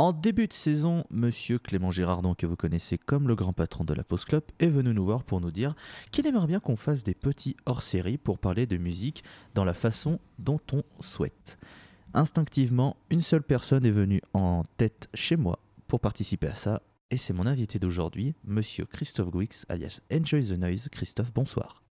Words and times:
En 0.00 0.14
début 0.14 0.46
de 0.46 0.54
saison, 0.54 1.04
monsieur 1.10 1.58
Clément 1.58 1.90
Girardon, 1.90 2.32
que 2.32 2.46
vous 2.46 2.56
connaissez 2.56 2.96
comme 2.96 3.28
le 3.28 3.34
grand 3.34 3.52
patron 3.52 3.84
de 3.84 3.92
la 3.92 4.02
Post 4.02 4.24
Club, 4.24 4.42
est 4.58 4.70
venu 4.70 4.94
nous 4.94 5.04
voir 5.04 5.24
pour 5.24 5.42
nous 5.42 5.50
dire 5.50 5.74
qu'il 6.10 6.26
aimerait 6.26 6.46
bien 6.46 6.58
qu'on 6.58 6.76
fasse 6.76 7.04
des 7.04 7.12
petits 7.12 7.54
hors-série 7.66 8.16
pour 8.16 8.38
parler 8.38 8.64
de 8.64 8.78
musique 8.78 9.22
dans 9.54 9.62
la 9.62 9.74
façon 9.74 10.18
dont 10.38 10.58
on 10.72 10.84
souhaite. 11.00 11.58
Instinctivement, 12.14 12.96
une 13.10 13.20
seule 13.20 13.42
personne 13.42 13.84
est 13.84 13.90
venue 13.90 14.22
en 14.32 14.64
tête 14.78 15.10
chez 15.12 15.36
moi 15.36 15.58
pour 15.86 16.00
participer 16.00 16.46
à 16.46 16.54
ça, 16.54 16.80
et 17.10 17.18
c'est 17.18 17.34
mon 17.34 17.44
invité 17.44 17.78
d'aujourd'hui, 17.78 18.32
monsieur 18.46 18.86
Christophe 18.86 19.30
Guix, 19.30 19.66
alias 19.68 20.00
Enjoy 20.10 20.42
the 20.46 20.52
Noise. 20.52 20.88
Christophe, 20.90 21.34
bonsoir. 21.34 21.82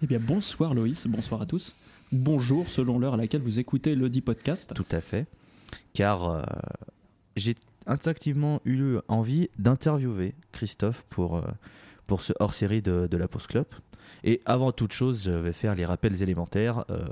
Eh 0.00 0.06
bien, 0.06 0.20
bonsoir 0.20 0.72
Loïs, 0.72 1.06
bonsoir 1.06 1.42
à 1.42 1.44
tous. 1.44 1.76
Bonjour 2.12 2.66
selon 2.66 2.98
l'heure 2.98 3.12
à 3.12 3.18
laquelle 3.18 3.42
vous 3.42 3.58
écoutez 3.58 3.94
le 3.94 4.08
dit 4.08 4.22
podcast. 4.22 4.72
Tout 4.74 4.86
à 4.90 5.02
fait. 5.02 5.26
Car 5.94 6.28
euh, 6.28 6.42
j'ai 7.36 7.56
instinctivement 7.86 8.60
eu 8.64 8.98
envie 9.08 9.48
d'interviewer 9.58 10.34
Christophe 10.52 11.04
pour, 11.08 11.36
euh, 11.36 11.42
pour 12.06 12.22
ce 12.22 12.32
hors-série 12.40 12.82
de, 12.82 13.16
la 13.16 13.28
Post 13.28 13.48
Club. 13.48 13.66
Et 14.24 14.40
avant 14.44 14.72
toute 14.72 14.92
chose, 14.92 15.24
je 15.24 15.30
vais 15.30 15.52
faire 15.52 15.74
les 15.74 15.86
rappels 15.86 16.22
élémentaires. 16.22 16.84
Euh, 16.90 17.04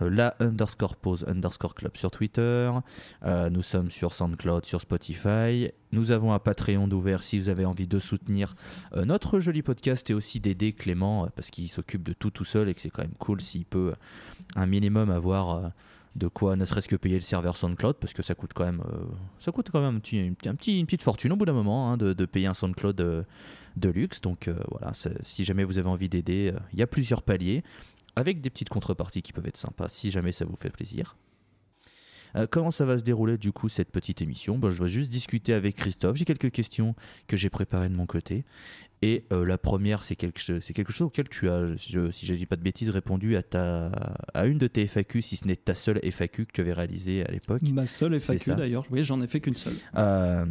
la 0.00 0.34
underscore 0.40 0.96
pause 0.96 1.24
underscore 1.28 1.76
club 1.76 1.96
sur 1.96 2.10
Twitter. 2.10 2.72
Nous 3.24 3.62
sommes 3.62 3.88
sur 3.88 4.14
SoundCloud, 4.14 4.66
sur 4.66 4.80
Spotify. 4.80 5.70
Nous 5.92 6.10
avons 6.10 6.32
un 6.32 6.40
Patreon 6.40 6.88
d'ouvert 6.88 7.22
si 7.22 7.38
vous 7.38 7.48
avez 7.48 7.64
envie 7.64 7.86
de 7.86 8.00
soutenir 8.00 8.56
notre 8.96 9.38
joli 9.38 9.62
podcast 9.62 10.10
et 10.10 10.14
aussi 10.14 10.40
d'aider 10.40 10.72
Clément 10.72 11.28
parce 11.36 11.50
qu'il 11.50 11.68
s'occupe 11.68 12.02
de 12.02 12.14
tout 12.14 12.30
tout 12.30 12.44
seul 12.44 12.68
et 12.68 12.74
que 12.74 12.80
c'est 12.80 12.90
quand 12.90 13.02
même 13.02 13.14
cool 13.20 13.42
s'il 13.42 13.64
peut 13.64 13.94
un 14.56 14.66
minimum 14.66 15.08
avoir 15.08 15.70
de 16.16 16.28
quoi 16.28 16.56
ne 16.56 16.64
serait-ce 16.64 16.88
que 16.88 16.96
payer 16.96 17.16
le 17.16 17.22
serveur 17.22 17.56
SoundCloud 17.56 17.96
parce 17.96 18.12
que 18.12 18.22
ça 18.22 18.34
coûte 18.34 18.52
quand 18.54 18.64
même 18.64 18.82
ça 19.38 19.50
coûte 19.50 19.70
quand 19.72 19.80
même 19.80 19.96
un 19.96 20.00
petit, 20.00 20.18
un 20.46 20.54
petit, 20.54 20.78
une 20.78 20.86
petite 20.86 21.02
fortune 21.02 21.32
au 21.32 21.36
bout 21.36 21.46
d'un 21.46 21.54
moment 21.54 21.90
hein, 21.90 21.96
de, 21.96 22.12
de, 22.12 22.26
payer 22.26 22.46
un 22.46 22.54
SoundCloud 22.54 22.96
de 22.96 23.88
luxe 23.88 24.20
donc 24.20 24.50
voilà 24.70 24.92
si 25.22 25.44
jamais 25.44 25.64
vous 25.64 25.78
avez 25.78 25.88
envie 25.88 26.10
d'aider 26.10 26.52
il 26.74 26.78
y 26.78 26.82
a 26.82 26.86
plusieurs 26.86 27.22
paliers 27.22 27.64
avec 28.16 28.40
des 28.40 28.50
petites 28.50 28.68
contreparties 28.68 29.22
qui 29.22 29.32
peuvent 29.32 29.46
être 29.46 29.56
sympas 29.56 29.88
si 29.88 30.10
jamais 30.10 30.32
ça 30.32 30.44
vous 30.44 30.56
fait 30.56 30.70
plaisir. 30.70 31.16
Euh, 32.36 32.46
comment 32.50 32.70
ça 32.70 32.84
va 32.84 32.98
se 32.98 33.02
dérouler 33.02 33.38
du 33.38 33.52
coup 33.52 33.68
cette 33.68 33.90
petite 33.90 34.22
émission? 34.22 34.58
Ben, 34.58 34.70
Je 34.70 34.82
vais 34.82 34.88
juste 34.88 35.10
discuter 35.10 35.52
avec 35.52 35.76
Christophe. 35.76 36.16
J'ai 36.16 36.24
quelques 36.24 36.50
questions 36.50 36.94
que 37.26 37.36
j'ai 37.36 37.50
préparées 37.50 37.88
de 37.88 37.94
mon 37.94 38.06
côté. 38.06 38.44
Et 39.02 39.24
euh, 39.32 39.44
la 39.44 39.58
première, 39.58 40.04
c'est 40.04 40.14
quelque, 40.14 40.60
quelque, 40.72 40.92
chose 40.92 41.08
auquel 41.08 41.28
tu 41.28 41.48
as, 41.48 41.76
si 41.76 41.92
je 41.92 42.32
ne 42.32 42.38
dis 42.38 42.46
pas 42.46 42.56
de 42.56 42.62
bêtises, 42.62 42.88
répondu 42.90 43.36
à, 43.36 43.42
ta, 43.42 43.86
à 44.32 44.46
une 44.46 44.58
de 44.58 44.68
tes 44.68 44.86
FAQ, 44.86 45.22
si 45.22 45.36
ce 45.36 45.46
n'est 45.46 45.56
ta 45.56 45.74
seule 45.74 45.98
FAQ 46.02 46.46
que 46.46 46.52
tu 46.52 46.60
avais 46.60 46.72
réalisée 46.72 47.26
à 47.26 47.30
l'époque. 47.32 47.62
Ma 47.72 47.86
seule 47.86 48.20
FAQ 48.20 48.54
d'ailleurs, 48.54 48.86
oui, 48.90 49.02
j'en 49.02 49.20
ai 49.20 49.26
fait 49.26 49.40
qu'une 49.40 49.56
seule. 49.56 49.74
Euh, 49.96 50.46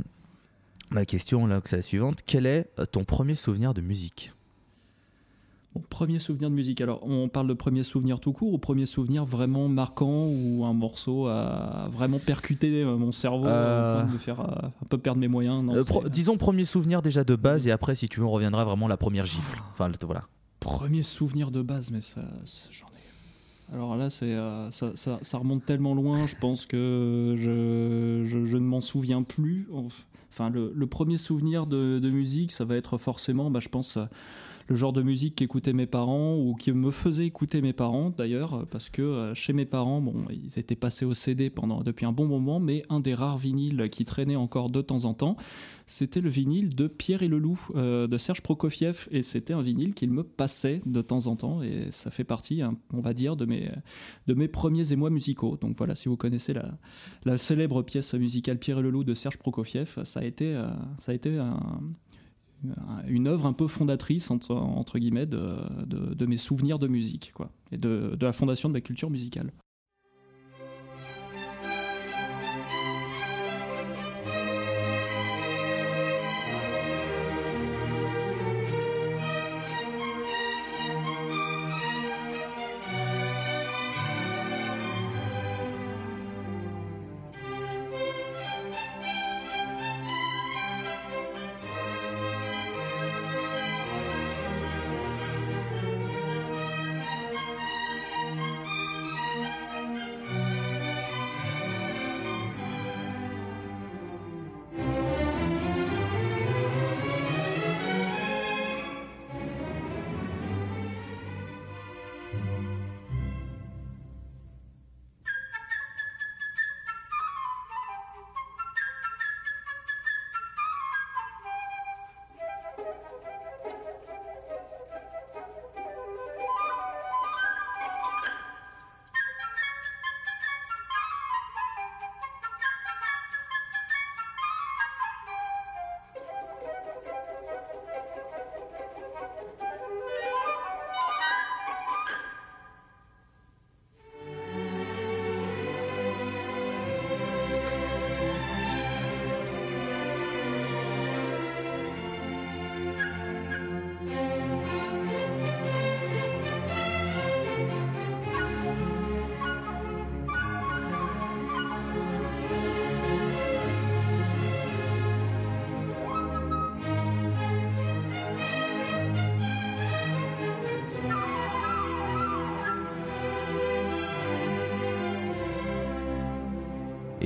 ma 0.92 1.06
question, 1.06 1.48
là, 1.48 1.62
c'est 1.64 1.78
la 1.78 1.82
suivante. 1.82 2.20
Quel 2.26 2.46
est 2.46 2.68
ton 2.92 3.06
premier 3.06 3.36
souvenir 3.36 3.74
de 3.74 3.80
musique? 3.80 4.34
Premier 5.80 6.20
souvenir 6.20 6.50
de 6.50 6.56
musique. 6.56 6.82
Alors, 6.82 7.00
on 7.04 7.30
parle 7.30 7.48
de 7.48 7.54
premier 7.54 7.84
souvenir 7.84 8.20
tout 8.20 8.34
court 8.34 8.54
ou 8.54 8.58
premier 8.58 8.86
souvenir 8.86 9.24
vraiment 9.24 9.70
marquant 9.70 10.28
où 10.28 10.66
un 10.66 10.74
morceau 10.74 11.28
a 11.28 11.88
vraiment 11.92 12.20
percuté 12.20 12.84
euh, 12.84 12.98
mon 12.98 13.12
cerveau 13.12 13.46
euh... 13.46 13.90
au 13.90 13.94
point 13.94 14.04
de 14.06 14.14
me 14.14 14.18
faire 14.18 14.40
euh, 14.42 14.68
un 14.68 14.86
peu 14.90 14.98
perdre 14.98 15.20
mes 15.20 15.28
moyens 15.28 15.64
euh, 15.74 16.10
Disons 16.10 16.38
premier 16.38 16.66
souvenir 16.66 17.02
déjà 17.02 17.24
de 17.24 17.36
base 17.36 17.68
et 17.68 17.72
après, 17.72 17.96
si 17.96 18.10
tu 18.10 18.20
veux, 18.20 18.26
on 18.26 18.32
reviendra 18.32 18.66
vraiment 18.66 18.88
la 18.88 18.98
première 18.98 19.26
gifle. 19.26 19.62
Enfin, 19.72 19.90
voilà. 20.02 20.24
Premier 20.60 21.04
souvenir 21.04 21.52
de 21.52 21.62
base, 21.62 21.90
mais 21.92 22.02
ça, 22.02 22.22
j'en 22.72 22.88
ai. 22.88 23.76
Alors 23.76 23.96
là, 23.96 24.10
c'est, 24.10 24.36
ça, 24.72 24.92
ça, 24.96 25.20
ça, 25.22 25.38
remonte 25.38 25.64
tellement 25.64 25.96
loin, 25.96 26.28
je 26.28 26.36
pense 26.36 26.66
que 26.66 27.36
je, 27.38 28.28
je, 28.28 28.46
je 28.46 28.58
ne 28.58 28.66
m'en 28.66 28.82
souviens 28.82 29.24
plus. 29.24 29.70
Enfin, 30.30 30.50
le, 30.50 30.74
le 30.76 30.88
premier 30.88 31.18
souvenir 31.18 31.66
de, 31.66 31.98
de, 32.00 32.10
musique, 32.10 32.52
ça 32.52 32.66
va 32.66 32.76
être 32.76 32.98
forcément, 32.98 33.50
bah, 33.50 33.62
je 33.62 33.70
pense 33.70 33.98
le 34.68 34.76
genre 34.76 34.94
de 34.94 35.02
musique 35.02 35.36
qu'écoutaient 35.36 35.74
mes 35.74 35.88
parents 35.88 36.38
ou 36.38 36.56
qui 36.56 36.72
me 36.72 36.92
faisait 36.92 37.26
écouter 37.26 37.62
mes 37.62 37.74
parents 37.74 38.10
d'ailleurs, 38.10 38.66
parce 38.70 38.90
que 38.90 39.02
euh, 39.02 39.36
chez 39.36 39.54
mes 39.54 39.66
parents, 39.66 40.02
bon, 40.02 40.26
ils 40.30 40.60
étaient 40.60 40.76
passés 40.76 41.06
au 41.06 41.14
CD 41.14 41.50
pendant, 41.50 41.82
depuis 41.82 42.06
un 42.06 42.12
bon 42.12 42.28
moment, 42.28 42.60
mais 42.60 42.82
un 42.90 43.00
des 43.00 43.14
rares 43.14 43.38
vinyles 43.38 43.90
qui 43.90 44.06
traînait 44.06 44.36
encore 44.36 44.70
de 44.70 44.82
temps 44.82 45.06
en 45.06 45.14
temps, 45.14 45.36
c'était 45.86 46.22
le 46.22 46.30
vinyle 46.30 46.76
de 46.76 46.88
Pierre 46.88 47.22
et 47.24 47.28
le 47.28 47.38
Loup 47.38 47.60
euh, 47.76 48.08
de 48.08 48.18
Serge 48.18 48.42
Prokofiev, 48.42 49.08
et 49.12 49.24
c'était 49.24 49.54
un 49.54 49.62
vinyle 49.62 49.94
qu'il 49.94 50.12
me 50.12 50.24
passait 50.24 50.82
de 50.86 51.02
temps 51.02 51.28
en 51.28 51.36
temps, 51.36 51.62
et 51.64 51.88
ça 51.92 52.12
fait 52.12 52.24
partie, 52.24 52.62
hein, 52.62 52.78
on 52.94 53.02
va 53.02 53.14
dire, 53.14 53.36
de 53.36 53.46
mes, 53.46 53.70
de 54.28 54.34
mes 54.34 54.48
premiers 54.48 54.94
émois 54.94 55.10
musicaux. 55.10 55.58
Donc 55.60 55.76
voilà, 55.78 55.96
si 55.96 56.08
vous 56.08 56.18
connaissez 56.18 56.54
la, 56.54 56.78
la 57.26 57.38
célèbre 57.38 57.82
pièce 57.82 58.14
musicale 58.14 58.60
Pierre 58.60 58.80
et 58.80 58.82
le 58.82 58.90
Loup 58.90 59.04
de 59.04 59.14
Serge 59.14 59.38
Prokofiev, 59.38 60.00
ça 60.04 60.20
a 60.22 60.24
été, 60.24 60.56
euh, 60.56 60.68
ça 60.98 61.12
a 61.12 61.16
été 61.16 61.38
un, 61.38 61.82
une 63.08 63.28
œuvre 63.28 63.46
un 63.46 63.54
peu 63.54 63.68
fondatrice 63.68 64.32
entre, 64.32 65.00
guillemets 65.00 65.26
de, 65.26 66.26
mes 66.26 66.38
souvenirs 66.38 66.80
de 66.80 66.88
musique 66.88 67.32
quoi, 67.34 67.52
et 67.72 67.78
de, 67.78 68.16
de 68.16 68.26
la 68.26 68.32
fondation 68.32 68.70
de 68.70 68.74
ma 68.74 68.82
culture 68.82 69.10
musicale. 69.10 69.52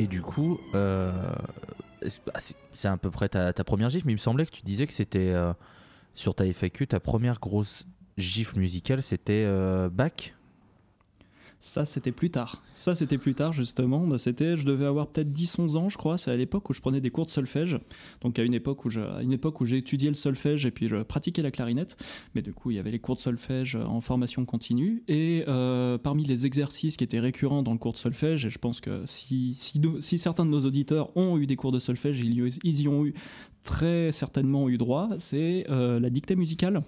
Et 0.05 0.07
du 0.07 0.21
coup, 0.21 0.59
euh, 0.75 1.11
c'est 2.73 2.87
à 2.87 2.95
peu 2.95 3.09
près 3.09 3.27
ta, 3.27 3.53
ta, 3.53 3.63
première 3.63 3.89
gifle, 3.89 4.05
mais 4.05 4.11
il 4.11 4.17
me 4.17 4.19
semblait 4.19 4.45
que 4.45 4.51
tu 4.51 4.61
disais 4.61 4.85
que 4.85 4.93
c'était 4.93 5.31
euh, 5.31 5.51
sur 6.13 6.35
ta 6.35 6.45
FAQ, 6.45 6.85
ta 6.85 6.99
première 6.99 7.39
grosse 7.39 7.87
gifle 8.15 8.59
musicale, 8.59 9.01
c'était 9.01 9.45
euh, 9.47 9.89
Bach 9.89 10.35
Ça, 11.67 11.83
c'était 11.83 12.11
plus 12.11 12.29
tard. 12.29 12.61
Ça, 12.75 12.93
c'était 12.93 13.17
plus 13.17 13.33
tard, 13.33 13.51
justement. 13.51 14.05
Bah, 14.05 14.19
c'était, 14.19 14.55
je 14.55 14.67
devais 14.67 14.85
avoir 14.85 15.07
peut-être 15.07 15.31
10-11 15.31 15.77
ans, 15.77 15.89
je 15.89 15.97
crois. 15.97 16.19
C'est 16.19 16.29
à 16.29 16.35
l'époque 16.35 16.69
où 16.69 16.73
je 16.73 16.79
prenais 16.79 17.01
des 17.01 17.09
cours 17.09 17.25
de 17.25 17.31
solfège. 17.31 17.79
Donc, 18.21 18.37
à 18.37 18.43
une 18.43 18.53
époque 18.53 18.85
où, 18.85 18.91
j'ai 18.91 19.77
étudié 19.77 20.09
le 20.09 20.13
solfège 20.13 20.67
et 20.67 20.71
puis 20.71 20.87
je 20.87 20.97
pratiquais 20.97 21.41
la 21.41 21.49
clarinette. 21.49 21.97
Mais 22.35 22.43
du 22.43 22.53
coup, 22.53 22.69
il 22.69 22.77
y 22.77 22.79
avait 22.79 22.91
les 22.91 22.99
cours 22.99 23.15
de 23.15 23.21
solfège 23.21 23.77
en 23.77 23.99
formation 23.99 24.45
continue. 24.45 25.01
Et 25.07 25.43
euh, 25.47 25.97
parmi 25.97 26.23
les 26.23 26.45
exercices 26.45 26.97
qui 26.97 27.03
étaient 27.03 27.19
récurrents 27.19 27.63
dans 27.63 27.73
le 27.73 27.79
cours 27.79 27.93
de 27.93 27.97
solfège, 27.97 28.45
et 28.45 28.51
je 28.51 28.59
pense 28.59 28.79
que 28.79 29.01
si, 29.07 29.57
certains 29.99 30.45
de 30.45 30.51
nos 30.51 30.65
auditeurs 30.65 31.17
ont 31.17 31.39
eu 31.39 31.47
des 31.47 31.55
cours 31.55 31.71
de 31.71 31.79
solfège, 31.79 32.19
ils 32.19 32.81
y 32.81 32.87
ont 32.87 33.05
eu 33.07 33.15
très 33.63 34.11
certainement 34.11 34.69
eu 34.69 34.77
droit, 34.77 35.09
c'est 35.17 35.65
euh, 35.71 35.99
la 35.99 36.11
dictée 36.11 36.35
musicale. 36.35 36.83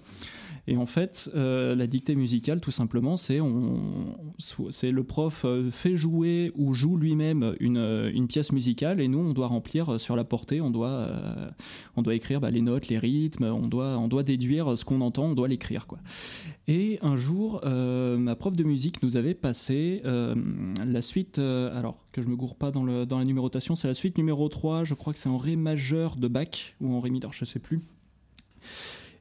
Et 0.68 0.76
en 0.76 0.84
fait, 0.84 1.30
euh, 1.34 1.74
la 1.74 1.86
dictée 1.86 2.14
musicale, 2.14 2.60
tout 2.60 2.70
simplement, 2.70 3.16
c'est 3.16 3.38
le 3.38 5.02
prof 5.02 5.46
euh, 5.46 5.70
fait 5.70 5.96
jouer 5.96 6.52
ou 6.56 6.74
joue 6.74 6.98
lui-même 6.98 7.56
une, 7.58 7.78
euh, 7.78 8.10
une, 8.12 8.26
pièce 8.26 8.52
musicale 8.52 9.00
et 9.00 9.08
nous, 9.08 9.18
on 9.18 9.32
doit 9.32 9.46
remplir 9.46 9.98
sur 9.98 10.14
la 10.14 10.24
portée, 10.24 10.60
on 10.60 10.68
doit, 10.68 11.08
on 11.96 12.02
doit 12.02 12.14
écrire 12.14 12.42
bah, 12.42 12.50
les 12.50 12.60
notes, 12.60 12.88
les 12.88 12.98
rythmes, 12.98 13.44
on 13.44 13.66
doit, 13.66 13.96
on 13.96 14.08
doit 14.08 14.22
déduire 14.22 14.76
ce 14.76 14.84
qu'on 14.84 15.00
entend, 15.00 15.24
on 15.24 15.34
doit 15.34 15.48
l'écrire. 15.48 15.86
Quoi. 15.86 16.00
Et 16.66 16.98
un 17.00 17.16
jour, 17.16 17.62
ma 17.64 18.36
prof 18.36 18.54
de 18.54 18.64
musique 18.64 19.02
nous 19.02 19.16
avait 19.16 19.32
passé 19.32 20.02
la 20.04 21.00
suite, 21.00 21.38
alors 21.38 21.96
que 22.12 22.20
je 22.20 22.28
me 22.28 22.36
gourre 22.36 22.56
pas 22.56 22.70
dans, 22.70 22.84
le, 22.84 23.06
dans 23.06 23.18
la 23.18 23.24
numérotation, 23.24 23.74
c'est 23.74 23.88
la 23.88 23.94
suite 23.94 24.18
numéro 24.18 24.46
3, 24.50 24.84
je 24.84 24.92
crois 24.92 25.14
que 25.14 25.18
c'est 25.18 25.30
en 25.30 25.38
Ré 25.38 25.56
majeur 25.56 26.16
de 26.16 26.28
Bach 26.28 26.74
ou 26.82 26.92
en 26.92 27.00
Ré 27.00 27.08
mineur, 27.08 27.32
je 27.32 27.46
sais 27.46 27.58
plus 27.58 27.80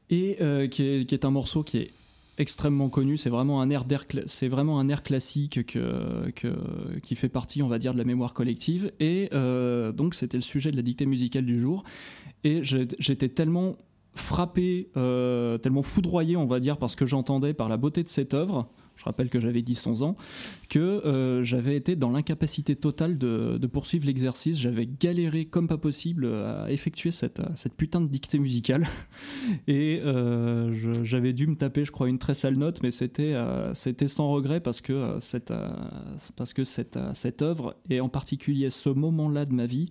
et 0.10 0.38
euh, 0.42 0.68
qui, 0.68 0.84
est, 0.84 1.26
un 1.26 1.30
morceau 1.30 1.64
qui 1.64 1.78
est 1.78 1.92
extrêmement 2.38 2.90
connu. 2.90 3.18
C'est 3.18 3.30
vraiment 3.30 3.62
un 3.62 3.70
air 3.70 3.86
c'est 4.26 4.48
vraiment 4.48 4.80
un 4.80 4.90
air 4.90 5.04
classique 5.04 5.66
que, 5.66 6.32
qui 7.02 7.16
fait 7.16 7.30
partie, 7.30 7.62
on 7.62 7.68
va 7.68 7.80
dire, 7.80 7.94
de 7.94 7.98
la 7.98 8.04
mémoire 8.04 8.34
collective. 8.34 8.92
Et 9.00 9.30
euh, 9.34 9.92
donc 9.92 10.16
c'était 10.16 10.38
le 10.38 10.44
sujet 10.44 10.72
de 10.72 10.76
la 10.76 10.82
dictée 10.84 11.06
musicale 11.06 11.46
du 11.46 11.60
jour. 11.60 11.84
Et 12.44 12.62
j'étais 12.64 13.30
tellement 13.30 13.76
frappé, 14.14 14.90
euh, 14.98 15.58
tellement 15.58 15.84
foudroyé, 15.84 16.38
on 16.38 16.48
va 16.48 16.60
dire, 16.60 16.78
parce 16.78 16.96
que 16.96 17.06
j'entendais 17.06 17.54
par 17.54 17.70
la 17.70 17.78
beauté 17.78 18.04
de 18.04 18.10
cette 18.10 18.34
œuvre 18.34 18.70
je 18.98 19.04
rappelle 19.06 19.30
que 19.30 19.40
j'avais 19.40 19.62
10-11 19.62 20.04
ans, 20.04 20.16
que 20.70 20.80
euh, 20.80 21.44
j'avais 21.44 21.76
été 21.76 21.96
dans 21.96 22.10
l'incapacité 22.10 22.76
totale 22.76 23.18
de, 23.18 23.68
poursuivre 23.68 24.06
l'exercice. 24.06 24.58
J'avais 24.58 24.88
galéré 24.88 25.46
comme 25.46 25.68
pas 25.68 25.78
possible 25.78 26.26
à 26.26 26.72
effectuer 26.72 27.12
cette, 27.12 27.42
cette 27.56 27.76
putain 27.76 28.02
de 28.02 28.08
dictée 28.08 28.40
musicale. 28.40 28.88
Et 29.68 30.02
euh, 30.04 31.04
j'avais 31.04 31.34
dû 31.34 31.48
me 31.48 31.56
taper, 31.56 31.86
je 31.86 31.92
crois, 31.92 32.10
une 32.10 32.18
très 32.18 32.36
sale 32.36 32.58
note, 32.58 32.82
mais 32.82 32.92
c'était 32.92 33.34
euh, 33.34 33.74
c'était 33.74 34.08
sans 34.08 34.30
regret 34.30 34.60
parce 34.60 34.82
que, 34.82 35.18
cette, 35.20 35.54
parce 36.36 36.54
que 36.54 36.64
cette, 36.64 36.98
cette 37.14 37.42
œuvre, 37.42 37.76
et 37.90 38.02
en 38.02 38.10
particulier 38.10 38.70
ce 38.70 38.90
moment-là 38.90 39.46
de 39.46 39.54
ma 39.54 39.66
vie, 39.66 39.90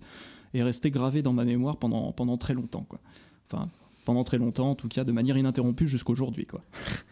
est 0.53 0.63
resté 0.63 0.91
gravé 0.91 1.21
dans 1.21 1.33
ma 1.33 1.45
mémoire 1.45 1.77
pendant, 1.77 2.11
pendant 2.11 2.37
très 2.37 2.53
longtemps. 2.53 2.85
Quoi. 2.87 2.99
Enfin, 3.45 3.69
pendant 4.07 4.23
très 4.23 4.37
longtemps, 4.37 4.69
en 4.69 4.75
tout 4.75 4.87
cas 4.87 5.03
de 5.03 5.11
manière 5.11 5.35
ininterrompue 5.35 5.89
jusqu'à 5.89 6.13
aujourd'hui. 6.13 6.45
Quoi. 6.45 6.61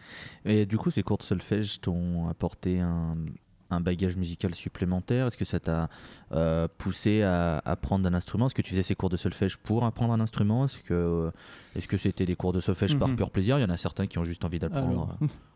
Et 0.46 0.64
du 0.64 0.78
coup, 0.78 0.90
ces 0.90 1.02
cours 1.02 1.18
de 1.18 1.24
solfège 1.24 1.78
t'ont 1.82 2.26
apporté 2.26 2.80
un, 2.80 3.16
bagage 3.82 4.16
musical 4.16 4.54
supplémentaire? 4.54 5.26
Est-ce 5.26 5.36
que 5.36 5.44
ça 5.44 5.60
t'a 5.60 5.90
euh, 6.32 6.66
poussé 6.78 7.20
à 7.20 7.58
apprendre 7.66 8.08
un 8.08 8.14
instrument? 8.14 8.46
Est-ce 8.46 8.54
que 8.54 8.62
tu 8.62 8.70
faisais 8.70 8.82
ces 8.82 8.94
cours 8.94 9.10
de 9.10 9.18
solfège 9.18 9.58
pour 9.58 9.84
apprendre 9.84 10.14
un 10.14 10.20
instrument? 10.20 10.64
Est-ce 10.64 10.78
que 10.78 11.30
que 11.86 11.96
c'était 11.98 12.24
des 12.24 12.34
cours 12.34 12.54
de 12.54 12.60
solfège 12.60 12.98
par 12.98 13.08
mhm. 13.08 13.16
pur 13.16 13.30
plaisir? 13.30 13.58
Il 13.58 13.62
y 13.62 13.64
en 13.66 13.70
a 13.70 13.76
certains 13.76 14.06
qui 14.06 14.18
ont 14.18 14.24
juste 14.24 14.46
envie 14.46 14.58
d'apprendre. 14.58 15.18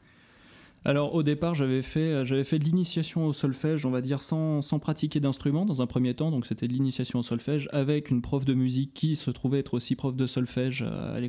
Alors 0.85 1.15
au 1.15 1.23
départ, 1.23 1.55
j'avais 1.55 1.82
fait, 1.82 2.00
euh, 2.00 2.25
j'avais 2.25 2.44
fait 2.44 2.59
de 2.59 2.65
l'initiation 2.65 3.27
au 3.27 3.35
solfège, 3.35 3.85
on 3.85 3.91
va 3.91 4.00
dire 4.00 4.23
sans, 4.23 4.62
sans 4.62 4.79
pratiquer 4.79 5.21
d'instrument 5.21 5.67
dans 5.67 5.82
un 5.82 5.87
premier 5.87 6.15
temps. 6.15 6.31
Donc 6.31 6.47
c'était 6.47 6.69
de 6.69 6.73
l'initiation 6.73 7.19
au 7.19 7.23
solfège 7.23 7.69
avec 7.73 8.11
une 8.11 8.23
prof 8.23 8.47
de 8.47 8.55
musique 8.55 8.94
qui 8.94 9.15
se 9.15 9.31
trouvait 9.31 9.59
être 9.59 9.75
aussi 9.75 9.94
prof 9.94 10.17
de 10.17 10.27
solfège 10.27 10.82
euh, 10.87 11.17
à 11.17 11.21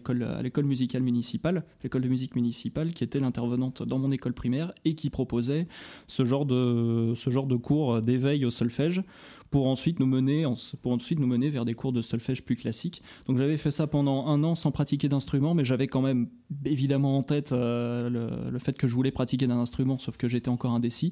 l'école, 0.41 0.63
musicale 0.63 1.03
municipale, 1.03 1.65
l'école 1.83 2.01
de 2.01 2.07
musique 2.07 2.35
municipale, 2.35 2.93
qui 2.93 3.03
était 3.03 3.19
l'intervenante 3.19 3.83
dans 3.83 3.99
mon 3.99 4.09
école 4.09 4.33
primaire 4.33 4.71
et 4.85 4.95
qui 4.95 5.09
proposait 5.09 5.67
ce 6.07 6.23
genre 6.23 6.45
de, 6.45 7.13
ce 7.15 7.29
genre 7.29 7.45
de 7.45 7.57
cours 7.57 8.01
d'éveil 8.01 8.45
au 8.45 8.51
solfège 8.51 9.03
pour 9.51 9.67
ensuite 9.67 9.99
nous 9.99 10.07
mener, 10.07 10.45
pour 10.81 10.93
ensuite 10.93 11.19
nous 11.19 11.27
mener 11.27 11.49
vers 11.49 11.65
des 11.65 11.73
cours 11.73 11.91
de 11.91 12.01
solfège 12.01 12.43
plus 12.43 12.55
classiques. 12.55 13.03
Donc 13.27 13.37
j'avais 13.37 13.57
fait 13.57 13.69
ça 13.69 13.85
pendant 13.85 14.25
un 14.27 14.43
an 14.43 14.55
sans 14.55 14.71
pratiquer 14.71 15.09
d'instrument, 15.09 15.53
mais 15.53 15.65
j'avais 15.65 15.87
quand 15.87 16.01
même 16.01 16.27
évidemment 16.65 17.17
en 17.17 17.23
tête 17.23 17.51
euh, 17.51 18.09
le, 18.49 18.59
fait 18.59 18.77
que 18.77 18.87
je 18.87 18.95
voulais 18.95 19.11
pratiquer 19.11 19.47
d'un 19.47 19.59
instrument, 19.59 19.99
sauf 19.99 20.15
que 20.15 20.29
j'étais 20.29 20.49
encore 20.49 20.71
indécis. 20.71 21.11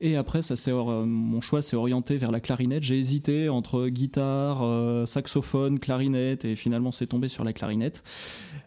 Et 0.00 0.14
après, 0.14 0.40
ça 0.40 0.54
euh, 0.68 1.04
mon 1.04 1.40
choix 1.40 1.62
s'est 1.62 1.76
orienté 1.76 2.16
vers 2.16 2.30
la 2.30 2.40
clarinette. 2.40 2.84
J'ai 2.84 2.98
hésité 2.98 3.48
entre 3.48 3.88
guitare, 3.88 4.62
euh, 4.62 5.04
saxophone, 5.04 5.80
clarinette, 5.80 6.44
et 6.44 6.54
finalement 6.54 6.92
c'est 6.92 7.08
tombé 7.08 7.26
sur 7.26 7.42
la 7.42 7.52
clarinette. 7.52 8.04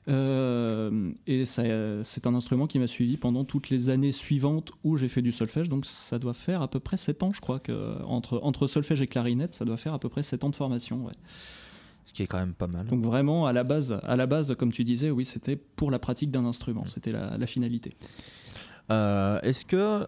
et 0.08 1.46
c'est 1.46 2.28
un 2.28 2.36
instrument 2.36 2.68
qui 2.68 2.78
m'a 2.78 2.88
suivi 2.88 3.16
pendant 3.16 3.46
toutes 3.46 3.70
les 3.70 3.90
années 3.90 4.12
suivantes 4.12 4.74
où 4.84 4.98
j'ai 4.98 5.08
fait 5.08 5.22
du 5.22 5.32
solfège. 5.32 5.70
Donc 5.70 5.86
ça 5.86 6.20
doit 6.20 6.34
faire 6.34 6.62
à 6.62 6.68
peu 6.68 6.82
près 6.82 6.98
7 6.98 7.24
ans, 7.24 7.32
je 7.32 7.40
crois, 7.40 7.60
que, 7.60 8.04
entre, 8.04 8.42
entre 8.44 8.68
solfège 8.68 9.02
et 9.02 9.08
clarinette, 9.14 9.54
ça 9.54 9.64
doit 9.64 9.78
faire 9.78 9.94
à 9.94 10.00
peu 10.00 10.10
près 10.10 10.24
7 10.24 10.44
ans 10.44 10.50
de 10.50 10.56
formation. 10.56 11.08
Ce 12.06 12.14
qui 12.14 12.24
est 12.24 12.28
quand 12.28 12.40
même 12.40 12.54
pas 12.54 12.68
mal. 12.68 12.88
Donc 12.88 13.04
vraiment, 13.04 13.46
à 13.46 13.54
la 13.54 13.64
base, 13.64 14.00
à 14.04 14.16
la 14.16 14.26
base 14.26 14.56
comme 14.56 14.72
tu 14.72 14.84
disais, 14.84 15.12
oui, 15.12 15.24
c'était 15.24 15.56
pour 15.56 15.92
la 15.92 16.00
pratique 16.00 16.32
d'un 16.32 16.46
instrument, 16.46 16.86
c'était 16.88 17.12
la, 17.12 17.48
finalité. 17.48 17.94
Euh, 18.92 19.40
est-ce 19.42 19.66
que 19.66 20.08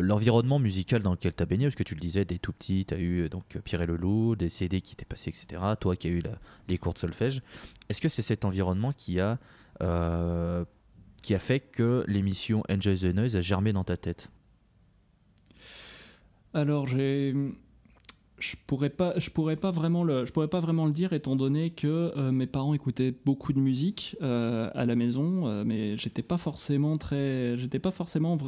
l'environnement 0.00 0.60
musical 0.60 1.02
dans 1.02 1.10
lequel 1.12 1.34
tu 1.34 1.42
as 1.42 1.46
baigné, 1.46 1.66
parce 1.66 1.74
que 1.74 1.82
tu 1.82 1.94
le 1.94 2.00
disais, 2.00 2.24
dès 2.24 2.38
tout 2.38 2.52
petit, 2.52 2.84
tu 2.86 2.94
as 2.94 2.98
eu 2.98 3.28
donc 3.28 3.58
Pierre 3.64 3.82
et 3.82 3.86
le 3.86 3.96
Loup, 3.96 4.36
des 4.36 4.48
CD 4.48 4.80
qui 4.80 4.92
étaient 4.92 5.04
passés, 5.04 5.30
etc. 5.30 5.60
Toi 5.80 5.96
qui 5.96 6.06
as 6.06 6.10
eu 6.10 6.22
les 6.68 6.78
cours 6.78 6.94
de 6.94 6.98
solfège, 6.98 7.42
est-ce 7.88 8.00
que 8.00 8.08
c'est 8.08 8.22
cet 8.22 8.44
environnement 8.44 8.92
qui 8.92 9.18
a, 9.18 9.38
euh, 9.82 10.64
qui 11.22 11.34
a 11.34 11.40
fait 11.40 11.60
que 11.60 12.04
l'émission 12.06 12.62
Enjoy 12.70 12.96
the 12.96 13.14
Noise 13.14 13.34
a 13.34 13.42
germé 13.42 13.72
dans 13.72 13.84
ta 13.84 13.96
tête? 13.96 14.30
Alors 16.54 16.88
je 18.44 18.56
pourrais 18.66 18.90
pas 18.90 19.14
je 19.16 19.30
pourrais 19.30 19.56
pas 19.56 19.70
vraiment 19.70 20.04
le 20.04 20.26
je 20.26 20.32
pourrais 20.32 20.48
pas 20.48 20.60
vraiment 20.60 20.86
le 20.86 20.92
dire 20.92 21.12
étant 21.12 21.36
donné 21.36 21.70
que 21.70 22.12
euh, 22.16 22.32
mes 22.32 22.46
parents 22.46 22.74
écoutaient 22.74 23.14
beaucoup 23.24 23.52
de 23.52 23.60
musique 23.60 24.16
euh, 24.22 24.70
à 24.74 24.86
la 24.86 24.96
maison 24.96 25.46
euh, 25.46 25.64
mais 25.64 25.96
j'étais 25.96 26.22
pas 26.22 26.36
forcément 26.36 26.98
très 26.98 27.56
j'étais 27.56 27.78
pas 27.78 27.90
forcément 27.90 28.38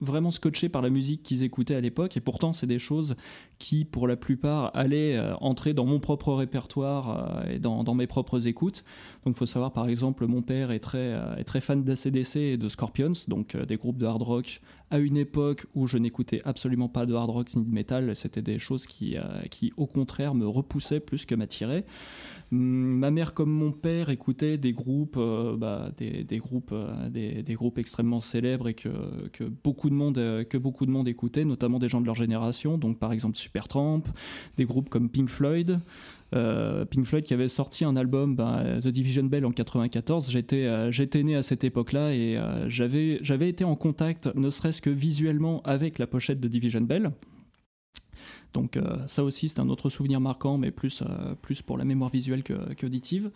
vraiment 0.00 0.32
scotché 0.32 0.68
par 0.68 0.82
la 0.82 0.90
musique 0.90 1.22
qu'ils 1.22 1.44
écoutaient 1.44 1.76
à 1.76 1.80
l'époque 1.80 2.16
et 2.16 2.20
pourtant 2.20 2.52
c'est 2.52 2.66
des 2.66 2.80
choses 2.80 3.14
qui 3.58 3.84
pour 3.84 4.08
la 4.08 4.16
plupart 4.16 4.70
allaient 4.74 5.20
entrer 5.40 5.74
dans 5.74 5.86
mon 5.86 6.00
propre 6.00 6.34
répertoire 6.34 7.44
et 7.48 7.60
dans, 7.60 7.84
dans, 7.84 7.94
mes 7.94 8.08
propres 8.08 8.48
écoutes. 8.48 8.82
Donc 9.24 9.36
faut 9.36 9.46
savoir 9.46 9.72
par 9.72 9.86
exemple 9.88 10.26
mon 10.26 10.42
père 10.42 10.72
est 10.72 10.80
très, 10.80 11.16
est 11.38 11.44
très 11.44 11.60
fan 11.60 11.84
d'ACDC 11.84 12.34
et 12.34 12.56
de 12.56 12.68
Scorpions 12.68 13.12
donc 13.28 13.56
des 13.56 13.76
groupes 13.76 13.98
de 13.98 14.06
hard 14.06 14.22
rock 14.22 14.60
à 14.92 14.98
une 14.98 15.16
époque 15.16 15.64
où 15.74 15.86
je 15.86 15.96
n'écoutais 15.96 16.42
absolument 16.44 16.88
pas 16.88 17.06
de 17.06 17.14
hard 17.14 17.30
rock 17.30 17.56
ni 17.56 17.64
de 17.64 17.70
metal, 17.70 18.14
c'était 18.14 18.42
des 18.42 18.58
choses 18.58 18.86
qui, 18.86 19.16
euh, 19.16 19.22
qui 19.50 19.72
au 19.78 19.86
contraire 19.86 20.34
me 20.34 20.46
repoussaient 20.46 21.00
plus 21.00 21.24
que 21.24 21.34
m'attiraient. 21.34 21.86
Hum, 22.52 22.98
ma 22.98 23.10
mère 23.10 23.32
comme 23.32 23.50
mon 23.50 23.72
père 23.72 24.10
écoutaient 24.10 24.58
des 24.58 24.74
groupes, 24.74 25.16
euh, 25.16 25.56
bah, 25.56 25.90
des, 25.96 26.38
groupes, 26.38 26.72
euh, 26.72 27.08
des, 27.08 27.42
des, 27.42 27.54
groupes 27.54 27.78
extrêmement 27.78 28.20
célèbres 28.20 28.68
et 28.68 28.74
que, 28.74 28.90
que, 29.32 29.44
beaucoup 29.44 29.88
de 29.88 29.94
monde, 29.94 30.16
que 30.50 30.58
beaucoup 30.58 30.84
de 30.84 30.90
monde 30.90 31.08
écoutait, 31.08 31.46
notamment 31.46 31.78
des 31.78 31.88
gens 31.88 32.02
de 32.02 32.06
leur 32.06 32.14
génération, 32.14 32.76
donc 32.76 32.98
par 32.98 33.14
exemple 33.14 33.38
Supertramp, 33.38 34.02
des 34.58 34.66
groupes 34.66 34.90
comme 34.90 35.08
Pink 35.08 35.30
Floyd. 35.30 35.80
Euh, 36.34 36.84
Pink 36.84 37.04
Floyd 37.04 37.24
qui 37.24 37.34
avait 37.34 37.48
sorti 37.48 37.84
un 37.84 37.96
album, 37.96 38.34
ben, 38.36 38.80
The 38.80 38.88
Division 38.88 39.24
Bell 39.24 39.44
en 39.44 39.52
94. 39.52 40.30
J'étais, 40.30 40.64
euh, 40.64 40.90
j'étais 40.90 41.22
né 41.22 41.36
à 41.36 41.42
cette 41.42 41.64
époque-là 41.64 42.14
et 42.14 42.36
euh, 42.36 42.68
j'avais, 42.68 43.18
j'avais 43.22 43.48
été 43.48 43.64
en 43.64 43.76
contact, 43.76 44.34
ne 44.34 44.48
serait-ce 44.50 44.80
que 44.80 44.90
visuellement, 44.90 45.62
avec 45.64 45.98
la 45.98 46.06
pochette 46.06 46.40
de 46.40 46.48
Division 46.48 46.80
Bell. 46.80 47.12
Donc 48.52 48.76
euh, 48.76 48.98
ça 49.06 49.24
aussi 49.24 49.48
c'est 49.48 49.60
un 49.60 49.68
autre 49.68 49.88
souvenir 49.88 50.20
marquant, 50.20 50.58
mais 50.58 50.70
plus, 50.70 51.02
euh, 51.02 51.34
plus 51.40 51.62
pour 51.62 51.78
la 51.78 51.84
mémoire 51.84 52.10
visuelle 52.10 52.42
qu'auditive. 52.42 53.30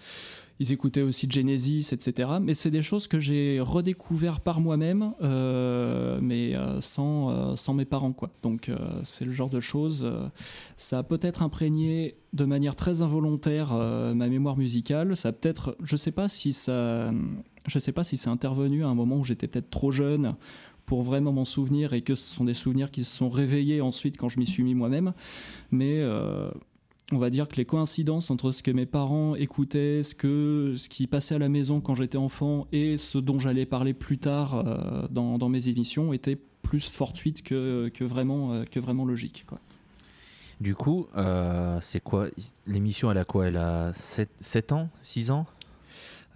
Ils 0.58 0.72
écoutaient 0.72 1.02
aussi 1.02 1.28
Genesis, 1.30 1.88
etc. 1.92 2.30
Mais 2.40 2.54
c'est 2.54 2.70
des 2.70 2.80
choses 2.80 3.08
que 3.08 3.20
j'ai 3.20 3.60
redécouvert 3.60 4.40
par 4.40 4.60
moi-même, 4.60 5.12
euh, 5.20 6.18
mais 6.22 6.54
sans, 6.80 7.56
sans 7.56 7.74
mes 7.74 7.84
parents. 7.84 8.12
Quoi. 8.12 8.30
Donc 8.42 8.70
c'est 9.02 9.26
le 9.26 9.32
genre 9.32 9.50
de 9.50 9.60
choses, 9.60 10.10
ça 10.78 11.00
a 11.00 11.02
peut-être 11.02 11.42
imprégné 11.42 12.16
de 12.32 12.46
manière 12.46 12.74
très 12.74 13.02
involontaire 13.02 13.74
ma 13.74 14.28
mémoire 14.28 14.56
musicale. 14.56 15.14
Ça 15.14 15.30
peut-être, 15.32 15.76
je 15.82 15.96
sais 15.96 16.12
pas 16.12 16.28
si 16.28 16.52
ça... 16.54 17.10
Je 17.66 17.80
sais 17.80 17.90
pas 17.90 18.04
si 18.04 18.16
c'est 18.16 18.30
intervenu 18.30 18.84
à 18.84 18.86
un 18.86 18.94
moment 18.94 19.16
où 19.16 19.24
j'étais 19.24 19.48
peut-être 19.48 19.70
trop 19.70 19.90
jeune 19.90 20.36
pour 20.86 21.02
vraiment 21.02 21.32
m'en 21.32 21.44
souvenir 21.44 21.92
et 21.92 22.00
que 22.00 22.14
ce 22.14 22.34
sont 22.34 22.44
des 22.44 22.54
souvenirs 22.54 22.90
qui 22.90 23.04
se 23.04 23.14
sont 23.14 23.28
réveillés 23.28 23.80
ensuite 23.80 24.16
quand 24.16 24.28
je 24.28 24.38
m'y 24.38 24.46
suis 24.46 24.62
mis 24.62 24.74
moi-même. 24.74 25.12
Mais 25.70 25.98
euh, 25.98 26.48
on 27.12 27.18
va 27.18 27.28
dire 27.28 27.48
que 27.48 27.56
les 27.56 27.64
coïncidences 27.64 28.30
entre 28.30 28.52
ce 28.52 28.62
que 28.62 28.70
mes 28.70 28.86
parents 28.86 29.34
écoutaient, 29.34 30.02
ce, 30.02 30.14
que, 30.14 30.74
ce 30.76 30.88
qui 30.88 31.06
passait 31.06 31.34
à 31.34 31.38
la 31.38 31.48
maison 31.48 31.80
quand 31.80 31.96
j'étais 31.96 32.18
enfant 32.18 32.68
et 32.72 32.96
ce 32.98 33.18
dont 33.18 33.38
j'allais 33.38 33.66
parler 33.66 33.94
plus 33.94 34.18
tard 34.18 34.54
euh, 34.54 35.06
dans, 35.10 35.38
dans, 35.38 35.48
mes 35.48 35.68
émissions 35.68 36.12
étaient 36.12 36.38
plus 36.62 36.88
fortuite 36.88 37.42
que, 37.42 37.90
que, 37.92 38.04
vraiment, 38.04 38.64
que 38.70 38.80
vraiment 38.80 39.04
logique. 39.04 39.44
Quoi. 39.46 39.60
Du 40.60 40.74
coup, 40.74 41.06
c'est 41.82 42.00
quoi? 42.00 42.28
L'émission, 42.66 43.10
elle 43.10 43.18
a 43.18 43.24
quoi? 43.24 43.46
Elle 43.46 43.58
a 43.58 43.92
7, 43.92 44.30
7 44.40 44.72
ans? 44.72 44.88
6 45.02 45.30
ans? 45.30 45.46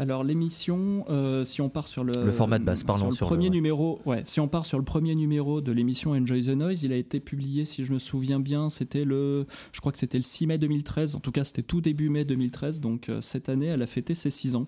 Alors 0.00 0.24
l'émission, 0.24 1.04
euh, 1.10 1.44
si 1.44 1.60
on 1.60 1.68
part 1.68 1.86
sur 1.86 2.04
le, 2.04 2.14
le 2.24 2.32
format 2.32 2.58
de 2.58 2.64
base, 2.64 2.84
parlons 2.84 3.10
sur 3.10 3.26
le 3.26 3.28
premier 3.28 3.50
numéro, 3.50 4.00
ouais, 4.06 4.22
si 4.24 4.40
on 4.40 4.48
part 4.48 4.64
sur 4.64 4.78
le 4.78 4.84
premier 4.84 5.14
numéro 5.14 5.60
de 5.60 5.72
l'émission 5.72 6.12
Enjoy 6.12 6.46
the 6.46 6.56
Noise, 6.56 6.84
il 6.84 6.92
a 6.94 6.96
été 6.96 7.20
publié, 7.20 7.66
si 7.66 7.84
je 7.84 7.92
me 7.92 7.98
souviens 7.98 8.40
bien, 8.40 8.70
c'était 8.70 9.04
le, 9.04 9.46
je 9.72 9.80
crois 9.80 9.92
que 9.92 9.98
c'était 9.98 10.16
le 10.16 10.24
6 10.24 10.46
mai 10.46 10.56
2013. 10.56 11.16
En 11.16 11.20
tout 11.20 11.32
cas, 11.32 11.44
c'était 11.44 11.62
tout 11.62 11.82
début 11.82 12.08
mai 12.08 12.24
2013. 12.24 12.80
Donc 12.80 13.10
euh, 13.10 13.20
cette 13.20 13.50
année, 13.50 13.66
elle 13.66 13.82
a 13.82 13.86
fêté 13.86 14.14
ses 14.14 14.30
6 14.30 14.56
ans. 14.56 14.66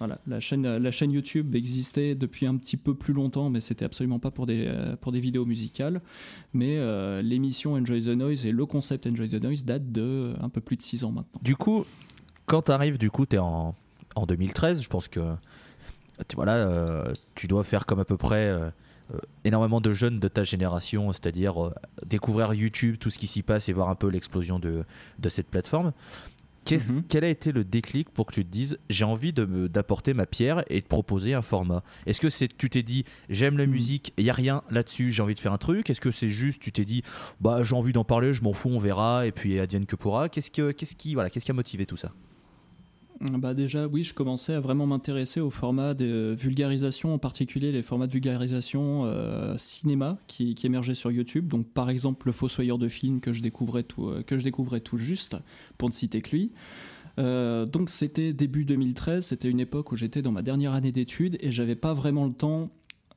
Voilà, 0.00 0.18
la 0.26 0.40
chaîne, 0.40 0.78
la 0.78 0.90
chaîne 0.90 1.12
YouTube 1.12 1.54
existait 1.54 2.16
depuis 2.16 2.46
un 2.46 2.56
petit 2.56 2.76
peu 2.76 2.94
plus 2.96 3.12
longtemps, 3.12 3.50
mais 3.50 3.60
c'était 3.60 3.84
absolument 3.84 4.18
pas 4.18 4.32
pour 4.32 4.46
des, 4.46 4.64
euh, 4.66 4.96
pour 4.96 5.12
des 5.12 5.20
vidéos 5.20 5.46
musicales. 5.46 6.02
Mais 6.54 6.76
l'émission 7.22 7.74
Enjoy 7.74 8.02
the 8.02 8.08
Noise 8.08 8.46
et 8.46 8.50
le 8.50 8.66
concept 8.66 9.06
Enjoy 9.06 9.28
the 9.28 9.40
Noise 9.40 9.64
datent 9.64 9.92
de 9.92 10.32
un 10.40 10.48
peu 10.48 10.60
plus 10.60 10.74
de 10.76 10.82
6 10.82 11.04
ans 11.04 11.12
maintenant. 11.12 11.40
Du 11.40 11.54
coup, 11.54 11.84
quand 12.46 12.62
tu 12.62 12.72
arrives, 12.72 12.98
du 12.98 13.12
coup, 13.12 13.26
tu 13.26 13.36
es 13.36 13.38
en 13.38 13.76
en 14.14 14.26
2013. 14.26 14.82
Je 14.82 14.88
pense 14.88 15.08
que 15.08 15.34
tu, 16.28 16.36
voilà, 16.36 16.54
euh, 16.54 17.12
tu 17.34 17.46
dois 17.46 17.64
faire 17.64 17.86
comme 17.86 18.00
à 18.00 18.04
peu 18.04 18.16
près 18.16 18.46
euh, 18.46 18.70
euh, 19.14 19.18
énormément 19.44 19.80
de 19.80 19.92
jeunes 19.92 20.20
de 20.20 20.28
ta 20.28 20.44
génération, 20.44 21.12
c'est-à-dire 21.12 21.72
découvrir 22.06 22.52
YouTube, 22.54 22.96
tout 22.98 23.10
ce 23.10 23.18
qui 23.18 23.26
s'y 23.26 23.42
passe 23.42 23.68
et 23.68 23.72
voir 23.72 23.88
un 23.88 23.94
peu 23.94 24.08
l'explosion 24.08 24.58
de, 24.58 24.84
de, 25.18 25.28
cette 25.28 25.48
plateforme. 25.48 25.92
Mhm. 26.70 27.04
Quel 27.08 27.24
a 27.24 27.28
été 27.28 27.52
le 27.52 27.64
déclic 27.64 28.10
pour 28.10 28.26
que 28.26 28.34
tu 28.34 28.44
te 28.44 28.50
dises 28.50 28.78
j'ai 28.90 29.04
envie 29.04 29.32
d'apporter 29.32 30.12
ma 30.12 30.26
pierre 30.26 30.62
et 30.68 30.80
de 30.80 30.86
proposer 30.86 31.32
un 31.34 31.42
format? 31.42 31.82
Est-ce 32.06 32.20
que 32.20 32.28
c'est 32.28 32.54
tu 32.54 32.68
t'es 32.68 32.82
dit 32.82 33.04
j'aime 33.28 33.56
la 33.56 33.66
mhm. 33.66 33.72
musique, 33.72 34.12
il 34.18 34.24
n'y 34.24 34.30
a 34.30 34.34
rien 34.34 34.62
là-dessus, 34.70 35.10
j'ai 35.10 35.22
envie 35.22 35.34
de 35.34 35.40
faire 35.40 35.54
un 35.54 35.58
truc? 35.58 35.88
Est-ce 35.88 36.00
que 36.00 36.12
c'est 36.12 36.28
juste 36.28 36.60
tu 36.60 36.70
t'es 36.70 36.84
dit 36.84 37.02
bah 37.40 37.62
j'ai 37.64 37.74
envie 37.74 37.94
d'en 37.94 38.04
parler, 38.04 38.34
je 38.34 38.42
m'en 38.42 38.52
fous, 38.52 38.68
on 38.68 38.78
verra 38.78 39.26
et 39.26 39.32
puis 39.32 39.58
adienne 39.58 39.86
que 39.86 39.96
pourra? 39.96 40.28
Qu'est-ce 40.28 40.50
que 40.50 40.70
qu'est-ce 40.70 40.94
qui 40.94 41.14
voilà 41.14 41.30
qu'est-ce 41.30 41.46
qui 41.46 41.50
a 41.50 41.54
motivé 41.54 41.86
tout 41.86 41.96
ça? 41.96 42.12
Bah 43.20 43.52
déjà, 43.52 43.86
oui, 43.86 44.02
je 44.02 44.14
commençais 44.14 44.54
à 44.54 44.60
vraiment 44.60 44.86
m'intéresser 44.86 45.40
au 45.40 45.50
format 45.50 45.92
de 45.92 46.34
vulgarisation, 46.38 47.12
en 47.12 47.18
particulier 47.18 47.70
les 47.70 47.82
formats 47.82 48.06
de 48.06 48.12
vulgarisation 48.12 49.02
euh, 49.04 49.54
cinéma 49.58 50.16
qui, 50.26 50.54
émergeaient 50.64 50.94
sur 50.94 51.10
YouTube. 51.10 51.46
Donc, 51.48 51.66
par 51.68 51.90
exemple, 51.90 52.26
le 52.26 52.32
Fossoyeur 52.32 52.78
de 52.78 52.88
film 52.88 53.20
que 53.20 53.34
je 53.34 53.42
découvrais 53.42 53.82
tout, 53.82 54.08
euh, 54.08 54.22
que 54.22 54.38
je 54.38 54.44
découvrais 54.44 54.80
tout 54.80 54.96
juste, 54.96 55.36
pour 55.76 55.90
ne 55.90 55.94
citer 55.94 56.22
que 56.22 56.34
lui. 56.34 56.52
Euh, 57.18 57.66
donc, 57.66 57.90
c'était 57.90 58.32
début 58.32 58.64
2013, 58.64 59.26
c'était 59.26 59.50
une 59.50 59.60
époque 59.60 59.92
où 59.92 59.96
j'étais 59.96 60.22
dans 60.22 60.32
ma 60.32 60.40
dernière 60.40 60.72
année 60.72 60.92
d'études 60.92 61.36
et 61.40 61.52
j'avais 61.52 61.76
pas 61.76 61.92
vraiment 61.92 62.26
le 62.26 62.32
temps 62.32 62.70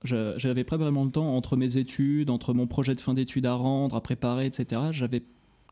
j'avais 0.03 0.65
pas 0.65 0.75
vraiment 0.75 1.05
le 1.05 1.11
temps 1.11 1.33
entre 1.33 1.55
mes 1.55 1.77
études, 1.77 2.29
entre 2.29 2.53
mon 2.53 2.67
projet 2.67 2.93
de 2.93 2.99
fin 2.99 3.13
d'études 3.13 3.45
à 3.45 3.53
rendre, 3.53 3.95
à 3.95 4.01
préparer, 4.01 4.45
etc. 4.45 4.81
J'avais, 4.91 5.23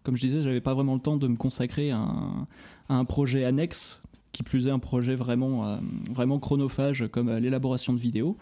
comme 0.03 0.15
je 0.15 0.25
disais, 0.25 0.41
j'avais 0.41 0.61
pas 0.61 0.73
vraiment 0.73 0.93
le 0.93 1.01
temps 1.01 1.17
de 1.17 1.27
me 1.27 1.35
consacrer 1.35 1.91
à 1.91 1.97
un, 1.97 2.47
à 2.87 2.95
un 2.95 3.03
projet 3.03 3.43
annexe 3.43 4.01
qui 4.31 4.43
plus 4.43 4.67
est 4.67 4.71
un 4.71 4.79
projet 4.79 5.15
vraiment, 5.15 5.67
euh, 5.67 5.77
vraiment 6.09 6.39
chronophage 6.39 7.07
comme 7.11 7.29
euh, 7.29 7.39
l'élaboration 7.39 7.93
de 7.93 7.99
vidéos. 7.99 8.37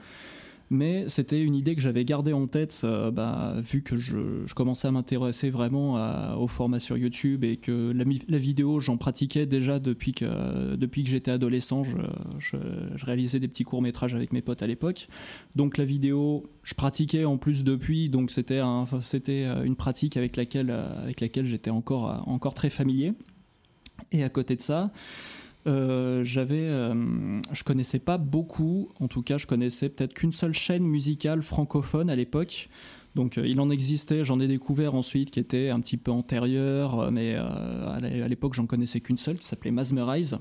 Mais 0.72 1.06
c'était 1.08 1.42
une 1.42 1.56
idée 1.56 1.74
que 1.74 1.82
j'avais 1.82 2.06
gardée 2.06 2.32
en 2.32 2.46
tête, 2.46 2.82
euh, 2.84 3.10
bah, 3.10 3.56
vu 3.58 3.82
que 3.82 3.98
je, 3.98 4.46
commençais 4.54 4.88
à 4.88 4.92
m'intéresser 4.92 5.50
vraiment 5.50 5.96
au 6.40 6.48
format 6.48 6.80
sur 6.80 6.96
YouTube 6.96 7.44
et 7.44 7.58
que 7.58 7.92
la, 7.92 8.38
vidéo, 8.38 8.80
j'en 8.80 8.96
pratiquais 8.96 9.48
déjà 9.48 9.80
depuis 9.80 10.12
que, 10.12 10.76
depuis 10.76 11.04
que 11.04 11.10
j'étais 11.10 11.32
adolescent. 11.32 11.86
Je, 12.38 12.58
réalisais 13.04 13.40
des 13.40 13.48
petits 13.48 13.64
courts-métrages 13.64 14.14
avec 14.14 14.32
mes 14.32 14.44
potes 14.44 14.62
à 14.62 14.68
l'époque. 14.68 15.08
Donc 15.56 15.78
la 15.78 15.86
vidéo, 15.86 16.46
je 16.62 16.76
pratiquais 16.76 17.26
en 17.26 17.38
plus 17.38 17.64
depuis, 17.64 18.08
donc 18.10 18.30
c'était 18.30 18.60
un, 18.60 18.86
une 19.64 19.76
pratique 19.76 20.18
avec 20.18 20.36
laquelle, 20.36 20.70
avec 20.70 21.20
laquelle 21.20 21.46
j'étais 21.46 21.72
encore, 21.72 22.24
encore 22.28 22.54
très 22.54 22.70
familier. 22.70 23.14
Et 24.12 24.24
à 24.24 24.30
côté 24.30 24.56
de 24.56 24.62
ça, 24.62 24.92
euh, 25.68 26.24
j'avais, 26.24 26.68
euh, 26.68 26.94
je 27.52 27.64
connaissais 27.64 28.00
pas 28.00 28.18
beaucoup, 28.18 28.90
en 29.00 29.08
tout 29.08 29.22
cas, 29.22 29.38
je 29.38 29.46
connaissais 29.46 29.90
peut-être 29.90 30.14
qu'une 30.14 30.32
seule 30.32 30.54
chaîne 30.54 30.84
musicale 30.84 31.42
francophone 31.42 32.10
à 32.10 32.16
l'époque. 32.16 32.70
Donc 33.16 33.38
euh, 33.38 33.46
il 33.46 33.60
en 33.60 33.70
existait, 33.70 34.24
j'en 34.24 34.40
ai 34.40 34.48
découvert 34.48 34.94
ensuite 34.94 35.32
qui 35.32 35.40
était 35.40 35.70
un 35.70 35.80
petit 35.82 35.98
peu 35.98 36.12
antérieure, 36.12 37.12
mais 37.12 37.36
à 37.36 38.00
l'époque 38.00 38.54
j'en 38.54 38.68
connaissais 38.68 39.02
qu'une 39.02 39.18
seule 39.18 39.40
qui 39.40 39.48
s'appelait 39.48 39.72
Masmerize. 39.72 40.38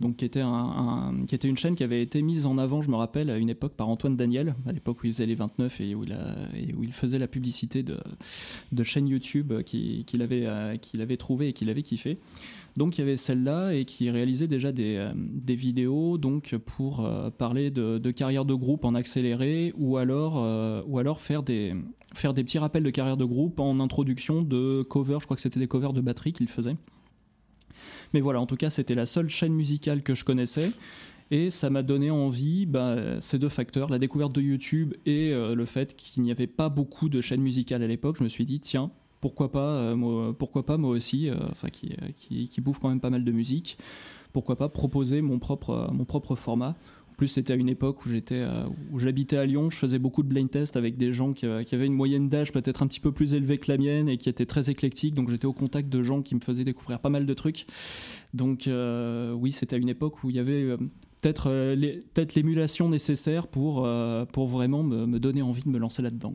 Donc 0.00 0.16
qui 0.16 0.24
était, 0.24 0.40
une 0.40 1.56
chaîne 1.56 1.76
qui 1.76 1.84
avait 1.84 2.02
été 2.02 2.20
mise 2.20 2.46
en 2.46 2.58
avant, 2.58 2.82
je 2.82 2.90
me 2.90 2.96
rappelle, 2.96 3.30
à 3.30 3.36
une 3.36 3.48
époque 3.48 3.74
par 3.74 3.88
Antoine 3.88 4.16
Daniel, 4.16 4.56
à 4.66 4.72
l'époque 4.72 5.02
où 5.02 5.06
il 5.06 5.12
faisait 5.12 5.26
les 5.26 5.36
29 5.36 5.80
et 5.80 5.94
où 5.94 6.02
il, 6.02 6.74
où 6.76 6.82
il 6.82 6.92
faisait 6.92 7.18
la 7.18 7.28
publicité 7.28 7.84
de, 7.84 7.98
de 8.72 8.82
chaînes 8.82 9.06
YouTube 9.06 9.52
qu'il 9.62 10.20
avait, 10.20 10.78
qu'il 10.80 11.00
avait 11.00 11.16
trouvé 11.16 11.48
et 11.48 11.52
qu'il 11.52 11.70
avait 11.70 11.82
kiffé. 11.82 12.18
Donc 12.76 12.98
il 12.98 13.02
y 13.02 13.04
avait 13.04 13.16
celle-là 13.16 13.72
et 13.72 13.84
qui 13.84 14.10
réalisait 14.10 14.48
déjà 14.48 14.72
des, 14.72 14.96
euh, 14.96 15.12
vidéos 15.46 16.18
donc 16.18 16.56
pour 16.56 17.04
euh, 17.04 17.30
parler 17.30 17.70
de, 17.70 18.10
carrière 18.10 18.44
de 18.44 18.54
groupe 18.54 18.84
en 18.84 18.94
accéléré 18.94 19.72
ou 19.76 19.96
alors, 19.96 20.42
euh, 20.42 20.82
faire 21.16 21.42
des 21.44 21.74
petits 22.14 22.58
rappels 22.58 22.82
de 22.82 22.90
carrière 22.90 23.16
de 23.16 23.24
groupe 23.24 23.60
en 23.60 23.78
introduction 23.78 24.42
de 24.42 24.82
covers, 24.82 25.20
je 25.20 25.26
crois 25.26 25.36
que 25.36 25.42
c'était 25.42 25.60
des 25.60 25.68
covers 25.68 25.92
de 25.92 26.00
batterie 26.00 26.32
qu'il 26.32 26.48
faisait. 26.48 26.76
Mais 28.12 28.20
voilà, 28.20 28.40
en 28.40 28.46
tout 28.46 28.56
cas 28.56 28.70
c'était 28.70 28.94
la 28.96 29.06
seule 29.06 29.28
chaîne 29.28 29.54
musicale 29.54 30.02
que 30.02 30.14
je 30.14 30.24
connaissais. 30.24 30.72
Et 31.30 31.50
ça 31.50 31.70
m'a 31.70 31.82
donné 31.82 32.10
envie, 32.10 32.66
bah, 32.66 33.20
ces 33.20 33.38
deux 33.38 33.48
facteurs, 33.48 33.88
la 33.88 33.98
découverte 33.98 34.34
de 34.34 34.42
YouTube 34.42 34.94
et 35.06 35.32
le 35.32 35.64
fait 35.64 35.96
qu'il 35.96 36.22
n'y 36.22 36.30
avait 36.30 36.46
pas 36.46 36.68
beaucoup 36.68 37.08
de 37.08 37.22
chaînes 37.22 37.40
musicales 37.40 37.82
à 37.82 37.86
l'époque, 37.86 38.16
je 38.18 38.24
me 38.24 38.28
suis 38.28 38.44
dit, 38.44 38.60
tiens, 38.60 38.92
pourquoi 39.24 39.50
pas, 39.50 39.70
euh, 39.76 39.96
moi, 39.96 40.36
pourquoi 40.38 40.66
pas 40.66 40.76
moi 40.76 40.90
aussi, 40.90 41.30
euh, 41.30 41.36
enfin 41.50 41.70
qui, 41.70 41.96
qui, 42.18 42.46
qui, 42.46 42.60
bouffe 42.60 42.78
quand 42.78 42.90
même 42.90 43.00
pas 43.00 43.08
mal 43.08 43.24
de 43.24 43.32
musique, 43.32 43.78
pourquoi 44.34 44.54
pas 44.56 44.68
proposer 44.68 45.22
mon 45.22 45.38
propre, 45.38 45.88
mon 45.94 46.04
propre 46.04 46.34
format. 46.34 46.76
En 47.10 47.14
plus, 47.16 47.28
c'était 47.28 47.54
à 47.54 47.56
une 47.56 47.70
époque 47.70 48.04
où 48.04 48.10
j'étais, 48.10 48.40
euh, 48.40 48.64
où 48.92 48.98
j'habitais 48.98 49.38
à 49.38 49.46
Lyon. 49.46 49.70
Je 49.70 49.76
faisais 49.76 49.98
beaucoup 49.98 50.22
de 50.22 50.28
blind 50.28 50.50
tests 50.50 50.76
avec 50.76 50.98
des 50.98 51.10
gens 51.10 51.32
qui 51.32 51.46
avaient 51.46 51.86
une 51.86 51.94
moyenne 51.94 52.28
d'âge 52.28 52.52
peut-être 52.52 52.82
un 52.82 52.86
petit 52.86 53.00
peu 53.00 53.12
plus 53.12 53.32
élevée 53.32 53.56
que 53.56 53.72
la 53.72 53.78
mienne 53.78 54.10
et 54.10 54.18
qui 54.18 54.28
étaient 54.28 54.44
très 54.44 54.68
éclectiques. 54.68 55.14
Donc, 55.14 55.30
j'étais 55.30 55.46
au 55.46 55.54
contact 55.54 55.88
de 55.88 56.02
gens 56.02 56.20
qui 56.20 56.34
me 56.34 56.40
faisaient 56.40 56.64
découvrir 56.64 57.00
pas 57.00 57.08
mal 57.08 57.24
de 57.24 57.32
trucs. 57.32 57.64
Donc, 58.34 58.68
oui, 58.68 59.52
c'était 59.52 59.76
à 59.76 59.78
une 59.78 59.88
époque 59.88 60.22
où 60.22 60.28
il 60.28 60.36
y 60.36 60.38
avait 60.38 60.76
peut-être 61.24 61.48
euh, 61.48 62.00
peut 62.12 62.26
l'émulation 62.34 62.90
nécessaire 62.90 63.46
pour, 63.46 63.86
euh, 63.86 64.26
pour 64.26 64.46
vraiment 64.46 64.82
me, 64.82 65.18
donner 65.18 65.40
envie 65.40 65.62
de 65.62 65.70
me 65.70 65.78
lancer 65.78 66.02
là-dedans. 66.02 66.34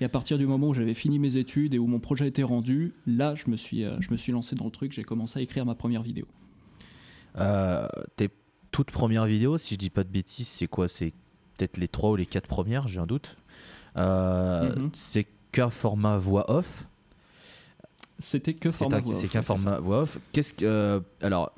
Et 0.00 0.04
à 0.04 0.08
partir 0.08 0.38
du 0.38 0.46
moment 0.46 0.68
où 0.68 0.74
j'avais 0.74 0.94
fini 0.94 1.18
mes 1.18 1.36
études 1.36 1.74
et 1.74 1.78
où 1.78 1.86
mon 1.88 1.98
projet 1.98 2.28
était 2.28 2.44
rendu, 2.44 2.94
là, 3.06 3.34
je 3.34 3.50
me 3.50 3.56
suis, 3.56 3.84
euh, 3.84 3.96
je 4.00 4.12
me 4.12 4.16
suis 4.16 4.30
lancé 4.30 4.54
dans 4.54 4.66
le 4.66 4.70
truc, 4.70 4.92
j'ai 4.92 5.02
commencé 5.02 5.40
à 5.40 5.42
écrire 5.42 5.66
ma 5.66 5.74
première 5.74 6.02
vidéo. 6.02 6.26
tes 8.16 8.28
toutes 8.70 8.90
premières 8.90 9.24
vidéos, 9.24 9.58
si 9.58 9.74
je 9.74 9.78
dis 9.78 9.90
pas 9.90 10.04
de 10.04 10.10
bêtises, 10.10 10.46
c'est 10.46 10.68
quoi? 10.68 10.88
C'est 10.88 11.12
peut-être 11.56 11.78
les 11.78 11.88
trois 11.88 12.10
ou 12.10 12.16
les 12.16 12.26
quatre 12.26 12.46
premières, 12.46 12.86
j'ai 12.86 13.00
un 13.00 13.06
doute. 13.06 13.36
Mm-hmm. 13.96 14.90
C'est 14.94 15.26
qu'un 15.50 15.70
format 15.70 16.18
voix 16.18 16.48
off? 16.50 16.84
C'était 18.20 18.54
que 18.54 18.70
format 18.70 19.00
voix 19.00 19.14
off. 19.14 19.20
C'est 19.20 19.28
qu'un 19.28 19.42
format 19.42 19.80
voix 19.80 20.02
off. 20.02 20.18
Qu'est-ce 20.32 20.52
que 20.52 21.02
alors 21.22 21.50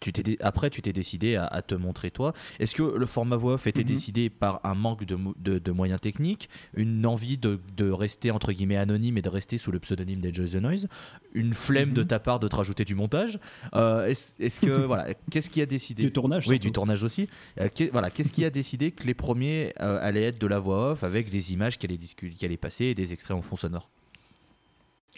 tu 0.00 0.12
t'es 0.12 0.36
après, 0.40 0.70
tu 0.70 0.82
t'es 0.82 0.92
décidé 0.92 1.36
à, 1.36 1.62
te 1.62 1.74
montrer 1.74 2.10
toi. 2.10 2.32
Est-ce 2.60 2.74
que 2.74 2.82
le 2.82 3.06
format 3.06 3.36
voix 3.36 3.54
off 3.54 3.66
était 3.66 3.82
mhm. 3.82 3.86
décidé 3.86 4.30
par 4.30 4.60
un 4.64 4.74
manque 4.74 5.04
de, 5.04 5.18
de, 5.58 5.72
moyens 5.72 6.00
techniques, 6.00 6.48
une 6.74 7.06
envie 7.06 7.38
de, 7.38 7.60
de, 7.76 7.90
rester 7.90 8.30
entre 8.30 8.52
guillemets 8.52 8.76
anonyme 8.76 9.18
et 9.18 9.22
de 9.22 9.28
rester 9.28 9.58
sous 9.58 9.72
le 9.72 9.78
pseudonyme 9.78 10.20
d'Enjoy 10.20 10.50
the 10.50 10.56
Noise, 10.56 10.88
une 11.32 11.54
flemme 11.54 11.92
de 11.92 12.02
mhm. 12.02 12.08
ta 12.08 12.18
part 12.18 12.40
de 12.40 12.48
te 12.48 12.56
rajouter 12.56 12.84
du 12.84 12.94
montage? 12.94 13.38
Euh, 13.74 14.06
Est-ce 14.06 14.60
que 14.60 14.70
voilà, 14.86 15.14
qu'est-ce 15.30 15.50
qui 15.50 15.60
a 15.62 15.66
décidé? 15.66 16.02
Du 16.02 16.12
tournage. 16.12 16.48
Oui, 16.48 16.58
du 16.58 16.72
tournage 16.72 17.02
aussi. 17.02 17.28
Euh, 17.60 17.68
voilà, 17.92 18.10
qu'est-ce 18.10 18.32
qui 18.32 18.44
a 18.44 18.50
décidé 18.58 18.92
que 18.92 19.04
les 19.04 19.14
premiers 19.14 19.72
euh, 19.80 19.98
allaient 20.00 20.24
être 20.24 20.40
de 20.40 20.46
la 20.46 20.58
voix 20.58 20.92
off 20.92 21.04
avec 21.04 21.30
des 21.30 21.52
images 21.52 21.78
qui 21.78 21.86
allaient, 21.86 21.98
qui 21.98 22.44
allaient 22.44 22.56
passer 22.56 22.86
et 22.86 22.94
des 22.94 23.12
extraits 23.12 23.36
en 23.36 23.42
fond 23.42 23.56
sonore? 23.56 23.90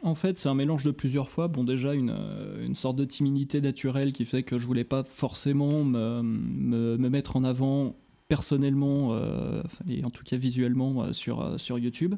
En 0.02 0.14
fait, 0.14 0.38
c'est 0.38 0.48
un 0.48 0.54
mélange 0.54 0.84
de 0.84 0.90
plusieurs 0.90 1.28
fois. 1.28 1.48
Bon, 1.48 1.64
déjà, 1.64 1.94
une, 1.94 2.10
euh, 2.10 2.64
une, 2.64 2.74
sorte 2.74 2.96
de 2.96 3.04
timidité 3.04 3.60
naturelle 3.60 4.12
qui 4.12 4.24
fait 4.24 4.42
que 4.42 4.58
je 4.58 4.66
voulais 4.66 4.84
pas 4.84 5.04
forcément 5.04 5.84
me, 5.84 6.22
me, 6.22 7.08
mettre 7.08 7.36
en 7.36 7.44
avant 7.44 7.96
personnellement, 8.28 9.12
euh, 9.12 9.62
et 9.88 10.04
en 10.04 10.10
tout 10.10 10.22
cas 10.22 10.36
visuellement, 10.36 11.02
euh, 11.02 11.12
sur, 11.12 11.58
sur 11.58 11.78
YouTube. 11.78 12.14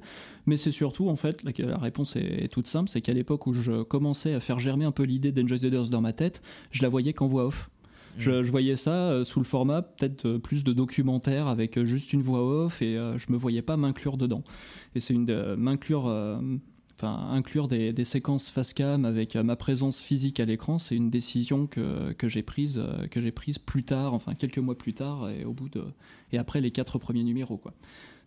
Mais 0.47 0.57
c'est 0.57 0.71
surtout, 0.71 1.09
en 1.09 1.17
fait, 1.17 1.43
la, 1.43 1.79
réponse 1.79 2.17
est, 2.17 2.49
toute 2.53 2.67
simple, 2.67 2.89
c'est 2.89 3.01
qu'à 3.01 3.15
l'époque 3.15 3.47
où 3.47 3.53
je 3.53 3.83
commençais 3.83 4.35
à 4.35 4.41
faire 4.41 4.61
germer 4.61 4.85
un 4.85 4.93
peu 4.93 5.05
l'idée 5.05 5.33
d'Enjoy 5.33 5.59
the 5.59 5.91
dans 5.91 6.01
ma 6.01 6.13
tête, 6.13 6.43
je 6.71 6.83
la 6.83 6.89
voyais 6.89 7.13
qu'en 7.13 7.27
voix 7.27 7.47
off. 7.47 7.71
Je, 8.19 8.31
mm. 8.31 8.43
je, 8.43 8.51
voyais 8.51 8.77
ça 8.77 9.25
sous 9.25 9.41
le 9.41 9.47
format 9.47 9.81
peut-être 9.81 10.37
plus 10.37 10.65
de 10.65 10.75
documentaire 10.75 11.47
avec 11.47 11.83
juste 11.83 12.13
une 12.13 12.21
voix 12.21 12.43
off 12.43 12.83
et 12.83 12.95
je 12.95 13.33
me 13.33 13.39
voyais 13.39 13.63
pas 13.63 13.79
m'inclure 13.79 14.19
dedans. 14.19 14.45
Et 14.95 15.01
c'est 15.01 15.15
une 15.15 15.25
de 15.25 15.55
m'inclure 17.03 17.65
inclure 17.65 17.69
des, 17.69 18.05
séquences 18.05 18.51
face 18.51 18.75
cam 18.75 19.05
avec 19.05 19.37
euh, 19.37 19.43
ma 19.43 19.57
présence 19.57 20.01
physique 20.01 20.41
à 20.41 20.45
l'écran, 20.45 20.79
c'est 20.79 20.97
une 20.97 21.11
décision 21.11 21.67
que, 21.67 22.15
j'ai 22.25 22.43
prise, 22.43 22.79
euh, 22.79 23.07
que 23.09 23.21
j'ai 23.21 23.33
prise 23.33 23.59
plus 23.59 23.85
tard, 23.85 24.15
enfin 24.15 24.35
quelques 24.35 24.59
mois 24.59 24.77
plus 24.77 24.95
tard, 24.95 25.29
et 25.31 25.45
au 25.45 25.53
bout 25.53 25.69
de 25.69 25.85
et 26.33 26.39
après 26.39 26.61
les 26.61 26.71
quatre 26.71 26.99
premiers 26.99 27.25
numéros 27.25 27.59
quoi. 27.59 27.75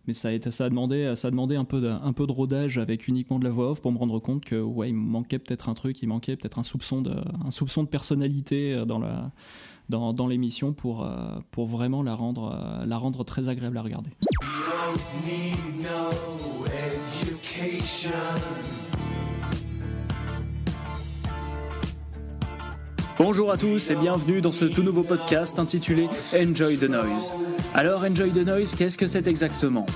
mais 0.06 0.12
ça 0.12 0.28
a, 0.28 0.32
été, 0.32 0.50
ça 0.50 0.66
a 0.66 0.68
demandé, 0.68 1.14
ça 1.16 1.28
a 1.28 1.30
demandé 1.30 1.56
un, 1.56 1.64
peu 1.64 1.80
de, 1.80 2.12
peu 2.12 2.26
de 2.26 2.32
rodage 2.32 2.78
avec 2.78 3.08
uniquement 3.08 3.38
de 3.38 3.44
la 3.44 3.50
voix 3.50 3.70
off 3.70 3.80
pour 3.80 3.92
me 3.92 3.98
rendre 3.98 4.18
compte 4.20 4.44
que 4.44 4.60
ouais, 4.60 4.90
il 4.90 4.94
manquait 4.94 5.38
peut-être 5.38 5.68
un 5.68 5.74
truc, 5.74 6.02
il 6.02 6.08
manquait 6.08 6.36
peut-être 6.36 6.58
un 6.58 6.62
soupçon 6.62 7.02
de, 7.02 7.14
un 7.44 7.50
soupçon 7.50 7.82
de 7.82 7.88
personnalité 7.88 8.84
dans 8.86 8.98
la 8.98 9.32
dans, 9.88 10.26
l'émission 10.26 10.72
pour, 10.72 11.04
euh, 11.04 11.10
pour 11.50 11.66
vraiment 11.66 12.02
la 12.02 12.14
rendre, 12.14 12.52
euh, 12.54 12.86
la 12.86 12.96
rendre 12.96 13.24
très 13.24 13.48
agréable 13.48 13.78
à 13.78 13.82
regarder. 13.82 14.10
Bonjour 23.18 23.50
à 23.50 23.56
tous 23.56 23.90
et 23.90 23.96
bienvenue 23.96 24.40
dans 24.42 24.52
ce 24.52 24.66
tout 24.66 24.82
nouveau 24.82 25.02
podcast 25.02 25.58
intitulé 25.58 26.08
Enjoy 26.34 26.76
the 26.76 26.88
Noise. 26.88 27.32
Alors 27.74 28.04
Enjoy 28.04 28.30
the 28.30 28.46
Noise, 28.46 28.74
qu'est-ce 28.74 28.98
que 28.98 29.06
c'est 29.06 29.26
exactement? 29.26 29.86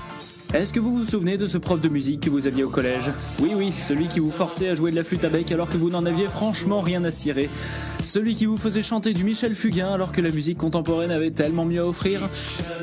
Est-ce 0.53 0.73
que 0.73 0.79
vous 0.79 0.97
vous 0.97 1.05
souvenez 1.05 1.37
de 1.37 1.47
ce 1.47 1.57
prof 1.57 1.79
de 1.79 1.87
musique 1.87 2.21
que 2.21 2.29
vous 2.29 2.45
aviez 2.45 2.63
au 2.63 2.69
collège? 2.69 3.11
Oui, 3.39 3.53
oui, 3.55 3.71
celui 3.77 4.07
qui 4.07 4.19
vous 4.19 4.31
forçait 4.31 4.67
à 4.67 4.75
jouer 4.75 4.91
de 4.91 4.95
la 4.95 5.03
flûte 5.03 5.23
à 5.23 5.29
bec 5.29 5.51
alors 5.51 5.69
que 5.69 5.77
vous 5.77 5.89
n'en 5.89 6.05
aviez 6.05 6.27
franchement 6.27 6.81
rien 6.81 7.03
à 7.05 7.11
cirer. 7.11 7.49
Celui 8.05 8.35
qui 8.35 8.45
vous 8.45 8.57
faisait 8.57 8.81
chanter 8.81 9.13
du 9.13 9.23
Michel 9.23 9.55
Fugain 9.55 9.93
alors 9.93 10.11
que 10.11 10.19
la 10.19 10.31
musique 10.31 10.57
contemporaine 10.57 11.11
avait 11.11 11.31
tellement 11.31 11.65
mieux 11.65 11.81
à 11.81 11.87
offrir. 11.87 12.29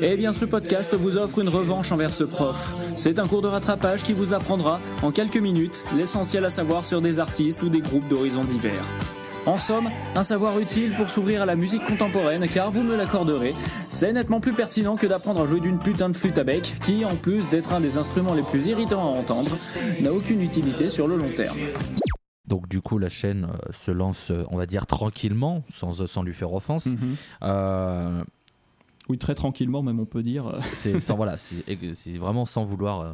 Eh 0.01 0.17
bien, 0.17 0.33
ce 0.33 0.45
podcast 0.45 0.95
vous 0.95 1.17
offre 1.17 1.39
une 1.39 1.49
revanche 1.49 1.91
envers 1.91 2.13
ce 2.13 2.23
prof. 2.23 2.75
C'est 2.95 3.19
un 3.19 3.27
cours 3.27 3.41
de 3.41 3.47
rattrapage 3.47 4.03
qui 4.03 4.13
vous 4.13 4.33
apprendra, 4.33 4.79
en 5.03 5.11
quelques 5.11 5.37
minutes, 5.37 5.85
l'essentiel 5.95 6.45
à 6.45 6.49
savoir 6.49 6.85
sur 6.85 7.01
des 7.01 7.19
artistes 7.19 7.61
ou 7.61 7.69
des 7.69 7.81
groupes 7.81 8.09
d'horizons 8.09 8.45
divers. 8.45 8.85
En 9.45 9.57
somme, 9.57 9.89
un 10.15 10.23
savoir 10.23 10.59
utile 10.59 10.93
pour 10.95 11.09
s'ouvrir 11.09 11.41
à 11.41 11.45
la 11.45 11.55
musique 11.55 11.83
contemporaine 11.83 12.47
car 12.47 12.71
vous 12.71 12.83
me 12.83 12.95
l'accorderez, 12.95 13.55
c'est 13.87 14.13
nettement 14.13 14.39
plus 14.39 14.53
pertinent 14.53 14.95
que 14.95 15.07
d'apprendre 15.07 15.41
à 15.41 15.47
jouer 15.47 15.59
d'une 15.59 15.79
putain 15.79 16.09
de 16.09 16.15
flûte 16.15 16.37
à 16.37 16.43
bec 16.43 16.75
qui, 16.81 17.03
en 17.03 17.15
plus 17.15 17.49
d'être 17.49 17.73
un 17.73 17.79
des 17.81 17.97
instruments 17.97 18.33
les 18.35 18.43
plus 18.43 18.67
irritants 18.67 19.01
à 19.15 19.17
entendre, 19.19 19.55
n'a 20.01 20.13
aucune 20.13 20.41
utilité 20.41 20.89
sur 20.89 21.07
le 21.07 21.17
long 21.17 21.31
terme. 21.35 21.57
Donc 22.47 22.67
du 22.67 22.81
coup, 22.81 22.97
la 22.99 23.09
chaîne 23.09 23.45
euh, 23.45 23.71
se 23.85 23.91
lance, 23.91 24.29
euh, 24.31 24.43
on 24.49 24.57
va 24.57 24.65
dire, 24.65 24.85
tranquillement, 24.85 25.63
sans, 25.73 26.05
sans 26.07 26.23
lui 26.23 26.33
faire 26.33 26.53
offense. 26.53 26.85
Mhm. 26.87 27.15
Euh, 27.43 28.23
Oui, 29.07 29.17
très 29.17 29.33
tranquillement 29.35 29.81
même 29.81 29.99
on 29.99 30.05
peut 30.05 30.21
dire. 30.21 30.51
c'est 30.55 30.99
sans- 30.99 31.15
voilà, 31.15 31.37
c'est 31.37 31.63
c'est 31.95 32.17
vraiment 32.17 32.45
sans 32.45 32.63
vouloir 32.65 33.01
euh, 33.01 33.11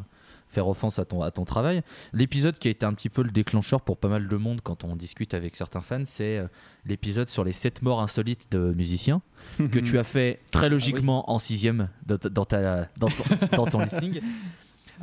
faire 0.55 0.67
offense 0.67 0.97
à 0.99 1.05
ton, 1.05 1.21
à 1.21 1.29
ton 1.31 1.45
travail. 1.45 1.81
L'épisode 2.13 2.57
qui 2.57 2.67
a 2.69 2.71
été 2.71 2.85
un 2.85 2.93
petit 2.93 3.09
peu 3.09 3.21
le 3.23 3.29
déclencheur 3.31 3.81
pour 3.81 3.97
pas 3.97 4.07
mal 4.07 4.27
de 4.27 4.35
monde 4.37 4.61
quand 4.63 4.83
on 4.83 4.95
discute 4.95 5.33
avec 5.33 5.55
certains 5.55 5.81
fans, 5.81 6.03
c'est 6.07 6.37
euh, 6.39 6.47
l'épisode 6.85 7.27
sur 7.29 7.43
les 7.43 7.53
7 7.53 7.81
morts 7.81 8.01
insolites 8.01 8.51
de 8.51 8.73
musiciens 8.73 9.21
que 9.57 9.79
tu 9.79 9.99
as 9.99 10.03
fait 10.03 10.39
très 10.51 10.69
logiquement 10.69 11.29
en 11.29 11.37
sixième 11.39 11.89
dans, 12.05 12.17
ta- 12.17 12.29
dans, 12.29 12.45
ta, 12.45 12.87
dans, 12.99 13.07
ton, 13.07 13.55
dans 13.57 13.65
ton 13.67 13.79
listing. 13.83 14.21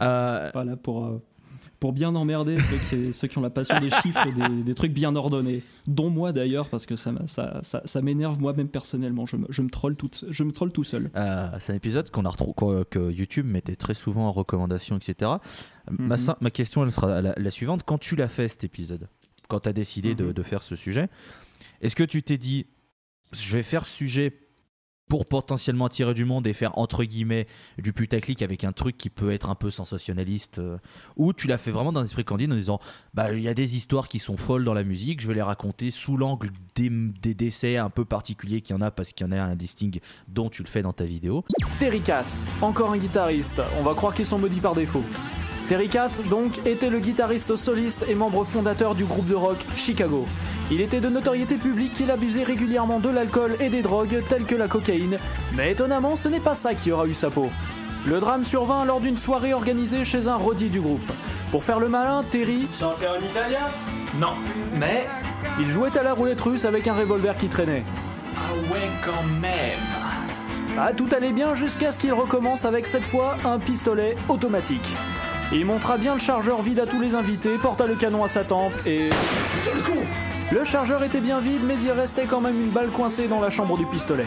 Euh, 0.01 0.51
Voilà, 0.55 0.77
pour, 0.77 1.21
pour 1.83 1.93
bien 1.93 2.15
emmerder 2.15 2.57
ceux 2.61 2.77
qui, 2.79 3.13
ceux 3.13 3.27
qui 3.27 3.37
ont 3.39 3.43
la 3.43 3.51
passion 3.51 3.77
des 3.81 3.91
chiffres 3.91 4.25
et 4.29 4.33
des, 4.33 4.63
des 4.63 4.75
trucs 4.75 4.93
bien 4.93 5.17
ordonnés. 5.17 5.65
Dont 5.89 6.11
moi 6.11 6.31
d'ailleurs, 6.31 6.69
parce 6.69 6.87
que 6.87 6.95
ça, 6.95 7.11
m'a- 7.11 7.27
ça, 7.27 7.59
ça, 7.65 7.83
ça 7.85 8.01
m'énerve 8.03 8.41
moi-même 8.41 8.69
personnellement. 8.69 9.27
Je 9.27 9.35
me, 9.35 9.47
je, 9.51 9.63
me 9.63 9.69
troll 9.69 9.97
tout, 9.97 10.09
je 10.31 10.45
me 10.45 10.53
troll 10.53 10.71
tout 10.71 10.85
seul. 10.85 11.11
Euh, 11.17 11.49
c'est 11.61 11.73
un 11.73 11.75
épisode 11.77 12.09
qu'on 12.13 12.25
a 12.25 12.29
retrou- 12.31 12.55
qu'on- 12.55 12.85
que 12.89 13.11
YouTube 13.11 13.47
mettait 13.47 13.75
très 13.75 13.95
souvent 13.95 14.29
en 14.29 14.33
recommandation, 14.33 14.97
etc. 14.97 15.33
ma, 15.91 16.17
Mhm. 16.17 16.35
ma 16.41 16.51
question, 16.53 16.85
elle 16.85 16.93
sera 16.93 17.21
la, 17.21 17.35
la 17.37 17.51
suivante. 17.51 17.83
Quand 17.85 17.99
tu 17.99 18.15
l'as 18.15 18.29
fait, 18.29 18.47
cet 18.47 18.63
épisode, 18.63 19.09
quand 19.49 19.59
tu 19.59 19.69
as 19.69 19.73
décidé 19.73 20.15
de, 20.15 20.27
Mhm. 20.27 20.33
de 20.35 20.43
faire 20.45 20.63
ce 20.63 20.77
sujet, 20.77 21.09
est-ce 21.81 21.97
que 21.97 22.05
tu 22.05 22.23
t'es 22.23 22.39
dit, 22.39 22.67
je 23.33 23.57
vais 23.57 23.65
faire 23.65 23.85
ce 23.87 23.93
sujet 23.97 24.31
pour 25.09 25.27
potentiellement 25.27 25.87
attirer 25.87 26.15
du 26.15 26.25
monde 26.25 26.47
et 26.47 26.53
faire 26.53 26.79
entre 26.79 27.05
guillemets 27.05 27.47
du 27.79 27.93
putaclic 27.93 28.43
avec 28.43 28.65
un 28.65 28.73
truc 28.73 28.97
qui 28.97 29.11
peut 29.11 29.33
être 29.33 29.51
un 29.51 29.55
peu 29.55 29.71
sensationnaliste 29.71 30.59
euh, 30.59 30.79
ou 31.17 31.33
tu 31.33 31.49
l'as 31.49 31.59
fait 31.59 31.71
vraiment 31.71 31.93
d'un 31.93 32.05
esprit 32.05 32.25
candide 32.25 32.53
en 32.53 32.57
disant 32.57 32.81
bah 33.13 33.33
il 33.33 33.43
y 33.43 33.49
a 33.49 33.55
des 33.55 33.77
histoires 33.77 34.09
qui 34.09 34.19
sont 34.19 34.37
folles 34.37 34.65
dans 34.65 34.75
la 34.75 34.85
musique 34.85 35.21
je 35.21 35.29
vais 35.29 35.35
les 35.35 35.43
raconter 35.43 35.91
sous 35.91 36.17
l'angle 36.17 36.51
des, 36.75 37.35
décès 37.35 37.77
un 37.77 37.91
peu 37.91 38.05
particuliers 38.05 38.63
qu'il 38.63 38.75
y 38.75 38.79
en 38.79 38.83
a 38.83 38.91
parce 38.91 39.13
qu'il 39.13 39.27
y 39.27 39.29
en 39.29 39.33
a 39.33 39.41
un 39.43 39.55
listing 39.55 40.01
dont 40.29 40.49
tu 40.49 40.63
le 40.63 40.69
fais 40.69 40.83
dans 40.83 40.93
ta 40.93 41.05
vidéo 41.05 41.45
Terry 41.79 42.01
Kath, 42.01 42.37
encore 42.61 42.93
un 42.93 42.99
guitariste. 42.99 43.61
On 43.79 43.83
va 43.83 43.95
croire 43.95 44.15
qu'ils 44.15 44.27
sont 44.27 44.39
maudits 44.39 44.61
par 44.61 44.75
défaut. 44.75 45.03
Terry 45.73 45.89
Kath, 45.89 46.29
donc, 46.29 46.59
était 46.67 46.91
le 46.91 46.99
guitariste 46.99 47.57
soliste 47.57 48.05
et 48.07 48.15
membre 48.15 48.45
fondateur 48.45 48.95
du 48.95 49.07
groupe 49.07 49.27
de 49.27 49.35
rock 49.35 49.57
Chicago. 49.75 50.27
Il 50.71 50.83
était 50.83 51.01
de 51.01 51.09
notoriété 51.09 51.57
publique 51.57 51.95
qu'il 51.95 52.11
abusait 52.11 52.45
régulièrement 52.45 53.01
de 53.01 53.09
l'alcool 53.09 53.57
et 53.59 53.71
des 53.71 53.81
drogues 53.81 54.23
telles 54.29 54.45
que 54.45 54.55
la 54.55 54.69
cocaïne, 54.69 55.17
mais 55.55 55.73
étonnamment, 55.73 56.15
ce 56.15 56.29
n'est 56.29 56.41
pas 56.41 56.55
ça 56.55 56.75
qui 56.75 56.93
aura 56.93 57.07
eu 57.07 57.15
sa 57.15 57.31
peau. 57.31 57.49
Le 58.05 58.21
drame 58.21 58.45
survint 58.45 58.85
lors 58.85 59.01
d'une 59.01 59.17
soirée 59.17 59.55
organisée 59.55 60.05
chez 60.05 60.29
un 60.29 60.37
roadie 60.37 60.69
du 60.69 60.79
groupe. 60.79 61.11
Pour 61.51 61.65
faire 61.65 61.81
le 61.81 61.89
malin, 61.89 62.23
Terry. 62.23 62.69
Chantait 62.79 63.09
en 63.09 63.17
italien? 63.17 63.71
Non. 64.21 64.35
Mais 64.75 65.07
il 65.59 65.71
jouait 65.71 65.97
à 65.97 66.03
la 66.03 66.13
roulette 66.13 66.43
russe 66.43 66.67
avec 66.67 66.87
un 66.87 66.93
revolver 66.93 67.39
qui 67.39 67.49
traînait. 67.49 67.85
Ah 68.37 68.53
ouais, 68.71 68.91
quand 69.03 69.25
même. 69.41 69.81
Ah, 70.79 70.93
tout 70.93 71.09
allait 71.17 71.33
bien 71.33 71.55
jusqu'à 71.55 71.93
ce 71.93 71.99
qu'il 71.99 72.13
recommence 72.13 72.67
avec 72.67 72.87
cette 72.87 73.07
fois 73.07 73.39
un 73.47 73.59
pistolet 73.59 74.17
automatique. 74.29 74.95
Il 75.53 75.67
montra 75.67 75.99
bien 75.99 76.15
le 76.15 76.21
chargeur 76.21 76.63
vide 76.63 76.81
à 76.81 76.87
tous 76.87 77.01
les 77.01 77.15
invités, 77.15 77.59
porta 77.59 77.87
le 77.87 77.95
canon 77.95 78.25
à 78.25 78.29
sa 78.29 78.45
tempe 78.45 78.73
et. 78.87 79.11
Putain 79.53 79.77
le 79.77 79.83
con 79.83 80.01
Le 80.53 80.65
chargeur 80.65 81.03
était 81.03 81.21
bien 81.21 81.41
vide, 81.41 81.61
mais 81.67 81.77
il 81.83 81.91
restait 81.91 82.25
quand 82.25 82.41
même 82.41 82.59
une 82.61 82.71
balle 82.71 82.91
coincée 82.91 83.29
dans 83.29 83.41
la 83.41 83.51
chambre 83.51 83.77
du 83.77 83.87
pistolet. 83.87 84.27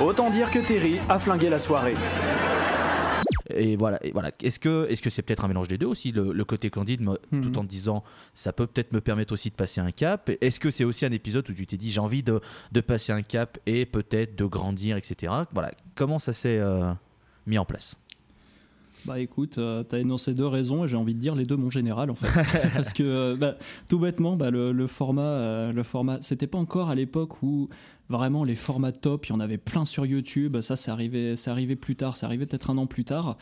Autant 0.00 0.30
dire 0.30 0.50
que 0.50 0.60
Terry 0.60 0.98
a 1.08 1.18
flingué 1.18 1.48
la 1.50 1.58
soirée. 1.58 1.94
Et 3.52 3.74
voilà, 3.74 3.98
et 4.06 4.12
voilà. 4.12 4.30
Est-ce 4.44 4.60
que 4.60 4.86
est-ce 4.88 5.02
que 5.02 5.10
c'est 5.10 5.22
peut-être 5.22 5.44
un 5.44 5.48
mélange 5.48 5.66
des 5.66 5.76
deux 5.76 5.86
aussi, 5.86 6.12
le, 6.12 6.32
le 6.32 6.44
côté 6.44 6.70
candide, 6.70 7.00
me- 7.00 7.18
Mhm. 7.32 7.42
tout 7.52 7.58
en 7.58 7.62
te 7.62 7.66
disant 7.68 8.04
ça 8.32 8.52
peut 8.52 8.68
peut-être 8.68 8.92
me 8.92 9.00
permettre 9.00 9.32
aussi 9.34 9.50
de 9.50 9.54
passer 9.56 9.80
un 9.80 9.90
cap. 9.90 10.30
Est-ce 10.40 10.60
que 10.60 10.70
c'est 10.70 10.84
aussi 10.84 11.04
un 11.04 11.10
épisode 11.10 11.50
où 11.50 11.52
tu 11.52 11.66
t'es 11.66 11.76
dit 11.76 11.90
j'ai 11.90 12.00
envie 12.00 12.22
de, 12.22 12.40
de 12.70 12.80
passer 12.80 13.10
un 13.12 13.22
cap 13.22 13.58
et 13.66 13.86
peut-être 13.86 14.36
de 14.36 14.44
grandir, 14.44 14.96
etc. 14.96 15.32
Voilà, 15.52 15.72
comment 15.96 16.20
ça 16.20 16.32
s'est 16.32 16.58
euh, 16.60 16.92
mis 17.46 17.58
en 17.58 17.64
place? 17.64 17.96
Bah 19.06 19.18
écoute, 19.18 19.58
euh, 19.58 19.82
t'as 19.82 19.98
énoncé 19.98 20.34
deux 20.34 20.46
raisons 20.46 20.84
et 20.84 20.88
j'ai 20.88 20.96
envie 20.96 21.14
de 21.14 21.20
dire 21.20 21.34
les 21.34 21.44
deux 21.44 21.56
mon 21.56 21.70
général 21.70 22.10
en 22.10 22.14
fait. 22.14 22.28
Parce 22.74 22.92
que 22.92 23.02
euh, 23.02 23.36
bah, 23.36 23.56
tout 23.88 23.98
bêtement, 23.98 24.36
bah, 24.36 24.50
le, 24.50 24.72
le 24.72 24.86
format, 24.86 25.22
euh, 25.22 25.72
le 25.72 25.82
format, 25.82 26.18
c'était 26.20 26.46
pas 26.46 26.58
encore 26.58 26.90
à 26.90 26.94
l'époque 26.94 27.42
où 27.42 27.68
vraiment 28.08 28.44
les 28.44 28.56
formats 28.56 28.92
top, 28.92 29.26
il 29.26 29.30
y 29.30 29.32
en 29.32 29.40
avait 29.40 29.58
plein 29.58 29.84
sur 29.84 30.04
YouTube. 30.04 30.60
Ça, 30.60 30.76
c'est 30.76 30.90
arrivé, 30.90 31.36
c'est 31.36 31.50
arrivé 31.50 31.76
plus 31.76 31.96
tard, 31.96 32.16
c'est 32.16 32.26
arrivé 32.26 32.44
peut-être 32.44 32.70
un 32.70 32.78
an 32.78 32.86
plus 32.86 33.04
tard. 33.04 33.36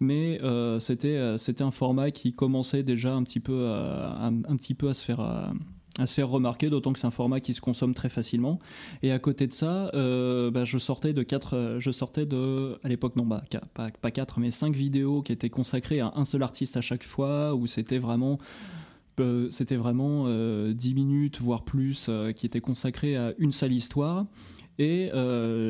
Mais 0.00 0.40
c'était, 0.78 1.36
c'était 1.36 1.62
un 1.62 1.70
format 1.70 2.10
qui 2.10 2.32
commençait 2.32 2.82
déjà 2.82 3.14
un 3.14 3.22
petit 3.22 3.40
peu, 3.40 3.52
euh, 3.54 4.08
un, 4.08 4.42
un 4.48 4.56
petit 4.56 4.74
peu 4.74 4.88
à 4.88 4.94
se 4.94 5.04
faire. 5.04 5.52
À 5.98 6.06
se 6.06 6.14
faire 6.14 6.28
remarquer, 6.28 6.70
d'autant 6.70 6.92
que 6.92 6.98
c'est 6.98 7.06
un 7.06 7.10
format 7.10 7.40
qui 7.40 7.54
se 7.54 7.60
consomme 7.60 7.94
très 7.94 8.08
facilement. 8.08 8.58
Et 9.02 9.12
à 9.12 9.18
côté 9.18 9.46
de 9.46 9.52
ça, 9.52 9.90
euh, 9.94 10.50
bah, 10.50 10.64
je 10.64 10.78
sortais 10.78 11.12
de 11.12 11.22
quatre, 11.22 11.56
euh, 11.56 11.80
je 11.80 11.90
sortais 11.90 12.26
de, 12.26 12.78
à 12.82 12.88
l'époque 12.88 13.16
non, 13.16 13.24
bah, 13.24 13.42
pas, 13.74 13.90
pas 13.90 14.10
quatre, 14.10 14.38
mais 14.38 14.50
cinq 14.50 14.74
vidéos 14.74 15.22
qui 15.22 15.32
étaient 15.32 15.50
consacrées 15.50 16.00
à 16.00 16.12
un 16.14 16.24
seul 16.24 16.42
artiste 16.42 16.76
à 16.76 16.80
chaque 16.80 17.04
fois, 17.04 17.54
où 17.54 17.66
c'était 17.66 17.98
vraiment, 17.98 18.38
euh, 19.20 19.48
c'était 19.50 19.76
vraiment 19.76 20.24
euh, 20.26 20.72
10 20.72 20.94
minutes 20.94 21.40
voire 21.40 21.64
plus, 21.64 22.06
euh, 22.08 22.32
qui 22.32 22.46
étaient 22.46 22.60
consacrées 22.60 23.16
à 23.16 23.32
une 23.38 23.52
seule 23.52 23.72
histoire. 23.72 24.26
Et 24.78 25.10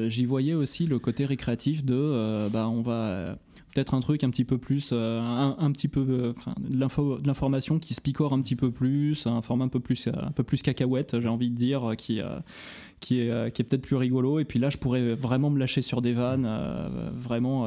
j'y 0.09 0.25
voyais 0.25 0.55
aussi 0.55 0.85
le 0.87 0.99
côté 0.99 1.27
récréatif 1.27 1.85
de, 1.85 2.49
bah, 2.49 2.69
on 2.69 2.83
va 2.83 3.39
peut-être 3.77 3.93
un 3.95 4.01
truc 4.01 4.25
un 4.25 4.31
petit 4.31 4.45
peu 4.47 4.57
plus, 4.59 4.91
euh, 4.93 5.21
un, 5.21 5.55
un 5.59 5.71
petit 5.71 5.89
peu, 5.89 6.05
euh, 6.09 6.33
enfin, 6.37 6.55
de 6.59 6.79
l'info- 6.79 7.19
de 7.21 7.27
l'information 7.27 7.79
qui 7.79 7.93
se 7.93 8.01
picore 8.01 8.33
un 8.33 8.41
petit 8.41 8.57
peu 8.57 8.71
plus, 8.71 9.27
un 9.27 9.43
format 9.43 9.65
un 9.67 9.69
peu 9.69 9.81
plus, 9.81 10.07
euh, 10.07 10.12
un 10.17 10.31
peu 10.33 10.43
plus 10.45 10.62
cacahuète, 10.62 11.21
j'ai 11.21 11.29
envie 11.29 11.51
de 11.51 11.55
dire, 11.57 11.93
qui, 11.99 12.21
qui 13.01 13.21
est, 13.21 13.53
qui 13.53 13.62
est 13.62 13.65
peut-être 13.65 13.83
plus 13.83 13.97
rigolo. 13.97 14.39
Et 14.39 14.45
puis 14.47 14.59
là, 14.59 14.71
je 14.71 14.79
pourrais 14.79 15.15
vraiment 15.15 15.51
me 15.51 15.59
lâcher 15.59 15.83
sur 15.83 16.01
des 16.01 16.12
vannes, 16.15 16.51
vraiment 17.15 17.67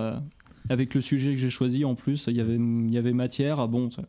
avec 0.70 0.96
le 0.96 1.02
sujet 1.02 1.32
que 1.32 1.38
j'ai 1.40 1.50
choisi. 1.52 1.86
En 1.86 1.94
plus, 1.96 2.26
il 2.28 2.36
y 2.38 2.42
avait, 2.42 2.56
il 2.56 2.92
y 2.94 2.98
avait 2.98 3.14
matière. 3.14 3.68
Bon, 3.68 3.90
ça- 3.92 4.04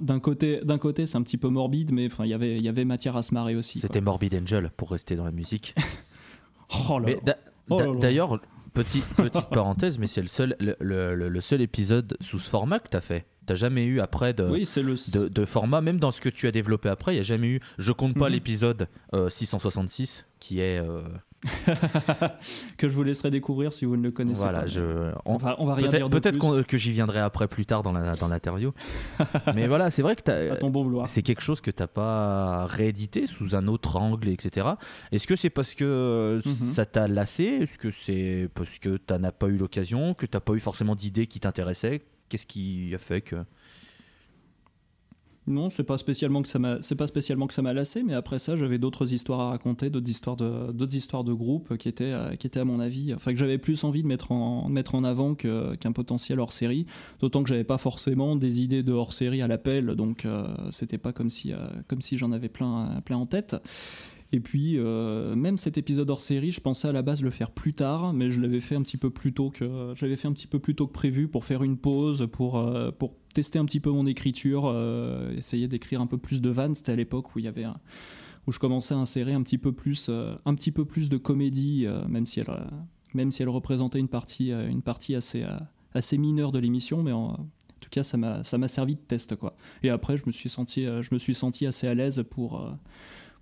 d'un 0.00 0.20
côté, 0.20 0.60
d'un 0.62 0.78
côté, 0.78 1.06
c'est 1.06 1.16
un 1.16 1.22
petit 1.22 1.38
peu 1.38 1.48
morbide, 1.48 1.90
mais 1.92 2.06
enfin, 2.06 2.24
il 2.24 2.30
y 2.30 2.34
avait, 2.34 2.56
il 2.56 2.62
y 2.62 2.68
avait 2.68 2.84
matière 2.84 3.16
à 3.16 3.22
se 3.22 3.34
marrer 3.34 3.56
aussi. 3.56 3.80
C'était 3.80 4.00
Morbid 4.00 4.34
Angel 4.34 4.70
pour 4.76 4.90
rester 4.92 5.16
dans 5.16 5.24
la 5.24 5.32
musique. 5.32 5.74
Oh 6.90 6.98
là 6.98 7.06
Oh 7.70 7.78
là. 7.94 8.00
D'ailleurs, 8.00 8.40
petit, 8.76 9.00
petite 9.16 9.48
parenthèse, 9.50 9.98
mais 9.98 10.06
c'est 10.06 10.20
le 10.20 10.26
seul, 10.28 10.54
le, 10.60 10.76
le- 10.80 11.14
le- 11.16 11.28
le 11.28 11.40
seul 11.40 11.60
épisode 11.60 12.16
sous 12.20 12.38
ce 12.38 12.48
format 12.48 12.78
que 12.78 12.88
tu 12.88 12.96
as 12.96 13.00
fait. 13.00 13.26
T'as 13.46 13.54
jamais 13.54 13.84
eu 13.84 14.00
après 14.00 14.34
de, 14.34 14.44
oui, 14.48 14.66
c'est 14.66 14.82
le. 14.82 14.94
de, 15.12 15.28
de 15.28 15.44
format, 15.44 15.80
même 15.80 15.98
dans 16.00 16.10
ce 16.10 16.20
que 16.20 16.28
tu 16.28 16.46
as 16.48 16.52
développé 16.52 16.88
après, 16.88 17.12
il 17.12 17.16
n'y 17.16 17.20
a 17.20 17.24
jamais 17.24 17.46
eu. 17.48 17.60
Je 17.78 17.92
compte 17.92 18.14
pas 18.18 18.26
Mhm. 18.26 18.32
l'épisode 18.32 18.88
euh, 19.14 19.28
666 19.30 20.26
qui 20.40 20.60
est 20.60 20.78
euh, 20.78 21.02
que 22.78 22.88
je 22.88 22.94
vous 22.94 23.02
laisserai 23.02 23.30
découvrir 23.30 23.72
si 23.72 23.84
vous 23.84 23.96
ne 23.96 24.02
le 24.02 24.10
connaissez 24.10 24.40
voilà, 24.42 24.60
pas. 24.62 24.66
je... 24.66 25.12
On 25.24 25.36
va, 25.36 25.56
on 25.58 25.66
va 25.66 25.74
rien 25.74 25.88
dire 25.88 26.08
Peut-être 26.10 26.62
que 26.62 26.78
j'y 26.78 26.92
viendrai 26.92 27.20
après 27.20 27.48
plus 27.48 27.66
tard 27.66 27.82
dans 27.82 27.92
l'interview. 27.92 28.72
Mais 29.54 29.68
voilà, 29.68 29.90
c'est 29.90 30.02
vrai 30.02 30.16
que 30.16 30.60
bon 30.70 31.04
c'est 31.06 31.22
quelque 31.22 31.42
chose 31.42 31.60
que 31.60 31.70
t'as 31.70 31.86
pas 31.86 32.66
réédité 32.66 33.26
sous 33.26 33.54
un 33.54 33.66
autre 33.68 33.96
angle, 33.96 34.28
etc. 34.28 34.66
Est-ce 35.12 35.26
que 35.26 35.36
c'est 35.36 35.50
parce 35.50 35.74
que 35.74 36.40
Mhm. 36.44 36.54
ça 36.54 36.86
t'a 36.86 37.08
lassé? 37.08 37.44
Est-ce 37.44 37.78
que 37.78 37.90
c'est 37.90 38.48
parce 38.54 38.78
que 38.78 38.96
t'en 38.96 39.22
as 39.24 39.32
pas 39.32 39.46
eu 39.48 39.56
l'occasion, 39.56 40.14
que 40.14 40.26
t'as 40.26 40.40
pas 40.40 40.54
eu 40.54 40.60
forcément 40.60 40.94
d'idées 40.94 41.26
qui 41.26 41.40
t'intéressaient? 41.40 42.02
Qu'est-ce 42.28 42.46
qui 42.46 42.92
a 42.94 42.98
fait 42.98 43.20
que 43.20 43.36
Non, 45.48 45.70
c'est 45.70 45.84
pas 45.84 45.96
spécialement 45.96 46.42
que 46.42 46.48
ça 46.48 46.58
m'a, 46.58 46.78
c'est 46.80 46.96
pas 46.96 47.06
spécialement 47.06 47.46
que 47.46 47.54
ça 47.54 47.62
m'a 47.62 47.72
lassé, 47.72 48.02
mais 48.02 48.14
après 48.14 48.40
ça, 48.40 48.56
j'avais 48.56 48.78
d'autres 48.78 49.12
histoires 49.12 49.38
à 49.38 49.50
raconter, 49.50 49.90
d'autres 49.90 50.10
histoires 50.10 50.34
de, 50.34 50.72
d'autres 50.72 50.96
histoires 50.96 51.22
de 51.22 51.32
groupe 51.32 51.76
qui 51.76 51.88
étaient, 51.88 52.12
euh, 52.12 52.34
qui 52.34 52.48
étaient 52.48 52.58
à 52.58 52.64
mon 52.64 52.80
avis, 52.80 53.14
enfin 53.14 53.30
que 53.30 53.38
j'avais 53.38 53.58
plus 53.58 53.84
envie 53.84 54.02
de 54.02 54.08
mettre 54.08 54.32
en, 54.32 54.68
de 54.68 54.74
mettre 54.74 54.96
en 54.96 55.04
avant 55.04 55.36
que, 55.36 55.76
qu'un 55.76 55.92
potentiel 55.92 56.40
hors 56.40 56.52
série. 56.52 56.86
D'autant 57.20 57.44
que 57.44 57.48
j'avais 57.48 57.62
pas 57.62 57.78
forcément 57.78 58.34
des 58.34 58.60
idées 58.60 58.82
de 58.82 58.92
hors 58.92 59.12
série 59.12 59.40
à 59.40 59.46
l'appel, 59.46 59.94
donc 59.94 60.24
euh, 60.24 60.48
c'était 60.70 60.98
pas 60.98 61.12
comme 61.12 61.30
si, 61.30 61.52
euh, 61.52 61.58
comme 61.86 62.00
si 62.00 62.18
j'en 62.18 62.32
avais 62.32 62.48
plein, 62.48 63.00
plein 63.04 63.16
en 63.16 63.26
tête. 63.26 63.54
Et 64.32 64.40
puis, 64.40 64.78
euh, 64.78 65.36
même 65.36 65.56
cet 65.56 65.78
épisode 65.78 66.10
hors 66.10 66.22
série, 66.22 66.50
je 66.50 66.60
pensais 66.60 66.88
à 66.88 66.92
la 66.92 67.02
base 67.02 67.22
le 67.22 67.30
faire 67.30 67.52
plus 67.52 67.72
tard, 67.72 68.12
mais 68.12 68.32
je 68.32 68.40
l'avais 68.40 68.60
fait 68.60 68.74
un 68.74 68.82
petit 68.82 68.96
peu 68.96 69.10
plus 69.10 69.32
tôt 69.32 69.50
que, 69.50 69.92
je 69.94 70.04
l'avais 70.04 70.16
fait 70.16 70.26
un 70.26 70.32
petit 70.32 70.48
peu 70.48 70.58
plus 70.58 70.74
tôt 70.74 70.88
que 70.88 70.92
prévu 70.92 71.28
pour 71.28 71.44
faire 71.44 71.62
une 71.62 71.76
pause, 71.76 72.26
pour, 72.32 72.60
pour 72.98 73.12
tester 73.36 73.58
un 73.58 73.66
petit 73.66 73.80
peu 73.80 73.90
mon 73.90 74.06
écriture, 74.06 74.62
euh, 74.64 75.36
essayer 75.36 75.68
d'écrire 75.68 76.00
un 76.00 76.06
peu 76.06 76.16
plus 76.16 76.40
de 76.40 76.48
vannes. 76.48 76.74
C'était 76.74 76.92
à 76.92 76.96
l'époque 76.96 77.36
où 77.36 77.38
il 77.38 77.44
y 77.44 77.48
avait 77.48 77.66
où 78.46 78.52
je 78.52 78.58
commençais 78.58 78.94
à 78.94 78.96
insérer 78.96 79.34
un 79.34 79.42
petit 79.42 79.58
peu 79.58 79.72
plus, 79.72 80.06
euh, 80.08 80.34
un 80.46 80.54
petit 80.54 80.72
peu 80.72 80.86
plus 80.86 81.10
de 81.10 81.18
comédie, 81.18 81.84
euh, 81.84 82.08
même 82.08 82.24
si 82.24 82.40
elle, 82.40 82.48
même 83.12 83.30
si 83.30 83.42
elle 83.42 83.50
représentait 83.50 83.98
une 83.98 84.08
partie, 84.08 84.52
une 84.52 84.80
partie 84.80 85.14
assez, 85.14 85.44
assez 85.92 86.16
mineure 86.16 86.50
de 86.50 86.58
l'émission, 86.58 87.02
mais 87.02 87.12
en, 87.12 87.36
tout 87.80 87.90
cas, 87.90 88.02
ça 88.02 88.16
m'a, 88.16 88.42
ça 88.42 88.56
m'a 88.56 88.68
servi 88.68 88.94
de 88.94 89.00
test, 89.00 89.36
quoi. 89.36 89.54
Et 89.82 89.90
après, 89.90 90.16
je 90.16 90.22
me 90.26 90.32
suis 90.32 90.48
senti, 90.48 90.84
je 90.84 91.08
me 91.12 91.18
suis 91.18 91.34
senti 91.34 91.66
assez 91.66 91.86
à 91.86 91.94
l'aise 91.94 92.24
pour, 92.30 92.66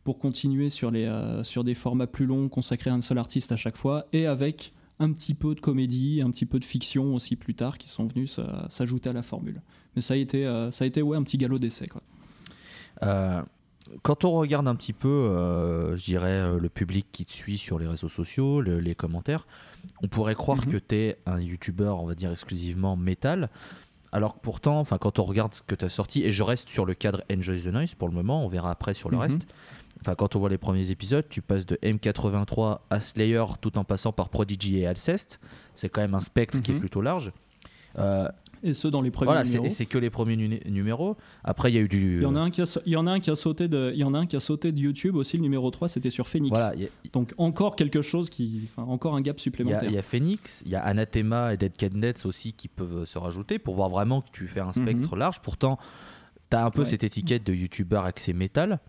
pour 0.02 0.18
continuer 0.18 0.70
sur, 0.70 0.90
les, 0.90 1.10
sur 1.44 1.64
des 1.64 1.74
formats 1.74 2.06
plus 2.06 2.26
longs 2.26 2.48
consacrés 2.48 2.90
à 2.90 2.94
un 2.94 3.00
seul 3.00 3.18
artiste 3.18 3.52
à 3.52 3.56
chaque 3.56 3.76
fois, 3.76 4.06
et 4.12 4.26
avec 4.26 4.74
un 4.98 5.12
petit 5.12 5.34
peu 5.34 5.54
de 5.54 5.60
comédie, 5.60 6.20
un 6.22 6.30
petit 6.30 6.46
peu 6.46 6.58
de 6.58 6.64
fiction 6.64 7.14
aussi 7.14 7.36
plus 7.36 7.54
tard 7.54 7.78
qui 7.78 7.88
sont 7.88 8.06
venus 8.06 8.40
s'ajouter 8.68 9.10
à 9.10 9.12
la 9.12 9.22
formule. 9.22 9.62
Mais 9.96 10.02
ça 10.02 10.14
a 10.14 10.16
été, 10.16 10.46
euh, 10.46 10.70
ça 10.70 10.84
a 10.84 10.86
été 10.86 11.02
ouais, 11.02 11.16
un 11.16 11.22
petit 11.22 11.38
galop 11.38 11.58
d'essai. 11.58 11.86
Quoi. 11.88 12.02
Euh, 13.02 13.42
quand 14.02 14.24
on 14.24 14.32
regarde 14.32 14.66
un 14.66 14.74
petit 14.74 14.92
peu, 14.92 15.08
euh, 15.08 15.96
je 15.96 16.04
dirais, 16.04 16.58
le 16.58 16.68
public 16.68 17.06
qui 17.12 17.24
te 17.26 17.32
suit 17.32 17.58
sur 17.58 17.78
les 17.78 17.86
réseaux 17.86 18.08
sociaux, 18.08 18.60
le- 18.60 18.80
les 18.80 18.94
commentaires, 18.94 19.46
on 20.02 20.08
pourrait 20.08 20.34
croire 20.34 20.58
Mhm. 20.66 20.72
que 20.72 20.76
tu 20.78 20.94
es 20.96 21.18
un 21.26 21.40
youtubeur, 21.40 22.00
on 22.02 22.06
va 22.06 22.14
dire, 22.14 22.32
exclusivement 22.32 22.96
métal. 22.96 23.50
Alors 24.10 24.34
que 24.34 24.40
pourtant, 24.40 24.78
enfin, 24.80 24.96
quand 24.98 25.18
on 25.18 25.24
regarde 25.24 25.54
ce 25.54 25.62
que 25.62 25.74
tu 25.74 25.84
as 25.84 25.88
sorti, 25.88 26.22
et 26.22 26.32
je 26.32 26.42
reste 26.42 26.68
sur 26.68 26.86
le 26.86 26.94
cadre 26.94 27.22
Enjoy 27.32 27.60
the 27.60 27.66
Noise 27.66 27.94
pour 27.94 28.08
le 28.08 28.14
moment, 28.14 28.44
on 28.44 28.48
verra 28.48 28.70
après 28.70 28.94
sur 28.94 29.10
le 29.10 29.16
Mhm. 29.16 29.22
reste. 29.22 29.46
Enfin, 30.00 30.14
quand 30.14 30.36
on 30.36 30.38
voit 30.38 30.48
les 30.50 30.58
premiers 30.58 30.90
épisodes, 30.90 31.24
tu 31.28 31.42
passes 31.42 31.66
de 31.66 31.78
M83 31.82 32.82
à 32.90 33.00
Slayer 33.00 33.44
tout 33.60 33.76
en 33.78 33.84
passant 33.84 34.12
par 34.12 34.28
Prodigy 34.28 34.78
et 34.78 34.86
Alcest. 34.86 35.40
C'est 35.76 35.88
quand 35.88 36.00
même 36.00 36.14
un 36.14 36.20
spectre 36.20 36.60
qui 36.60 36.70
est 36.70 36.74
Mhm. 36.74 36.80
plutôt 36.80 37.00
large. 37.00 37.32
Euh, 37.98 38.28
Et 38.66 38.72
ce, 38.74 38.88
dans 38.88 39.02
les 39.02 39.10
premiers 39.10 39.26
voilà, 39.26 39.44
c'est 39.44 39.52
numéros. 39.52 39.66
et 39.66 39.70
c'est 39.70 39.84
que 39.86 39.98
les 39.98 40.08
premiers 40.10 40.36
nu- 40.36 40.58
numéros. 40.70 41.16
Après, 41.44 41.70
il 41.70 41.74
y 41.74 41.78
a 41.78 41.82
eu 41.82 41.86
du. 41.88 42.16
Il 42.16 42.22
y, 42.22 42.26
en 42.26 42.34
a 42.34 42.40
un 42.40 42.50
qui 42.50 42.62
a, 42.62 42.66
sa- 42.66 42.80
il 42.86 42.92
y 42.92 42.96
en 42.96 43.06
a 43.06 43.10
un 43.12 43.20
qui 43.20 43.30
a 43.30 43.36
sauté 43.36 43.68
de, 43.68 43.92
il 43.92 43.98
y 44.00 44.04
en 44.04 44.14
a 44.14 44.18
un 44.18 44.26
qui 44.26 44.36
a 44.36 44.40
sauté 44.40 44.72
de 44.72 44.78
YouTube 44.78 45.16
aussi. 45.16 45.36
Le 45.36 45.42
numéro 45.42 45.70
3, 45.70 45.88
c'était 45.88 46.10
sur 46.10 46.26
Phoenix. 46.28 46.58
Voilà, 46.58 46.74
a- 46.74 46.88
Donc 47.12 47.34
encore 47.36 47.76
quelque 47.76 48.00
chose 48.00 48.30
qui, 48.30 48.62
enfin, 48.64 48.88
encore 48.90 49.14
un 49.16 49.20
gap 49.20 49.38
supplémentaire. 49.38 49.84
il 49.88 49.94
y 49.94 49.98
a 49.98 50.02
Phoenix, 50.02 50.62
il 50.64 50.72
y 50.72 50.76
a 50.76 50.80
Anathema 50.82 51.52
et 51.52 51.56
Dead 51.58 51.76
Candidate 51.76 52.24
aussi 52.24 52.54
qui 52.54 52.68
peuvent 52.68 53.04
se 53.04 53.18
rajouter 53.18 53.58
pour 53.58 53.74
voir 53.74 53.90
vraiment 53.90 54.22
que 54.22 54.30
tu 54.32 54.46
fais 54.48 54.60
un 54.60 54.72
spectre 54.72 55.14
large. 55.14 55.40
Pourtant, 55.42 55.78
tu 56.50 56.56
as 56.56 56.64
un 56.64 56.70
peu 56.70 56.80
Ouais. 56.82 56.86
cette 56.86 57.04
étiquette 57.04 57.44
de 57.46 57.52
youtubeur 57.52 58.04
axé 58.04 58.32
métal. 58.32 58.80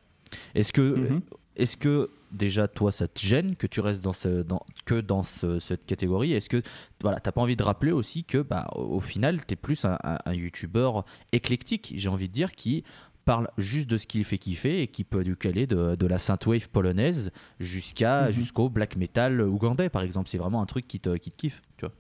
Est-ce 0.56 0.72
que, 0.74 0.82
Mhm. 0.82 1.22
est-ce 1.58 1.76
que 1.78 2.10
déjà 2.36 2.68
toi 2.68 2.92
ça 2.92 3.08
te 3.08 3.20
gêne 3.20 3.56
que 3.56 3.68
tu 3.68 3.80
restes 3.80 4.04
dans 4.04 4.14
ce, 4.14 4.44
dans, 4.44 4.62
que 4.86 5.02
dans 5.02 5.24
ce- 5.24 5.60
cette 5.60 5.86
catégorie? 5.86 6.34
Est-ce 6.34 6.50
que 6.50 6.62
voilà, 7.02 7.20
t'as 7.20 7.32
pas 7.32 7.42
envie 7.42 7.56
de 7.56 7.64
rappeler 7.64 7.92
aussi 7.92 8.24
que 8.24 8.40
bah, 8.40 8.68
au, 8.76 8.98
au 8.98 9.00
final 9.00 9.46
tu 9.46 9.54
es 9.54 9.56
plus 9.56 9.86
un, 9.86 9.98
un, 10.04 10.18
un 10.26 10.34
youtubeur 10.34 11.06
éclectique, 11.32 11.94
j'ai 11.96 12.10
envie 12.10 12.28
de 12.28 12.34
dire, 12.34 12.52
qui 12.54 12.84
parle 13.26 13.50
juste 13.58 13.90
de 13.90 13.98
ce 13.98 14.06
qu'il 14.06 14.24
fait 14.24 14.38
kiffer 14.38 14.84
et 14.84 14.88
qui 14.88 15.04
peut 15.04 15.24
du 15.24 15.36
caler 15.36 15.66
de, 15.66 15.96
de 15.96 16.06
la 16.08 16.20
synthwave 16.20 16.70
polonaise 16.70 17.32
jusqu'à 17.60 18.28
Mhm. 18.28 18.32
jusqu'au 18.34 18.70
black 18.70 18.98
metal 18.98 19.42
ougandais 19.42 19.90
par 19.90 20.04
exemple. 20.04 20.30
C'est 20.30 20.38
vraiment 20.38 20.62
un 20.62 20.68
truc 20.68 20.88
qui 20.88 21.00
te, 21.00 21.16
qui 21.18 21.32
te 21.32 21.36
kiffe. 21.38 21.62
Tu 21.78 21.86
vois? 21.86 21.94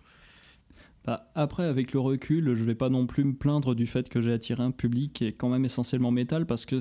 Bah, 1.05 1.31
après, 1.35 1.63
avec 1.65 1.93
le 1.93 1.99
recul, 1.99 2.55
je 2.55 2.63
vais 2.63 2.73
pas 2.75 2.89
non 2.89 3.05
plus 3.05 3.23
me 3.23 3.33
plaindre 3.33 3.75
du 3.75 3.85
fait 3.85 4.09
que 4.09 4.21
j'ai 4.21 4.33
attiré 4.33 4.63
un 4.63 4.71
public 4.71 5.13
qui 5.13 5.25
est 5.25 5.33
quand 5.33 5.49
même 5.49 5.63
essentiellement 5.65 6.11
métal 6.11 6.45
parce 6.47 6.65
que 6.65 6.79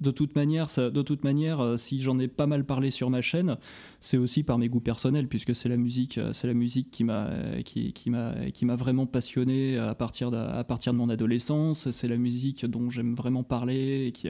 de 0.00 0.10
toute 0.10 0.36
manière, 0.36 0.68
de 0.76 1.02
toute 1.02 1.24
manière, 1.24 1.60
euh, 1.60 1.76
si 1.76 2.00
j'en 2.00 2.18
ai 2.18 2.28
pas 2.28 2.46
mal 2.46 2.64
parlé 2.64 2.90
sur 2.90 3.10
ma 3.10 3.20
chaîne, 3.20 3.56
c'est 4.00 4.16
aussi 4.16 4.42
par 4.44 4.58
mes 4.58 4.68
goûts 4.68 4.80
personnels 4.80 5.26
puisque 5.26 5.54
c'est 5.54 5.68
la 5.68 5.76
musique, 5.76 6.18
euh, 6.18 6.32
la 6.44 6.54
musique 6.54 6.90
qui 6.90 7.04
m'a, 7.04 7.26
euh, 7.26 7.62
qui, 7.62 8.64
vraiment 8.64 9.06
passionné 9.06 9.76
à 9.78 9.94
partir 9.94 10.30
de, 10.30 10.36
à 10.36 10.62
partir 10.62 10.92
de 10.92 10.98
mon 10.98 11.08
adolescence. 11.08 11.90
C'est 11.90 12.08
la 12.08 12.16
musique 12.16 12.64
dont 12.66 12.90
j'aime 12.90 13.14
vraiment 13.14 13.42
parler 13.42 14.06
et 14.06 14.12
qui, 14.12 14.28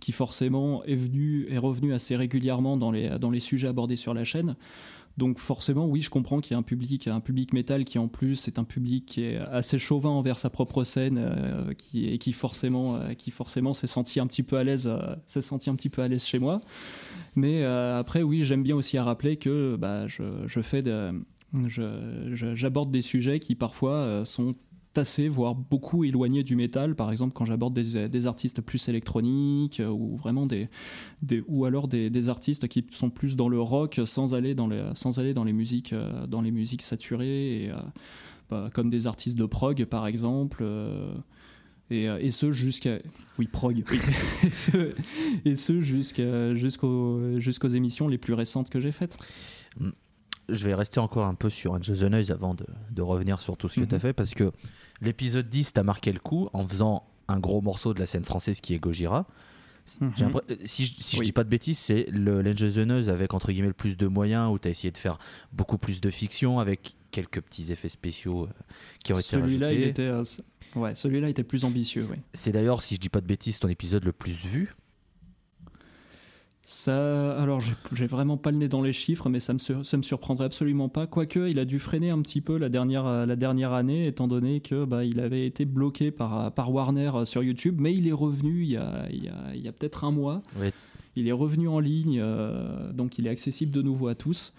qui 0.00 0.12
forcément 0.12 0.82
est 0.84 0.94
est 0.94 1.58
revenu 1.58 1.92
assez 1.92 2.16
régulièrement 2.16 2.76
dans 2.76 2.90
les, 2.90 3.18
dans 3.18 3.30
les 3.30 3.40
sujets 3.40 3.68
abordés 3.68 3.96
sur 3.96 4.14
la 4.14 4.24
chaîne. 4.24 4.56
Donc 5.16 5.38
forcément, 5.38 5.86
oui, 5.86 6.02
je 6.02 6.10
comprends 6.10 6.40
qu'il 6.40 6.52
y 6.52 6.54
a 6.54 6.58
un 6.58 6.62
public, 6.62 7.06
un 7.06 7.20
public 7.20 7.52
métal 7.52 7.84
qui 7.84 7.98
en 7.98 8.08
plus 8.08 8.48
est 8.48 8.58
un 8.58 8.64
public 8.64 9.06
qui 9.06 9.22
est 9.22 9.36
assez 9.36 9.78
chauvin 9.78 10.10
envers 10.10 10.38
sa 10.38 10.50
propre 10.50 10.82
scène, 10.82 11.18
euh, 11.18 11.72
qui 11.74 12.08
et 12.08 12.18
qui 12.18 12.32
forcément, 12.32 12.96
euh, 12.96 13.14
qui 13.14 13.30
forcément 13.30 13.74
s'est 13.74 13.86
senti 13.86 14.18
un 14.18 14.26
petit 14.26 14.42
peu 14.42 14.56
à 14.56 14.64
l'aise, 14.64 14.88
euh, 14.88 15.14
s'est 15.26 15.42
senti 15.42 15.70
un 15.70 15.76
petit 15.76 15.88
peu 15.88 16.02
à 16.02 16.08
l'aise 16.08 16.24
chez 16.24 16.40
moi. 16.40 16.60
Mais 17.36 17.64
après, 17.64 18.22
oui, 18.22 18.44
j'aime 18.44 18.62
bien 18.62 18.76
aussi 18.76 18.96
à 18.96 19.02
rappeler 19.02 19.36
que 19.36 19.74
bah, 19.76 20.06
je, 20.06 20.60
fais, 20.62 20.84
j'aborde 22.32 22.92
des 22.92 23.02
sujets 23.02 23.40
qui 23.40 23.56
parfois 23.56 24.24
sont 24.24 24.54
assez, 24.98 25.28
voire 25.28 25.54
beaucoup 25.54 26.04
éloignés 26.04 26.42
du 26.42 26.56
métal. 26.56 26.94
Par 26.94 27.10
exemple, 27.10 27.32
quand 27.34 27.44
j'aborde 27.44 27.74
des, 27.74 28.08
des 28.08 28.26
artistes 28.26 28.60
plus 28.60 28.88
électroniques 28.88 29.80
euh, 29.80 29.88
ou 29.88 30.16
vraiment 30.16 30.46
des, 30.46 30.68
des 31.22 31.42
ou 31.46 31.64
alors 31.64 31.88
des, 31.88 32.10
des 32.10 32.28
artistes 32.28 32.68
qui 32.68 32.84
sont 32.90 33.10
plus 33.10 33.36
dans 33.36 33.48
le 33.48 33.60
rock 33.60 34.00
sans 34.04 34.34
aller 34.34 34.54
dans 34.54 34.66
les, 34.66 34.82
sans 34.94 35.18
aller 35.18 35.34
dans 35.34 35.44
les 35.44 35.52
musiques, 35.52 35.92
euh, 35.92 36.26
dans 36.26 36.40
les 36.40 36.50
musiques 36.50 36.82
saturées, 36.82 37.64
et, 37.64 37.70
euh, 37.70 37.76
bah, 38.50 38.70
comme 38.72 38.90
des 38.90 39.06
artistes 39.06 39.36
de 39.36 39.46
prog 39.46 39.84
par 39.84 40.06
exemple. 40.06 40.64
et, 41.90 42.04
et 42.04 42.30
ce 42.30 42.52
jusqu'à 42.52 42.98
oui 43.38 43.46
prog 43.46 43.84
oui. 43.90 43.98
et 45.44 45.56
ce, 45.56 45.80
jusqu'à 45.80 46.54
jusqu'aux 46.54 47.38
jusqu'aux 47.38 47.68
émissions 47.68 48.08
les 48.08 48.18
plus 48.18 48.34
récentes 48.34 48.70
que 48.70 48.80
j'ai 48.80 48.92
faites 48.92 49.16
je 50.48 50.64
vais 50.66 50.74
rester 50.74 51.00
encore 51.00 51.26
un 51.26 51.34
peu 51.34 51.50
sur 51.50 51.72
Angel 51.72 51.96
the 51.98 52.02
Noise 52.04 52.30
avant 52.30 52.54
de, 52.54 52.66
de 52.90 53.02
revenir 53.02 53.40
sur 53.40 53.56
tout 53.56 53.68
ce 53.68 53.76
que 53.76 53.80
Mhm. 53.80 53.88
tu 53.88 53.94
as 53.94 53.98
fait 53.98 54.12
parce 54.12 54.34
que 54.34 54.52
l'épisode 55.00 55.48
10 55.48 55.72
t'a 55.72 55.82
marqué 55.82 56.12
le 56.12 56.18
coup 56.20 56.48
en 56.52 56.66
faisant 56.66 57.04
un 57.28 57.38
gros 57.40 57.60
morceau 57.62 57.94
de 57.94 58.00
la 58.00 58.06
scène 58.06 58.24
française 58.24 58.60
qui 58.60 58.74
est 58.74 58.78
Gojira. 58.78 59.26
Mhm. 60.00 60.12
Euh, 60.50 60.56
Si, 60.64 60.86
je- 60.86 60.94
si 61.02 61.16
je 61.18 61.22
dis 61.22 61.32
pas 61.32 61.44
de 61.44 61.48
bêtises, 61.50 61.78
c'est 61.78 62.06
le 62.10 62.40
l'Angel 62.40 62.72
the 62.72 62.78
Noise 62.86 63.08
avec 63.10 63.34
entre 63.34 63.52
guillemets 63.52 63.68
le 63.68 63.74
plus 63.74 63.96
de 63.98 64.06
moyens 64.06 64.50
où 64.50 64.58
tu 64.58 64.68
as 64.68 64.70
essayé 64.70 64.90
de 64.90 64.96
faire 64.98 65.18
beaucoup 65.52 65.76
plus 65.78 66.00
de 66.00 66.08
fiction 66.10 66.58
avec 66.58 66.96
quelques 67.10 67.40
petits 67.42 67.70
effets 67.70 67.90
spéciaux 67.90 68.44
euh, 68.44 68.48
qui 69.04 69.12
ont 69.12 69.18
été 69.18 69.28
celui-là 69.28 69.72
il 69.72 69.78
rajoutés. 69.80 69.88
était 69.90 70.02
euh, 70.08 70.24
ouais 70.74 70.94
celui-là 70.94 71.28
était 71.28 71.44
plus 71.44 71.64
ambitieux 71.64 72.06
oui 72.10 72.16
C'est 72.32 72.50
d'ailleurs, 72.50 72.80
si 72.82 72.94
je 72.96 73.00
dis 73.00 73.08
pas 73.10 73.20
de 73.20 73.26
bêtises, 73.26 73.58
ton 73.60 73.68
épisode 73.68 74.04
le 74.04 74.12
plus 74.12 74.32
vu. 74.32 74.74
Ça, 76.66 77.36
alors 77.38 77.60
j'ai- 77.94 78.06
vraiment 78.06 78.38
pas 78.38 78.50
le 78.50 78.56
nez 78.56 78.68
dans 78.68 78.80
les 78.80 78.94
chiffres, 78.94 79.28
mais 79.28 79.38
ça 79.38 79.52
me, 79.52 79.58
sur- 79.58 79.84
ça 79.84 79.98
me 79.98 80.02
surprendrait 80.02 80.46
absolument 80.46 80.88
pas. 80.88 81.06
Quoique, 81.06 81.48
il 81.50 81.58
a 81.58 81.66
dû 81.66 81.78
freiner 81.78 82.08
un 82.08 82.22
petit 82.22 82.40
peu 82.40 82.56
la 82.56 82.70
dernière, 82.70 83.26
la 83.26 83.36
dernière 83.36 83.74
année, 83.74 84.06
étant 84.06 84.28
donné 84.28 84.60
que 84.60 84.86
bah, 84.86 85.04
il 85.04 85.20
avait 85.20 85.46
été 85.46 85.66
bloqué 85.66 86.10
par, 86.10 86.52
par 86.52 86.72
Warner 86.72 87.10
euh, 87.16 87.24
sur 87.26 87.42
YouTube, 87.42 87.76
mais 87.78 87.92
il 87.94 88.08
est 88.08 88.12
revenu 88.12 88.62
il 88.62 88.70
y 88.70 88.76
a, 88.78 89.06
il 89.12 89.24
y 89.62 89.68
a, 89.68 89.72
peut-être 89.72 90.04
un 90.04 90.10
mois. 90.10 90.42
Il 91.16 91.28
est 91.28 91.32
revenu 91.32 91.68
en 91.68 91.80
ligne, 91.80 92.18
euh, 92.20 92.92
donc 92.92 93.18
il 93.18 93.26
est 93.26 93.30
accessible 93.30 93.70
de 93.70 93.82
nouveau 93.82 94.08
à 94.08 94.14
tous. 94.14 94.52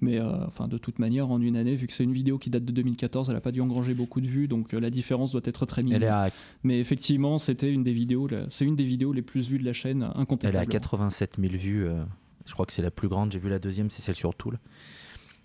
Mais 0.00 0.18
euh, 0.20 0.46
enfin, 0.46 0.68
de 0.68 0.78
toute 0.78 0.98
manière, 1.00 1.30
en 1.30 1.40
une 1.40 1.56
année, 1.56 1.74
vu 1.74 1.86
que 1.88 1.92
c'est 1.92 2.04
une 2.04 2.12
vidéo 2.12 2.38
qui 2.38 2.50
date 2.50 2.64
de 2.64 2.70
2014, 2.72 3.28
elle 3.30 3.34
n'a 3.34 3.40
pas 3.40 3.50
dû 3.50 3.60
engranger 3.60 3.94
beaucoup 3.94 4.20
de 4.20 4.26
vues, 4.28 4.46
donc 4.46 4.72
euh, 4.72 4.78
la 4.80 4.90
différence 4.90 5.32
doit 5.32 5.40
être 5.44 5.66
très 5.66 5.82
minime. 5.82 6.02
À, 6.04 6.28
Mais 6.62 6.78
effectivement, 6.78 7.38
c'était 7.38 7.72
une 7.72 7.82
des 7.82 7.92
vidéos, 7.92 8.28
c'est 8.48 8.64
une 8.64 8.76
des 8.76 8.84
vidéos 8.84 9.12
les 9.12 9.22
plus 9.22 9.48
vues 9.48 9.58
de 9.58 9.64
la 9.64 9.72
chaîne, 9.72 10.02
elle 10.02 10.10
est 10.10 10.16
à 10.16 10.20
incontestablement. 10.20 10.70
87 10.70 11.36
000 11.40 11.52
vues. 11.54 11.84
euh, 11.86 12.04
je 12.46 12.52
crois 12.54 12.64
que 12.64 12.72
c'est 12.72 12.82
la 12.82 12.90
plus 12.92 13.08
grande. 13.08 13.32
J'ai 13.32 13.38
vu 13.40 13.48
la 13.48 13.58
deuxième, 13.58 13.90
c'est 13.90 14.00
celle 14.02 14.14
sur 14.14 14.34
Tool. 14.34 14.58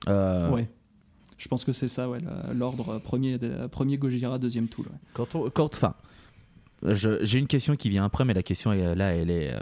Euh, 0.08 0.50
Ouais. 0.52 0.70
Je 1.40 1.48
pense 1.50 1.66
que 1.66 1.74
c'est 1.74 1.88
ça, 1.90 2.10
ouais, 2.10 2.20
l'ordre 2.54 3.00
premier, 3.00 3.38
premier 3.72 3.98
Gojira, 3.98 4.40
deuxième 4.40 4.68
Tool. 4.68 4.86
ouais. 4.86 4.98
Quand 5.14 5.36
on, 5.36 5.50
quand, 5.50 5.74
enfin, 5.76 5.96
j'ai 6.86 7.40
une 7.40 7.48
question 7.48 7.76
qui 7.76 7.90
vient 7.90 8.06
après, 8.06 8.24
mais 8.24 8.34
la 8.34 8.44
question 8.44 8.72
est- 8.72 8.96
là, 8.96 9.14
elle 9.14 9.30
est, 9.30 9.54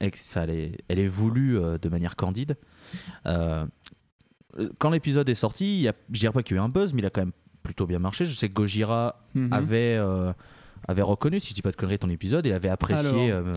elle 0.00 0.50
est, 0.50 0.78
elle 0.88 0.98
est 0.98 1.08
voulue 1.08 1.58
de 1.82 1.88
manière 1.88 2.16
candide. 2.16 2.56
Euh, 3.26 3.66
quand 4.78 4.90
l'épisode 4.90 5.28
est 5.28 5.34
sorti, 5.34 5.80
il 5.80 5.88
a, 5.88 5.92
je 6.12 6.20
dirais 6.20 6.32
pas 6.32 6.42
qu'il 6.42 6.56
y 6.56 6.58
a 6.58 6.62
eu 6.62 6.64
un 6.64 6.68
buzz, 6.68 6.92
mais 6.92 7.00
il 7.02 7.06
a 7.06 7.10
quand 7.10 7.22
même 7.22 7.32
plutôt 7.62 7.86
bien 7.86 7.98
marché. 7.98 8.24
Je 8.24 8.34
sais 8.34 8.48
que 8.48 8.54
Gojira 8.54 9.22
Mhm. 9.34 9.52
avait, 9.52 9.96
euh, 9.98 10.32
avait 10.88 11.02
reconnu, 11.02 11.40
si 11.40 11.50
je 11.50 11.54
dis 11.54 11.62
pas 11.62 11.70
de 11.70 11.76
conneries, 11.76 11.98
ton 11.98 12.10
épisode, 12.10 12.46
et 12.46 12.52
avait 12.52 12.68
apprécié, 12.68 13.30
Alors- 13.32 13.46
euh, 13.48 13.52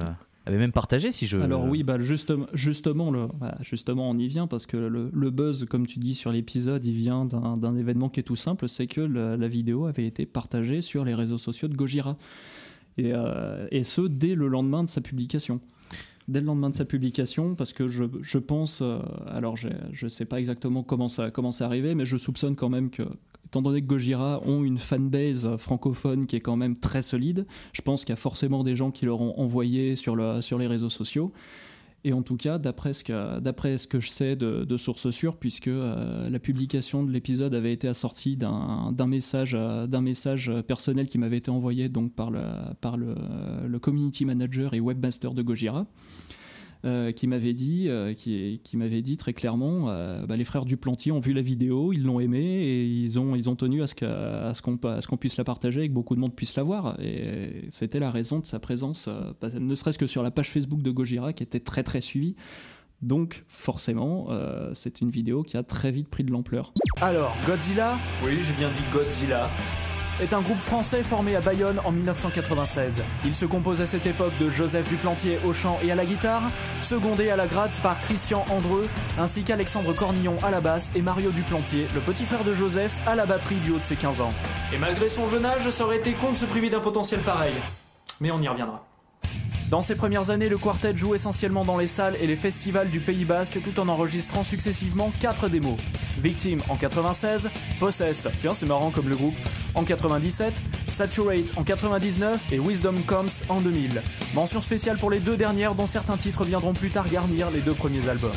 avait 0.45 0.57
même 0.57 0.71
partagé, 0.71 1.11
si 1.11 1.27
je. 1.27 1.37
Alors 1.37 1.65
oui, 1.65 1.83
bah 1.83 1.99
justement, 1.99 2.47
justement, 2.53 3.11
le, 3.11 3.27
bah, 3.39 3.55
justement, 3.61 4.09
on 4.09 4.17
y 4.17 4.27
vient 4.27 4.47
parce 4.47 4.65
que 4.65 4.77
le, 4.77 5.11
le 5.13 5.29
buzz, 5.29 5.65
comme 5.69 5.85
tu 5.85 5.99
dis 5.99 6.15
sur 6.15 6.31
l'épisode, 6.31 6.83
il 6.85 6.93
vient 6.93 7.25
d'un 7.25 7.53
d'un 7.53 7.75
événement 7.75 8.09
qui 8.09 8.19
est 8.19 8.23
tout 8.23 8.35
simple, 8.35 8.67
c'est 8.67 8.87
que 8.87 9.01
la, 9.01 9.37
la 9.37 9.47
vidéo 9.47 9.85
avait 9.85 10.07
été 10.07 10.25
partagée 10.25 10.81
sur 10.81 11.05
les 11.05 11.13
réseaux 11.13 11.37
sociaux 11.37 11.67
de 11.67 11.75
Gojira. 11.75 12.17
Et, 12.97 13.11
euh, 13.13 13.67
et 13.71 13.83
ce, 13.83 14.01
dès 14.01 14.33
le 14.35 14.47
lendemain 14.47 14.83
de 14.83 14.89
sa 14.89 15.01
publication. 15.01 15.61
Dès 16.29 16.41
le 16.41 16.45
lendemain 16.45 16.69
de 16.69 16.75
sa 16.75 16.85
publication, 16.85 17.55
parce 17.55 17.73
que 17.73 17.87
je, 17.87 18.03
je 18.21 18.37
pense, 18.37 18.81
euh, 18.83 18.99
alors 19.25 19.57
je 19.57 19.67
ne 20.03 20.09
sais 20.09 20.25
pas 20.25 20.39
exactement 20.39 20.83
comment 20.83 21.09
ça, 21.09 21.31
comment 21.31 21.51
c'est 21.51 21.63
arrivé, 21.63 21.95
mais 21.95 22.05
je 22.05 22.17
soupçonne 22.17 22.55
quand 22.55 22.69
même 22.69 22.91
que, 22.91 23.01
étant 23.47 23.63
donné 23.63 23.81
que 23.81 23.87
Gojira 23.87 24.39
ont 24.45 24.63
une 24.63 24.77
fanbase 24.77 25.57
francophone 25.57 26.27
qui 26.27 26.35
est 26.35 26.39
quand 26.39 26.55
même 26.55 26.75
très 26.75 27.01
solide, 27.01 27.47
je 27.73 27.81
pense 27.81 28.05
qu'il 28.05 28.11
y 28.11 28.13
a 28.13 28.21
forcément 28.21 28.63
des 28.63 28.75
gens 28.75 28.91
qui 28.91 29.07
leur 29.07 29.21
ont 29.21 29.39
envoyé 29.39 29.95
sur, 29.95 30.15
le, 30.15 30.41
sur 30.41 30.59
les 30.59 30.67
réseaux 30.67 30.89
sociaux. 30.89 31.33
Et 32.05 32.13
en 32.13 32.21
tout 32.21 32.37
cas, 32.37 32.57
d'après 32.57 32.93
ce 32.93 33.03
ce 33.03 33.87
que 33.87 33.99
je 33.99 34.07
sais 34.07 34.35
de, 34.35 34.77
sources 34.77 35.09
sûres, 35.09 35.37
puisque 35.37 35.67
euh, 35.67 36.29
la 36.29 36.39
publication 36.39 37.03
de 37.03 37.11
l'épisode 37.11 37.53
avait 37.53 37.73
été 37.73 37.87
assortie 37.87 38.37
d'un, 38.37 38.91
d'un 38.93 39.07
message, 39.07 39.55
euh, 39.55 39.87
d'un 39.87 40.01
message 40.01 40.51
personnel 40.67 41.07
qui 41.07 41.17
m'avait 41.17 41.37
été 41.37 41.51
envoyé 41.51 41.89
donc 41.89 42.13
par, 42.13 42.31
le, 42.31 42.41
par 42.79 42.97
le, 42.97 43.15
le 43.67 43.79
community 43.79 44.25
manager 44.25 44.73
et 44.73 44.79
webmaster 44.79 45.33
de 45.33 45.41
Gojira. 45.41 45.87
Euh, 46.85 47.11
qui 47.11 47.27
m'avait 47.27 47.53
dit, 47.53 47.89
euh, 47.89 48.13
qui, 48.13 48.61
qui 48.63 48.77
m'avait 48.77 49.01
dit 49.01 49.17
très 49.17 49.33
clairement, 49.33 49.89
euh, 49.89 50.25
bah, 50.25 50.37
les 50.37 50.45
frères 50.45 50.63
Duplantier 50.65 51.11
ont 51.11 51.19
vu 51.19 51.33
la 51.33 51.41
vidéo, 51.41 51.91
ils 51.91 52.03
l'ont 52.03 52.19
aimée 52.19 52.39
et 52.63 52.85
ils 52.85 53.19
ont, 53.19 53.35
ils 53.35 53.49
ont 53.49 53.55
tenu 53.55 53.81
à 53.81 53.87
ce, 53.87 53.95
que- 53.95 54.05
à 54.05 54.53
ce 54.53 54.61
qu'on, 54.61 54.77
à 54.87 55.01
ce 55.01 55.07
qu'on 55.07 55.17
puisse 55.17 55.35
la 55.37 55.43
partager 55.43 55.81
et 55.83 55.87
que 55.89 55.93
beaucoup 55.93 56.15
de 56.15 56.21
monde 56.21 56.33
puisse 56.35 56.55
la 56.55 56.63
voir. 56.63 56.97
Et 57.01 57.65
c'était 57.69 57.99
la 57.99 58.09
raison 58.09 58.39
de 58.39 58.45
sa 58.45 58.59
présence, 58.59 59.09
euh, 59.09 59.59
ne 59.59 59.75
serait-ce 59.75 59.97
que 59.99 60.07
sur 60.07 60.23
la 60.23 60.31
page 60.31 60.49
Facebook 60.49 60.81
de 60.81 60.91
Gojira 60.91 61.33
qui 61.33 61.43
était 61.43 61.59
très 61.59 61.83
très 61.83 62.01
suivie. 62.01 62.35
Donc 63.01 63.43
forcément, 63.47 64.27
euh, 64.29 64.71
c'est 64.73 65.01
une 65.01 65.09
vidéo 65.09 65.43
qui 65.43 65.55
a 65.57 65.63
très 65.63 65.91
vite 65.91 66.09
pris 66.09 66.23
de 66.23 66.31
l'ampleur. 66.31 66.73
Alors, 67.01 67.35
Godzilla, 67.45 67.97
oui 68.25 68.39
j'ai 68.43 68.53
bien 68.53 68.69
dit 68.69 68.83
Godzilla, 68.93 69.49
est 70.21 70.33
un 70.33 70.41
groupe 70.41 70.59
français 70.59 71.03
formé 71.03 71.35
à 71.35 71.41
Bayonne 71.41 71.79
en 71.85 71.91
1996. 71.91 73.03
Il 73.25 73.35
se 73.35 73.45
compose 73.45 73.81
à 73.81 73.87
cette 73.87 74.05
époque 74.05 74.33
de 74.39 74.49
Joseph 74.49 74.87
Duplantier 74.89 75.39
au 75.45 75.53
chant 75.53 75.79
et 75.83 75.91
à 75.91 75.95
la 75.95 76.05
guitare, 76.05 76.43
secondé 76.81 77.29
à 77.29 77.35
la 77.35 77.47
gratte 77.47 77.79
par 77.81 77.99
Christian 78.01 78.45
Andreu, 78.49 78.87
ainsi 79.17 79.43
qu'Alexandre 79.43 79.93
Cornillon 79.93 80.37
à 80.43 80.51
la 80.51 80.61
basse 80.61 80.91
et 80.95 81.01
Mario 81.01 81.31
Duplantier, 81.31 81.87
le 81.93 82.01
petit 82.01 82.25
frère 82.25 82.43
de 82.43 82.53
Joseph, 82.53 82.97
à 83.07 83.15
la 83.15 83.25
batterie 83.25 83.55
du 83.55 83.71
haut 83.71 83.79
de 83.79 83.83
ses 83.83 83.95
15 83.95 84.21
ans. 84.21 84.33
Et 84.73 84.77
malgré 84.77 85.09
son 85.09 85.29
jeune 85.29 85.45
âge, 85.45 85.69
ça 85.69 85.85
aurait 85.85 85.97
été 85.97 86.11
con 86.13 86.31
de 86.31 86.37
se 86.37 86.45
priver 86.45 86.69
d'un 86.69 86.79
potentiel 86.79 87.21
pareil. 87.21 87.53
Mais 88.19 88.31
on 88.31 88.41
y 88.41 88.47
reviendra. 88.47 88.88
Dans 89.69 89.83
ses 89.83 89.93
premières 89.93 90.31
années, 90.31 90.49
le 90.49 90.57
quartet 90.57 90.97
joue 90.97 91.13
essentiellement 91.13 91.63
dans 91.63 91.77
les 91.77 91.85
salles 91.85 92.17
et 92.19 92.25
les 92.25 92.35
festivals 92.35 92.89
du 92.89 92.99
Pays 92.99 93.23
Basque 93.23 93.59
tout 93.63 93.79
en 93.79 93.87
enregistrant 93.87 94.43
successivement 94.43 95.11
4 95.19 95.47
démos. 95.47 95.77
Victim 96.23 96.59
en 96.69 96.75
96, 96.75 97.49
Possessed, 97.79 98.31
tiens 98.39 98.55
c'est 98.55 98.65
marrant 98.65 98.89
comme 98.89 99.07
le 99.07 99.15
groupe, 99.15 99.35
en 99.75 99.83
97, 99.83 100.53
Saturate 100.91 101.53
en 101.55 101.63
99 101.63 102.51
et 102.51 102.57
Wisdom 102.57 102.95
Comes 103.05 103.29
en 103.47 103.61
2000. 103.61 104.01
Mention 104.33 104.59
spéciale 104.63 104.97
pour 104.97 105.11
les 105.11 105.19
deux 105.19 105.37
dernières 105.37 105.75
dont 105.75 105.87
certains 105.87 106.17
titres 106.17 106.45
viendront 106.45 106.73
plus 106.73 106.89
tard 106.89 107.07
garnir 107.07 107.51
les 107.51 107.61
deux 107.61 107.75
premiers 107.75 108.09
albums. 108.09 108.31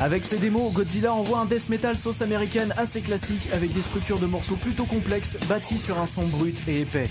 Avec 0.00 0.24
ces 0.24 0.36
démos, 0.36 0.72
Godzilla 0.72 1.14
envoie 1.14 1.38
un 1.38 1.46
death 1.46 1.68
metal 1.68 1.96
sauce 1.96 2.22
américaine 2.22 2.74
assez 2.76 3.02
classique 3.02 3.48
avec 3.54 3.72
des 3.72 3.82
structures 3.82 4.18
de 4.18 4.26
morceaux 4.26 4.56
plutôt 4.56 4.84
complexes 4.84 5.38
bâties 5.48 5.78
sur 5.78 5.98
un 6.00 6.06
son 6.06 6.26
brut 6.26 6.60
et 6.66 6.80
épais. 6.80 7.08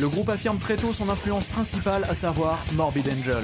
Le 0.00 0.08
groupe 0.08 0.28
affirme 0.28 0.58
très 0.58 0.76
tôt 0.76 0.92
son 0.92 1.08
influence 1.08 1.48
principale, 1.48 2.04
à 2.08 2.14
savoir 2.14 2.64
Morbid 2.74 3.08
Angel. 3.08 3.42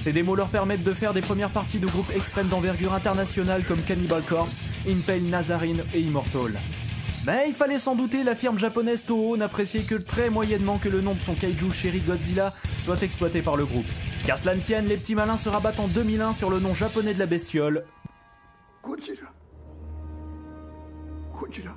Ces 0.00 0.12
démos 0.12 0.36
leur 0.36 0.50
permettent 0.50 0.84
de 0.84 0.92
faire 0.92 1.14
des 1.14 1.22
premières 1.22 1.48
parties 1.50 1.78
de 1.78 1.86
groupes 1.86 2.12
extrêmes 2.14 2.48
d'envergure 2.48 2.92
internationale 2.92 3.64
comme 3.64 3.80
Cannibal 3.80 4.22
Corpse, 4.22 4.62
Impale 4.86 5.22
Nazarene 5.22 5.82
et 5.94 6.00
Immortal. 6.00 6.60
Mais 7.26 7.46
il 7.48 7.54
fallait 7.54 7.78
s'en 7.78 7.96
douter, 7.96 8.22
la 8.22 8.34
firme 8.34 8.58
japonaise 8.58 9.06
Toho 9.06 9.38
n'appréciait 9.38 9.82
que 9.82 9.94
très 9.94 10.28
moyennement 10.28 10.76
que 10.76 10.90
le 10.90 11.00
nom 11.00 11.14
de 11.14 11.20
son 11.20 11.34
kaiju 11.34 11.70
chéri 11.72 12.00
Godzilla 12.00 12.54
soit 12.78 13.02
exploité 13.02 13.40
par 13.40 13.56
le 13.56 13.64
groupe. 13.64 13.86
Qu'à 14.26 14.36
cela 14.36 14.54
ne 14.54 14.60
tienne, 14.60 14.86
les 14.86 14.98
petits 14.98 15.14
malins 15.14 15.38
se 15.38 15.48
rabattent 15.48 15.80
en 15.80 15.88
2001 15.88 16.34
sur 16.34 16.50
le 16.50 16.60
nom 16.60 16.74
japonais 16.74 17.14
de 17.14 17.18
la 17.18 17.26
bestiole, 17.26 17.86
Godzilla. 18.84 19.32
Godzilla. 21.34 21.74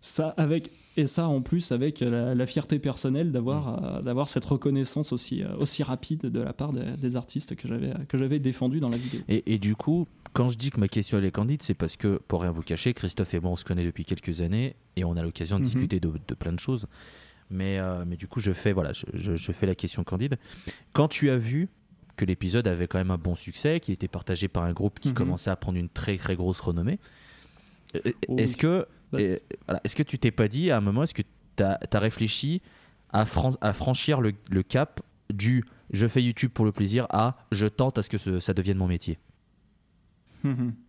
Ça 0.00 0.34
avec 0.36 0.70
et 0.96 1.06
ça 1.06 1.28
en 1.28 1.42
plus 1.42 1.72
avec 1.72 2.00
la, 2.00 2.34
la 2.34 2.46
fierté 2.46 2.78
personnelle 2.78 3.32
d'avoir 3.32 3.96
euh, 3.98 4.02
d'avoir 4.02 4.28
cette 4.28 4.44
reconnaissance 4.44 5.12
aussi 5.12 5.42
euh, 5.42 5.54
aussi 5.58 5.82
rapide 5.82 6.22
de 6.22 6.40
la 6.40 6.52
part 6.52 6.72
des, 6.72 6.96
des 6.96 7.16
artistes 7.16 7.54
que 7.56 7.68
j'avais 7.68 7.92
que 8.08 8.16
j'avais 8.18 8.38
défendu 8.38 8.80
dans 8.80 8.88
la 8.88 8.96
vidéo. 8.96 9.20
Et, 9.28 9.54
et 9.54 9.58
du 9.58 9.76
coup, 9.76 10.06
quand 10.32 10.48
je 10.48 10.56
dis 10.58 10.70
que 10.70 10.80
ma 10.80 10.88
question 10.88 11.18
elle 11.18 11.24
est 11.24 11.30
candide, 11.30 11.62
c'est 11.62 11.74
parce 11.74 11.96
que, 11.96 12.20
pour 12.28 12.42
rien 12.42 12.50
vous 12.50 12.62
cacher, 12.62 12.94
Christophe 12.94 13.34
et 13.34 13.40
moi 13.40 13.50
on 13.52 13.56
se 13.56 13.64
connaît 13.64 13.84
depuis 13.84 14.04
quelques 14.04 14.40
années 14.40 14.74
et 14.96 15.04
on 15.04 15.16
a 15.16 15.22
l'occasion 15.22 15.56
de 15.56 15.62
Mhm. 15.64 15.66
discuter 15.70 16.00
de, 16.00 16.10
de 16.26 16.34
plein 16.34 16.52
de 16.52 16.60
choses. 16.60 16.86
Mais, 17.50 17.78
euh, 17.78 18.04
mais 18.06 18.16
du 18.16 18.26
coup, 18.26 18.40
je 18.40 18.50
fais, 18.52 18.72
voilà, 18.72 18.92
je, 18.92 19.06
je- 19.14 19.36
je 19.36 19.52
fais 19.52 19.66
la 19.66 19.76
question 19.76 20.02
candide. 20.02 20.36
Quand 20.92 21.06
tu 21.06 21.30
as 21.30 21.36
vu 21.38 21.68
que 22.16 22.24
l'épisode 22.24 22.66
avait 22.66 22.88
quand 22.88 22.98
même 22.98 23.12
un 23.12 23.18
bon 23.18 23.34
succès, 23.36 23.78
qu'il 23.78 23.94
était 23.94 24.08
partagé 24.08 24.48
par 24.48 24.64
un 24.64 24.72
groupe 24.72 24.98
qui 24.98 25.10
Mhm. 25.10 25.14
commençait 25.14 25.50
à 25.50 25.56
prendre 25.56 25.78
une 25.78 25.88
très 25.88 26.16
très 26.16 26.34
grosse 26.34 26.58
renommée, 26.60 26.98
euh, 27.94 28.00
Oh 28.28 28.36
est-ce 28.38 28.54
oui. 28.54 28.58
que, 28.58 28.86
Bah, 29.12 29.18
voilà, 29.66 29.80
est-ce 29.84 29.94
que 29.96 30.02
tu 30.02 30.18
t'es 30.18 30.30
pas 30.30 30.48
dit 30.48 30.70
à 30.70 30.76
un 30.78 30.80
moment, 30.80 31.02
est-ce 31.04 31.14
que 31.14 31.22
tu 31.56 31.62
as, 31.62 31.78
réfléchi 31.98 32.60
à, 33.12 33.24
fran- 33.24 33.56
à 33.60 33.72
franchir 33.72 34.20
le, 34.20 34.32
le 34.50 34.62
cap 34.62 35.00
du 35.32 35.64
je 35.92 36.06
fais 36.08 36.22
YouTube 36.22 36.50
pour 36.52 36.64
le 36.64 36.72
plaisir 36.72 37.06
à 37.10 37.36
je 37.52 37.66
tente 37.66 37.98
à 37.98 38.02
ce 38.02 38.08
que 38.08 38.18
ce- 38.18 38.40
ça 38.40 38.52
devienne 38.54 38.78
mon 38.78 38.88
métier? 38.88 39.18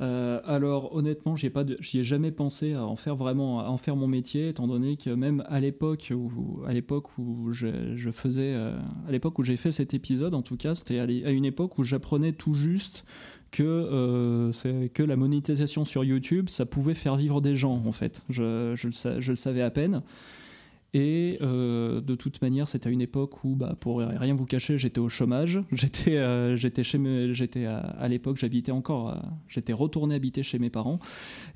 Euh, 0.00 0.40
alors 0.44 0.94
honnêtement, 0.94 1.36
j'y 1.36 1.46
ai 1.46 1.50
pas, 1.50 1.64
de- 1.64 1.76
j'y 1.80 1.98
ai 2.00 2.04
jamais 2.04 2.30
pensé 2.30 2.72
à 2.72 2.84
en 2.84 2.96
faire 2.96 3.16
vraiment, 3.16 3.60
à 3.60 3.68
en 3.68 3.76
faire 3.76 3.96
mon 3.96 4.06
métier, 4.06 4.48
étant 4.48 4.66
donné 4.66 4.96
que 4.96 5.10
même 5.10 5.44
à 5.48 5.60
l'époque 5.60 6.12
où, 6.14 6.62
à 6.66 6.72
l'époque 6.72 7.18
où 7.18 7.52
je, 7.52 8.10
faisais, 8.10 8.54
euh, 8.54 8.78
à 9.06 9.12
l'époque 9.12 9.38
où 9.38 9.42
j'ai 9.42 9.56
fait 9.56 9.72
cet 9.72 9.92
épisode, 9.92 10.34
en 10.34 10.42
tout 10.42 10.56
cas, 10.56 10.74
c'était 10.74 10.98
à 10.98 11.30
une 11.30 11.44
époque 11.44 11.78
où 11.78 11.82
j'apprenais 11.82 12.32
tout 12.32 12.54
juste 12.54 13.04
que 13.50 13.62
euh, 13.62 14.52
c'est 14.52 14.90
que 14.94 15.02
la 15.02 15.16
monétisation 15.16 15.84
sur 15.84 16.04
YouTube, 16.04 16.48
ça 16.48 16.64
pouvait 16.64 16.94
faire 16.94 17.16
vivre 17.16 17.40
des 17.40 17.56
gens 17.56 17.82
en 17.84 17.92
fait. 17.92 18.22
Je, 18.30 18.72
je 18.76 19.30
le 19.30 19.36
savais 19.36 19.62
à 19.62 19.70
peine. 19.70 20.02
Et 20.92 21.38
euh, 21.40 22.00
de 22.00 22.14
toute 22.14 22.42
manière, 22.42 22.66
c'était 22.68 22.88
à 22.88 22.92
une 22.92 23.00
époque 23.00 23.44
où, 23.44 23.54
bah, 23.54 23.76
pour 23.78 23.98
rien 23.98 24.34
vous 24.34 24.46
cacher, 24.46 24.78
j'étais 24.78 24.98
au 24.98 25.08
chômage. 25.08 25.60
J'étais, 25.72 26.18
euh, 26.18 26.56
j'étais 26.56 26.82
chez 26.82 27.00
j'étais 27.32 27.64
à, 27.64 28.06
l'époque, 28.08 28.36
j'habitais 28.36 28.72
encore, 28.72 29.10
euh, 29.10 29.14
j'étais 29.48 29.72
retourné 29.72 30.14
habiter 30.14 30.42
chez 30.42 30.58
mes 30.58 30.70
parents. 30.70 30.98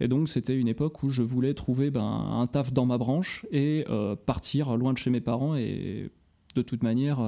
Et 0.00 0.08
donc, 0.08 0.28
c'était 0.28 0.56
une 0.56 0.68
époque 0.68 1.02
où 1.02 1.10
je 1.10 1.22
voulais 1.22 1.54
trouver 1.54 1.90
ben, 1.90 2.02
un 2.02 2.46
taf 2.46 2.72
dans 2.72 2.86
ma 2.86 2.98
branche 2.98 3.44
et 3.50 3.84
partir 4.26 4.76
loin 4.76 4.92
de 4.92 4.98
chez 4.98 5.10
mes 5.10 5.20
parents. 5.20 5.56
Et 5.56 6.10
de 6.54 6.62
toute 6.62 6.82
manière, 6.82 7.20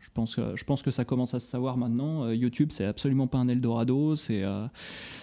je 0.00 0.08
pense, 0.14 0.34
que, 0.34 0.56
je 0.56 0.64
pense 0.64 0.82
que 0.82 0.90
ça 0.90 1.04
commence 1.04 1.34
à 1.34 1.40
se 1.40 1.46
savoir 1.46 1.76
maintenant. 1.76 2.24
Euh, 2.24 2.34
YouTube, 2.34 2.70
c'est 2.72 2.86
absolument 2.86 3.26
pas 3.26 3.38
un 3.38 3.48
Eldorado. 3.48 4.16
C'est, 4.16 4.42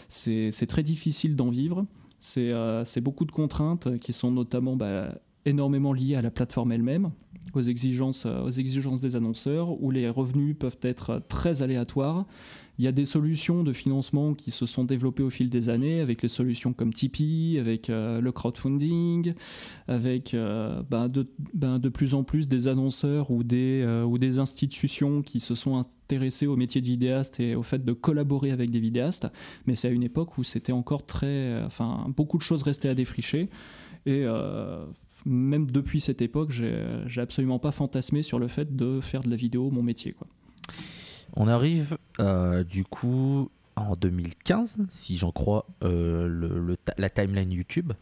c'est, 0.09 0.67
très 0.67 0.83
difficile 0.83 1.35
d'en 1.35 1.49
vivre. 1.49 1.85
C'est, 2.19 2.51
euh, 2.51 2.83
beaucoup 3.01 3.25
de 3.25 3.31
contraintes 3.31 3.97
qui 3.99 4.13
sont 4.13 4.31
notamment 4.31 4.75
bah, 4.75 5.13
énormément 5.45 5.93
liées 5.93 6.15
à 6.15 6.21
la 6.21 6.31
plateforme 6.31 6.71
elle-même, 6.71 7.11
aux 7.53 7.61
exigences, 7.61 8.25
euh, 8.25 8.43
aux 8.43 8.49
exigences 8.49 9.01
des 9.01 9.15
annonceurs, 9.15 9.81
où 9.81 9.91
les 9.91 10.09
revenus 10.09 10.55
peuvent 10.57 10.79
être 10.81 11.21
très 11.27 11.61
aléatoires. 11.61 12.25
Il 12.79 12.85
y 12.85 12.87
a 12.87 12.91
des 12.91 13.07
solutions 13.07 13.63
de 13.63 13.73
financement 13.73 14.35
qui 14.35 14.51
se 14.51 14.67
sont 14.67 14.83
développées 14.83 15.23
au 15.23 15.31
fil 15.31 15.49
des 15.49 15.69
années, 15.69 15.99
avec 15.99 16.21
les 16.21 16.27
solutions 16.27 16.73
comme 16.73 16.93
Tipeee, 16.93 17.57
avec 17.59 17.89
euh, 17.89 18.21
le 18.21 18.31
crowdfunding, 18.31 19.33
avec 19.87 20.35
euh, 20.35 20.83
ben, 20.87 21.07
de, 21.07 21.27
ben, 21.55 21.79
de 21.79 21.89
plus 21.89 22.13
en 22.13 22.23
plus 22.23 22.47
des 22.47 22.67
annonceurs 22.67 23.31
ou 23.31 23.43
des, 23.43 23.83
ou 24.05 24.19
des 24.19 24.37
institutions 24.37 25.23
qui 25.23 25.39
se 25.39 25.55
sont 25.55 25.77
intéressées 25.77 26.45
au 26.45 26.55
métier 26.55 26.79
de 26.79 26.85
vidéaste 26.85 27.39
et 27.39 27.55
au 27.55 27.63
fait 27.63 27.83
de 27.83 27.93
collaborer 27.93 28.51
avec 28.51 28.69
des 28.69 28.79
vidéastes. 28.79 29.27
Mais 29.65 29.73
c'est 29.73 29.87
à 29.87 29.91
une 29.91 30.03
époque 30.03 30.37
où 30.37 30.43
c'était 30.43 30.71
encore 30.71 31.07
très. 31.07 31.63
Enfin, 31.63 32.05
beaucoup 32.15 32.37
de 32.37 32.43
choses 32.43 32.61
restaient 32.61 32.89
à 32.89 32.95
défricher. 32.95 33.49
Et 34.05 34.23
même 35.25 35.69
depuis 35.69 35.99
cette 36.01 36.21
époque, 36.21 36.51
j'ai 36.51 37.21
absolument 37.21 37.59
pas 37.59 37.71
fantasmé 37.71 38.21
sur 38.21 38.39
le 38.39 38.47
fait 38.47 38.75
de 38.75 38.99
faire 39.01 39.21
de 39.21 39.29
la 39.29 39.35
vidéo 39.35 39.69
mon 39.71 39.83
métier. 39.83 40.13
Quoi. 40.13 40.27
On 41.35 41.47
arrive 41.47 41.97
euh, 42.19 42.63
du 42.63 42.83
coup 42.83 43.49
en 43.75 43.95
2015, 43.95 44.77
si 44.89 45.17
j'en 45.17 45.31
crois 45.31 45.65
euh, 45.83 46.27
le- 46.27 46.59
le 46.59 46.77
ta- 46.77 46.95
la 46.97 47.09
timeline 47.09 47.51
YouTube, 47.51 47.93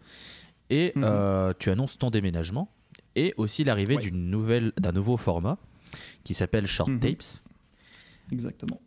et 0.70 0.94
Mhm. 0.96 1.04
euh, 1.06 1.54
tu 1.60 1.70
annonces 1.70 1.98
ton 1.98 2.10
déménagement 2.10 2.70
et 3.16 3.34
aussi 3.38 3.64
l'arrivée 3.64 3.96
Ouais. 3.98 4.02
d'une 4.02 4.30
nouvelle, 4.30 4.72
d'un 4.80 4.92
nouveau 4.92 5.18
format 5.18 5.58
qui 6.24 6.34
s'appelle 6.34 6.66
Short 6.68 6.90
Mhm. 6.90 7.00
Tapes. 7.00 7.24
Exactement. 8.32 8.80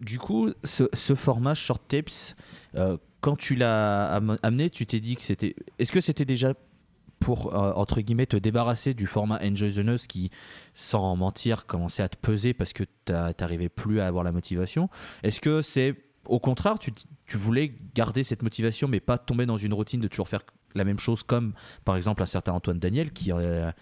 Du 0.00 0.18
coup, 0.18 0.50
ce, 0.64 1.14
format 1.14 1.54
short 1.54 1.82
tapes, 1.88 2.34
quand 3.20 3.36
tu 3.36 3.54
l'as 3.54 4.14
amené, 4.42 4.70
tu 4.70 4.86
t'es 4.86 4.98
dit 5.00 5.14
que 5.16 5.22
c'était. 5.22 5.54
Est-ce 5.78 5.92
que 5.92 6.00
c'était 6.00 6.24
déjà 6.24 6.54
pour, 7.20 7.54
euh, 7.54 7.72
entre 7.74 8.00
guillemets, 8.00 8.26
te 8.26 8.36
débarrasser 8.36 8.94
du 8.94 9.06
format 9.06 9.38
Enjoy 9.44 9.72
the 9.72 9.78
News 9.78 9.98
qui, 10.08 10.30
sans 10.74 11.14
mentir, 11.16 11.66
commençait 11.66 12.02
à 12.02 12.08
te 12.08 12.16
peser 12.16 12.54
parce 12.54 12.72
que 12.72 12.84
tu 12.84 13.12
n'arrivais 13.12 13.68
plus 13.68 14.00
à 14.00 14.06
avoir 14.06 14.24
la 14.24 14.32
motivation. 14.32 14.88
Est-ce 15.22 15.40
que 15.40 15.62
c'est 15.62 15.94
au 16.26 16.38
contraire, 16.38 16.78
tu, 16.78 16.92
tu, 17.26 17.38
voulais 17.38 17.74
garder 17.94 18.24
cette 18.24 18.42
motivation 18.42 18.88
mais 18.88 19.00
pas 19.00 19.18
tomber 19.18 19.46
dans 19.46 19.56
une 19.56 19.72
routine 19.72 20.00
de 20.00 20.06
toujours 20.06 20.28
faire 20.28 20.42
la 20.74 20.84
même 20.84 20.98
chose 20.98 21.22
comme 21.22 21.54
par 21.84 21.96
exemple 21.96 22.22
un 22.22 22.26
certain 22.26 22.52
Antoine 22.52 22.78
Daniel 22.78 23.10
qui 23.10 23.32
a 23.32 23.74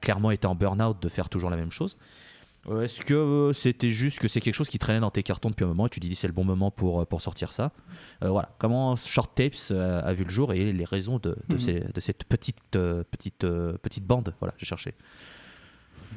clairement 0.00 0.30
été 0.30 0.46
en 0.46 0.54
burn-out 0.54 1.02
de 1.02 1.08
faire 1.08 1.28
toujours 1.28 1.50
la 1.50 1.56
même 1.56 1.72
chose? 1.72 1.96
euh, 1.96 2.29
est-ce 2.68 3.00
que 3.00 3.14
euh, 3.14 3.52
c'était 3.52 3.90
juste 3.90 4.18
que 4.18 4.28
c'est 4.28 4.40
quelque 4.40 4.54
chose 4.54 4.68
qui 4.68 4.78
traînait 4.78 5.00
dans 5.00 5.10
tes 5.10 5.22
cartons 5.22 5.50
depuis 5.50 5.64
un 5.64 5.68
moment 5.68 5.86
et 5.86 5.90
tu 5.90 5.98
dis 6.00 6.14
c'est 6.14 6.26
le 6.26 6.32
bon 6.32 6.44
moment 6.44 6.70
pour, 6.70 7.00
euh, 7.00 7.04
pour 7.04 7.20
sortir 7.20 7.52
ça? 7.52 7.72
Voilà, 8.20 8.50
comment 8.58 8.96
Short 8.96 9.34
Tapes 9.34 9.70
a 9.70 10.12
vu 10.12 10.24
le 10.24 10.30
jour 10.30 10.52
et 10.52 10.72
les 10.72 10.84
raisons 10.84 11.18
de, 11.18 11.36
de, 11.48 11.54
mhm. 11.54 11.90
de 11.92 12.00
cette 12.00 12.24
petite, 12.24 12.60
petite, 12.70 13.46
petite 13.82 14.04
bande? 14.04 14.34
Voilà, 14.40 14.54
j'ai 14.58 14.66
cherché. 14.66 14.94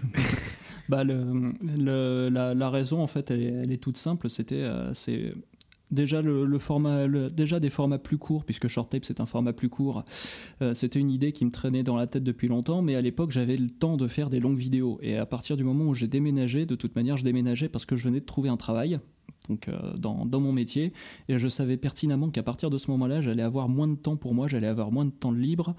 bah 0.89 1.03
le, 1.03 1.53
le, 1.77 2.29
la, 2.29 2.53
la, 2.53 2.69
raison 2.69 3.01
en 3.01 3.07
fait 3.07 3.31
elle 3.31 3.41
est, 3.41 3.53
elle 3.63 3.71
est 3.71 3.81
toute 3.81 3.95
simple 3.95 4.29
c'était 4.29 4.67
c'est 4.93 5.33
déjà 5.93 6.21
des 7.59 7.69
formats 7.69 7.99
plus 7.99 8.17
courts 8.17 8.45
puisque 8.45 8.67
short 8.67 8.89
tape 8.89 9.05
c'est 9.05 9.21
un 9.21 9.25
format 9.25 9.53
plus 9.53 9.69
court 9.69 10.03
euh, 10.61 10.73
c'était 10.73 10.99
une 10.99 11.11
idée 11.11 11.31
qui 11.31 11.45
me 11.45 11.51
traînait 11.51 11.83
dans 11.83 11.95
la 11.95 12.07
tête 12.07 12.23
depuis 12.23 12.47
longtemps 12.47 12.81
mais 12.81 12.95
à 12.95 13.01
l'époque 13.01 13.31
j'avais 13.31 13.55
le 13.55 13.69
temps 13.69 13.97
de 13.97 14.07
faire 14.07 14.29
des 14.29 14.39
longues 14.39 14.57
vidéos. 14.57 14.99
Et 15.01 15.17
à 15.17 15.25
partir 15.25 15.57
du 15.57 15.63
moment 15.63 15.85
où 15.85 15.95
j'ai 15.95 16.07
déménagé 16.07 16.65
de 16.65 16.75
toute 16.75 16.95
manière 16.95 17.17
je 17.17 17.23
déménageais 17.23 17.69
parce 17.69 17.85
que 17.85 17.95
je 17.95 18.03
venais 18.03 18.19
de 18.19 18.25
trouver 18.25 18.49
un 18.49 18.57
travail 18.57 18.99
donc 19.49 19.67
euh, 19.67 19.97
dans, 19.97 20.25
dans, 20.25 20.39
mon 20.39 20.53
métier. 20.53 20.93
Et 21.27 21.37
je 21.37 21.47
savais 21.49 21.75
pertinemment 21.75 22.29
qu'à 22.29 22.43
partir 22.43 22.69
de 22.69 22.77
ce 22.77 22.89
moment-là 22.91 23.21
j'allais 23.21 23.43
avoir 23.43 23.69
moins 23.69 23.87
de 23.87 23.95
temps 23.95 24.15
pour 24.15 24.33
moi 24.33 24.47
j'allais 24.47 24.67
avoir 24.67 24.91
moins 24.91 25.05
de 25.05 25.11
temps 25.11 25.31
libre 25.31 25.75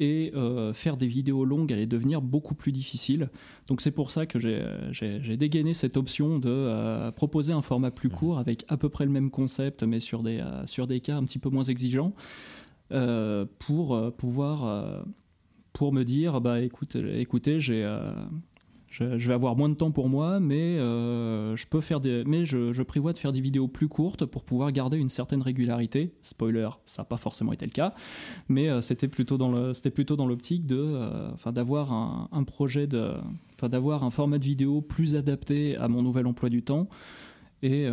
et 0.00 0.32
euh, 0.34 0.72
faire 0.72 0.96
des 0.96 1.06
vidéos 1.06 1.44
longues 1.44 1.72
allait 1.72 1.86
devenir 1.86 2.22
beaucoup 2.22 2.54
plus 2.54 2.72
difficile. 2.72 3.30
Donc 3.66 3.80
c'est 3.80 3.90
pour 3.90 4.10
ça 4.10 4.26
que 4.26 4.38
j'ai 4.38 5.36
dégainé 5.36 5.74
cette 5.74 5.96
option 5.96 6.38
de 6.38 6.48
euh, 6.48 7.10
proposer 7.10 7.52
un 7.52 7.62
format 7.62 7.90
plus 7.90 8.08
court 8.08 8.38
avec 8.38 8.64
à 8.68 8.76
peu 8.76 8.88
près 8.88 9.04
le 9.04 9.10
même 9.10 9.30
concept 9.30 9.82
mais 9.82 10.00
sur 10.00 10.22
des, 10.22 10.38
euh, 10.38 10.66
sur 10.66 10.86
des 10.86 11.00
cas 11.00 11.16
un 11.16 11.24
petit 11.24 11.38
peu 11.38 11.50
moins 11.50 11.64
exigeants 11.64 12.14
pour 13.58 14.12
pouvoir 14.16 15.06
pour 15.72 15.94
me 15.94 16.02
dire 16.02 16.42
bah 16.42 16.60
écoute, 16.60 16.94
écoutez 16.94 17.58
j'ai 17.58 17.90
je, 18.92 19.04
vais 19.26 19.32
avoir 19.32 19.56
moins 19.56 19.70
de 19.70 19.74
temps 19.74 19.90
pour 19.90 20.10
moi, 20.10 20.38
mais 20.38 20.76
euh, 20.76 21.56
je 21.56 21.66
peux 21.66 21.80
faire 21.80 21.98
des, 21.98 22.24
mais 22.26 22.44
je, 22.44 22.82
prévois 22.82 23.14
de 23.14 23.18
faire 23.18 23.32
des 23.32 23.40
vidéos 23.40 23.66
plus 23.66 23.88
courtes 23.88 24.26
pour 24.26 24.44
pouvoir 24.44 24.70
garder 24.70 24.98
une 24.98 25.08
certaine 25.08 25.40
régularité. 25.40 26.12
Spoiler, 26.20 26.68
ça 26.84 27.00
n'a 27.02 27.06
pas 27.06 27.16
forcément 27.16 27.54
été 27.54 27.64
le 27.64 27.70
cas, 27.70 27.94
mais 28.50 28.68
euh, 28.68 28.82
c'était 28.82 29.08
plutôt 29.08 29.38
dans 29.38 29.50
le, 29.50 29.72
c'était 29.72 29.90
plutôt 29.90 30.14
dans 30.16 30.26
l'optique 30.26 30.66
de, 30.66 30.76
euh, 30.78 31.52
d'avoir 31.52 31.92
un, 31.92 32.44
projet 32.44 32.86
de, 32.86 33.14
enfin, 33.54 33.70
d'avoir 33.70 34.04
un 34.04 34.10
format 34.10 34.38
de 34.38 34.44
vidéo 34.44 34.82
plus 34.82 35.16
adapté 35.16 35.74
à 35.78 35.88
mon 35.88 36.02
nouvel 36.02 36.26
emploi 36.26 36.50
du 36.50 36.62
temps 36.62 36.88
et 37.62 37.86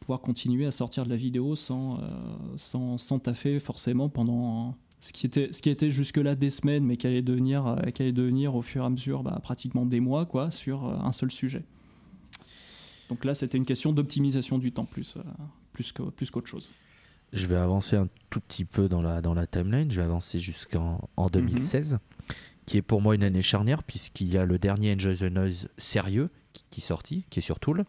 pouvoir 0.00 0.22
continuer 0.22 0.64
à 0.64 0.70
sortir 0.70 1.04
de 1.04 1.10
la 1.10 1.16
vidéo 1.16 1.54
sans, 1.54 2.00
sans, 2.56 2.96
sans 2.96 3.18
taffer 3.18 3.58
forcément 3.58 4.08
pendant 4.08 4.74
ce 5.06 5.12
qui 5.12 5.26
était, 5.26 5.52
ce 5.52 5.62
qui 5.62 5.70
était 5.70 5.90
jusque-là 5.90 6.34
des 6.34 6.50
semaines, 6.50 6.84
mais 6.84 6.96
qui 6.96 7.06
allait 7.06 7.22
devenir, 7.22 7.66
euh, 7.66 7.76
qui 7.94 8.02
allait 8.02 8.12
devenir 8.12 8.56
au 8.56 8.62
fur 8.62 8.82
et 8.82 8.86
à 8.86 8.90
mesure 8.90 9.22
bah, 9.22 9.38
pratiquement 9.42 9.86
des 9.86 10.00
mois 10.00 10.26
quoi, 10.26 10.50
sur 10.50 10.84
euh, 10.84 10.96
un 10.98 11.12
seul 11.12 11.30
sujet. 11.30 11.62
Donc 13.08 13.24
là, 13.24 13.34
c'était 13.34 13.56
une 13.56 13.64
question 13.64 13.92
d'optimisation 13.92 14.58
du 14.58 14.72
temps 14.72 14.84
plus, 14.84 15.16
euh, 15.16 15.22
plus, 15.72 15.94
plus 16.16 16.30
qu'autre 16.30 16.48
chose. 16.48 16.70
Je 17.32 17.46
vais 17.46 17.56
avancer 17.56 17.96
un 17.96 18.08
tout 18.30 18.40
petit 18.40 18.64
peu 18.64 18.88
dans 18.88 19.02
la, 19.02 19.20
dans 19.20 19.34
la 19.34 19.46
timeline, 19.46 19.90
je 19.90 19.96
vais 19.96 20.06
avancer 20.06 20.40
jusqu'en 20.40 21.08
en 21.16 21.28
2016, 21.28 21.94
mhm. 21.94 21.98
qui 22.66 22.76
est 22.78 22.82
pour 22.82 23.00
moi 23.00 23.14
une 23.14 23.22
année 23.22 23.42
charnière, 23.42 23.84
puisqu'il 23.84 24.32
y 24.32 24.38
a 24.38 24.44
le 24.44 24.58
dernier 24.58 24.94
Enjoy 24.94 25.16
the 25.16 25.22
Noise 25.22 25.68
sérieux 25.78 26.30
qui 26.70 26.80
est 26.80 26.84
sorti, 26.84 27.24
qui 27.30 27.38
est 27.40 27.42
sur 27.42 27.58
Tool. 27.58 27.84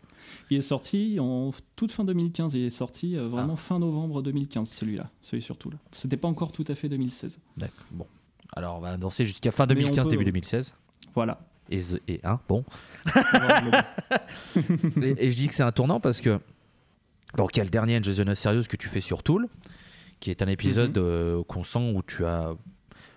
Il 0.49 0.57
est 0.57 0.61
sorti 0.61 1.17
en 1.19 1.51
toute 1.75 1.91
fin 1.91 2.03
2015. 2.03 2.53
Il 2.55 2.65
est 2.65 2.69
sorti 2.69 3.17
euh, 3.17 3.27
vraiment 3.27 3.53
ah. 3.53 3.61
fin 3.61 3.79
novembre 3.79 4.21
2015, 4.21 4.69
celui-là, 4.69 5.09
celui 5.21 5.41
sur 5.41 5.57
Tool. 5.57 5.77
C'était 5.91 6.17
pas 6.17 6.27
encore 6.27 6.51
tout 6.51 6.65
à 6.67 6.75
fait 6.75 6.89
2016. 6.89 7.41
D'accord. 7.57 7.85
Bon. 7.91 8.07
Alors 8.55 8.77
on 8.77 8.79
va 8.79 8.97
danser 8.97 9.25
jusqu'à 9.25 9.51
fin 9.51 9.67
2015, 9.67 10.09
début 10.09 10.25
2016. 10.25 10.75
Voilà. 11.13 11.39
Et, 11.69 11.81
et 12.07 12.19
hein, 12.23 12.39
bon. 12.47 12.63
et, 15.01 15.31
je 15.31 15.35
dis 15.35 15.47
que 15.47 15.53
c'est 15.53 15.63
un 15.63 15.71
tournant 15.71 15.99
parce 15.99 16.21
que. 16.21 16.39
Donc 17.35 17.55
il 17.55 17.59
y 17.59 17.61
a 17.61 17.65
le 17.65 17.69
dernier 17.69 17.99
Jason 18.01 18.33
Sérieuse 18.35 18.67
que 18.67 18.77
tu 18.77 18.87
fais 18.87 19.01
sur 19.01 19.21
Tool, 19.21 19.49
qui 20.19 20.31
est 20.31 20.41
un 20.41 20.47
épisode 20.47 20.97
mhm. 20.97 21.03
euh, 21.03 21.43
qu'on 21.43 21.63
sent 21.63 21.91
où 21.93 22.01
tu 22.01 22.25
as. 22.25 22.53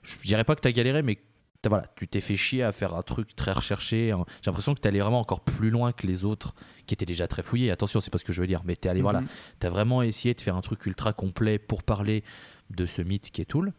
Je 0.02 0.16
dirais 0.24 0.44
pas 0.44 0.56
que 0.56 0.62
tu 0.62 0.68
as 0.68 0.72
galéré, 0.72 1.02
mais 1.02 1.18
voilà, 1.68 1.84
tu 1.96 2.08
t'es 2.08 2.20
fait 2.20 2.36
chier 2.36 2.62
à 2.62 2.72
faire 2.72 2.94
un 2.94 3.02
truc 3.02 3.36
très 3.36 3.52
recherché. 3.52 4.12
Hein. 4.12 4.24
J'ai 4.42 4.50
l'impression 4.50 4.74
que 4.74 4.80
tu 4.80 4.88
allé 4.88 5.00
vraiment 5.00 5.20
encore 5.20 5.40
plus 5.40 5.70
loin 5.70 5.92
que 5.92 6.06
les 6.06 6.24
autres 6.24 6.54
qui 6.86 6.94
étaient 6.94 7.06
déjà 7.06 7.28
très 7.28 7.42
fouillés. 7.42 7.70
Attention, 7.70 8.00
c'est 8.00 8.10
pas 8.10 8.18
ce 8.18 8.24
que 8.24 8.32
je 8.32 8.40
veux 8.40 8.46
dire, 8.46 8.62
mais 8.64 8.76
tu 8.76 8.88
allé, 8.88 9.02
voilà, 9.02 9.20
mhm. 9.20 9.28
tu 9.60 9.66
as 9.66 9.70
vraiment 9.70 10.02
essayé 10.02 10.32
de 10.34 10.40
faire 10.40 10.56
un 10.56 10.62
truc 10.62 10.86
ultra 10.86 11.12
complet 11.12 11.58
pour 11.58 11.82
parler 11.82 12.24
de 12.70 12.86
ce 12.86 13.02
mythe 13.02 13.30
qui 13.30 13.42
est 13.42 13.46
Tool. 13.46 13.72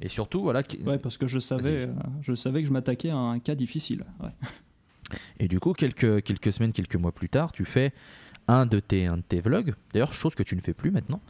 Et 0.00 0.08
surtout, 0.08 0.42
voilà. 0.42 0.62
Ouais, 0.86 0.98
parce 0.98 1.18
que 1.18 1.26
je 1.26 1.40
savais, 1.40 1.86
euh, 1.86 1.92
je 2.22 2.34
savais 2.34 2.62
que 2.62 2.68
je 2.68 2.72
m'attaquais 2.72 3.10
à 3.10 3.16
un 3.16 3.38
cas 3.40 3.56
difficile. 3.56 4.04
Et 5.40 5.48
du 5.48 5.58
coup, 5.58 5.72
quelques, 5.72 6.22
quelques 6.22 6.52
semaines, 6.52 6.72
quelques 6.72 6.96
mois 6.96 7.12
plus 7.12 7.28
tard, 7.28 7.50
tu 7.52 7.64
fais 7.64 7.92
un 8.46 8.66
de 8.66 8.78
tes, 8.78 9.06
un 9.06 9.16
de 9.16 9.22
tes 9.22 9.40
vlogs. 9.40 9.74
D'ailleurs, 9.92 10.12
chose 10.12 10.34
que 10.34 10.42
tu 10.42 10.54
ne 10.54 10.60
fais 10.60 10.74
plus 10.74 10.90
maintenant. 10.90 11.20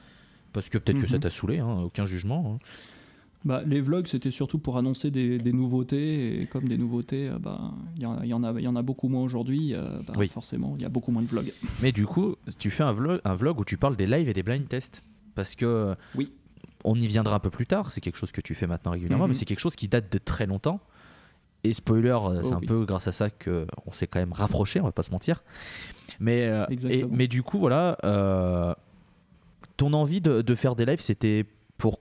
Parce 0.53 0.69
que 0.69 0.79
peut-être 0.79 1.01
que 1.01 1.07
ça 1.07 1.17
mhm. 1.17 1.23
t'a 1.23 1.31
saoulé, 1.31 1.59
hein, 1.59 1.81
aucun 1.83 2.05
jugement. 2.05 2.55
Hein. 2.55 2.65
Bah, 3.45 3.63
les 3.65 3.81
vlogs, 3.81 4.07
c'était 4.07 4.33
surtout 4.33 4.59
pour 4.59 4.79
annoncer 4.79 5.11
des, 5.11 5.53
nouveautés. 5.53 6.43
Et 6.43 6.47
comme 6.47 6.69
des 6.69 6.77
nouveautés, 6.77 7.29
euh, 7.29 7.39
bah, 7.39 7.73
il 7.97 8.03
y, 8.03 8.07
en 8.07 8.43
a, 8.43 8.61
y 8.61 8.69
en 8.69 8.77
a 8.77 8.83
beaucoup 8.83 9.09
moins 9.09 9.23
aujourd'hui. 9.23 9.75
Euh, 9.75 10.01
bah, 10.07 10.15
forcément, 10.29 10.75
il 10.77 10.83
y 10.83 10.85
a 10.85 10.89
beaucoup 10.89 11.13
moins 11.13 11.23
de 11.23 11.29
vlogs. 11.29 11.53
Mais 11.83 11.93
du 11.93 12.07
coup, 12.07 12.37
tu 12.59 12.71
fais 12.71 12.83
un 12.83 12.93
vlog, 12.93 13.21
un 13.25 13.35
vlog 13.35 13.61
où 13.61 13.65
tu 13.65 13.77
parles 13.77 13.97
des 13.97 14.07
lives 14.07 14.29
et 14.29 14.33
des 14.33 14.43
blind 14.43 14.67
tests. 14.69 15.03
Parce 15.35 15.55
que. 15.55 15.95
Oui. 16.15 16.33
On 16.85 16.95
y 16.95 17.09
viendra 17.09 17.37
un 17.37 17.41
peu 17.41 17.51
plus 17.51 17.67
tard. 17.67 17.91
C'est 17.93 18.01
quelque 18.01 18.17
chose 18.17 18.31
que 18.31 18.41
tu 18.41 18.55
fais 18.55 18.69
maintenant 18.69 18.93
régulièrement, 18.93 19.25
mhm. 19.25 19.33
mais 19.33 19.39
c'est 19.39 19.45
quelque 19.45 19.61
chose 19.61 19.75
qui 19.75 19.89
date 19.89 20.13
de 20.13 20.19
très 20.19 20.47
longtemps. 20.47 20.81
Et 21.65 21.75
spoiler, 21.75 22.11
euh, 22.11 22.43
c'est 22.45 22.53
oh 22.53 22.57
un 22.57 22.61
peu 22.61 22.85
grâce 22.85 23.09
à 23.09 23.13
ça 23.13 23.31
qu'on 23.31 23.91
s'est 23.91 24.07
quand 24.07 24.21
même 24.21 24.33
rapproché, 24.33 24.81
on 24.81 24.85
va 24.85 24.93
pas 24.93 25.03
se 25.03 25.11
mentir. 25.11 25.43
Mais, 26.21 26.49
mais 27.11 27.27
du 27.27 27.43
coup, 27.43 27.59
voilà. 27.59 28.77
ton 29.77 29.93
envie 29.93 30.21
de, 30.21 30.41
de, 30.41 30.55
faire 30.55 30.77
des 30.77 30.87
lives, 30.87 31.01
c'était 31.01 31.47
pour 31.79 31.99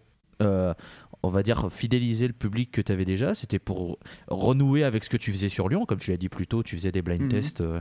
on 1.24 1.30
va 1.30 1.44
dire, 1.44 1.72
fidéliser 1.72 2.28
le 2.28 2.34
public 2.34 2.72
que 2.72 2.82
tu 2.82 2.92
avais 2.92 3.06
déjà. 3.06 3.36
C'était 3.36 3.60
pour 3.60 4.00
renouer 4.28 4.84
avec 4.84 5.04
ce 5.04 5.10
que 5.10 5.18
tu 5.18 5.32
faisais 5.32 5.50
sur 5.50 5.70
Lyon. 5.70 5.86
Comme 5.86 6.00
tu 6.00 6.12
l'as 6.12 6.18
dit 6.18 6.30
plus 6.30 6.48
tôt, 6.48 6.64
tu 6.64 6.76
faisais 6.76 6.92
des 6.92 7.02
blind 7.02 7.24
mhm. 7.24 7.30
tests. 7.30 7.62
Euh. 7.62 7.80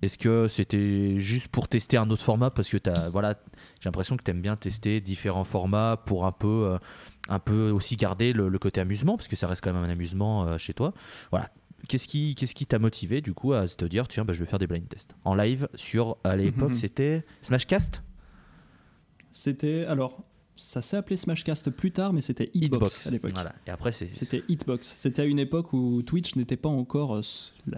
Est-ce 0.00 0.16
que 0.16 0.46
c'était 0.46 1.18
juste 1.18 1.48
pour 1.48 1.66
tester 1.68 1.96
un 1.96 2.08
autre 2.10 2.22
format? 2.22 2.50
Parce 2.50 2.68
que 2.68 2.76
as, 2.88 3.10
voilà, 3.10 3.34
j'ai 3.80 3.88
l'impression 3.88 4.16
que 4.16 4.22
tu 4.22 4.30
aimes 4.30 4.40
bien 4.40 4.56
tester 4.56 5.00
différents 5.00 5.44
formats 5.44 6.00
pour 6.06 6.24
un 6.24 6.32
peu, 6.32 6.66
euh, 6.66 6.78
un 7.28 7.40
peu 7.40 7.70
aussi 7.70 7.96
garder 7.96 8.32
le, 8.32 8.50
côté 8.58 8.80
amusement, 8.80 9.16
parce 9.16 9.28
que 9.28 9.34
ça 9.34 9.48
reste 9.48 9.62
quand 9.62 9.72
même 9.72 9.82
un 9.82 9.90
amusement 9.90 10.46
euh, 10.46 10.58
chez 10.58 10.72
toi. 10.72 10.92
Voilà. 11.30 11.50
Qu'est-ce 11.88 12.06
qui 12.06 12.36
qu'est-ce 12.36 12.54
qui 12.54 12.64
t'a 12.64 12.78
motivé 12.78 13.20
du 13.20 13.34
coup 13.34 13.54
à 13.54 13.66
te 13.66 13.84
dire 13.84 14.06
tiens 14.06 14.24
bah, 14.24 14.32
je 14.32 14.38
vais 14.38 14.48
faire 14.48 14.60
des 14.60 14.68
blind 14.68 14.88
tests? 14.88 15.16
En 15.24 15.34
live 15.34 15.68
sur 15.74 16.16
à 16.22 16.36
l'époque 16.36 16.76
c'était 16.76 17.24
Smashcast? 17.42 18.04
C'était 19.32 19.84
alors 19.86 20.22
ça 20.56 20.82
s'est 20.82 20.98
appelé 20.98 21.16
Smashcast 21.16 21.70
plus 21.70 21.92
tard, 21.92 22.12
mais 22.12 22.20
c'était 22.20 22.50
Hitbox, 22.52 23.06
à 23.06 23.10
l'époque. 23.10 23.32
Et 23.66 23.70
après, 23.70 23.92
c'était 23.92 24.42
Hitbox. 24.48 24.96
C'était 24.98 25.22
à 25.22 25.24
une 25.24 25.38
époque 25.38 25.72
où 25.72 26.02
Twitch 26.02 26.36
n'était 26.36 26.56
pas 26.56 26.68
encore 26.68 27.16
euh, 27.16 27.22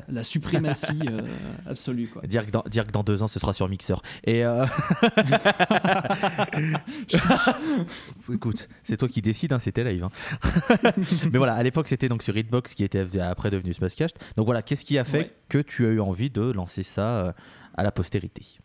la, 0.08 0.24
suprématie 0.24 0.98
euh, 1.10 1.22
absolue. 1.66 2.08
Quoi. 2.08 2.22
Dire, 2.22 2.44
que 2.44 2.50
dans, 2.50 2.64
dire 2.68 2.86
que 2.86 2.92
dans 2.92 3.04
deux 3.04 3.22
ans, 3.22 3.28
ce 3.28 3.38
sera 3.38 3.52
sur 3.52 3.68
Mixer. 3.68 3.94
Et 4.24 4.44
euh, 4.44 4.66
écoute, 8.32 8.68
c'est 8.82 8.96
toi 8.96 9.08
qui 9.08 9.22
décides, 9.22 9.52
hein, 9.52 9.60
c'était 9.60 9.84
live. 9.84 10.04
Hein. 10.04 10.10
mais 11.30 11.38
voilà, 11.38 11.54
à 11.54 11.62
l'époque, 11.62 11.86
c'était 11.86 12.08
donc 12.08 12.24
sur 12.24 12.36
Hitbox 12.36 12.74
qui 12.74 12.82
était 12.82 13.20
après 13.20 13.50
devenu 13.50 13.72
Smashcast. 13.72 14.18
Donc 14.36 14.46
voilà, 14.46 14.62
qu'est-ce 14.62 14.84
qui 14.84 14.98
a 14.98 15.04
fait 15.04 15.32
que 15.48 15.58
tu 15.58 15.86
as 15.86 15.90
eu 15.90 16.00
envie 16.00 16.30
de 16.30 16.42
lancer 16.42 16.82
ça 16.82 17.36
à 17.76 17.82
la 17.84 17.92
postérité? 17.92 18.58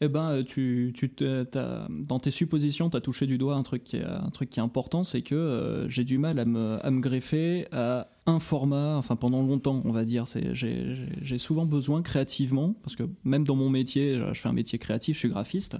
Eh 0.00 0.08
ben, 0.08 0.30
euh, 0.30 0.42
tu, 0.42 0.92
tu 0.94 1.10
dans 1.18 2.18
tes 2.18 2.30
suppositions, 2.30 2.90
tu 2.90 2.96
as 2.96 3.00
touché 3.00 3.26
du 3.26 3.38
doigt 3.38 3.54
un 3.54 3.62
truc 3.62 3.84
qui 3.84 3.96
est, 3.96 4.04
un 4.04 4.30
truc 4.30 4.50
qui 4.50 4.58
est 4.58 4.62
important, 4.62 5.04
c'est 5.04 5.22
que 5.22 5.34
euh, 5.34 5.88
j'ai 5.88 6.04
du 6.04 6.18
mal 6.18 6.38
à 6.38 6.44
me, 6.44 6.84
à 6.84 6.90
me, 6.90 7.00
greffer 7.00 7.66
à 7.72 8.08
un 8.26 8.40
format, 8.40 8.96
enfin 8.96 9.16
pendant 9.16 9.42
longtemps, 9.42 9.82
on 9.84 9.92
va 9.92 10.04
dire. 10.04 10.24
J'ai 10.52 11.38
souvent 11.38 11.66
besoin 11.66 12.02
créativement, 12.02 12.74
parce 12.82 12.96
que 12.96 13.04
même 13.24 13.44
dans 13.44 13.56
mon 13.56 13.70
métier, 13.70 14.20
je 14.32 14.40
fais 14.40 14.48
un 14.48 14.52
métier 14.54 14.78
créatif, 14.78 15.14
je 15.14 15.20
suis 15.20 15.28
graphiste, 15.28 15.78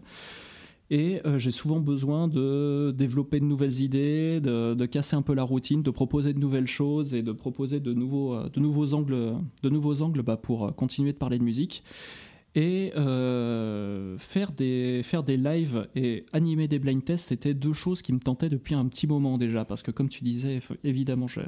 et 0.91 1.21
euh, 1.27 1.39
j'ai 1.39 1.51
souvent 1.51 1.81
besoin 1.81 2.29
de 2.29 2.95
développer 2.97 3.41
de 3.41 3.47
nouvelles 3.47 3.81
idées, 3.81 4.41
de, 4.41 4.75
de, 4.75 4.87
casser 4.87 5.17
un 5.17 5.23
peu 5.23 5.35
la 5.35 5.43
routine, 5.43 5.83
de 5.83 5.91
proposer 5.91 6.35
de 6.35 6.39
nouvelles 6.39 6.67
choses 6.67 7.15
et 7.15 7.23
de 7.23 7.33
proposer 7.33 7.81
de 7.81 7.93
nouveaux, 7.93 8.39
de 8.49 8.61
nouveaux 8.61 8.95
angles, 8.95 9.35
de 9.63 9.69
nouveaux 9.69 10.03
angles 10.03 10.23
bah, 10.23 10.37
pour 10.37 10.75
continuer 10.77 11.13
de 11.13 11.19
parler 11.19 11.39
de 11.39 11.45
musique. 11.45 11.83
Et 12.57 12.93
euh, 12.97 14.17
faire, 14.19 14.53
des, 14.53 15.03
faire 15.03 15.25
des 15.25 15.37
lives 15.37 15.89
et 15.97 16.25
animer 16.33 16.69
des 16.69 16.79
blind 16.79 17.05
tests, 17.05 17.27
c'était 17.27 17.53
deux 17.53 17.73
choses 17.73 18.01
qui 18.01 18.13
me 18.13 18.21
tentaient 18.21 18.49
depuis 18.49 18.75
un 18.75 18.87
petit 18.87 19.09
moment 19.09 19.39
déjà. 19.39 19.65
Parce 19.65 19.83
que 19.83 19.91
comme 19.91 20.09
tu 20.09 20.23
disais, 20.23 20.61
évidemment, 20.85 21.27
je, 21.27 21.41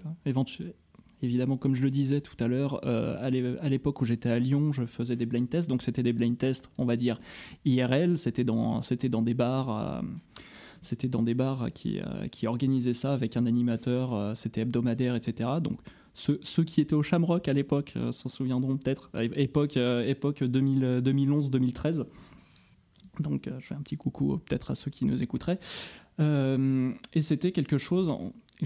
évidemment 1.22 1.56
comme 1.56 1.76
je 1.76 1.82
le 1.82 1.90
disais 1.90 2.20
tout 2.20 2.36
à 2.40 2.48
l'heure, 2.48 2.80
euh, 2.84 3.16
à 3.60 3.68
l'époque 3.68 4.00
où 4.00 4.04
j'étais 4.04 4.30
à 4.30 4.40
Lyon, 4.40 4.72
je 4.72 4.84
faisais 4.84 5.14
des 5.14 5.26
blind 5.26 5.48
tests. 5.48 5.68
Donc 5.68 5.82
c'était 5.82 6.02
des 6.02 6.12
blind 6.12 6.36
tests, 6.36 6.70
on 6.76 6.84
va 6.84 6.96
dire, 6.96 7.20
IRL. 7.64 8.18
C'était 8.18 8.44
dans, 8.44 8.80
dans 9.10 9.22
des 9.22 9.34
bars. 9.34 9.70
Euh, 9.70 10.02
c'était 10.80 11.08
dans 11.08 11.22
des 11.22 11.34
bars 11.34 11.68
qui, 11.72 12.00
qui 12.30 12.46
organisaient 12.46 12.94
ça 12.94 13.12
avec 13.12 13.36
un 13.36 13.46
animateur, 13.46 14.36
c'était 14.36 14.60
hebdomadaire, 14.60 15.16
etc. 15.16 15.50
Donc 15.60 15.80
ceux, 16.16 16.64
qui 16.64 16.80
étaient 16.80 16.94
au 16.94 17.02
Shamrock 17.02 17.46
à 17.46 17.52
l'époque 17.52 17.92
euh, 17.96 18.10
s'en 18.10 18.28
souviendront 18.28 18.76
peut-être, 18.78 19.10
époque, 19.14 19.76
euh, 19.76 20.02
époque 20.06 20.40
2011-2013. 20.42 22.06
Donc 23.20 23.46
euh, 23.46 23.58
je 23.60 23.66
fais 23.66 23.74
un 23.74 23.82
petit 23.82 23.96
coucou 23.96 24.38
peut-être 24.38 24.70
à 24.70 24.74
ceux 24.74 24.90
qui 24.90 25.04
nous 25.04 25.22
écouteraient. 25.22 25.58
et 26.18 27.22
c'était 27.22 27.52
quelque 27.52 27.78
chose 27.78 28.10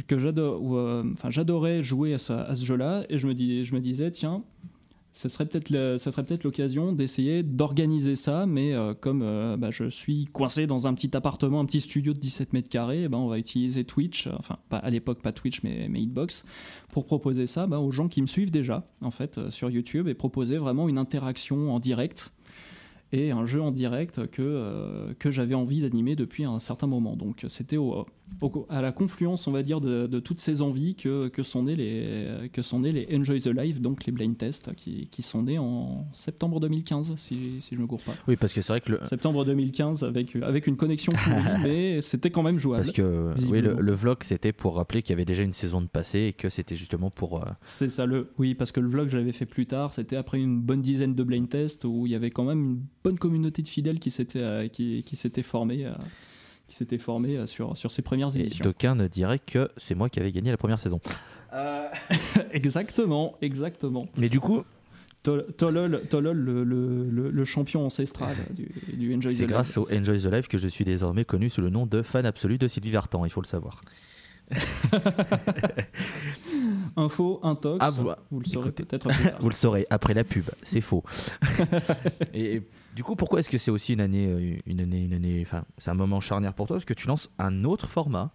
que 0.07 0.16
j'adorais 0.18 1.82
jouer 1.82 2.14
à 2.14 2.18
ce, 2.18 2.32
à 2.32 2.55
ce 2.55 2.64
jeu-là, 2.64 3.05
et 3.09 3.18
je 3.18 3.26
me, 3.26 3.34
dis, 3.34 3.64
je 3.64 3.74
me 3.74 3.80
disais, 3.80 4.11
tiens, 4.12 4.44
ce 5.12 5.28
serait 5.28 5.46
peut-être 5.46 5.68
peut-être 5.68 6.44
l'occasion 6.44 6.92
d'essayer 6.92 7.42
d'organiser 7.42 8.16
ça, 8.16 8.46
mais 8.46 8.72
euh, 8.72 8.94
comme 8.94 9.22
euh, 9.22 9.56
bah, 9.56 9.70
je 9.70 9.88
suis 9.88 10.26
coincé 10.26 10.66
dans 10.66 10.86
un 10.86 10.94
petit 10.94 11.16
appartement, 11.16 11.61
un 11.61 11.64
petit 11.64 11.80
studio 11.80 12.12
de 12.12 12.18
17 12.18 12.52
mètres 12.52 12.68
carrés, 12.68 13.04
eh 13.04 13.08
ben, 13.08 13.18
on 13.18 13.28
va 13.28 13.38
utiliser 13.38 13.84
Twitch, 13.84 14.28
enfin 14.38 14.56
pas, 14.68 14.78
à 14.78 14.90
l'époque 14.90 15.20
pas 15.20 15.32
Twitch 15.32 15.62
mais, 15.62 15.88
mais 15.88 16.00
Hitbox, 16.00 16.44
pour 16.92 17.06
proposer 17.06 17.46
ça 17.46 17.66
bah, 17.66 17.80
aux 17.80 17.90
gens 17.90 18.08
qui 18.08 18.22
me 18.22 18.26
suivent 18.26 18.52
déjà 18.52 18.86
en 19.02 19.11
fait 19.11 19.38
euh, 19.38 19.50
sur 19.50 19.70
YouTube 19.70 20.06
et 20.06 20.14
proposer 20.14 20.58
vraiment 20.58 20.88
une 20.88 20.98
interaction 20.98 21.74
en 21.74 21.80
direct 21.80 22.32
et 23.12 23.30
un 23.30 23.44
jeu 23.44 23.61
en 23.61 23.70
direct 23.70 24.28
que, 24.28 24.42
euh, 24.42 25.12
que 25.18 25.30
j'avais 25.30 25.54
envie 25.54 25.80
d'animer 25.80 26.16
depuis 26.16 26.44
un 26.44 26.58
certain 26.58 26.86
moment. 26.86 27.16
Donc 27.16 27.44
c'était 27.48 27.76
à 28.68 28.82
la 28.82 28.92
confluence, 28.92 29.46
on 29.46 29.52
va 29.52 29.62
dire, 29.62 29.80
de, 29.80 30.06
de, 30.06 30.20
toutes 30.20 30.40
ces 30.40 30.62
envies 30.62 30.94
que, 30.94 31.28
que, 31.28 31.42
sont 31.42 31.64
nés 31.64 31.76
les, 31.76 32.48
que 32.52 32.62
sont 32.62 32.80
nés 32.80 32.92
les 32.92 33.08
Enjoy 33.14 33.40
the 33.40 33.48
Life, 33.48 33.80
donc 33.80 34.06
les 34.06 34.12
blind 34.12 34.36
tests, 34.36 34.74
qui, 34.74 35.08
qui 35.08 35.22
sont 35.22 35.42
nés 35.42 35.58
en 35.58 36.06
septembre 36.12 36.60
2015, 36.60 37.14
si, 37.16 37.60
si 37.60 37.74
je 37.74 37.76
ne 37.76 37.82
me 37.82 37.86
cours 37.86 38.02
pas. 38.02 38.12
Oui, 38.28 38.36
parce 38.36 38.52
que 38.52 38.62
c'est 38.62 38.72
vrai 38.72 38.80
que 38.80 38.92
le... 38.92 39.00
Septembre 39.06 39.44
2015, 39.44 40.04
avec, 40.04 40.36
avec 40.36 40.66
une 40.66 40.76
connexion 40.76 41.12
pourrie, 41.12 41.42
mais 41.62 42.02
c'était 42.02 42.30
quand 42.30 42.42
même 42.42 42.58
jouable. 42.58 42.84
Parce 42.84 42.96
que 42.96 43.34
oui, 43.50 43.60
le, 43.60 43.94
vlog, 43.94 44.18
c'était 44.22 44.52
pour 44.52 44.76
rappeler 44.76 45.02
qu'il 45.02 45.10
y 45.10 45.14
avait 45.14 45.24
déjà 45.24 45.42
une 45.42 45.52
saison 45.52 45.80
de 45.80 45.86
passé 45.86 46.18
et 46.20 46.32
que 46.32 46.48
c'était 46.48 46.76
justement 46.76 47.10
pour... 47.10 47.38
Euh, 47.38 47.48
c'est 47.64 47.88
ça, 47.88 48.06
le... 48.06 48.30
oui, 48.38 48.54
parce 48.54 48.72
que 48.72 48.80
le 48.80 48.88
vlog, 48.88 49.08
je 49.08 49.18
l'avais 49.18 49.32
fait 49.32 49.46
plus 49.46 49.66
tard, 49.66 49.92
c'était 49.92 50.16
après 50.16 50.38
une 50.38 50.60
bonne 50.60 50.82
dizaine 50.82 51.14
de 51.14 51.24
blind 51.24 51.48
tests 51.48 51.84
où 51.84 52.06
il 52.06 52.12
y 52.12 52.14
avait 52.14 52.30
quand 52.30 52.44
même 52.44 52.60
une 52.60 52.82
bonne 53.02 53.18
communauté 53.18 53.62
de 53.62 53.68
fidèles 53.68 53.98
qui 53.98 54.10
s'était 54.10 54.40
euh, 54.40 54.68
qui, 54.68 55.02
qui 55.02 55.16
formée 55.42 55.86
euh, 55.86 55.92
qui 56.70 56.76
s'était 56.76 56.98
formée 56.98 57.36
euh, 57.36 57.46
sur 57.46 57.76
sur 57.76 57.90
ces 57.90 58.00
premières 58.00 58.34
éditions. 58.36 58.64
Et 58.64 58.68
d'aucuns 58.68 58.94
ne 58.94 59.08
diraient 59.08 59.40
que 59.40 59.70
c'est 59.76 59.96
moi 59.96 60.08
qui 60.08 60.20
avais 60.20 60.30
gagné 60.30 60.50
la 60.52 60.56
première 60.56 60.78
saison. 60.78 61.00
exactement, 62.52 63.36
exactement. 63.42 64.06
Mais 64.16 64.28
du 64.28 64.38
coup, 64.38 64.62
Tolol, 65.24 66.02
Tolol 66.08 66.36
le, 66.36 66.62
le, 66.62 67.30
le, 67.30 67.44
champion 67.44 67.84
ancestral 67.84 68.36
du, 68.54 68.70
du 68.92 69.14
Enjoy 69.14 69.34
the 69.34 69.38
Life. 69.38 69.38
C'est 69.38 69.46
grâce 69.46 69.76
au 69.76 69.88
Enjoy 69.92 70.20
the 70.20 70.32
Life 70.32 70.46
que 70.46 70.58
je 70.58 70.68
suis 70.68 70.84
désormais 70.84 71.24
connu 71.24 71.50
sous 71.50 71.60
le 71.60 71.70
nom 71.70 71.86
de 71.86 72.02
fan 72.02 72.24
absolu 72.24 72.56
de 72.56 72.68
Sylvie 72.68 72.92
Vartan, 72.92 73.24
il 73.24 73.30
faut 73.30 73.42
le 73.42 73.46
savoir. 73.46 73.82
Info, 76.96 77.40
intox. 77.42 77.78
Ah, 77.80 77.90
vous, 77.90 78.11
vous 78.30 78.40
le 78.40 78.46
saurez 78.46 78.72
peut-être 78.72 79.09
Vous 79.40 79.48
le 79.48 79.55
saurez 79.55 79.86
après 79.90 80.14
la 80.14 80.24
pub, 80.24 80.44
c'est 80.62 80.80
faux. 80.80 81.05
et, 82.34 82.62
du 82.94 83.05
coup, 83.05 83.16
pourquoi 83.16 83.40
est-ce 83.40 83.48
que 83.48 83.59
c'est 83.59 83.70
aussi 83.70 83.92
une 83.92 84.01
année, 84.01 84.26
euh, 84.26 84.57
une 84.66 84.80
année, 84.80 85.03
une 85.03 85.12
année, 85.12 85.42
enfin, 85.44 85.64
c'est 85.78 85.90
un 85.90 85.94
moment 85.94 86.20
charnière 86.20 86.55
pour 86.55 86.66
toi 86.66 86.76
parce 86.76 86.84
que 86.84 86.94
tu 86.94 87.07
lances 87.07 87.30
un 87.38 87.64
autre 87.64 87.88
format 87.88 88.32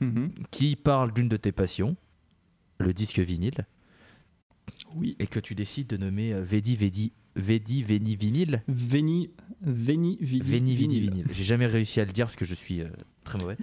mhm. 0.00 0.32
qui 0.50 0.76
parle 0.76 1.12
d'une 1.12 1.28
de 1.28 1.36
tes 1.36 1.52
passions, 1.52 1.96
le 2.78 2.94
disque 2.94 3.18
vinyle. 3.18 3.66
Oui. 4.94 5.16
Et 5.18 5.26
que 5.26 5.40
tu 5.40 5.54
décides 5.54 5.86
de 5.86 5.96
nommer 5.96 6.32
euh, 6.32 6.42
Vedi 6.42 6.76
Vedi 6.76 7.12
Vedi 7.36 7.82
Veni 7.82 8.16
Vinyle. 8.16 8.62
Veni 8.68 9.30
Veni 9.60 10.18
Vidi 10.20 10.50
Veni 10.50 10.74
Vidi 10.74 11.00
Vinyle. 11.00 11.26
J'ai 11.30 11.44
jamais 11.44 11.66
réussi 11.66 12.00
à 12.00 12.04
le 12.04 12.12
dire 12.12 12.26
parce 12.26 12.36
que 12.36 12.44
je 12.44 12.54
suis 12.54 12.80
euh, 12.80 12.88
très 13.24 13.38
mauvais. 13.38 13.56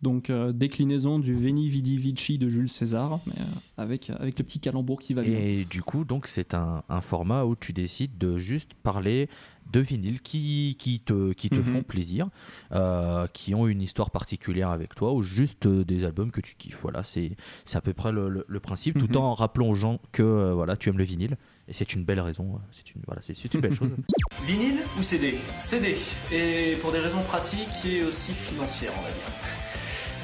Donc 0.00 0.30
euh, 0.30 0.52
déclinaison 0.52 1.18
du 1.18 1.34
Veni 1.34 1.68
Vidi 1.68 1.98
Vici 1.98 2.38
de 2.38 2.48
Jules 2.48 2.68
César, 2.68 3.18
mais 3.26 3.32
euh, 3.40 3.82
avec, 3.82 4.10
avec 4.10 4.38
le 4.38 4.44
petit 4.44 4.60
calembour 4.60 5.00
qui 5.00 5.12
va 5.12 5.22
bien. 5.22 5.36
Et 5.36 5.64
du 5.64 5.82
coup, 5.82 6.04
donc 6.04 6.28
c'est 6.28 6.54
un, 6.54 6.84
un, 6.88 7.00
format 7.00 7.44
où 7.44 7.56
tu 7.56 7.72
décides 7.72 8.16
de 8.16 8.38
juste 8.38 8.74
parler 8.74 9.28
de 9.72 9.80
vinyles 9.80 10.20
qui, 10.20 10.76
qui 10.78 11.00
te, 11.00 11.32
qui 11.32 11.50
te 11.50 11.56
mhm. 11.56 11.64
font 11.64 11.82
plaisir, 11.82 12.28
euh, 12.72 13.26
qui 13.32 13.56
ont 13.56 13.66
une 13.66 13.82
histoire 13.82 14.10
particulière 14.10 14.70
avec 14.70 14.94
toi, 14.94 15.12
ou 15.12 15.22
juste 15.22 15.66
des 15.66 16.04
albums 16.04 16.30
que 16.30 16.40
tu 16.40 16.54
kiffes. 16.54 16.78
Voilà, 16.80 17.02
c'est 17.02 17.36
à 17.74 17.80
peu 17.80 17.92
près 17.92 18.12
le, 18.12 18.46
le, 18.46 18.60
principe, 18.60 18.98
tout 18.98 19.08
mhm. 19.08 19.16
en 19.16 19.34
rappelant 19.34 19.68
aux 19.68 19.74
gens 19.74 19.98
que 20.12 20.52
voilà, 20.52 20.76
tu 20.76 20.88
aimes 20.88 20.98
le 20.98 21.04
vinyle. 21.04 21.36
Et 21.66 21.74
c'est 21.74 21.92
une 21.92 22.04
belle 22.04 22.20
raison, 22.20 22.58
c'est 22.70 22.94
une, 22.94 23.02
voilà, 23.04 23.20
c'est 23.20 23.52
une 23.52 23.60
belle 23.60 23.74
chose. 23.74 23.90
Vinyle 24.46 24.78
ou 24.96 25.02
CD 25.02 25.34
CD. 25.58 25.96
Et 26.32 26.76
pour 26.80 26.92
des 26.92 27.00
raisons 27.00 27.22
pratiques 27.24 27.84
et 27.84 28.04
aussi 28.04 28.32
financières, 28.32 28.92
on 28.96 29.02
va 29.02 29.10
dire. 29.10 29.77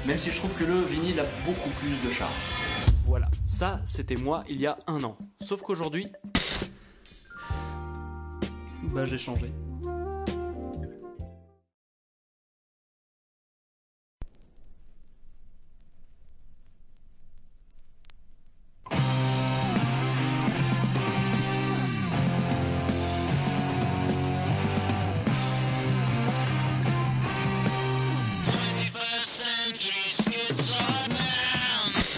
Même 0.07 0.19
si 0.19 0.31
je 0.31 0.37
trouve 0.37 0.53
que 0.55 0.65
le 0.65 0.81
vinyle 0.81 1.19
a 1.19 1.25
beaucoup 1.47 1.71
plus 1.81 1.97
de 2.07 2.13
charme. 2.13 2.31
Voilà, 3.07 3.31
ça 3.47 3.81
c'était 3.87 4.17
moi 4.17 4.45
il 4.49 4.61
y 4.61 4.67
a 4.67 4.77
un 4.87 5.03
an. 5.03 5.17
Sauf 5.41 5.63
qu'aujourd'hui... 5.63 6.09
Bah 8.83 9.07
j'ai 9.07 9.17
changé. 9.17 9.51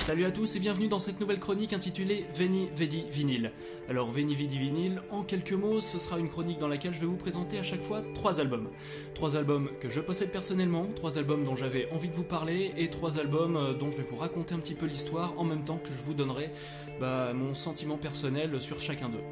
Salut 0.06 0.24
à 0.24 0.30
tous 0.30 0.54
et 0.54 0.60
bienvenue 0.60 0.86
dans 0.86 1.00
cette 1.00 1.18
nouvelle 1.18 1.40
chronique 1.40 1.72
intitulée 1.72 2.26
Veni 2.32 2.68
Vedi 2.76 3.06
Vinyl. 3.10 3.50
Alors 3.88 4.08
Veni 4.08 4.36
Vidi 4.36 4.56
Vinyl, 4.56 5.02
en 5.10 5.24
quelques 5.24 5.50
mots, 5.50 5.80
ce 5.80 5.98
sera 5.98 6.20
une 6.20 6.28
chronique 6.28 6.60
dans 6.60 6.68
laquelle 6.68 6.94
je 6.94 7.00
vais 7.00 7.06
vous 7.06 7.16
présenter 7.16 7.58
à 7.58 7.64
chaque 7.64 7.82
fois 7.82 8.04
trois 8.14 8.38
albums. 8.38 8.68
Trois 9.16 9.34
albums 9.34 9.68
que 9.80 9.90
je 9.90 10.00
possède 10.00 10.30
personnellement, 10.30 10.86
trois 10.94 11.18
albums 11.18 11.44
dont 11.44 11.56
j'avais 11.56 11.88
envie 11.90 12.08
de 12.08 12.14
vous 12.14 12.22
parler 12.22 12.70
et 12.76 12.88
trois 12.88 13.18
albums 13.18 13.56
euh, 13.56 13.72
dont 13.74 13.90
je 13.90 13.96
vais 13.96 14.06
vous 14.08 14.14
raconter 14.14 14.54
un 14.54 14.60
petit 14.60 14.74
peu 14.74 14.86
l'histoire 14.86 15.34
en 15.38 15.42
même 15.42 15.64
temps 15.64 15.78
que 15.78 15.88
je 15.88 16.00
vous 16.04 16.14
donnerai 16.14 16.52
bah, 17.00 17.32
mon 17.34 17.56
sentiment 17.56 17.96
personnel 17.96 18.60
sur 18.60 18.80
chacun 18.80 19.08
d'eux. 19.08 19.24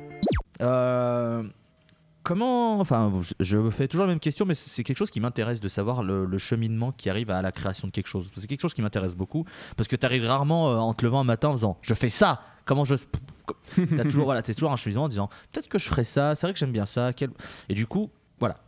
Euh 0.60 1.44
comment, 2.24 2.80
enfin, 2.80 3.12
je 3.38 3.70
fais 3.70 3.86
toujours 3.86 4.06
la 4.06 4.12
même 4.12 4.18
question, 4.18 4.44
mais 4.44 4.56
c'est 4.56 4.82
quelque 4.82 4.96
chose 4.96 5.10
qui 5.10 5.20
m'intéresse 5.20 5.60
de 5.60 5.68
savoir 5.68 6.02
le, 6.02 6.38
cheminement 6.38 6.90
qui 6.90 7.08
arrive 7.08 7.30
à 7.30 7.42
la 7.42 7.52
création 7.52 7.86
de 7.86 7.92
quelque 7.92 8.08
chose. 8.08 8.30
C'est 8.34 8.48
quelque 8.48 8.62
chose 8.62 8.74
qui 8.74 8.82
m'intéresse 8.82 9.14
beaucoup 9.14 9.44
parce 9.76 9.88
que 9.88 9.94
tu 9.94 10.04
arrives 10.04 10.24
rarement 10.24 10.70
euh, 10.70 10.76
en 10.78 10.94
te 10.94 11.04
levant 11.04 11.20
un 11.20 11.24
matin 11.24 11.50
en 11.50 11.54
disant 11.54 11.78
je 11.82 11.94
fais 11.94 12.10
ça. 12.10 12.42
Comment 12.64 12.84
je. 12.84 12.94
As 12.94 14.02
toujours, 14.04 14.24
voilà, 14.24 14.42
c'est 14.42 14.54
toujours 14.54 14.72
un 14.72 14.76
cheminement 14.76 15.04
en 15.04 15.08
disant 15.08 15.28
peut-être 15.52 15.68
que 15.68 15.78
je 15.78 15.84
ferais 15.84 16.04
ça. 16.04 16.34
C'est 16.34 16.46
vrai 16.46 16.54
que 16.54 16.58
j'aime 16.58 16.72
bien 16.72 16.86
ça. 16.86 17.12
Et 17.68 17.74
du 17.74 17.86
coup, 17.86 18.10
voilà. 18.40 18.60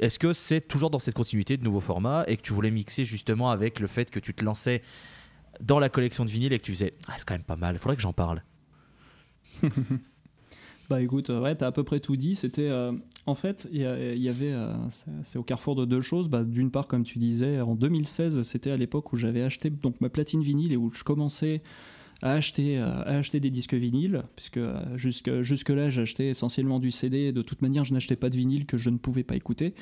Est-ce 0.00 0.18
que 0.18 0.32
c'est 0.32 0.60
toujours 0.60 0.90
dans 0.90 0.98
cette 0.98 1.14
continuité 1.14 1.56
de 1.56 1.62
nouveaux 1.62 1.80
formats 1.80 2.24
et 2.26 2.36
que 2.36 2.42
tu 2.42 2.52
voulais 2.52 2.72
mixer 2.72 3.04
justement 3.04 3.50
avec 3.50 3.80
le 3.80 3.86
fait 3.86 4.10
que 4.10 4.18
tu 4.18 4.34
te 4.34 4.44
lançais 4.44 4.82
dans 5.60 5.78
la 5.78 5.88
collection 5.88 6.24
de 6.24 6.30
vinyle 6.30 6.52
et 6.52 6.58
que 6.58 6.64
tu 6.64 6.72
disais 6.72 6.94
ah, 7.06 7.14
c'est 7.16 7.24
quand 7.24 7.34
même 7.34 7.44
pas 7.44 7.56
mal, 7.56 7.76
il 7.76 7.78
faudrait 7.78 7.96
que 7.96 8.02
j'en 8.02 8.12
parle? 8.12 8.42
Bah 10.90 11.00
écoute, 11.00 11.30
euh, 11.30 11.40
ouais, 11.40 11.54
t'as 11.54 11.68
à 11.68 11.72
peu 11.72 11.82
près 11.82 12.00
tout 12.00 12.16
dit. 12.16 12.36
C'était, 12.36 12.68
euh, 12.68 12.92
en 13.26 13.34
fait, 13.34 13.68
il 13.72 13.80
y, 13.80 13.84
avait, 14.28 14.52
euh, 14.52 14.74
c'est 15.22 15.38
au 15.38 15.42
carrefour 15.42 15.76
de 15.76 15.86
deux 15.86 16.02
choses. 16.02 16.28
Bah, 16.28 16.44
d'une 16.44 16.70
part, 16.70 16.86
comme 16.86 17.04
tu 17.04 17.18
disais, 17.18 17.60
en 17.60 17.74
2016, 17.74 18.42
c'était 18.42 18.70
à 18.70 18.76
l'époque 18.76 19.12
où 19.12 19.16
j'avais 19.16 19.42
acheté 19.42 19.70
donc 19.70 20.00
ma 20.00 20.10
platine 20.10 20.42
vinyle 20.42 20.72
et 20.72 20.76
où 20.76 20.90
je 20.90 21.02
commençais 21.02 21.62
à 22.22 22.32
acheter, 22.32 22.78
à 22.78 23.00
acheter 23.02 23.40
des 23.40 23.50
disques 23.50 23.74
vinyles, 23.74 24.22
puisque 24.36 24.60
jusque, 24.94 25.40
jusque 25.40 25.70
là, 25.70 25.90
j'achetais 25.90 26.28
essentiellement 26.28 26.78
du 26.80 26.90
CD. 26.90 27.32
De 27.32 27.42
toute 27.42 27.62
manière, 27.62 27.84
je 27.84 27.94
n'achetais 27.94 28.16
pas 28.16 28.30
de 28.30 28.36
vinyle 28.36 28.66
que 28.66 28.76
je 28.76 28.90
ne 28.90 28.98
pouvais 28.98 29.24
pas 29.24 29.36
écouter. 29.36 29.74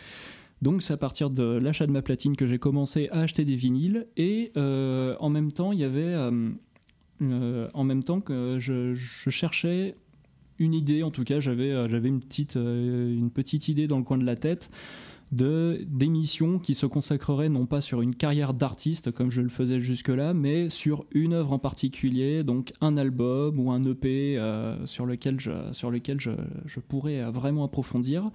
Donc 0.61 0.83
c'est 0.83 0.93
à 0.93 0.97
partir 0.97 1.31
de 1.31 1.43
l'achat 1.43 1.89
de 1.89 1.93
ma 1.93 2.03
platine 2.03 2.37
que 2.37 2.47
j'ai 2.47 2.59
commencé 2.59 3.09
à 3.11 3.23
acheter 3.23 3.45
des 3.45 3.57
vinyles 3.57 4.07
et 4.17 4.53
en 4.57 5.29
même 5.29 5.51
temps 5.51 5.73
il 5.73 5.81
y 5.81 5.85
avait 5.85 6.15
en 7.21 7.85
même 7.85 8.05
temps 8.05 8.21
que 8.21 8.59
je 8.61 8.95
cherchais 9.29 9.97
une 10.63 10.75
idée, 10.75 11.03
en 11.03 11.11
tout 11.11 11.25
cas, 11.25 11.41
j'avais 11.41 11.73
euh, 11.73 11.89
j'avais 11.89 12.09
une 12.09 12.21
petite, 12.21 12.57
euh, 12.57 13.13
une 13.13 13.31
petite 13.31 13.69
idée 13.69 13.89
dans 13.89 13.99
le 13.99 14.05
coin 14.05 14.17
de 14.17 14.25
la 14.25 14.37
tête 14.37 14.71
de 15.33 15.81
d'émissions 15.89 16.59
qui 16.59 16.75
se 16.75 16.85
consacreraient 16.85 17.49
non 17.49 17.65
pas 17.65 17.81
sur 17.81 18.03
une 18.03 18.15
carrière 18.15 18.53
d'artiste 18.53 19.13
comme 19.13 19.31
je 19.31 19.41
le 19.41 19.49
faisais 19.49 19.81
jusque-là, 19.81 20.35
mais 20.35 20.69
sur 20.69 21.07
une 21.13 21.33
œuvre 21.33 21.55
en 21.55 21.59
particulier, 21.59 22.45
donc 22.45 22.73
un 22.81 22.97
album 22.97 23.59
ou 23.59 23.73
un 23.73 23.83
EP 23.83 24.39
euh, 24.39 24.85
sur 24.85 25.07
lequel, 25.07 25.41
je, 25.41 25.53
sur 25.73 25.91
lequel 25.91 26.21
je, 26.21 26.33
je 26.67 26.81
pourrais 26.81 27.23
vraiment 27.31 27.65
approfondir. 27.65 28.31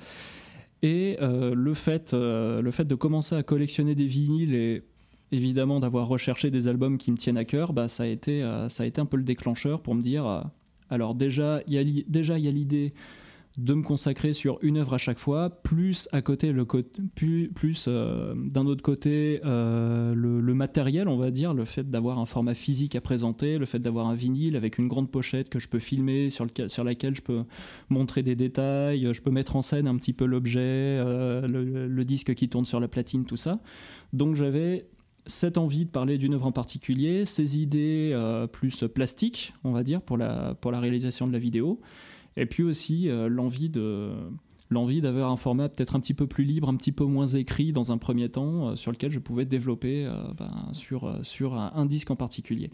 Et 0.83 1.17
le, 1.19 1.73
fait, 1.73 2.13
le 2.13 2.69
fait 2.71 2.85
de 2.85 2.93
commencer 2.93 3.35
à 3.35 3.41
collectionner 3.41 3.95
des 3.95 4.05
vinyles 4.05 4.53
et 4.53 4.83
évidemment 5.31 5.79
d'avoir 5.79 6.07
recherché 6.07 6.51
des 6.51 6.67
albums 6.67 6.99
qui 6.99 7.11
me 7.11 7.17
tiennent 7.17 7.37
à 7.37 7.45
cœur, 7.45 7.73
bah, 7.73 7.87
ça, 7.87 8.03
a 8.03 8.05
été, 8.05 8.41
ça 8.69 8.83
a 8.83 8.85
été 8.85 9.01
un 9.01 9.07
peu 9.07 9.17
le 9.17 9.23
déclencheur 9.23 9.81
pour 9.81 9.95
me 9.95 10.03
dire, 10.03 10.45
alors 10.89 11.15
déjà, 11.15 11.61
il 11.67 11.73
y 11.73 11.77
a, 11.77 12.03
déjà 12.07 12.37
il 12.37 12.45
y 12.45 12.47
a 12.47 12.51
l'idée 12.51 12.93
de 13.57 13.73
me 13.73 13.81
consacrer 13.81 14.33
sur 14.33 14.59
une 14.61 14.77
œuvre 14.77 14.93
à 14.93 14.97
chaque 14.99 15.17
fois, 15.17 15.49
plus 15.49 16.07
à 16.11 16.21
côté 16.21 16.51
le 16.51 16.65
plus, 17.15 17.49
plus 17.49 17.85
euh, 17.87 18.35
d'un 18.35 18.67
autre 18.67 18.83
côté 18.83 19.41
euh, 19.45 20.13
le, 20.13 20.53
matériel, 20.53 21.07
on 21.07 21.17
va 21.17 21.31
dire, 21.31 21.55
le 21.55 21.65
fait 21.65 21.89
d'avoir 21.89 22.19
un 22.19 22.25
format 22.25 22.53
physique 22.53 22.95
à 22.95 23.01
présenter, 23.01 23.57
le 23.57 23.65
fait 23.65 23.79
d'avoir 23.79 24.07
un 24.07 24.13
vinyle 24.13 24.55
avec 24.55 24.77
une 24.77 24.87
grande 24.87 25.09
pochette 25.09 25.49
que 25.49 25.57
je 25.57 25.67
peux 25.67 25.79
filmer, 25.79 26.29
sur, 26.29 26.45
laquelle 26.83 27.15
je 27.15 27.21
peux 27.21 27.43
montrer 27.89 28.21
des 28.21 28.35
détails, 28.35 29.09
je 29.11 29.21
peux 29.21 29.31
mettre 29.31 29.55
en 29.55 29.63
scène 29.63 29.87
un 29.87 29.97
petit 29.97 30.13
peu 30.13 30.25
l'objet, 30.25 30.59
euh, 30.61 31.47
le, 31.47 32.05
disque 32.05 32.35
qui 32.35 32.49
tourne 32.49 32.65
sur 32.65 32.79
la 32.79 32.87
platine, 32.87 33.25
tout 33.25 33.37
ça. 33.37 33.59
Donc 34.13 34.35
j'avais 34.35 34.87
cette 35.27 35.57
envie 35.57 35.85
de 35.85 35.91
parler 35.91 36.17
d'une 36.17 36.33
œuvre 36.33 36.47
en 36.47 36.51
particulier, 36.51 37.25
ces 37.25 37.59
idées 37.59 38.17
plus 38.51 38.83
plastiques, 38.93 39.53
on 39.63 39.71
va 39.71 39.83
dire, 39.83 40.01
pour 40.01 40.17
la, 40.17 40.55
pour 40.55 40.71
la 40.71 40.79
réalisation 40.79 41.27
de 41.27 41.33
la 41.33 41.39
vidéo. 41.39 41.79
Et 42.37 42.45
puis 42.45 42.63
aussi 42.63 43.09
euh, 43.09 43.27
l'envie 43.27 45.01
d'avoir 45.01 45.31
un 45.31 45.35
format 45.35 45.67
peut-être 45.67 45.95
un 45.95 45.99
petit 45.99 46.13
peu 46.13 46.27
plus 46.27 46.43
libre, 46.43 46.69
un 46.69 46.75
petit 46.75 46.91
peu 46.91 47.03
moins 47.03 47.27
écrit 47.27 47.73
dans 47.73 47.91
un 47.91 47.97
premier 47.97 48.29
temps, 48.29 48.69
euh, 48.69 48.75
sur 48.75 48.91
lequel 48.91 49.11
je 49.11 49.19
pouvais 49.19 49.45
développer 49.45 50.05
euh, 50.05 50.13
ben, 50.37 50.69
sur, 50.71 51.19
sur 51.23 51.55
un, 51.55 51.85
disque 51.87 52.11
en 52.11 52.15
particulier. 52.15 52.69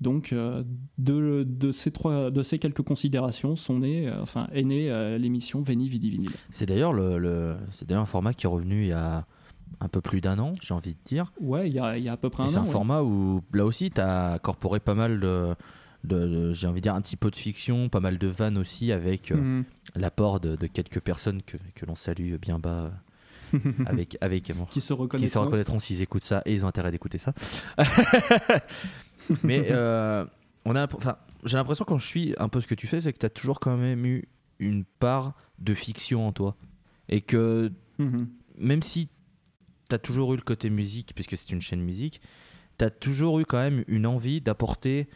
Donc, 0.00 0.34
de, 0.34 1.44
de, 1.44 1.70
ces 1.70 1.92
trois, 1.92 2.32
de 2.32 2.42
ces 2.42 2.58
quelques 2.58 2.82
considérations 2.82 3.54
sont 3.54 3.78
nées, 3.78 4.10
enfin, 4.20 4.48
est 4.52 4.64
née 4.64 5.16
l'émission 5.16 5.62
Veni 5.62 5.86
Vidi 5.86 6.10
Vinyl. 6.10 6.32
C'est 6.50 6.66
d'ailleurs 6.66 6.92
le, 6.92 7.18
le 7.18 7.54
c'est 7.78 7.86
d'ailleurs 7.86 8.02
un 8.02 8.06
format 8.06 8.34
qui 8.34 8.46
est 8.46 8.48
revenu 8.48 8.82
il 8.82 8.88
y 8.88 8.92
a 8.92 9.28
un 9.80 9.88
peu 9.88 10.00
plus 10.00 10.20
d'un 10.20 10.38
an, 10.38 10.52
j'ai 10.60 10.74
envie 10.74 10.94
de 10.94 11.00
dire. 11.04 11.32
Ouais, 11.40 11.68
il 11.68 11.72
y 11.72 11.76
y 11.76 12.08
a 12.08 12.12
à 12.12 12.16
peu 12.16 12.30
près 12.30 12.42
un 12.42 12.46
an. 12.46 12.50
C'est 12.50 12.58
un 12.58 12.64
format 12.64 13.02
où 13.02 13.42
là 13.52 13.64
aussi, 13.64 13.90
tu 13.90 14.00
as 14.00 14.34
incorporé 14.34 14.80
pas 14.80 14.94
mal 14.94 15.20
de 15.20 15.54
j'ai 16.04 16.66
envie 16.66 16.80
de 16.80 16.82
dire 16.82 16.94
un 16.94 17.00
petit 17.00 17.16
peu 17.16 17.30
de 17.30 17.36
fiction, 17.36 17.88
pas 17.88 18.00
mal 18.00 18.18
de 18.18 18.26
vannes 18.26 18.58
aussi 18.58 18.92
avec 18.92 19.30
euh, 19.30 19.36
mhm. 19.36 19.64
l'apport 19.94 20.40
de, 20.40 20.66
quelques 20.66 21.00
personnes 21.00 21.42
que, 21.42 21.56
que 21.74 21.86
l'on 21.86 21.94
salue 21.94 22.34
bien 22.36 22.58
bas. 22.58 22.84
Euh, 22.84 22.90
avec, 23.86 24.16
avec 24.22 24.50
qui 24.70 24.80
se 24.80 24.94
reconnaîtront, 24.94 25.26
qui 25.26 25.28
se 25.30 25.38
reconnaîtront 25.38 25.78
s'ils 25.78 26.00
écoutent 26.00 26.22
ça 26.22 26.40
et 26.46 26.54
ils 26.54 26.64
ont 26.64 26.68
intérêt 26.68 26.90
d'écouter 26.90 27.18
ça. 27.18 27.34
Mais 29.44 29.66
euh, 29.70 30.24
on 30.64 30.74
a, 30.74 30.86
enfin, 30.96 31.18
j'ai 31.44 31.58
l'impression 31.58 31.84
quand 31.84 31.98
je 31.98 32.06
suis 32.06 32.34
un 32.38 32.48
peu 32.48 32.62
ce 32.62 32.66
que 32.66 32.74
tu 32.74 32.86
fais, 32.86 33.00
c'est 33.00 33.12
que 33.12 33.18
tu 33.18 33.26
as 33.26 33.30
toujours 33.30 33.60
quand 33.60 33.76
même 33.76 34.06
eu 34.06 34.26
une 34.58 34.84
part 34.84 35.34
de 35.58 35.74
fiction 35.74 36.26
en 36.26 36.32
toi. 36.32 36.56
Et 37.10 37.20
que 37.20 37.70
mhm. 37.98 38.28
même 38.56 38.82
si 38.82 39.10
tu 39.92 39.96
as 39.96 39.98
toujours 39.98 40.32
eu 40.32 40.36
le 40.36 40.42
côté 40.42 40.70
musique, 40.70 41.12
puisque 41.14 41.36
c'est 41.36 41.50
une 41.50 41.60
chaîne 41.60 41.82
musique, 41.82 42.22
tu 42.78 42.84
as 42.84 42.90
toujours 42.90 43.40
eu 43.40 43.44
quand 43.44 43.58
même 43.58 43.84
une 43.88 44.06
envie 44.06 44.40
d'apporter 44.40 45.06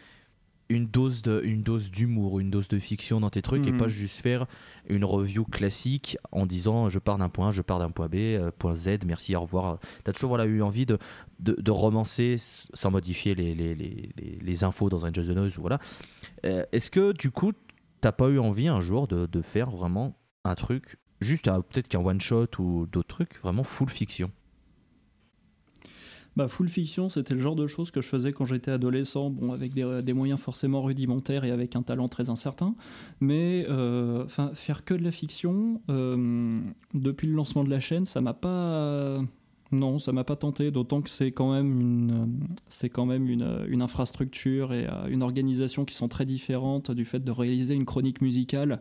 une 0.68 0.86
dose 0.86 1.22
de 1.22 1.40
une 1.44 1.62
dose 1.62 1.90
d'humour, 1.90 2.40
une 2.40 2.50
dose 2.50 2.68
de 2.68 2.78
fiction 2.78 3.20
dans 3.20 3.30
tes 3.30 3.40
trucs 3.40 3.66
et 3.66 3.72
pas 3.72 3.84
mhm. 3.84 3.90
juste 3.90 4.20
faire 4.20 4.46
une 4.88 5.04
review 5.04 5.44
classique 5.44 6.18
en 6.32 6.44
disant 6.44 6.88
je 6.88 6.98
pars 6.98 7.18
d'un 7.18 7.28
point 7.28 7.48
A, 7.48 7.52
je 7.52 7.62
pars 7.62 7.78
d'un 7.78 7.90
point 7.90 8.08
B, 8.08 8.16
euh, 8.16 8.50
point 8.50 8.74
Z, 8.74 8.98
merci, 9.06 9.34
au 9.36 9.42
revoir. 9.42 9.78
Tu 10.04 10.10
as 10.10 10.12
toujours 10.12 10.30
voilà, 10.30 10.44
eu 10.44 10.60
envie 10.62 10.84
de, 10.84 10.98
de, 11.38 11.70
romancer 11.70 12.36
sans 12.38 12.90
modifier 12.90 13.34
les, 13.34 13.54
les, 13.54 13.74
les, 13.74 14.10
les, 14.16 14.64
infos 14.64 14.88
dans 14.88 15.06
un 15.06 15.12
Just 15.12 15.28
the 15.30 15.36
Noise. 15.36 15.56
Voilà. 15.56 15.78
Euh, 16.44 16.64
est-ce 16.72 16.90
que 16.90 17.12
du 17.12 17.30
coup, 17.30 17.52
t'as 18.00 18.12
pas 18.12 18.28
eu 18.28 18.40
envie 18.40 18.66
un 18.68 18.80
jour 18.80 19.06
de, 19.06 19.26
de 19.26 19.42
faire 19.42 19.70
vraiment 19.70 20.18
un 20.44 20.56
truc, 20.56 20.98
juste 21.20 21.44
peut-être 21.44 21.88
qu'un 21.88 22.00
one 22.00 22.20
shot 22.20 22.48
ou 22.58 22.86
d'autres 22.86 23.08
trucs, 23.08 23.40
vraiment 23.40 23.64
full 23.64 23.88
fiction? 23.88 24.32
Bah, 26.36 26.48
full 26.48 26.68
fiction, 26.68 27.08
c'était 27.08 27.34
le 27.34 27.40
genre 27.40 27.56
de 27.56 27.66
choses 27.66 27.90
que 27.90 28.02
je 28.02 28.08
faisais 28.08 28.32
quand 28.32 28.44
j'étais 28.44 28.70
adolescent, 28.70 29.30
bon, 29.30 29.52
avec 29.52 29.72
des, 29.74 30.12
moyens 30.12 30.38
forcément 30.38 30.80
rudimentaires 30.80 31.44
et 31.44 31.50
avec 31.50 31.76
un 31.76 31.82
talent 31.82 32.08
très 32.08 32.28
incertain. 32.28 32.74
Mais 33.20 33.66
euh, 33.70 34.26
faire 34.54 34.84
que 34.84 34.94
de 34.94 35.02
la 35.02 35.12
fiction, 35.12 35.80
euh, 35.88 36.60
depuis 36.94 37.26
le 37.26 37.34
lancement 37.34 37.64
de 37.64 37.70
la 37.70 37.80
chaîne, 37.80 38.04
ça 38.04 38.20
m'a 38.20 38.34
pas. 38.34 39.20
Non, 39.72 39.98
ça 39.98 40.12
m'a 40.12 40.22
pas 40.22 40.36
tenté, 40.36 40.70
d'autant 40.70 41.02
que 41.02 41.10
c'est 41.10 41.32
quand 41.32 41.52
même 41.52 42.28
une, 43.28 43.82
infrastructure 43.82 44.72
et 44.72 44.86
euh, 44.86 45.08
une 45.08 45.22
organisation 45.22 45.84
qui 45.84 45.94
sont 45.94 46.08
très 46.08 46.24
différentes 46.24 46.92
du 46.92 47.04
fait 47.04 47.18
de 47.18 47.30
réaliser 47.32 47.74
une 47.74 47.84
chronique 47.84 48.20
musicale 48.20 48.80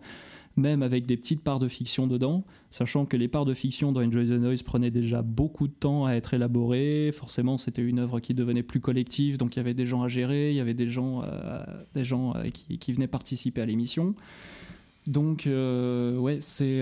même 0.58 0.82
avec 0.84 1.06
des 1.06 1.18
petites 1.18 1.42
parts 1.42 1.60
de 1.60 1.68
fiction 1.68 2.08
dedans, 2.08 2.46
sachant 2.72 3.06
que 3.06 3.18
les 3.18 3.28
parts 3.28 3.46
de 3.46 3.54
fiction 3.54 3.92
dans 3.92 4.02
Enjoy 4.02 4.26
the 4.26 4.40
Noise 4.40 4.64
prenaient 4.64 4.92
déjà 4.92 5.22
beaucoup 5.22 5.68
de 5.68 5.74
temps 5.74 6.06
à 6.06 6.14
être 6.14 6.34
élaborées. 6.34 7.12
Forcément, 7.14 7.58
c'était 7.58 7.82
une 7.82 8.00
œuvre 8.00 8.20
qui 8.20 8.34
devenait 8.34 8.64
plus 8.64 8.80
collective, 8.80 9.38
donc 9.38 9.56
il 9.56 9.60
y 9.60 9.62
avait 9.62 9.74
des 9.74 9.86
gens 9.86 10.04
à 10.04 10.08
gérer, 10.08 10.52
il 10.52 10.56
y 10.56 10.60
avait 10.60 10.74
des 10.74 10.88
gens, 10.88 11.24
euh, 11.24 11.64
des 11.94 12.04
gens 12.04 12.36
euh, 12.36 12.46
qui, 12.48 12.94
venaient 12.94 13.08
participer 13.08 13.62
à 13.62 13.66
l'émission. 13.66 14.16
Donc 15.08 15.46
euh, 15.46 16.18
ouais, 16.18 16.40
c'est 16.42 16.82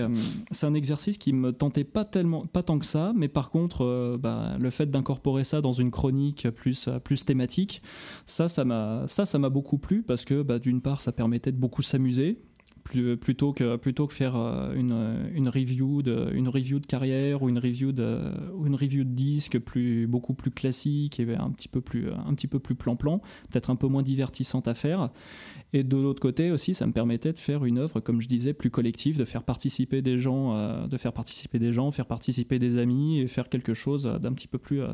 c'est 0.50 0.66
un 0.66 0.74
exercice 0.74 1.18
qui 1.18 1.34
me 1.34 1.52
tentait 1.52 1.84
pas 1.84 2.06
tellement 2.06 2.46
pas 2.46 2.64
tant 2.64 2.80
que 2.80 2.86
ça, 2.86 3.12
mais 3.14 3.28
par 3.28 3.50
contre 3.50 4.18
bah, 4.18 4.56
le 4.58 4.70
fait 4.70 4.90
d'incorporer 4.90 5.44
ça 5.44 5.60
dans 5.60 5.74
une 5.74 5.92
chronique 5.92 6.50
plus 6.52 6.88
plus 7.04 7.26
thématique, 7.26 7.82
ça 8.26 8.48
ça 8.48 8.64
m'a 8.64 9.04
ça 9.10 9.26
ça 9.26 9.40
m'a 9.40 9.50
beaucoup 9.50 9.78
plu 9.78 10.04
parce 10.04 10.24
que 10.24 10.42
bah, 10.42 10.58
d'une 10.58 10.80
part 10.80 11.02
ça 11.02 11.12
permettait 11.12 11.52
de 11.52 11.58
beaucoup 11.58 11.82
s'amuser, 11.82 12.38
plutôt 12.84 13.54
que 13.54 13.76
plutôt 13.78 14.08
que 14.08 14.14
faire 14.14 14.36
euh, 14.36 14.74
une, 14.76 15.32
une, 15.34 15.48
review 15.48 16.02
de 16.02 16.30
une 16.34 16.50
review 16.50 16.80
de 16.80 16.86
carrière 16.86 17.42
ou 17.42 17.50
une 17.50 17.58
review 17.58 17.92
de 17.92 18.20
une 18.66 18.76
review 18.76 19.04
de 19.04 19.10
disque 19.10 19.58
plus 19.60 20.06
beaucoup 20.06 20.34
plus 20.34 20.52
classique 20.52 21.20
et 21.20 21.36
un 21.36 21.50
petit 21.52 21.68
peu 21.68 21.82
plus 21.82 22.12
un 22.12 22.34
petit 22.34 22.48
peu 22.48 22.60
plus 22.60 22.76
plan-plan 22.76 23.20
peut-être 23.50 23.70
un 23.70 23.76
peu 23.76 23.88
moins 23.88 24.04
divertissante 24.04 24.68
à 24.68 24.74
faire. 24.74 25.10
Et 25.72 25.84
de 25.84 25.98
l'autre 25.98 26.22
côté 26.22 26.52
aussi 26.52 26.74
ça 26.74 26.86
me 26.86 26.92
permettait 26.92 27.34
de 27.34 27.40
faire 27.40 27.66
une 27.66 27.78
œuvre 27.78 28.00
comme 28.00 28.22
je 28.22 28.28
disais 28.28 28.54
plus 28.54 28.70
collective 28.70 29.18
de 29.18 29.26
faire 29.26 29.44
participer 29.44 30.02
des 30.02 30.18
gens 30.18 30.56
euh, 30.56 30.86
de 30.88 30.98
faire 30.98 31.14
participer 31.14 31.60
des 31.60 31.74
gens 31.74 31.92
faire 31.92 32.06
participer 32.06 32.60
des 32.60 32.78
amis 32.78 33.20
et 33.20 33.28
faire 33.28 33.50
quelque 33.50 33.74
chose 33.74 34.04
d'un 34.22 34.34
petit 34.34 34.48
peu 34.48 34.58
plus 34.58 34.82
euh, 34.82 34.92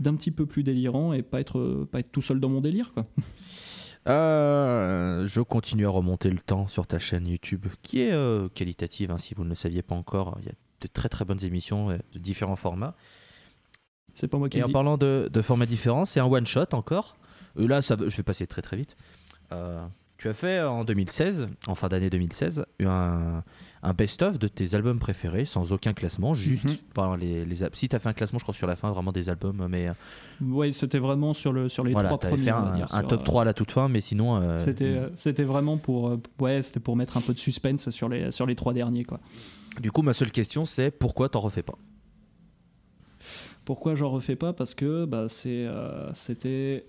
d'un 0.00 0.14
petit 0.16 0.32
peu 0.32 0.44
plus 0.44 0.64
délirant 0.64 1.12
et 1.12 1.22
pas 1.22 1.40
être 1.40 1.86
pas 1.90 2.00
être 2.00 2.10
tout 2.10 2.22
seul 2.22 2.40
dans 2.40 2.48
mon 2.48 2.60
délire 2.60 2.92
Euh, 4.08 5.26
je 5.26 5.40
continue 5.40 5.86
à 5.86 5.90
remonter 5.90 6.30
le 6.30 6.38
temps 6.38 6.66
sur 6.66 6.86
ta 6.86 6.98
chaîne 6.98 7.26
YouTube, 7.26 7.66
qui 7.82 8.00
est 8.00 8.12
euh, 8.12 8.48
qualitative, 8.48 9.10
hein, 9.10 9.18
si 9.18 9.34
vous 9.34 9.44
ne 9.44 9.50
le 9.50 9.54
saviez 9.54 9.82
pas 9.82 9.94
encore. 9.94 10.36
Il 10.40 10.46
y 10.46 10.48
a 10.48 10.54
de 10.80 10.86
très 10.86 11.08
très 11.08 11.24
bonnes 11.24 11.44
émissions 11.44 11.90
euh, 11.90 11.98
de 12.14 12.18
différents 12.18 12.56
formats. 12.56 12.94
C'est 14.14 14.28
pas 14.28 14.38
moi 14.38 14.48
qui 14.48 14.58
Et 14.58 14.62
en 14.62 14.70
parlant 14.70 14.96
de, 14.96 15.28
de 15.30 15.42
formats 15.42 15.66
différents, 15.66 16.06
c'est 16.06 16.20
un 16.20 16.26
one 16.26 16.46
shot 16.46 16.72
encore. 16.72 17.16
là, 17.56 17.82
ça, 17.82 17.96
je 17.98 18.16
vais 18.16 18.22
passer 18.22 18.46
très 18.46 18.62
très 18.62 18.76
vite. 18.76 18.96
tu 20.16 20.28
as 20.28 20.34
fait 20.34 20.60
en 20.62 20.84
2016, 20.84 21.48
en 21.66 21.74
fin 21.74 21.88
d'année 21.88 22.10
2016, 22.10 22.64
un, 22.80 23.44
un 23.82 23.92
best-of 23.92 24.38
de 24.38 24.48
tes 24.48 24.74
albums 24.74 24.98
préférés 24.98 25.44
sans 25.44 25.72
aucun 25.72 25.92
classement, 25.92 26.34
juste 26.34 26.64
mm 26.64 27.16
les, 27.16 27.44
les, 27.44 27.56
si 27.74 27.88
tu 27.88 27.94
as 27.94 27.98
fait 27.98 28.08
un 28.08 28.12
classement, 28.12 28.38
je 28.38 28.44
crois 28.44 28.54
sur 28.54 28.66
la 28.66 28.76
fin, 28.76 28.90
vraiment 28.90 29.12
des 29.12 29.28
albums, 29.28 29.66
mais 29.70 29.88
euh, 29.88 29.92
oui, 30.40 30.72
c'était 30.72 30.98
vraiment 30.98 31.32
sur 31.32 31.52
le 31.52 31.68
sur 31.68 31.84
les 31.84 31.92
trois 31.92 32.18
premiers. 32.18 32.44
Fait 32.44 32.50
un, 32.50 32.84
un 32.90 33.02
top 33.02 33.24
3 33.24 33.42
à 33.42 33.44
la 33.44 33.54
toute 33.54 33.70
fin, 33.70 33.88
mais 33.88 34.00
sinon 34.00 34.36
euh, 34.36 34.56
c'était 34.56 34.98
mm. 34.98 35.10
c'était 35.14 35.44
vraiment 35.44 35.76
pour 35.76 36.08
euh, 36.08 36.20
ouais, 36.40 36.62
c'était 36.62 36.80
pour 36.80 36.96
mettre 36.96 37.16
un 37.16 37.20
peu 37.20 37.32
de 37.34 37.38
suspense 37.38 37.90
sur 37.90 38.08
les 38.08 38.32
sur 38.32 38.46
les 38.46 38.54
trois 38.54 38.72
derniers 38.72 39.04
quoi. 39.04 39.20
Du 39.80 39.92
coup, 39.92 40.02
ma 40.02 40.12
seule 40.12 40.32
question 40.32 40.64
c'est 40.64 40.90
pourquoi 40.90 41.28
t'en 41.28 41.40
refais 41.40 41.62
pas? 41.62 41.78
Pourquoi 43.64 43.94
j'en 43.94 44.08
refais 44.08 44.36
pas? 44.36 44.52
Parce 44.52 44.74
que 44.74 45.04
bah, 45.04 45.26
c'est 45.28 45.66
c'était 46.14 46.86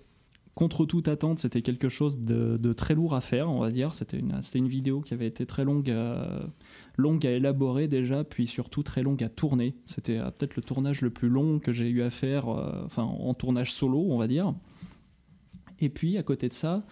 contre 0.59 0.85
toute 0.85 1.07
attente, 1.07 1.39
c'était 1.39 1.61
quelque 1.61 1.87
chose 1.87 2.19
de, 2.19 2.73
très 2.73 2.93
lourd 2.93 3.15
à 3.15 3.21
faire, 3.21 3.49
on 3.49 3.59
va 3.59 3.71
dire. 3.71 3.95
C'était 3.95 4.19
une, 4.19 4.67
vidéo 4.67 4.99
qui 4.99 5.13
avait 5.13 5.25
été 5.25 5.45
très 5.45 5.63
longue 5.63 5.89
à, 5.89 6.41
longue 6.97 7.25
à 7.25 7.31
élaborer 7.31 7.87
déjà, 7.87 8.25
puis 8.25 8.45
surtout 8.45 8.83
très 8.83 9.01
longue 9.01 9.23
à 9.23 9.29
tourner. 9.29 9.77
C'était 9.85 10.17
euh, 10.17 10.29
peut-être 10.31 10.57
le 10.57 10.61
tournage 10.61 10.99
le 10.99 11.11
plus 11.11 11.29
long 11.29 11.59
que 11.59 11.71
j'ai 11.71 11.87
eu 11.87 12.01
à 12.01 12.09
faire, 12.09 12.49
euh, 12.49 12.83
enfin 12.83 13.03
en 13.03 13.33
tournage 13.33 13.71
solo, 13.71 14.05
on 14.09 14.17
va 14.17 14.27
dire. 14.27 14.53
Et 15.79 15.87
puis 15.87 16.17
à 16.17 16.23
côté 16.23 16.49
de 16.49 16.53
ça, 16.53 16.85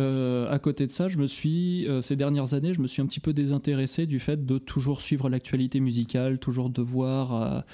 euh, 0.00 0.50
à 0.50 0.58
côté 0.58 0.84
de 0.84 0.92
ça, 0.92 1.06
je 1.06 1.18
me 1.18 1.28
suis, 1.28 1.86
ces 2.00 2.16
dernières 2.16 2.54
années, 2.54 2.74
je 2.74 2.80
me 2.80 2.88
suis 2.88 3.00
un 3.00 3.06
petit 3.06 3.20
peu 3.20 3.32
désintéressé 3.32 4.06
du 4.06 4.18
fait 4.18 4.44
de 4.44 4.58
toujours 4.58 5.02
suivre 5.02 5.28
l'actualité 5.28 5.78
musicale, 5.78 6.40
toujours 6.40 6.68
devoir 6.68 7.64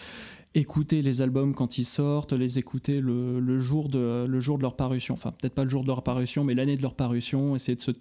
écouter 0.55 1.03
les 1.03 1.21
albums 1.21 1.55
quand 1.55 1.79
ils 1.79 1.85
sortent, 1.85 2.33
les 2.33 2.59
écouter 2.59 3.01
le, 3.01 3.59
jour, 3.59 3.89
de, 3.89 4.27
leur 4.61 4.77
parution. 4.77 5.15
Enfin, 5.15 5.33
peut-être 5.33 5.55
pas 5.55 5.65
le 5.65 5.71
jour 5.71 5.83
de 5.83 5.89
leur 5.89 6.03
parution, 6.03 6.45
mais 6.45 6.55
l'année 6.55 6.77
de 6.77 6.83
leur 6.83 6.95
parution, 6.95 7.57
essayer 7.57 7.77
de 7.77 7.83
se... 7.83 7.93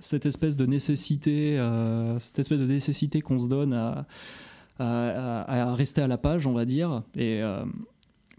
cette, 0.00 0.26
espèce 0.26 0.56
de 0.56 0.66
nécessité, 0.66 1.58
euh, 1.58 2.18
cette 2.18 2.38
espèce 2.40 2.58
de 2.58 2.66
nécessité 2.66 3.20
qu'on 3.20 3.38
se 3.38 3.48
donne 3.48 3.72
à, 4.78 5.72
rester 5.74 6.02
à 6.02 6.08
la 6.08 6.18
page, 6.18 6.46
on 6.46 6.52
va 6.52 6.64
dire. 6.64 7.02
Et 7.16 7.40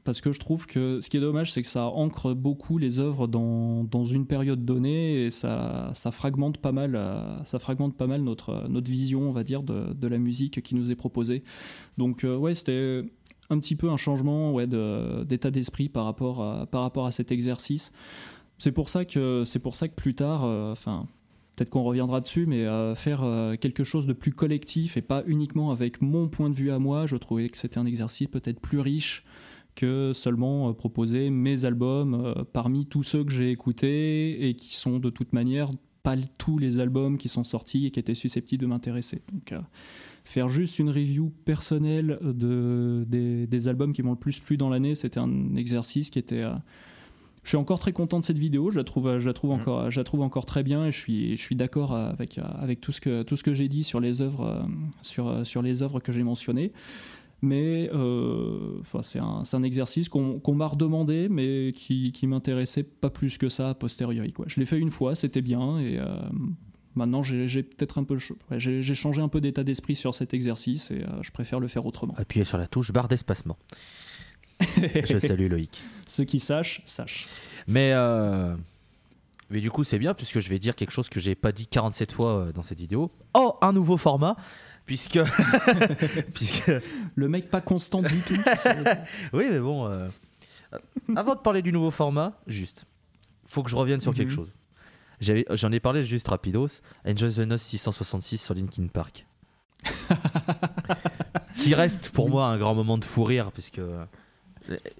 parce 0.08 0.22
que 0.22 0.32
je 0.32 0.39
trouve 0.39 0.66
que 0.66 0.99
ce 0.99 1.10
qui 1.10 1.18
est 1.18 1.20
dommage, 1.20 1.51
c'est 1.51 1.62
que 1.62 1.68
ça 1.68 1.86
ancre 1.86 2.34
beaucoup 2.34 2.78
les 2.78 2.97
œuvres 2.97 3.28
dans, 3.28 4.05
une 4.05 4.26
période 4.26 4.66
donnée 4.66 5.26
et 5.26 5.30
ça, 5.30 5.91
fragmente 6.12 6.58
pas 6.58 6.72
mal, 6.72 6.99
ça 7.45 7.60
fragmente 7.60 7.95
pas 7.95 8.08
mal 8.08 8.22
notre, 8.22 8.68
notre 8.70 8.89
vision, 8.89 9.30
on 9.30 9.32
va 9.34 9.43
dire, 9.43 9.64
de, 9.64 10.08
la 10.08 10.18
musique 10.18 10.62
qui 10.62 10.76
nous 10.76 10.91
est 10.91 10.95
proposée. 10.95 11.43
Donc, 11.97 12.26
ouais, 12.26 12.55
c'était 12.55 13.03
un 13.49 13.60
petit 13.60 13.76
peu 13.76 13.89
un 13.89 13.97
changement 13.97 14.53
ouais, 14.53 14.68
d'état 14.68 15.51
d'esprit 15.51 15.89
par, 15.89 16.05
rapport 16.05 16.41
à, 16.41 16.66
par 16.66 16.82
rapport 16.82 17.05
à 17.05 17.12
cet 17.12 17.32
exercice. 17.32 17.91
C'est 18.58 18.72
pour 18.72 18.89
ça 18.89 19.05
que 19.05 19.43
c'est 19.45 19.60
pour 19.60 19.76
ça 19.76 19.88
que 19.88 19.93
plus 19.93 20.16
tard, 20.16 20.43
euh, 20.43 20.72
enfin 20.72 21.05
peut-être 21.55 21.70
qu'on 21.70 21.82
reviendra 21.82 22.22
dessus, 22.22 22.45
mais 22.45 22.66
euh, 22.66 22.95
faire 22.95 23.24
euh, 23.24 23.55
quelque 23.55 23.84
chose 23.84 24.05
de 24.05 24.14
plus 24.14 24.32
collectif 24.32 24.97
et 24.97 25.01
pas 25.01 25.24
uniquement 25.26 25.72
avec 25.72 26.01
mon 26.01 26.28
point 26.28 26.49
de 26.49 26.55
vue 26.55 26.72
à 26.72 26.80
moi, 26.80 27.08
je 27.08 27.16
trouvais 27.18 27.49
que 27.49 27.58
c'était 27.58 27.80
un 27.80 27.86
exercice 27.86 28.28
peut-être 28.28 28.60
plus 28.60 28.80
riche 28.80 29.24
que 29.78 30.12
seulement 30.14 30.74
proposer 30.74 31.30
mes 31.30 31.64
albums 31.64 32.44
parmi 32.52 32.86
tous 32.86 33.04
ceux 33.04 33.24
que 33.24 33.32
j'ai 33.32 33.52
écoutés 33.52 34.50
et 34.50 34.56
qui 34.56 34.76
sont 34.76 35.00
de 35.00 35.10
toute 35.10 35.32
manière 35.32 35.70
pas 36.04 36.16
tous 36.38 36.58
les 36.58 36.80
albums 36.80 37.18
qui 37.18 37.30
sont 37.30 37.44
sortis 37.44 37.86
et 37.86 37.92
qui 37.92 38.00
étaient 38.00 38.16
susceptibles 38.16 38.64
de 38.64 38.68
m'intéresser. 38.68 39.22
Donc 39.32 39.54
faire 40.28 40.50
juste 40.50 40.78
une 40.80 40.90
review 40.90 41.32
personnelle 41.46 42.20
de, 42.22 43.06
des, 43.08 43.68
albums 43.68 43.94
qui 43.94 44.04
m'ont 44.04 44.12
le 44.12 44.18
plus 44.18 44.40
plu 44.40 44.58
dans 44.58 44.70
l'année, 44.70 44.94
c'était 44.94 45.20
un 45.20 45.56
exercice 45.56 46.10
qui 46.10 46.20
était... 46.20 46.44
Euh, 46.44 46.54
je 47.44 47.50
suis 47.52 47.58
encore 47.58 47.80
très 47.80 47.94
content 47.94 48.20
de 48.20 48.26
cette 48.26 48.38
vidéo, 48.38 48.72
je 48.72 48.76
la 48.76 48.84
trouve, 48.84 49.20
je 49.20 49.26
la 49.26 49.32
trouve, 49.32 49.52
mm. 49.52 49.62
encore, 49.62 49.90
je 49.90 50.00
la 50.00 50.04
trouve 50.04 50.22
encore 50.22 50.46
très 50.46 50.64
bien 50.64 50.86
et 50.86 50.92
je 50.92 51.00
suis, 51.00 51.38
je 51.38 51.42
suis 51.42 51.56
d'accord 51.56 51.96
avec, 51.96 52.40
avec 52.40 52.82
tout 52.82 52.92
ce 52.92 53.00
que, 53.00 53.24
tout 53.24 53.38
ce 53.38 53.44
que 53.44 53.54
j'ai 53.54 53.70
dit 53.70 53.86
sur 53.86 54.02
les 54.02 54.22
œuvres, 54.22 54.46
euh, 54.46 54.64
sur, 55.02 55.46
sur 55.46 55.62
les 55.62 55.82
œuvres 55.82 56.02
que 56.02 56.12
j'ai 56.12 56.24
mentionnées. 56.24 56.74
Mais 57.42 57.90
euh, 57.94 58.82
c'est 59.04 59.20
un, 59.20 59.44
un, 59.52 59.64
exercice 59.64 60.10
qu'on 60.10 60.54
m'a 60.54 60.66
redemandé, 60.66 61.30
mais 61.30 61.72
qui, 61.72 62.12
qui 62.12 62.26
m'intéressait 62.26 62.84
pas 62.84 63.12
plus 63.12 63.38
que 63.38 63.48
ça 63.48 63.70
a 63.70 63.74
posteriori. 63.76 64.34
Quoi. 64.34 64.46
Je 64.48 64.60
l'ai 64.60 64.66
fait 64.66 64.80
une 64.80 64.90
fois, 64.90 65.16
c'était 65.16 65.44
bien, 65.44 65.80
et 65.80 66.00
Maintenant, 66.98 67.22
j'ai 67.22 67.62
peut-être 67.62 68.00
un 68.00 68.04
peu, 68.04 68.18
j'ai 68.58 68.96
changé 68.96 69.22
un 69.22 69.28
peu 69.28 69.40
d'état 69.40 69.64
d'esprit 69.64 69.96
sur 69.96 70.16
cet 70.16 70.34
exercice 70.34 70.90
et 70.90 71.04
euh, 71.04 71.22
je 71.22 71.30
préfère 71.30 71.60
le 71.60 71.68
faire 71.68 71.86
autrement. 71.86 72.16
Appuyez 72.18 72.44
sur 72.44 72.58
la 72.58 72.66
touche 72.66 72.92
barre 72.92 73.08
d'espacement. 73.08 73.56
je 74.60 75.20
salue 75.20 75.48
Loïc. 75.48 75.80
Ceux 76.08 76.24
qui 76.24 76.40
sachent, 76.40 76.82
sachent. 76.86 77.28
Mais, 77.68 77.92
euh, 77.94 78.56
mais 79.52 79.62
du 79.62 79.70
coup, 79.70 79.84
c'est 79.84 80.00
bien 80.00 80.16
puisque 80.16 80.40
je 80.40 80.50
vais 80.50 80.58
dire 80.58 80.76
quelque 80.76 80.90
chose 80.90 81.08
que 81.08 81.20
j'ai 81.20 81.36
pas 81.36 81.52
dit 81.52 81.68
47 81.68 82.14
fois 82.14 82.34
euh, 82.34 82.52
dans 82.52 82.64
cette 82.64 82.80
vidéo. 82.80 83.12
Oh, 83.36 83.58
un 83.62 83.74
nouveau 83.74 83.98
format 83.98 84.36
puisque 84.88 85.20
puisque 86.34 86.72
le 87.16 87.28
mec 87.28 87.52
pas 87.52 87.62
constant 87.62 88.02
du 88.02 88.20
tout. 88.22 88.42
oui, 89.34 89.46
mais 89.52 89.60
bon. 89.60 89.88
Avant 91.16 91.36
de 91.36 91.40
parler 91.40 91.62
du 91.62 91.72
nouveau 91.72 91.92
format, 91.92 92.40
juste, 92.48 92.86
faut 93.48 93.62
que 93.62 93.70
je 93.70 93.76
revienne 93.76 94.02
sur 94.02 94.16
quelque 94.16 94.32
mhm. 94.32 94.36
chose. 94.36 94.56
J'en 95.20 95.72
ai, 95.72 95.80
parlé 95.80 96.04
juste 96.04 96.28
rapidos. 96.28 96.82
Enjoy 97.06 97.34
the 97.34 97.40
Nose 97.40 97.62
666 97.62 98.38
sur 98.38 98.54
Linkin 98.54 98.88
Park. 98.88 99.26
qui 101.60 101.74
reste 101.74 102.10
pour 102.10 102.30
moi 102.30 102.48
un 102.48 102.58
grand 102.58 102.76
moment 102.76 102.98
de 102.98 103.06
fou 103.06 103.24
rire, 103.24 103.52
puisque 103.52 103.82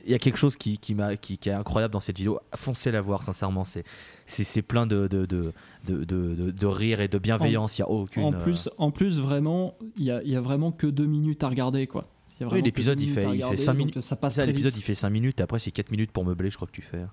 il 0.06 0.12
y 0.12 0.14
a 0.14 0.20
quelque 0.20 0.38
chose 0.38 0.56
qui, 0.56 0.78
qui, 0.78 0.96
qui, 1.22 1.38
qui, 1.38 1.50
est 1.50 1.54
incroyable 1.54 1.94
dans 1.94 2.00
cette 2.00 2.18
vidéo. 2.18 2.40
Foncez 2.56 2.92
la 2.92 3.02
voir, 3.02 3.24
sincèrement. 3.24 3.64
C'est 4.26 4.62
plein 4.62 4.86
de, 4.86 5.08
de, 5.08 5.26
de, 5.26 5.54
de, 5.88 6.66
rire 6.66 7.00
et 7.00 7.08
de 7.08 7.18
bienveillance. 7.18 7.78
Il 7.78 7.82
y 7.82 7.84
a 7.84 7.90
aucune. 7.90 8.24
En 8.24 8.32
plus, 8.32 8.70
en 8.78 8.92
plus 8.92 9.20
vraiment, 9.20 9.76
il 9.98 10.06
y 10.06 10.12
a, 10.12 10.24
y 10.24 10.36
a, 10.36 10.42
vraiment 10.42 10.72
que 10.72 10.88
deux 10.88 11.08
minutes 11.08 11.44
à 11.44 11.50
regarder, 11.50 11.88
quoi. 11.88 12.10
Oui, 12.40 12.62
l'épisode 12.62 13.02
il 13.02 13.10
fait, 13.10 13.36
il 13.36 13.44
fait 13.44 13.58
5 13.58 13.74
minutes. 13.74 14.00
Ça 14.02 14.16
passe 14.16 14.38
L'épisode 14.38 14.76
il 14.76 14.84
fait 14.84 14.94
5 14.94 15.10
minutes 15.10 15.40
et 15.40 15.44
après 15.44 15.58
c'est 15.58 15.72
4 15.72 15.90
minutes 15.90 16.12
pour 16.12 16.24
meubler, 16.24 16.52
je 16.52 16.56
crois 16.56 16.68
que 16.68 16.72
tu 16.72 16.84
fais. 16.84 17.04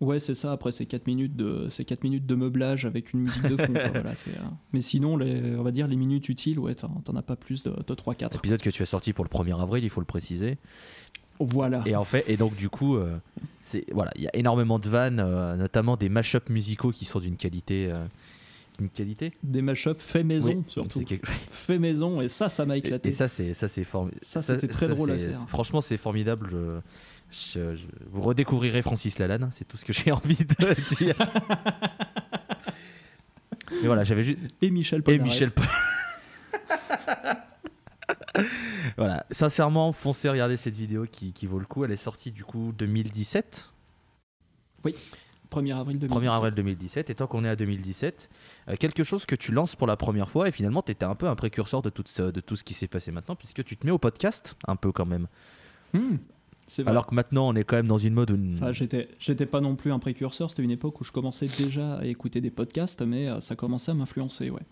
Ouais, 0.00 0.20
c'est 0.20 0.34
ça. 0.34 0.52
Après, 0.52 0.70
c'est 0.70 0.86
4 0.86 1.06
minutes 1.06 1.34
de, 1.34 1.68
4 1.68 2.04
minutes 2.04 2.26
de 2.26 2.34
meublage 2.36 2.86
avec 2.86 3.12
une 3.12 3.20
musique 3.20 3.42
de 3.42 3.56
fond. 3.56 3.72
voilà, 3.72 4.10
euh, 4.10 4.32
Mais 4.72 4.80
sinon, 4.80 5.16
les, 5.16 5.56
on 5.56 5.62
va 5.62 5.72
dire 5.72 5.88
les 5.88 5.96
minutes 5.96 6.28
utiles, 6.28 6.58
ouais, 6.58 6.74
t'en 6.74 7.16
as 7.16 7.22
pas 7.22 7.36
plus 7.36 7.64
de, 7.64 7.70
de 7.70 7.94
3-4. 7.94 8.34
L'épisode 8.34 8.62
que 8.62 8.70
tu 8.70 8.82
as 8.82 8.86
sorti 8.86 9.12
pour 9.12 9.24
le 9.24 9.30
1er 9.30 9.60
avril, 9.60 9.82
il 9.82 9.90
faut 9.90 10.00
le 10.00 10.06
préciser. 10.06 10.58
Voilà. 11.40 11.82
Et 11.86 11.94
en 11.94 12.04
fait, 12.04 12.24
et 12.26 12.36
donc 12.36 12.56
du 12.56 12.68
coup, 12.68 12.96
euh, 12.96 13.16
c'est 13.62 13.84
voilà, 13.92 14.10
il 14.16 14.22
y 14.22 14.28
a 14.28 14.34
énormément 14.34 14.78
de 14.78 14.88
vannes, 14.88 15.20
euh, 15.20 15.56
notamment 15.56 15.96
des 15.96 16.08
mashups 16.08 16.48
musicaux 16.48 16.90
qui 16.90 17.04
sont 17.04 17.20
d'une 17.20 17.36
qualité, 17.36 17.92
une 18.80 18.88
qualité. 18.88 19.32
Des 19.42 19.62
mashups 19.62 20.00
fait 20.00 20.24
maison 20.24 20.64
surtout. 20.66 21.04
Fait 21.50 21.78
maison 21.78 22.20
et 22.20 22.28
ça, 22.28 22.48
ça 22.48 22.66
m'a 22.66 22.76
éclaté. 22.76 23.10
Et, 23.10 23.12
ça, 23.12 23.28
c'est 23.28 23.54
ça, 23.54 23.68
c'est 23.68 23.84
formidable. 23.84 24.20
Ça, 24.22 24.42
c'était 24.42 24.68
très 24.68 24.88
drôle 24.88 25.10
à 25.10 25.18
faire. 25.18 25.48
Franchement, 25.48 25.80
c'est 25.80 25.96
formidable. 25.96 26.50
Je 27.30 27.74
vous 28.10 28.22
redécouvrirez 28.22 28.82
Francis 28.82 29.18
Lalanne, 29.18 29.50
c'est 29.52 29.66
tout 29.66 29.76
ce 29.76 29.84
que 29.84 29.92
j'ai 29.92 30.12
envie 30.18 30.44
de 30.44 30.54
dire. 30.96 31.14
Mais 33.70 33.86
voilà, 33.86 34.02
j'avais 34.04 34.24
juste. 34.24 34.38
Et 34.62 34.70
Michel 34.70 35.02
Et 35.06 35.18
Michel 35.18 35.50
voilà, 38.96 39.26
sincèrement, 39.30 39.92
foncez 39.92 40.28
regarder 40.28 40.56
cette 40.56 40.76
vidéo 40.76 41.06
qui, 41.10 41.32
qui, 41.32 41.46
vaut 41.46 41.58
le 41.58 41.66
coup. 41.66 41.84
Elle 41.84 41.92
est 41.92 41.96
sortie 41.96 42.32
du 42.32 42.44
coup 42.44 42.72
2017. 42.76 43.68
Oui, 44.84 44.94
1er 45.50 45.76
avril 45.76 45.98
2017. 45.98 46.22
1er 46.22 46.34
avril 46.34 46.54
2017. 46.54 47.10
Et 47.10 47.14
tant 47.14 47.26
qu'on 47.26 47.44
est 47.44 47.48
à 47.48 47.56
2017, 47.56 48.30
euh, 48.68 48.76
quelque 48.76 49.04
chose 49.04 49.26
que 49.26 49.34
tu 49.34 49.52
lances 49.52 49.76
pour 49.76 49.86
la 49.86 49.96
première 49.96 50.30
fois 50.30 50.48
et 50.48 50.52
finalement 50.52 50.82
tu 50.82 50.92
étais 50.92 51.04
un 51.04 51.14
peu 51.14 51.26
un 51.26 51.36
précurseur 51.36 51.82
de 51.82 51.90
tout, 51.90 52.04
de 52.18 52.40
tout 52.40 52.56
ce 52.56 52.64
qui 52.64 52.74
s'est 52.74 52.88
passé 52.88 53.10
maintenant 53.10 53.36
puisque 53.36 53.64
tu 53.64 53.76
te 53.76 53.86
mets 53.86 53.92
au 53.92 53.98
podcast 53.98 54.56
un 54.66 54.76
peu 54.76 54.92
quand 54.92 55.06
même. 55.06 55.26
Hmm. 55.92 56.16
Alors 56.86 57.06
que 57.06 57.14
maintenant, 57.14 57.48
on 57.48 57.54
est 57.54 57.64
quand 57.64 57.76
même 57.76 57.88
dans 57.88 57.98
une 57.98 58.12
mode 58.12 58.30
où. 58.30 58.38
Enfin, 58.54 58.72
j'étais, 58.72 59.08
j'étais 59.18 59.46
pas 59.46 59.60
non 59.60 59.74
plus 59.74 59.90
un 59.90 59.98
précurseur. 59.98 60.50
C'était 60.50 60.62
une 60.62 60.70
époque 60.70 61.00
où 61.00 61.04
je 61.04 61.12
commençais 61.12 61.48
déjà 61.58 61.94
à 61.94 62.04
écouter 62.04 62.40
des 62.40 62.50
podcasts, 62.50 63.02
mais 63.02 63.28
euh, 63.28 63.40
ça 63.40 63.56
commençait 63.56 63.90
à 63.90 63.94
m'influencer, 63.94 64.50
ouais. 64.50 64.62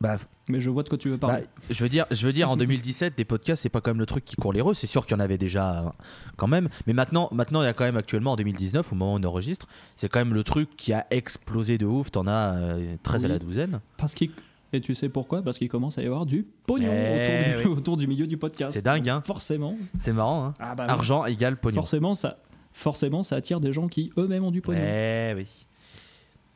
Bah, 0.00 0.16
mais 0.48 0.60
je 0.60 0.70
vois 0.70 0.82
de 0.82 0.88
quoi 0.88 0.98
tu 0.98 1.08
veux 1.08 1.18
parler. 1.18 1.42
Bah, 1.42 1.62
je 1.70 1.82
veux 1.82 1.88
dire, 1.88 2.06
je 2.10 2.26
veux 2.26 2.32
dire, 2.32 2.50
en 2.50 2.56
2017, 2.56 3.16
des 3.16 3.24
podcasts, 3.24 3.62
c'est 3.62 3.68
pas 3.68 3.80
quand 3.80 3.90
même 3.90 4.00
le 4.00 4.06
truc 4.06 4.24
qui 4.24 4.36
court 4.36 4.52
les 4.52 4.60
rues. 4.60 4.74
C'est 4.74 4.86
sûr 4.86 5.04
qu'il 5.04 5.16
y 5.16 5.20
en 5.20 5.20
avait 5.20 5.38
déjà 5.38 5.80
euh, 5.80 5.90
quand 6.36 6.48
même, 6.48 6.68
mais 6.86 6.92
maintenant, 6.92 7.28
maintenant, 7.32 7.62
il 7.62 7.66
y 7.66 7.68
a 7.68 7.72
quand 7.72 7.84
même 7.84 7.96
actuellement 7.96 8.32
en 8.32 8.36
2019, 8.36 8.92
au 8.92 8.94
moment 8.94 9.14
où 9.14 9.18
on 9.18 9.24
enregistre, 9.24 9.66
c'est 9.96 10.08
quand 10.08 10.18
même 10.18 10.34
le 10.34 10.44
truc 10.44 10.70
qui 10.76 10.92
a 10.92 11.06
explosé 11.10 11.78
de 11.78 11.86
ouf. 11.86 12.10
T'en 12.10 12.26
as 12.26 12.76
13 13.02 13.24
euh, 13.24 13.26
à 13.26 13.28
la 13.28 13.38
douzaine. 13.38 13.80
Parce 13.96 14.14
qu'il 14.14 14.30
et 14.72 14.80
tu 14.80 14.94
sais 14.94 15.08
pourquoi? 15.08 15.42
Parce 15.42 15.58
qu'il 15.58 15.68
commence 15.68 15.98
à 15.98 16.02
y 16.02 16.06
avoir 16.06 16.26
du 16.26 16.46
pognon 16.66 16.92
eh 16.92 17.66
autour, 17.66 17.96
du, 17.96 18.06
milieu 18.08 18.26
du 18.26 18.36
podcast. 18.36 18.74
C'est 18.74 18.84
dingue, 18.84 19.08
hein 19.08 19.20
Forcément. 19.20 19.76
C'est 19.98 20.12
marrant, 20.12 20.46
hein 20.46 20.54
ah 20.60 20.74
bah 20.74 20.84
Argent 20.88 21.26
égale 21.26 21.56
pognon. 21.56 21.80
Forcément 21.80 22.14
ça, 22.14 22.38
forcément, 22.72 23.22
ça 23.22 23.36
attire 23.36 23.60
des 23.60 23.72
gens 23.72 23.88
qui 23.88 24.12
eux-mêmes 24.16 24.44
ont 24.44 24.52
du 24.52 24.60
pognon. 24.60 24.80
Eh 24.80 25.32
oui. 25.36 25.66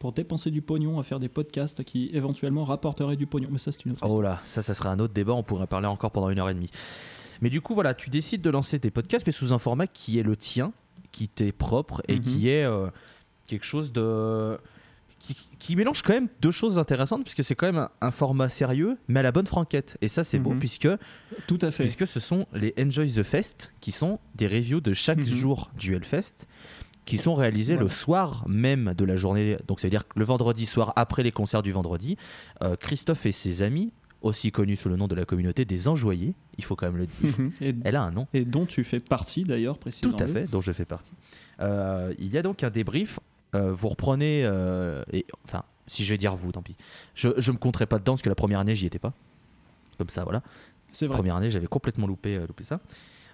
Pour 0.05 0.13
dépenser 0.13 0.51
du 0.51 0.61
pognon 0.61 1.01
à 1.01 1.03
faire 1.03 1.19
des 1.19 1.31
podcasts 1.31 1.83
qui 1.83 2.11
éventuellement 2.13 2.63
rapporteraient 2.63 3.17
du 3.17 3.27
pognon. 3.27 3.49
Mais 3.51 3.57
ça, 3.57 3.73
c'est 3.73 3.87
une 3.87 3.93
autre 3.93 4.07
Oh 4.07 4.21
là, 4.21 4.39
ça, 4.45 4.63
ça 4.63 4.75
serait 4.75 4.91
un 4.91 4.99
autre 4.99 5.15
débat. 5.15 5.33
On 5.33 5.43
pourrait 5.43 5.67
parler 5.67 5.87
encore 5.87 6.11
pendant 6.11 6.29
une 6.29 6.39
heure 6.39 6.51
et 6.51 6.55
demie. 6.55 6.71
Mais 7.41 7.49
du 7.49 7.63
coup, 7.63 7.73
voilà, 7.73 7.95
tu 7.95 8.11
décides 8.11 8.43
de 8.43 8.51
lancer 8.51 8.79
tes 8.79 8.91
podcasts, 8.91 9.27
mais 9.27 9.33
sous 9.33 9.55
un 9.55 9.59
format 9.59 9.87
qui 9.87 10.19
est 10.19 10.23
le 10.23 10.37
tien, 10.37 10.75
qui 11.11 11.27
t'est 11.29 11.53
propre 11.53 12.03
et 12.07 12.17
mhm. 12.17 12.21
qui 12.21 12.51
est 12.51 12.65
euh, 12.65 12.89
quelque 13.47 13.65
chose 13.65 13.95
de 13.95 14.59
qui, 15.59 15.75
mélange 15.75 16.03
quand 16.03 16.13
même 16.13 16.29
deux 16.43 16.51
choses 16.51 16.77
intéressantes 16.79 17.23
puisque 17.23 17.43
c'est 17.43 17.55
quand 17.55 17.73
même 17.73 17.89
un, 18.03 18.11
format 18.11 18.51
sérieux 18.51 18.99
mais 19.09 19.21
à 19.21 19.23
la 19.23 19.33
bonne 19.33 19.47
franquette 19.47 19.97
et 20.03 20.09
ça 20.09 20.23
c'est 20.23 20.39
beau 20.39 20.51
mhm. 20.51 20.59
puisque 20.59 20.89
tout 21.47 21.59
à 21.63 21.71
fait 21.71 21.85
puisque 21.85 22.07
ce 22.07 22.21
sont 22.21 22.47
les 22.53 22.75
Enjoy 22.79 23.11
the 23.11 23.23
Fest 23.23 23.73
qui 23.81 23.91
sont 23.91 24.19
des 24.35 24.47
reviews 24.47 24.83
de 24.83 24.93
chaque 24.93 25.17
mhm. 25.17 25.25
jour 25.25 25.71
du 25.79 25.95
Hellfest 25.95 26.47
qui 27.05 27.19
sont 27.19 27.35
réalisés 27.35 27.77
le 27.77 27.89
soir 27.89 28.45
même 28.49 28.95
de 28.97 29.05
la 29.05 29.17
journée 29.17 29.57
donc 29.67 29.81
c'est 29.81 29.89
à 29.89 29.91
dire 29.91 30.05
le 30.15 30.25
vendredi 30.25 30.67
soir 30.67 30.93
après 30.97 31.23
les 31.23 31.33
concerts 31.33 31.63
du 31.63 31.73
vendredi 31.73 32.17
euh, 32.63 32.77
Christophe 32.77 33.27
et 33.27 33.33
ses 33.33 33.63
amis 33.63 33.93
aussi 34.23 34.53
connus 34.53 34.77
sous 34.77 34.89
le 34.89 34.97
nom 34.97 35.07
de 35.07 35.15
la 35.15 35.27
communauté 35.27 35.67
des 35.67 35.87
enjoyés, 35.87 36.33
il 36.57 36.65
faut 36.65 36.77
quand 36.77 36.87
même 36.87 36.97
le 36.97 37.05
dire. 37.05 37.35
Elle 37.85 37.95
a 37.95 38.03
un 38.03 38.11
nom. 38.11 38.27
Et 38.33 38.47
dont 38.47 38.65
tu 38.65 38.83
fais 38.83 38.99
partie 38.99 39.45
d'ailleurs, 39.45 39.77
précisément. 39.77 40.17
Tout 40.17 40.25
à 40.25 40.27
fait, 40.27 40.51
dont 40.51 40.63
je 40.63 40.73
fais 40.73 40.87
partie. 40.87 41.13
Euh, 41.61 42.15
il 42.19 42.33
y 42.33 42.39
a 42.39 42.43
donc 42.43 42.65
un 42.65 42.71
débrief 42.71 43.21
euh, 43.55 43.71
vous 43.75 43.91
reprenez, 43.91 44.41
et, 45.13 45.27
enfin, 45.45 45.63
si 45.87 46.07
je 46.07 46.15
vais 46.15 46.17
dire 46.17 46.37
vous, 46.37 46.53
tant 46.53 46.63
pis. 46.63 46.75
Je, 47.15 47.29
je 47.37 47.53
me 47.53 47.59
compterai 47.59 47.85
pas 47.85 47.99
dedans 47.99 48.15
parce 48.15 48.23
que 48.23 48.31
la 48.31 48.35
première 48.35 48.61
année, 48.61 48.75
j'y 48.75 48.87
étais 48.87 48.99
pas. 48.99 49.13
Comme 49.99 50.09
ça, 50.09 50.25
voilà. 50.25 50.43
C'est 50.91 51.07
vrai. 51.07 51.17
Première 51.19 51.37
année, 51.37 51.51
j'avais 51.51 51.67
complètement 51.67 52.07
loupé, 52.07 52.39
loupé 52.39 52.65
ça. 52.65 52.81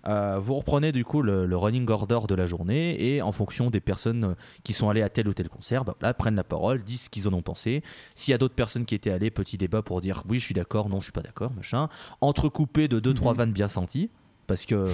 Vous 0.04 0.54
reprenez 0.54 0.92
du 0.92 1.04
coup 1.04 1.22
le, 1.22 1.56
running 1.56 1.88
order 1.88 2.20
de 2.28 2.34
la 2.34 2.46
journée 2.46 2.96
et 3.04 3.22
en 3.22 3.32
fonction 3.32 3.70
des 3.70 3.80
personnes 3.80 4.36
qui 4.64 4.72
sont 4.72 4.88
allées 4.88 5.02
à 5.02 5.08
tel 5.08 5.28
ou 5.28 5.34
tel 5.34 5.48
concert, 5.48 5.84
bah, 5.84 5.96
là, 6.00 6.14
prennent 6.14 6.36
la 6.36 6.44
parole, 6.44 6.82
disent 6.82 7.02
ce 7.02 7.10
qu'ils 7.10 7.28
en 7.28 7.32
ont 7.32 7.42
pensé. 7.42 7.82
S'il 8.14 8.32
y 8.32 8.34
a 8.34 8.38
d'autres 8.38 8.54
personnes 8.54 8.84
qui 8.84 8.94
étaient 8.94 9.10
allées, 9.10 9.30
petit 9.30 9.58
débat 9.58 9.82
pour 9.82 10.00
dire 10.00 10.22
oui, 10.28 10.38
je 10.38 10.44
suis 10.44 10.54
d'accord, 10.54 10.88
non, 10.88 11.00
je 11.00 11.04
suis 11.04 11.12
pas 11.12 11.22
d'accord, 11.22 11.52
machin. 11.54 11.88
Entrecoupé 12.20 12.88
de 12.88 13.00
2-3 13.00 13.30
mhm. 13.30 13.36
vannes 13.36 13.52
bien 13.52 13.68
senties 13.68 14.10
parce 14.46 14.66
que 14.66 14.88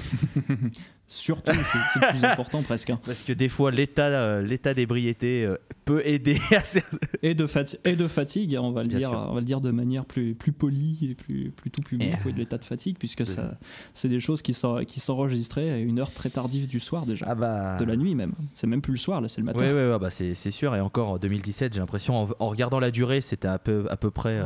Surtout, 1.09 1.53
c'est 1.93 2.01
le 2.01 2.11
plus 2.11 2.25
important 2.25 2.63
presque. 2.63 2.91
Hein. 2.91 3.01
Parce 3.05 3.23
que 3.23 3.33
des 3.33 3.49
fois, 3.49 3.71
l'état 3.71 4.07
euh, 4.07 4.43
l'état 4.43 4.75
d'ébriété 4.75 5.45
euh, 5.45 5.57
peut 5.85 6.03
aider 6.05 6.41
à 6.51 6.63
et 7.23 7.35
de 7.35 7.47
et 7.85 7.97
de 7.97 8.09
fatigue, 8.09 8.59
on 8.61 8.73
va 8.73 8.83
le 8.83 8.89
dire, 8.89 9.13
on 9.13 9.35
va 9.35 9.41
le 9.41 9.47
dire 9.47 9.61
de 9.61 9.71
manière 9.71 10.05
plus 10.05 10.35
plus 10.35 10.51
polie 10.51 11.11
et 11.11 11.15
plus 11.15 11.53
plus 11.53 11.71
tout 11.71 11.83
public, 11.83 12.13
de 12.25 12.31
l'état 12.33 12.59
de 12.59 12.65
fatigue, 12.65 12.97
puisque 12.99 13.25
ça, 13.25 13.57
c'est 13.95 14.09
des 14.09 14.19
choses 14.19 14.43
qui 14.43 14.53
sont 14.53 14.85
qui 14.85 14.99
s'enregistraient 14.99 15.71
à 15.71 15.79
une 15.79 16.01
heure 16.01 16.11
très 16.11 16.29
tardive 16.29 16.67
du 16.67 16.81
soir 16.81 17.07
déjà, 17.07 17.27
ah 17.29 17.35
bah... 17.37 17.77
de 17.79 17.85
la 17.85 17.97
nuit 17.97 18.17
même. 18.17 18.33
C'est 18.53 18.67
même 18.67 18.83
plus 18.83 18.95
le 18.95 18.99
soir, 18.99 19.21
là, 19.21 19.29
c'est 19.29 19.41
le 19.41 19.47
matin. 19.47 19.65
Oui, 19.65 19.71
oui, 19.73 19.91
ouais, 19.91 19.99
bah 19.99 20.11
c'est 20.11 20.51
sûr. 20.51 20.75
Et 20.75 20.81
encore 20.81 21.11
en 21.11 21.19
2017, 21.19 21.75
j'ai 21.75 21.81
l'impression, 21.81 22.29
en, 22.39 22.49
regardant 22.49 22.81
la 22.81 22.91
durée, 22.91 23.21
c'était 23.21 23.49
à 23.49 23.59
peu 23.61 23.87
à 23.91 23.97
peu 23.97 24.11
près. 24.11 24.43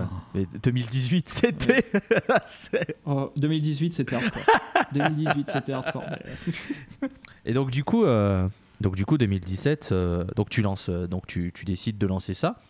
2018, 0.62 1.42
euh, 1.44 1.50
c'était. 1.50 1.84
2018, 3.36 3.92
c'était 3.94 4.16
hardcore. 4.16 4.42
2018, 4.92 5.50
c'était 5.50 5.72
hardcore. 5.72 6.04
Et 7.46 7.52
donc 7.52 7.70
du 7.70 7.84
coup, 7.84 8.04
euh, 8.04 8.48
donc 8.80 8.96
du 8.96 9.04
coup 9.04 9.18
2017, 9.18 9.90
euh, 9.92 10.24
donc 10.36 10.50
tu 10.50 10.62
lances, 10.62 10.88
euh, 10.88 11.06
donc 11.06 11.26
tu, 11.26 11.52
tu, 11.54 11.64
décides 11.64 11.98
de 11.98 12.06
lancer 12.06 12.34
ça. 12.34 12.60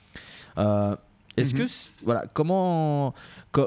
Est-ce 1.37 1.55
que 1.55 1.62
mhm. 1.62 1.68
voilà 2.05 2.24
comment 2.33 3.14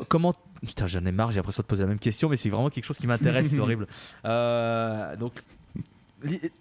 comment 0.10 0.34
Putain, 0.66 0.88
j'en 0.88 1.06
ai 1.06 1.12
marre, 1.12 1.32
j'ai 1.32 1.38
l'impression 1.38 1.62
de 1.62 1.68
poser 1.68 1.84
la 1.84 1.90
même 1.90 2.00
question, 2.00 2.30
mais 2.30 2.38
c'est 2.38 2.50
vraiment 2.50 2.70
quelque 2.70 2.86
chose 2.86 2.98
qui 2.98 3.08
m'intéresse, 3.08 3.50
c'est 3.50 3.60
horrible. 3.60 3.86
donc, 5.20 5.34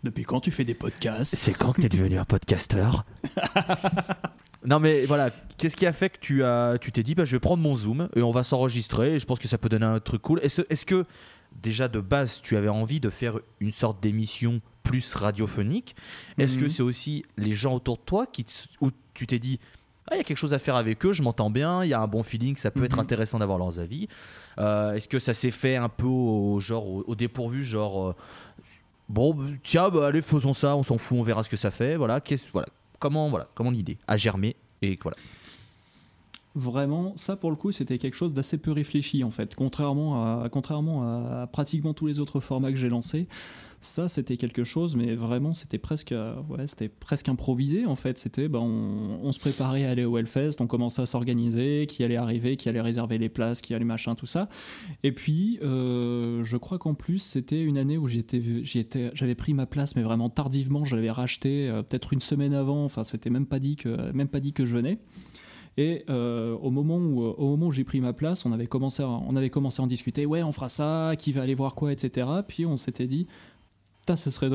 depuis 0.02 0.24
quand 0.24 0.40
tu 0.40 0.50
fais 0.50 0.64
des 0.64 0.74
podcasts? 0.74 1.36
C'est 1.36 1.52
quand 1.52 1.72
que 1.72 1.82
tu 1.82 1.86
es 1.86 1.88
devenu 1.88 2.18
un 2.18 2.24
podcasteur? 2.24 3.04
Non 4.64 4.78
mais 4.78 5.04
voilà, 5.06 5.30
qu'est-ce 5.58 5.76
qui 5.76 5.86
a 5.86 5.92
fait 5.92 6.10
que 6.10 6.18
tu 6.20 6.44
as, 6.44 6.78
tu 6.80 6.92
t'es 6.92 7.02
dit 7.02 7.14
bah 7.14 7.24
je 7.24 7.34
vais 7.34 7.40
prendre 7.40 7.62
mon 7.62 7.74
zoom 7.74 8.08
et 8.14 8.22
on 8.22 8.30
va 8.30 8.44
s'enregistrer 8.44 9.14
et 9.14 9.18
je 9.18 9.26
pense 9.26 9.40
que 9.40 9.48
ça 9.48 9.58
peut 9.58 9.68
donner 9.68 9.86
un 9.86 9.98
truc 9.98 10.22
cool. 10.22 10.38
Est-ce, 10.42 10.62
est-ce 10.70 10.84
que 10.84 11.04
déjà 11.60 11.88
de 11.88 12.00
base, 12.00 12.40
tu 12.42 12.56
avais 12.56 12.68
envie 12.68 13.00
de 13.00 13.10
faire 13.10 13.38
une 13.60 13.72
sorte 13.72 14.02
d'émission 14.02 14.60
plus 14.82 15.14
radiophonique. 15.14 15.94
Est-ce 16.38 16.58
que 16.58 16.64
mhm. 16.64 16.70
c'est 16.70 16.82
aussi 16.82 17.24
les 17.36 17.52
gens 17.52 17.74
autour 17.74 17.96
de 17.96 18.02
toi 18.02 18.26
qui 18.26 18.46
où 18.80 18.90
tu 19.14 19.26
t'es 19.26 19.38
dit 19.38 19.60
ah, 20.10 20.14
il 20.14 20.18
y 20.18 20.20
a 20.20 20.24
quelque 20.24 20.36
chose 20.36 20.52
à 20.52 20.58
faire 20.58 20.74
avec 20.74 21.06
eux, 21.06 21.12
je 21.12 21.22
m'entends 21.22 21.50
bien, 21.50 21.84
il 21.84 21.90
y 21.90 21.94
a 21.94 22.00
un 22.00 22.08
bon 22.08 22.22
feeling, 22.24 22.56
ça 22.56 22.70
peut 22.70 22.84
être 22.84 22.96
mhm. 22.96 23.02
intéressant 23.02 23.38
d'avoir 23.38 23.58
leurs 23.58 23.78
avis. 23.78 24.08
Euh, 24.58 24.94
est-ce 24.94 25.08
que 25.08 25.20
ça 25.20 25.32
s'est 25.32 25.52
fait 25.52 25.76
un 25.76 25.88
peu 25.88 26.06
au, 26.06 26.58
genre 26.60 26.86
au, 27.08 27.14
dépourvu, 27.14 27.62
genre 27.62 28.08
euh, 28.08 28.14
bon 29.08 29.36
tiens 29.62 29.90
bah, 29.90 30.08
allez 30.08 30.20
faisons 30.20 30.54
ça, 30.54 30.76
on 30.76 30.82
s'en 30.82 30.98
fout, 30.98 31.18
on 31.18 31.22
verra 31.22 31.44
ce 31.44 31.48
que 31.48 31.56
ça 31.56 31.70
fait. 31.70 31.96
Voilà, 31.96 32.20
voilà 32.52 32.68
comment 32.98 33.30
voilà 33.30 33.48
comment 33.54 33.70
l'idée 33.70 33.98
a 34.06 34.16
germé 34.16 34.56
et 34.80 34.98
voilà 35.02 35.16
vraiment, 36.54 37.12
ça 37.16 37.36
pour 37.36 37.50
le 37.50 37.56
coup, 37.56 37.72
c'était 37.72 37.98
quelque 37.98 38.16
chose 38.16 38.32
d'assez 38.32 38.58
peu 38.58 38.72
réfléchi 38.72 39.24
en 39.24 39.30
fait. 39.30 39.54
Contrairement 39.54 40.22
à, 40.22 41.46
pratiquement 41.50 41.94
tous 41.94 42.06
les 42.06 42.20
autres 42.20 42.40
formats 42.40 42.70
que 42.70 42.78
j'ai 42.78 42.88
lancés, 42.88 43.26
ça 43.80 44.06
c'était 44.06 44.36
quelque 44.36 44.62
chose, 44.62 44.94
mais 44.94 45.14
vraiment 45.14 45.52
c'était 45.52 45.78
presque, 45.78 46.14
ouais, 46.48 46.66
c'était 46.66 46.88
presque 46.88 47.28
improvisé 47.28 47.86
en 47.86 47.96
fait. 47.96 48.18
C'était, 48.18 48.48
ben, 48.48 48.60
on, 48.60 49.32
se 49.32 49.38
préparait 49.38 49.86
à 49.86 49.90
aller 49.90 50.04
au 50.04 50.18
Hellfest, 50.18 50.60
on 50.60 50.66
commençait 50.66 51.02
à 51.02 51.06
s'organiser, 51.06 51.86
qui 51.88 52.04
allait 52.04 52.16
arriver, 52.16 52.56
qui 52.56 52.68
allait 52.68 52.80
réserver 52.80 53.18
les 53.18 53.28
places, 53.28 53.60
qui 53.60 53.74
allait 53.74 53.84
machin, 53.84 54.14
tout 54.14 54.26
ça. 54.26 54.48
Et 55.02 55.12
puis, 55.12 55.58
euh, 55.62 56.44
je 56.44 56.56
crois 56.56 56.78
qu'en 56.78 56.94
plus, 56.94 57.18
c'était 57.18 57.62
une 57.62 57.78
année 57.78 57.96
où 57.96 58.08
j'avais 58.08 59.34
pris 59.34 59.54
ma 59.54 59.66
place, 59.66 59.96
mais 59.96 60.02
vraiment 60.02 60.28
tardivement. 60.28 60.84
Je 60.84 60.96
l'avais 60.96 61.10
racheté 61.10 61.68
euh, 61.68 61.82
peut-être 61.82 62.12
une 62.12 62.20
semaine 62.20 62.54
avant. 62.54 62.84
Enfin, 62.84 63.04
c'était 63.04 63.30
même 63.30 63.46
même 64.14 64.28
pas 64.28 64.40
dit 64.40 64.52
que 64.52 64.66
je 64.66 64.76
venais. 64.76 64.98
Et 65.78 66.04
euh, 66.10 66.54
au 66.60 66.70
moment 66.70 66.98
où, 66.98 67.22
au 67.22 67.48
moment 67.50 67.66
où 67.66 67.72
j'ai 67.72 67.84
pris 67.84 68.00
ma 68.00 68.12
place, 68.12 68.44
on 68.44 68.52
avait, 68.52 68.66
commencé 68.66 69.02
à, 69.02 69.08
on 69.08 69.36
avait 69.36 69.50
commencé 69.50 69.80
à 69.80 69.84
en 69.84 69.86
discuter. 69.86 70.26
Ouais, 70.26 70.42
on 70.42 70.52
fera 70.52 70.68
ça, 70.68 71.14
qui 71.18 71.32
va 71.32 71.42
aller 71.42 71.54
voir 71.54 71.74
quoi, 71.74 71.92
etc. 71.92 72.26
Puis 72.46 72.66
on 72.66 72.76
s'était 72.76 73.06
dit, 73.06 73.26
ce 74.08 74.30
serait, 74.30 74.50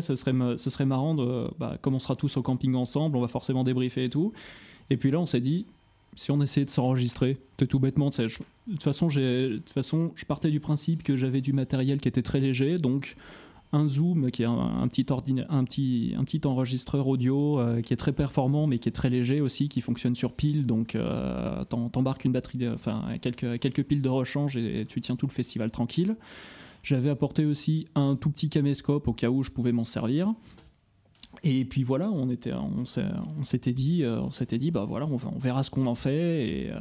ce, 0.00 0.16
serait, 0.16 0.32
ce 0.56 0.70
serait 0.70 0.86
marrant, 0.86 1.14
de, 1.14 1.48
bah, 1.58 1.76
comme 1.80 1.94
on 1.94 1.98
sera 1.98 2.16
tous 2.16 2.36
au 2.36 2.42
camping 2.42 2.74
ensemble, 2.74 3.16
on 3.16 3.20
va 3.20 3.28
forcément 3.28 3.64
débriefer 3.64 4.04
et 4.04 4.10
tout. 4.10 4.32
Et 4.90 4.96
puis 4.96 5.10
là, 5.10 5.20
on 5.20 5.26
s'est 5.26 5.40
dit, 5.40 5.66
si 6.14 6.30
on 6.30 6.40
essayait 6.40 6.66
de 6.66 6.70
s'enregistrer, 6.70 7.38
tout 7.68 7.78
bêtement, 7.78 8.10
de 8.10 8.26
toute 8.26 8.82
façon, 8.82 9.08
je 9.08 10.24
partais 10.26 10.50
du 10.50 10.60
principe 10.60 11.02
que 11.02 11.16
j'avais 11.16 11.40
du 11.40 11.52
matériel 11.52 12.00
qui 12.00 12.08
était 12.08 12.22
très 12.22 12.40
léger, 12.40 12.78
donc 12.78 13.16
un 13.72 13.88
Zoom 13.88 14.30
qui 14.30 14.42
est 14.42 14.46
un, 14.46 14.86
petit, 14.88 16.40
enregistreur 16.44 17.08
audio 17.08 17.58
euh, 17.58 17.80
qui 17.80 17.92
est 17.92 17.96
très 17.96 18.12
performant 18.12 18.66
mais 18.66 18.78
qui 18.78 18.88
est 18.88 18.92
très 18.92 19.10
léger 19.10 19.40
aussi, 19.40 19.68
qui 19.68 19.80
fonctionne 19.80 20.14
sur 20.14 20.34
pile. 20.34 20.66
Donc 20.66 20.94
euh, 20.94 21.64
t'embarques 21.64 22.24
une 22.24 22.32
batterie, 22.32 22.68
enfin 22.68 23.02
quelques, 23.20 23.58
quelques 23.58 23.84
piles 23.84 24.02
de 24.02 24.08
rechange 24.08 24.56
et, 24.56 24.86
tu 24.86 25.00
tiens 25.00 25.16
tout 25.16 25.26
le 25.26 25.32
festival 25.32 25.70
tranquille. 25.70 26.16
J'avais 26.82 27.10
apporté 27.10 27.44
aussi 27.44 27.86
un 27.94 28.16
tout 28.16 28.30
petit 28.30 28.48
caméscope 28.48 29.06
au 29.08 29.12
cas 29.12 29.30
où 29.30 29.42
je 29.42 29.50
pouvais 29.50 29.72
m'en 29.72 29.84
servir. 29.84 30.34
Et 31.44 31.64
puis 31.64 31.82
voilà, 31.82 32.10
on 32.10 32.30
était, 32.30 32.52
on 32.52 32.84
s'était 33.44 33.72
dit, 33.72 34.04
euh, 34.04 34.20
on 34.20 34.30
s'était 34.30 34.58
dit, 34.58 34.70
bah 34.70 34.84
voilà, 34.88 35.06
on, 35.06 35.16
on 35.34 35.38
verra 35.38 35.62
ce 35.62 35.70
qu'on 35.70 35.86
en 35.86 35.94
fait 35.94 36.48
et 36.48 36.70
euh, 36.70 36.76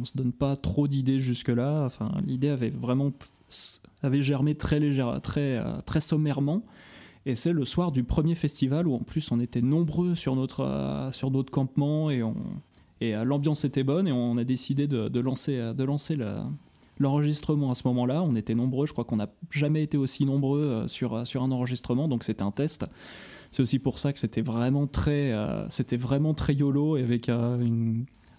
on, 0.00 0.04
se 0.04 0.16
donne 0.16 0.32
pas 0.32 0.56
trop 0.56 0.86
d'idées 0.86 1.18
jusque 1.18 1.48
là. 1.48 1.84
Enfin, 1.84 2.12
l'idée 2.24 2.48
avait 2.48 2.70
vraiment 2.70 3.10
avait 4.02 4.22
germé 4.22 4.54
très 4.54 4.78
légère, 4.78 5.20
très 5.20 5.56
euh, 5.56 5.80
très 5.84 6.00
sommairement. 6.00 6.62
Et 7.26 7.34
c'est 7.34 7.52
le 7.52 7.64
soir 7.64 7.92
du 7.92 8.04
premier 8.04 8.34
festival 8.34 8.86
où 8.86 8.94
en 8.94 9.00
plus 9.00 9.30
on 9.32 9.40
était 9.40 9.60
nombreux 9.60 10.14
sur 10.14 10.36
notre 10.36 11.08
sur 11.12 11.30
notre 11.30 11.50
campement 11.50 12.10
et 12.10 12.22
on 12.22 12.34
et 13.00 13.12
l'ambiance 13.24 13.64
était 13.64 13.84
bonne 13.84 14.06
et 14.06 14.12
on 14.12 14.36
a 14.38 14.44
décidé 14.44 14.86
de, 14.86 15.08
de 15.08 15.20
lancer 15.20 15.56
de 15.56 15.84
lancer 15.84 16.16
l'enregistrement 16.98 17.70
à 17.70 17.74
ce 17.76 17.86
moment-là. 17.88 18.22
On 18.24 18.34
était 18.34 18.56
nombreux, 18.56 18.86
je 18.86 18.92
crois 18.92 19.04
qu'on 19.04 19.16
n'a 19.16 19.28
jamais 19.50 19.84
été 19.84 19.96
aussi 19.96 20.24
nombreux 20.24 20.86
sur 20.88 21.24
sur 21.24 21.44
un 21.44 21.52
enregistrement, 21.52 22.08
donc 22.08 22.24
c'était 22.24 22.42
un 22.42 22.50
test. 22.50 22.86
C'est 23.52 23.62
aussi 23.62 23.78
pour 23.78 23.98
ça 23.98 24.14
que 24.14 24.18
c'était 24.18 24.40
vraiment 24.40 24.86
très, 24.86 25.30
euh, 25.30 25.68
c'était 25.68 25.98
vraiment 25.98 26.32
très 26.32 26.54
yolo 26.54 26.96
et 26.96 27.02
avec 27.02 27.28
euh, 27.28 27.94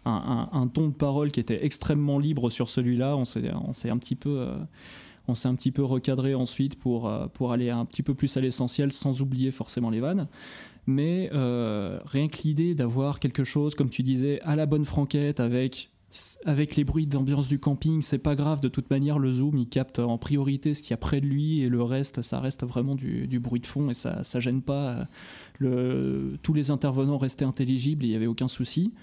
un, 0.06 0.68
ton 0.74 0.88
de 0.88 0.94
parole 0.94 1.32
qui 1.32 1.40
était 1.40 1.64
extrêmement 1.64 2.18
libre 2.18 2.50
sur 2.50 2.68
celui-là. 2.68 3.16
On 3.16 3.24
s'est, 3.24 3.52
on 3.54 3.74
s'est 3.74 3.92
un 3.92 3.98
petit 4.00 4.16
peu, 4.16 4.40
euh, 4.40 4.58
on 5.28 5.36
s'est 5.36 5.48
un 5.48 5.54
petit 5.54 5.72
peu 5.72 5.84
recadré 5.84 6.34
ensuite 6.34 6.80
pour, 6.80 7.14
pour 7.34 7.52
aller 7.52 7.70
un 7.70 7.86
petit 7.86 8.02
peu 8.02 8.16
plus 8.16 8.36
à 8.38 8.42
l'essentiel 8.42 8.92
sans 8.92 9.22
oublier 9.22 9.52
forcément 9.52 9.92
les 9.92 10.00
vannes. 10.00 10.28
Mais 10.88 11.30
rien 11.32 12.28
que 12.28 12.42
l'idée 12.44 12.74
d'avoir 12.74 13.20
quelque 13.20 13.44
chose, 13.44 13.76
comme 13.76 13.90
tu 13.90 14.02
disais, 14.02 14.42
à 14.42 14.56
la 14.56 14.66
bonne 14.66 14.84
franquette 14.84 15.40
avec 15.40 15.93
avec 16.46 16.76
les 16.76 16.84
bruits 16.84 17.08
d'ambiance 17.08 17.48
du 17.48 17.60
camping, 17.60 18.02
c'est 18.02 18.20
pas 18.20 18.36
grave. 18.36 18.60
De 18.60 18.68
toute 18.68 18.90
manière, 18.90 19.20
le 19.20 19.34
zoom, 19.34 19.58
il 19.58 19.68
capte 19.68 20.00
en 20.00 20.18
priorité 20.18 20.74
ce 20.74 20.82
qu'il 20.82 20.92
y 20.92 20.94
a 20.94 20.98
près 20.98 21.22
de 21.22 21.26
lui 21.26 21.62
et 21.62 21.70
le 21.70 21.82
reste, 21.82 22.22
ça 22.22 22.40
reste 22.40 22.64
vraiment 22.66 22.96
du, 22.96 23.40
bruit 23.40 23.60
de 23.60 23.66
fond 23.66 23.90
et 23.90 23.94
ça, 23.94 24.24
ça 24.24 24.40
gêne 24.40 24.62
pas. 24.62 25.08
Le, 25.60 26.38
tous 26.44 26.54
les 26.54 26.72
intervenants 26.72 27.18
restaient 27.18 27.46
intelligibles, 27.46 28.06
il 28.06 28.10
n'y 28.10 28.16
avait 28.16 28.28
aucun 28.28 28.48
souci. 28.48 28.94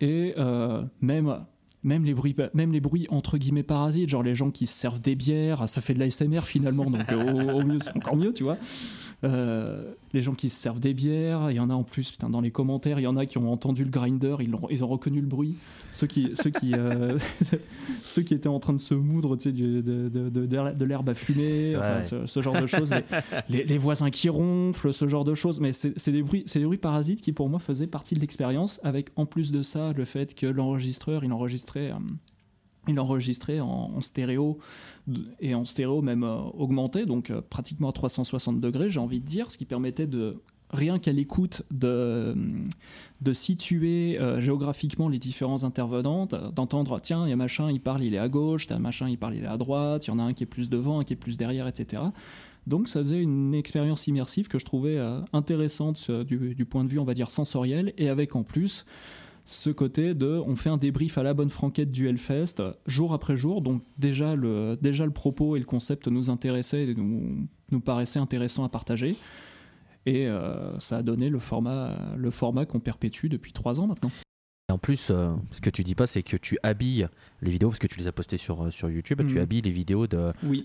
Et 0.00 0.34
euh, 0.38 0.82
même 1.00 1.44
même 1.84 2.04
les 2.04 2.14
bruits 2.14 2.36
même 2.54 2.72
les 2.72 2.80
bruits 2.80 3.08
entre 3.10 3.38
guillemets 3.38 3.64
parasites 3.64 4.08
genre 4.08 4.22
les 4.22 4.36
gens 4.36 4.50
qui 4.52 4.68
se 4.68 4.74
servent 4.74 5.00
des 5.00 5.16
bières 5.16 5.68
ça 5.68 5.80
fait 5.80 5.94
de 5.94 5.98
l'ASMR 5.98 6.42
finalement 6.42 6.88
donc 6.88 7.10
au, 7.10 7.64
mieux 7.64 7.78
c'est 7.80 7.96
encore 7.96 8.14
mieux 8.14 8.32
tu 8.32 8.44
vois 8.44 8.56
euh, 9.24 9.92
les 10.12 10.22
gens 10.22 10.34
qui 10.34 10.50
se 10.50 10.60
servent 10.60 10.80
des 10.80 10.94
bières, 10.94 11.50
il 11.50 11.56
y 11.56 11.60
en 11.60 11.70
a 11.70 11.74
en 11.74 11.84
plus, 11.84 12.10
putain, 12.10 12.30
dans 12.30 12.40
les 12.40 12.50
commentaires, 12.50 13.00
il 13.00 13.02
y 13.02 13.06
en 13.06 13.16
a 13.16 13.26
qui 13.26 13.38
ont 13.38 13.50
entendu 13.50 13.84
le 13.84 13.90
grinder, 13.90 14.36
ils 14.40 14.54
ont, 14.54 14.68
ils 14.70 14.84
ont 14.84 14.88
reconnu 14.88 15.20
le 15.20 15.26
bruit. 15.26 15.56
Ceux 15.90 16.06
qui, 16.06 16.30
ceux, 16.34 16.50
qui, 16.50 16.74
euh, 16.74 17.18
ceux 18.04 18.22
qui 18.22 18.34
étaient 18.34 18.48
en 18.48 18.60
train 18.60 18.72
de 18.72 18.80
se 18.80 18.94
moudre 18.94 19.36
de, 19.36 19.80
de, 19.80 20.08
de, 20.08 20.46
de 20.46 20.84
l'herbe 20.84 21.08
à 21.08 21.14
fumer, 21.14 21.74
ce, 22.04 22.42
genre 22.42 22.60
de 22.60 22.66
choses. 22.66 22.90
Les, 23.48 23.64
les, 23.64 23.78
voisins 23.78 24.10
qui 24.10 24.28
ronflent, 24.28 24.92
ce 24.92 25.08
genre 25.08 25.24
de 25.24 25.34
choses. 25.34 25.60
Mais 25.60 25.72
c'est 25.72 26.12
des, 26.12 26.22
bruits, 26.22 26.44
des 26.52 26.64
bruits 26.64 26.78
parasites 26.78 27.20
qui, 27.20 27.32
pour 27.32 27.48
moi, 27.48 27.58
faisaient 27.58 27.86
partie 27.86 28.14
de 28.14 28.20
l'expérience, 28.20 28.80
avec 28.84 29.10
en 29.16 29.26
plus 29.26 29.52
de 29.52 29.62
ça, 29.62 29.92
le 29.92 30.04
fait 30.04 30.34
que 30.34 30.46
l'enregistreur, 30.46 31.24
il 31.24 31.32
enregistrait. 31.32 31.90
Euh, 31.90 31.98
il 32.88 32.98
enregistrait 32.98 33.60
en, 33.60 34.00
stéréo 34.00 34.58
et 35.40 35.54
en 35.54 35.64
stéréo 35.64 36.02
même 36.02 36.24
euh, 36.24 36.38
augmenté, 36.54 37.06
donc 37.06 37.30
euh, 37.30 37.40
pratiquement 37.48 37.90
à 37.90 37.92
360 37.92 38.60
degrés, 38.60 38.90
j'ai 38.90 39.00
envie 39.00 39.20
de 39.20 39.26
dire, 39.26 39.50
ce 39.50 39.58
qui 39.58 39.64
permettait 39.64 40.06
de 40.06 40.36
rien 40.70 40.98
qu'à 40.98 41.12
l'écoute 41.12 41.62
de, 41.70 42.34
de 43.20 43.32
situer 43.32 44.18
euh, 44.18 44.40
géographiquement 44.40 45.08
les 45.08 45.18
différents 45.18 45.64
intervenants, 45.64 46.26
d'entendre 46.26 46.98
tiens, 46.98 47.26
il 47.26 47.30
y 47.30 47.32
a 47.32 47.36
machin, 47.36 47.70
il 47.70 47.80
parle, 47.80 48.02
il 48.02 48.14
est 48.14 48.18
à 48.18 48.28
gauche, 48.28 48.66
t'as 48.66 48.78
machin, 48.78 49.08
il 49.08 49.18
parle, 49.18 49.36
il 49.36 49.44
est 49.44 49.48
à 49.48 49.58
droite, 49.58 50.06
il 50.06 50.10
y 50.10 50.12
en 50.12 50.18
a 50.18 50.22
un 50.22 50.32
qui 50.32 50.44
est 50.44 50.46
plus 50.46 50.70
devant, 50.70 51.00
un 51.00 51.04
qui 51.04 51.12
est 51.12 51.16
plus 51.16 51.36
derrière, 51.36 51.68
etc. 51.68 52.02
Donc 52.66 52.88
ça 52.88 53.00
faisait 53.00 53.20
une 53.20 53.54
expérience 53.54 54.06
immersive 54.06 54.48
que 54.48 54.58
je 54.58 54.64
trouvais 54.64 54.96
intéressante 55.32 56.10
du, 56.10 56.64
point 56.64 56.84
de 56.84 56.88
vue, 56.88 57.00
on 57.00 57.04
va 57.04 57.14
dire, 57.14 57.28
sensoriel, 57.28 57.92
et 57.98 58.08
avec 58.08 58.36
en 58.36 58.44
plus 58.44 58.86
ce 59.44 59.70
côté 59.70 60.14
de 60.14 60.40
on 60.46 60.54
fait 60.56 60.70
un 60.70 60.76
débrief 60.76 61.18
à 61.18 61.22
la 61.22 61.34
bonne 61.34 61.50
franquette 61.50 61.90
du 61.90 62.08
Hellfest 62.08 62.62
jour 62.86 63.12
après 63.12 63.36
jour 63.36 63.60
donc 63.60 63.82
déjà 63.98 64.36
le, 64.36 64.78
déjà 64.80 65.04
le 65.04 65.10
propos 65.12 65.56
et 65.56 65.58
le 65.58 65.64
concept 65.64 66.06
nous 66.08 66.30
intéressaient 66.30 66.84
et 66.84 66.94
nous, 66.94 67.46
nous 67.70 67.80
paraissait 67.80 68.20
intéressant 68.20 68.64
à 68.64 68.68
partager 68.68 69.16
et 70.06 70.26
euh, 70.28 70.78
ça 70.78 70.98
a 70.98 71.02
donné 71.02 71.28
le 71.28 71.38
format, 71.38 71.96
le 72.16 72.30
format 72.30 72.66
qu'on 72.66 72.80
perpétue 72.80 73.26
depuis 73.28 73.52
trois 73.52 73.78
ans 73.80 73.86
maintenant. 73.86 74.10
en 74.70 74.78
plus, 74.78 75.08
euh, 75.10 75.32
ce 75.52 75.60
que 75.60 75.70
tu 75.70 75.84
dis 75.84 75.94
pas, 75.94 76.06
c'est 76.06 76.22
que 76.22 76.36
tu 76.36 76.58
habilles 76.62 77.06
les 77.40 77.50
vidéos, 77.50 77.68
parce 77.68 77.78
que 77.78 77.86
tu 77.86 77.98
les 77.98 78.06
as 78.08 78.12
postées 78.12 78.36
sur, 78.38 78.64
euh, 78.64 78.70
sur 78.70 78.90
YouTube, 78.90 79.18
tu 79.28 79.34
Mhm. 79.36 79.42
habilles 79.42 79.60
les 79.60 79.70
vidéos 79.70 80.06
Oui. 80.44 80.64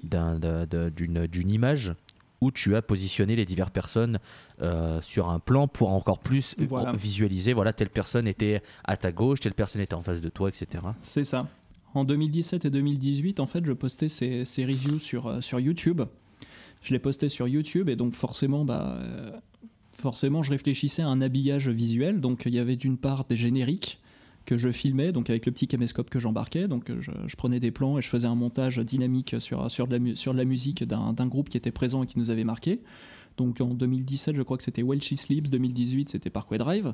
d'une, 0.96 1.28
d'une 1.28 1.52
image 1.52 1.94
où 2.42 2.52
tu 2.52 2.76
as 2.76 2.82
positionné 2.82 3.36
les 3.36 3.46
diverses 3.46 3.72
personnes 3.72 4.20
euh, 4.62 5.02
sur 5.02 5.30
un 5.30 5.40
plan 5.40 5.68
pour 5.68 5.90
encore 5.90 6.20
plus 6.20 6.56
Voilà. 6.60 6.92
visualiser, 6.92 7.54
voilà, 7.54 7.74
telle 7.74 7.90
personne 7.90 8.28
était 8.28 8.62
à 8.84 8.98
ta 8.98 9.12
gauche, 9.12 9.40
telle 9.40 9.54
personne 9.54 9.82
était 9.82 9.96
en 9.96 10.04
face 10.04 10.22
de 10.22 10.30
toi, 10.30 10.50
etc. 10.50 10.84
C'est 11.00 11.24
ça. 11.24 11.48
En 11.94 12.04
2017 12.04 12.66
et 12.66 12.70
2018, 12.70 13.40
en 13.40 13.48
fait, 13.48 13.66
je 13.66 13.72
postais 13.74 14.10
ces, 14.10 14.46
ces 14.46 14.66
reviews 14.66 15.00
sur, 15.00 15.28
euh, 15.28 15.42
sur 15.42 15.60
YouTube. 15.60 16.02
Je 16.84 16.94
les 16.94 17.00
postais 17.00 17.30
sur 17.30 17.48
YouTube 17.48 17.90
et 17.90 17.96
donc 17.96 18.14
forcément, 18.14 18.66
bah, 18.66 18.98
euh, 19.00 19.32
forcément, 19.98 20.44
je 20.44 20.52
réfléchissais 20.52 21.02
à 21.02 21.08
un 21.08 21.22
habillage 21.22 21.70
visuel. 21.70 22.22
Donc 22.22 22.44
il 22.46 22.54
y 22.54 22.60
avait 22.60 22.76
d'une 22.76 22.98
part 22.98 23.26
des 23.26 23.38
génériques 23.38 24.00
que 24.48 24.56
je 24.58 24.72
filmais, 24.72 25.12
donc 25.12 25.30
avec 25.30 25.46
le 25.46 25.52
petit 25.52 25.68
caméscope 25.68 26.10
que 26.10 26.20
j'embarquais. 26.20 26.68
Donc 26.68 26.90
euh, 26.90 27.00
je, 27.02 27.36
prenais 27.36 27.60
des 27.60 27.70
plans 27.70 28.00
et 28.00 28.02
je 28.02 28.08
faisais 28.08 28.28
un 28.28 28.36
montage 28.36 28.80
dynamique 28.80 29.36
sur, 29.40 29.70
sur, 29.70 29.88
de, 29.88 29.98
la, 29.98 30.16
sur 30.16 30.34
la 30.34 30.46
musique 30.46 30.86
d'un 30.86 31.28
groupe 31.28 31.50
qui 31.50 31.58
était 31.58 31.72
présent 31.72 32.02
et 32.02 32.08
qui 32.08 32.18
nous 32.18 32.32
avait 32.32 32.46
marqué. 32.46 32.82
Donc 33.36 33.62
en 33.62 33.74
2017, 33.74 34.36
je 34.36 34.42
crois 34.42 34.58
que 34.58 34.64
c'était 34.64 34.82
Well 34.82 35.04
Sleeps, 35.04 35.50
2018, 35.50 36.10
c'était 36.10 36.30
Parkway 36.30 36.58
Drive. 36.58 36.94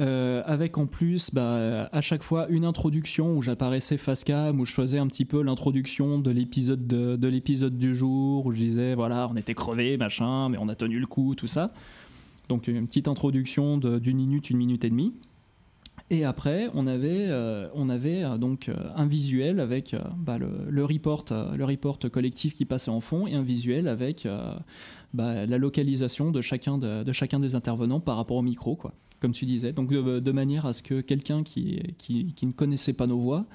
Euh, 0.00 0.42
avec 0.46 0.78
en 0.78 0.86
plus 0.86 1.32
bah, 1.32 1.88
à 1.92 2.00
chaque 2.00 2.24
fois 2.24 2.48
une 2.48 2.64
introduction 2.64 3.36
où 3.36 3.42
j'apparaissais 3.42 3.96
face 3.96 4.24
cam, 4.24 4.58
où 4.58 4.64
je 4.64 4.72
faisais 4.72 4.98
un 4.98 5.06
petit 5.06 5.24
peu 5.24 5.42
l'introduction 5.42 6.18
de 6.18 6.30
l'épisode 6.30 6.86
de, 6.86 7.14
de 7.16 7.28
l'épisode 7.28 7.76
du 7.76 7.94
jour, 7.94 8.46
où 8.46 8.52
je 8.52 8.58
disais 8.58 8.94
voilà 8.94 9.28
on 9.30 9.36
était 9.36 9.54
crevés 9.54 9.96
machin, 9.96 10.48
mais 10.48 10.58
on 10.60 10.68
a 10.68 10.74
tenu 10.76 11.00
le 11.00 11.06
coup, 11.06 11.34
tout 11.34 11.46
ça. 11.48 11.72
Donc 12.48 12.68
une 12.68 12.86
petite 12.86 13.08
introduction 13.08 13.78
d'une 13.78 14.16
minute, 14.16 14.50
une 14.50 14.58
minute 14.58 14.84
et 14.84 14.90
demie. 14.90 15.14
Et 16.10 16.24
après, 16.24 16.68
on 16.74 16.86
avait, 16.86 17.28
euh, 17.28 17.68
euh, 17.74 18.38
donc 18.38 18.68
euh, 18.68 18.74
un 18.94 19.06
visuel 19.06 19.58
avec 19.58 19.96
bah, 20.18 20.36
le, 20.38 20.84
report, 20.84 21.24
le 21.56 21.64
report 21.64 21.98
collectif 22.12 22.54
qui 22.54 22.66
passait 22.66 22.90
en 22.90 23.00
fond 23.00 23.26
et 23.26 23.34
un 23.34 23.42
visuel 23.42 23.88
avec 23.88 24.28
bah, 25.14 25.46
la 25.46 25.58
localisation 25.58 26.30
de 26.30 26.40
chacun, 26.42 26.76
de, 26.76 27.04
de 27.04 27.12
chacun 27.12 27.40
des 27.40 27.54
intervenants 27.54 28.00
par 28.00 28.16
rapport 28.16 28.36
au 28.36 28.42
micro, 28.42 28.78
comme 29.18 29.32
tu 29.32 29.46
disais. 29.46 29.72
Donc 29.72 29.90
de, 29.90 30.32
manière 30.32 30.66
à 30.66 30.74
ce 30.74 30.82
que 30.82 31.00
quelqu'un 31.00 31.42
qui 31.42 31.80
ne 32.42 32.52
connaissait 32.52 32.92
pas 32.92 33.06
nos 33.06 33.18
voix 33.18 33.46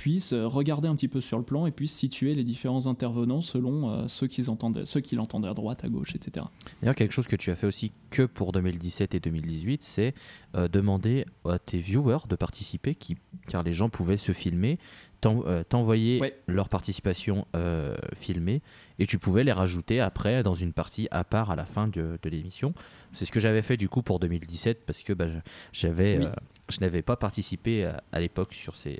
puisse 0.00 0.32
euh, 0.32 0.46
regarder 0.46 0.88
un 0.88 0.94
petit 0.96 1.08
peu 1.08 1.20
sur 1.20 1.36
le 1.36 1.44
plan 1.44 1.66
et 1.66 1.70
puisse 1.70 1.92
situer 1.94 2.34
les 2.34 2.42
différents 2.42 2.86
intervenants 2.86 3.42
selon 3.42 3.90
euh, 3.90 4.08
ceux 4.08 4.28
qu'ils 4.28 4.48
entendaient, 4.48 4.86
ceux 4.86 5.00
qui 5.00 5.14
l'entendaient 5.14 5.48
à 5.48 5.52
droite, 5.52 5.84
à 5.84 5.88
gauche, 5.90 6.14
etc. 6.14 6.46
D'ailleurs, 6.80 6.94
quelque 6.94 7.12
chose 7.12 7.26
que 7.26 7.36
tu 7.36 7.50
as 7.50 7.56
fait 7.56 7.66
aussi 7.66 7.92
que 8.08 8.22
pour 8.22 8.52
2017 8.52 9.14
et 9.14 9.20
2018, 9.20 9.82
c'est 9.82 10.14
euh, 10.54 10.68
demander 10.68 11.26
à 11.44 11.58
tes 11.58 11.78
viewers 11.78 12.26
de 12.30 12.34
participer, 12.36 12.94
qui, 12.94 13.18
car 13.46 13.62
les 13.62 13.74
gens 13.74 13.90
pouvaient 13.90 14.16
se 14.16 14.32
filmer, 14.32 14.78
t'en- 15.20 15.44
euh, 15.46 15.62
t'envoyer 15.68 16.18
Ouais. 16.18 16.34
leur 16.48 16.70
participation 16.70 17.46
euh, 17.54 17.94
filmée, 18.16 18.62
et 18.98 19.06
tu 19.06 19.18
pouvais 19.18 19.44
les 19.44 19.52
rajouter 19.52 20.00
après 20.00 20.42
dans 20.42 20.54
une 20.54 20.72
partie 20.72 21.08
à 21.10 21.24
part 21.24 21.50
à 21.50 21.56
la 21.56 21.66
fin 21.66 21.88
de, 21.88 22.18
de 22.22 22.28
l'émission. 22.30 22.72
C'est 23.12 23.26
ce 23.26 23.32
que 23.32 23.40
j'avais 23.40 23.60
fait 23.62 23.76
du 23.76 23.90
coup 23.90 24.00
pour 24.00 24.18
2017, 24.18 24.86
parce 24.86 25.02
que 25.02 25.12
bah, 25.12 25.28
je- 25.28 25.38
j'avais, 25.72 26.18
Oui. 26.20 26.24
euh, 26.24 26.30
je 26.70 26.80
n'avais 26.80 27.02
pas 27.02 27.16
participé 27.16 27.84
à, 27.84 28.02
à 28.12 28.20
l'époque 28.20 28.54
sur 28.54 28.76
ces, 28.76 28.98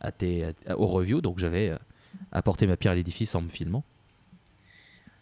à 0.00 0.12
tes, 0.12 0.44
à- 0.66 0.78
aux 0.78 0.86
reviews, 0.86 1.20
donc 1.20 1.38
j'avais 1.38 1.70
euh, 1.70 1.76
apporté 2.32 2.66
ma 2.66 2.76
pierre 2.76 2.92
à 2.92 2.96
l'édifice 2.96 3.34
en 3.34 3.42
me 3.42 3.48
filmant. 3.48 3.84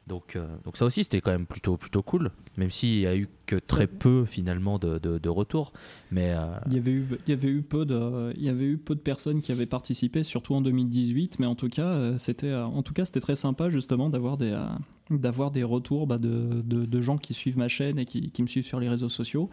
Donc, 0.06 0.36
euh, 0.36 0.46
donc 0.64 0.76
ça 0.76 0.84
aussi 0.84 1.02
c'était 1.02 1.20
quand 1.20 1.32
même 1.32 1.46
plutôt, 1.46 1.76
plutôt 1.76 2.00
cool, 2.00 2.30
même 2.56 2.70
s'il 2.70 3.00
y 3.00 3.08
a 3.08 3.16
eu 3.16 3.28
que 3.46 3.56
très 3.56 3.88
peu 3.88 4.24
finalement 4.24 4.78
de, 4.78 4.98
de, 5.00 5.18
de 5.18 5.28
retours. 5.28 5.72
Mais 6.12 6.32
euh, 6.32 6.44
Il 6.68 6.74
y 6.74 6.78
avait 6.78 6.92
eu, 6.92 7.06
il 7.26 7.30
y 7.30 7.32
avait 7.32 7.48
eu 7.48 7.62
peu 7.62 7.84
de, 7.84 8.32
il 8.36 8.44
y 8.44 8.48
avait 8.48 8.66
eu 8.66 8.76
peu 8.76 8.94
de 8.94 9.00
personnes 9.00 9.40
qui 9.40 9.50
avaient 9.50 9.66
participé, 9.66 10.22
surtout 10.22 10.54
en 10.54 10.60
2018. 10.60 11.40
Mais 11.40 11.46
en 11.46 11.56
tout 11.56 11.68
cas, 11.68 12.16
c'était, 12.18 12.54
en 12.54 12.84
tout 12.84 12.92
cas, 12.94 13.04
c'était 13.04 13.18
très 13.20 13.34
sympa 13.34 13.68
justement 13.68 14.08
d'avoir 14.08 14.36
des, 14.36 14.56
d'avoir 15.10 15.50
des 15.50 15.64
retours 15.64 16.06
bah, 16.06 16.18
de, 16.18 16.62
de, 16.64 16.84
de 16.84 17.02
gens 17.02 17.18
qui 17.18 17.34
suivent 17.34 17.58
ma 17.58 17.66
chaîne 17.68 17.98
et 17.98 18.04
qui, 18.04 18.30
qui 18.30 18.42
me 18.42 18.46
suivent 18.46 18.64
sur 18.66 18.78
les 18.78 18.88
réseaux 18.88 19.08
sociaux. 19.08 19.50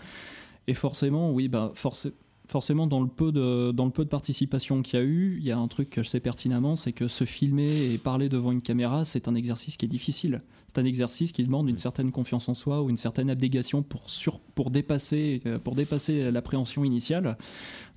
Et 0.67 0.75
forcément, 0.75 1.31
oui, 1.31 1.47
bah, 1.47 1.71
forcément. 1.73 2.13
Forcément, 2.45 2.87
dans 2.87 2.99
le, 3.01 3.07
peu 3.07 3.31
de, 3.31 3.71
dans 3.71 3.85
le 3.85 3.91
peu 3.91 4.03
de 4.03 4.09
participation 4.09 4.81
qu'il 4.81 4.99
y 4.99 5.01
a 5.01 5.05
eu, 5.05 5.37
il 5.39 5.45
y 5.45 5.51
a 5.51 5.57
un 5.57 5.67
truc 5.69 5.89
que 5.89 6.03
je 6.03 6.09
sais 6.09 6.19
pertinemment, 6.19 6.75
c'est 6.75 6.91
que 6.91 7.07
se 7.07 7.23
filmer 7.23 7.93
et 7.93 7.97
parler 7.97 8.27
devant 8.27 8.51
une 8.51 8.61
caméra, 8.61 9.05
c'est 9.05 9.29
un 9.29 9.35
exercice 9.35 9.77
qui 9.77 9.85
est 9.85 9.89
difficile. 9.89 10.41
C'est 10.67 10.81
un 10.81 10.85
exercice 10.85 11.31
qui 11.31 11.43
demande 11.43 11.69
une 11.69 11.77
certaine 11.77 12.11
confiance 12.11 12.49
en 12.49 12.53
soi 12.53 12.81
ou 12.81 12.89
une 12.89 12.97
certaine 12.97 13.29
abnégation 13.29 13.81
pour, 13.81 14.09
sur, 14.09 14.39
pour, 14.39 14.71
dépasser, 14.71 15.41
euh, 15.45 15.57
pour 15.57 15.75
dépasser 15.75 16.31
l'appréhension 16.31 16.83
initiale. 16.83 17.37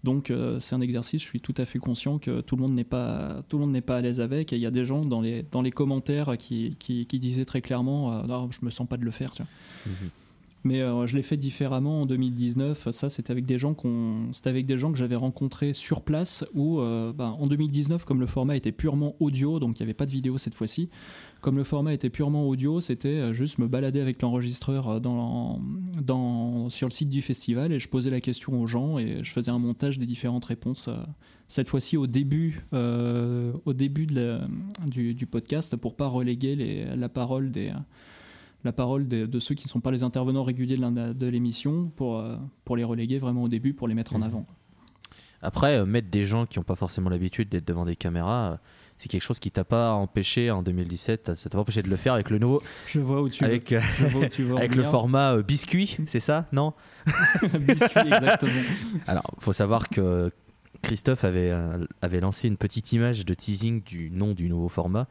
Donc 0.04 0.30
euh, 0.30 0.60
c'est 0.60 0.76
un 0.76 0.80
exercice, 0.80 1.22
je 1.22 1.26
suis 1.26 1.40
tout 1.40 1.54
à 1.56 1.64
fait 1.64 1.80
conscient 1.80 2.18
que 2.18 2.40
tout 2.40 2.54
le 2.54 2.62
monde 2.62 2.72
n'est 2.72 2.84
pas, 2.84 3.42
tout 3.48 3.56
le 3.56 3.62
monde 3.64 3.72
n'est 3.72 3.80
pas 3.80 3.96
à 3.96 4.00
l'aise 4.00 4.20
avec. 4.20 4.52
Et 4.52 4.56
il 4.56 4.62
y 4.62 4.66
a 4.66 4.70
des 4.70 4.84
gens 4.84 5.00
dans 5.00 5.20
les, 5.20 5.42
dans 5.50 5.62
les 5.62 5.72
commentaires 5.72 6.36
qui, 6.38 6.76
qui, 6.78 7.06
qui 7.06 7.18
disaient 7.18 7.46
très 7.46 7.62
clairement, 7.62 8.12
euh, 8.12 8.22
non, 8.26 8.48
je 8.52 8.64
me 8.64 8.70
sens 8.70 8.86
pas 8.86 8.96
de 8.96 9.04
le 9.04 9.10
faire. 9.10 9.32
tu 9.32 9.42
vois. 9.42 9.92
Mhm. 9.92 10.10
Mais 10.66 10.80
euh, 10.80 11.06
je 11.06 11.14
l'ai 11.14 11.22
fait 11.22 11.36
différemment 11.36 12.02
en 12.02 12.06
2019. 12.06 12.90
Ça, 12.90 13.08
c'était 13.08 13.30
avec 13.30 13.46
des 13.46 13.56
gens 13.56 13.74
que 13.74 14.98
j'avais 14.98 15.14
rencontrés 15.14 15.72
sur 15.72 16.02
place. 16.02 16.44
Où, 16.54 16.80
euh, 16.80 17.12
ben, 17.12 17.36
en 17.38 17.46
2019, 17.46 18.04
comme 18.04 18.18
le 18.18 18.26
format 18.26 18.56
était 18.56 18.72
purement 18.72 19.14
audio, 19.20 19.60
donc 19.60 19.78
il 19.78 19.82
n'y 19.82 19.84
avait 19.84 19.94
pas 19.94 20.06
de 20.06 20.10
vidéo 20.10 20.38
cette 20.38 20.54
fois-ci. 20.54 20.90
Comme 21.40 21.56
le 21.56 21.62
format 21.62 21.94
était 21.94 22.10
purement 22.10 22.48
audio, 22.48 22.80
c'était 22.80 23.08
euh, 23.08 23.32
juste 23.32 23.58
me 23.58 23.68
balader 23.68 24.00
avec 24.00 24.20
l'enregistreur 24.22 25.00
sur 26.68 26.88
le 26.88 26.92
site 26.92 27.10
du 27.10 27.22
festival 27.22 27.72
et 27.72 27.78
je 27.78 27.88
posais 27.88 28.10
la 28.10 28.20
question 28.20 28.60
aux 28.60 28.66
gens 28.66 28.98
et 28.98 29.18
je 29.22 29.32
faisais 29.32 29.52
un 29.52 29.60
montage 29.60 30.00
des 30.00 30.06
différentes 30.06 30.46
réponses. 30.46 30.90
cette 31.46 31.68
fois-ci 31.68 31.96
au 31.96 32.08
début, 32.08 32.66
au 32.72 33.72
début 33.72 34.06
du, 34.86 35.26
podcast 35.26 35.76
pour 35.76 35.94
pas 35.94 36.08
reléguer 36.08 36.86
la 36.96 37.08
parole 37.08 37.52
des 37.52 37.72
la 38.66 38.72
parole 38.74 39.08
de, 39.08 39.24
de 39.24 39.38
ceux 39.38 39.54
qui 39.54 39.64
ne 39.64 39.70
sont 39.70 39.80
pas 39.80 39.90
les 39.90 40.02
intervenants 40.02 40.42
réguliers 40.42 40.76
de 40.76 41.26
l'émission 41.26 41.90
pour, 41.96 42.18
euh, 42.18 42.36
pour 42.66 42.76
les 42.76 42.84
reléguer 42.84 43.18
vraiment 43.18 43.44
au 43.44 43.48
début, 43.48 43.72
pour 43.72 43.88
les 43.88 43.94
mettre 43.94 44.14
en 44.14 44.18
Mhm. 44.18 44.24
avant. 44.24 44.46
après, 45.42 45.76
euh, 45.78 45.86
mettre 45.86 46.08
des 46.10 46.24
gens 46.24 46.44
qui 46.46 46.58
n'ont 46.58 46.64
pas 46.64 46.74
forcément 46.76 47.08
l'habitude 47.10 47.48
d'être 47.48 47.66
devant 47.66 47.84
des 47.84 47.94
caméras, 47.94 48.52
euh, 48.52 48.56
c'est 48.98 49.08
quelque 49.08 49.22
chose 49.22 49.38
qui 49.38 49.50
t'a 49.50 49.64
pas 49.64 49.92
empêché 49.92 50.50
en 50.50 50.62
2017, 50.62 51.24
t'as- 51.24 51.34
ça 51.36 51.48
t'a 51.50 51.56
pas 51.58 51.62
empêché 51.62 51.82
de 51.82 51.88
le 51.88 51.96
faire 51.96 52.14
avec 52.14 52.30
le 52.30 52.38
nouveau, 52.38 52.60
Je 52.86 52.98
vois 53.00 53.20
où 53.22 53.28
tu 53.28 53.44
avec, 53.44 53.72
je 53.98 54.06
vois 54.06 54.22
où 54.24 54.28
tu 54.28 54.42
veux 54.44 54.56
avec 54.56 54.74
le 54.74 54.82
format 54.82 55.34
euh, 55.36 55.42
biscuit, 55.42 55.98
c'est 56.06 56.20
ça 56.20 56.46
Non 56.52 56.72
Biscuit, 57.60 58.00
exactement. 58.06 58.52
Alors, 59.06 59.30
faut 59.38 59.52
savoir 59.52 59.88
que 59.88 60.32
Christophe 60.82 61.24
avait, 61.24 61.50
euh, 61.50 61.84
avait 62.02 62.20
lancé 62.20 62.48
une 62.48 62.56
petite 62.56 62.92
image 62.92 63.24
de 63.24 63.34
teasing 63.34 63.82
du 63.82 64.10
nom 64.10 64.32
du 64.34 64.48
nouveau 64.48 64.68
format. 64.68 65.06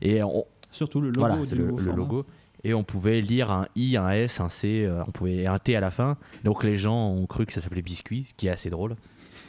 Et 0.00 0.22
on, 0.22 0.44
Surtout 0.70 1.00
le 1.00 1.08
logo 1.08 1.20
voilà, 1.20 1.36
du 1.44 1.54
le, 1.54 1.64
nouveau 1.64 1.76
le 1.78 1.82
format. 1.84 1.96
logo. 1.98 2.26
Et 2.64 2.74
on 2.74 2.84
pouvait 2.84 3.20
lire 3.20 3.50
un 3.50 3.66
I, 3.74 3.96
un 3.96 4.10
S, 4.10 4.38
un 4.40 4.48
C, 4.48 4.84
euh, 4.84 5.02
on 5.06 5.10
pouvait 5.10 5.46
un 5.46 5.58
T 5.58 5.74
à 5.74 5.80
la 5.80 5.90
fin. 5.90 6.16
Donc 6.44 6.62
les 6.62 6.76
gens 6.76 7.08
ont 7.10 7.26
cru 7.26 7.44
que 7.44 7.52
ça 7.52 7.60
s'appelait 7.60 7.82
biscuit, 7.82 8.24
ce 8.28 8.34
qui 8.34 8.46
est 8.46 8.50
assez 8.50 8.70
drôle. 8.70 8.94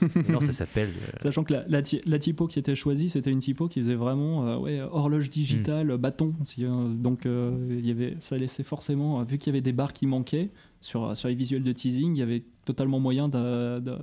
Non, 0.30 0.42
ça 0.42 0.52
s'appelle. 0.52 0.90
euh, 0.90 1.18
Sachant 1.22 1.44
que 1.44 1.54
la, 1.54 1.64
la, 1.68 2.20
typo 2.20 2.48
qui 2.48 2.60
était 2.60 2.76
choisie, 2.76 3.10
c'était 3.10 3.32
une 3.32 3.40
typo 3.40 3.68
qui 3.68 3.80
faisait 3.82 3.96
vraiment 3.96 4.46
euh, 4.48 4.58
ouais, 4.58 4.82
horloge 4.82 5.30
digitale, 5.30 5.94
Hmm. 5.94 5.98
bâton. 5.98 6.34
Si, 6.44 6.66
euh, 6.66 6.88
Donc 6.90 7.26
euh, 7.26 7.68
il 7.70 7.86
y 7.88 7.92
avait, 7.92 8.16
ça 8.20 8.38
laissait 8.38 8.64
forcément, 8.64 9.24
vu 9.24 9.38
qu'il 9.38 9.52
y 9.52 9.56
avait 9.56 9.62
des 9.62 9.72
barres 9.74 9.94
qui 9.94 10.08
manquaient 10.08 10.50
sur, 10.82 11.16
sur 11.16 11.30
les 11.30 11.36
visuels 11.36 11.64
de 11.64 11.72
teasing, 11.72 12.16
il 12.16 12.20
y 12.20 12.24
avait 12.24 12.44
totalement 12.66 13.00
moyen 13.00 13.30
de- 13.30 13.80
de- 13.80 13.92
de- 13.92 13.98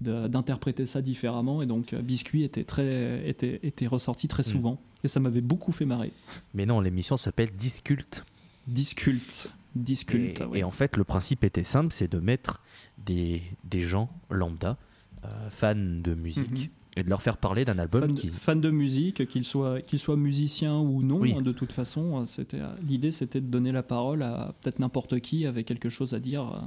d'interpréter 0.00 0.86
ça 0.86 1.02
différemment. 1.02 1.62
Et 1.62 1.66
donc 1.66 1.92
euh, 1.92 2.02
Biscuit 2.02 2.44
était, 2.44 2.64
très, 2.64 3.28
était, 3.28 3.60
était 3.62 3.86
ressorti 3.86 4.28
très 4.28 4.42
Hmm. 4.42 4.52
souvent. 4.52 4.80
Et 5.04 5.08
ça 5.08 5.20
m'avait 5.20 5.40
beaucoup 5.40 5.70
fait 5.72 5.84
marrer. 5.84 6.12
Mais 6.54 6.66
non, 6.66 6.80
l'émission 6.80 7.16
s'appelle 7.16 7.50
Disculte. 7.56 8.24
Disculte. 8.66 9.52
Disculte, 9.76 10.42
Et, 10.54 10.64
en 10.64 10.70
fait, 10.70 10.96
le 10.96 11.04
principe 11.04 11.44
était 11.44 11.62
simple, 11.62 11.92
c'est 11.94 12.10
de 12.10 12.18
mettre 12.18 12.62
des, 13.06 13.42
des 13.64 13.82
gens 13.82 14.08
lambda, 14.30 14.76
euh, 15.24 15.28
fans 15.50 15.74
de 15.76 16.14
musique, 16.14 16.50
Mhm. 16.50 16.68
et 16.96 17.02
de 17.04 17.08
leur 17.08 17.22
faire 17.22 17.36
parler 17.36 17.64
d'un 17.64 17.78
album 17.78 18.00
fan, 18.02 18.14
qui... 18.14 18.28
fan 18.28 18.60
de 18.60 18.70
musique, 18.70 19.26
qu'il 19.28 19.44
soit, 19.44 19.80
qu'il 19.82 19.98
soit 20.00 20.16
musicien 20.16 20.78
ou 20.78 21.02
non, 21.02 21.20
Oui. 21.20 21.34
hein, 21.36 21.42
de 21.42 21.52
toute 21.52 21.70
façon, 21.70 22.24
c'était, 22.24 22.60
euh, 22.60 22.74
l'idée 22.86 23.12
c'était 23.12 23.40
de 23.40 23.46
donner 23.46 23.70
la 23.70 23.82
parole 23.84 24.22
à 24.22 24.54
peut-être 24.60 24.80
n'importe 24.80 25.20
qui 25.20 25.46
avait 25.46 25.64
quelque 25.64 25.90
chose 25.90 26.14
à 26.14 26.18
dire. 26.18 26.60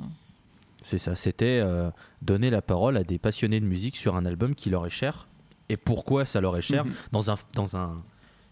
C'est 0.82 0.98
ça, 0.98 1.16
c'était 1.16 1.60
euh, 1.64 1.92
donner 2.22 2.50
la 2.50 2.62
parole 2.62 2.98
à 2.98 3.04
des 3.04 3.20
passionnés 3.20 3.60
de 3.60 3.66
musique 3.66 3.96
sur 3.98 4.16
un 4.16 4.26
album 4.26 4.56
qui 4.56 4.70
leur 4.70 4.86
est 4.86 4.90
cher. 4.92 5.28
Et 5.70 5.78
pourquoi 5.78 6.26
ça 6.26 6.42
leur 6.42 6.58
est 6.58 6.62
cher 6.62 6.86
Mhm. 6.86 6.94
Dans, 7.12 7.30
un, 7.32 7.36
dans 7.54 7.76
un, 7.78 7.98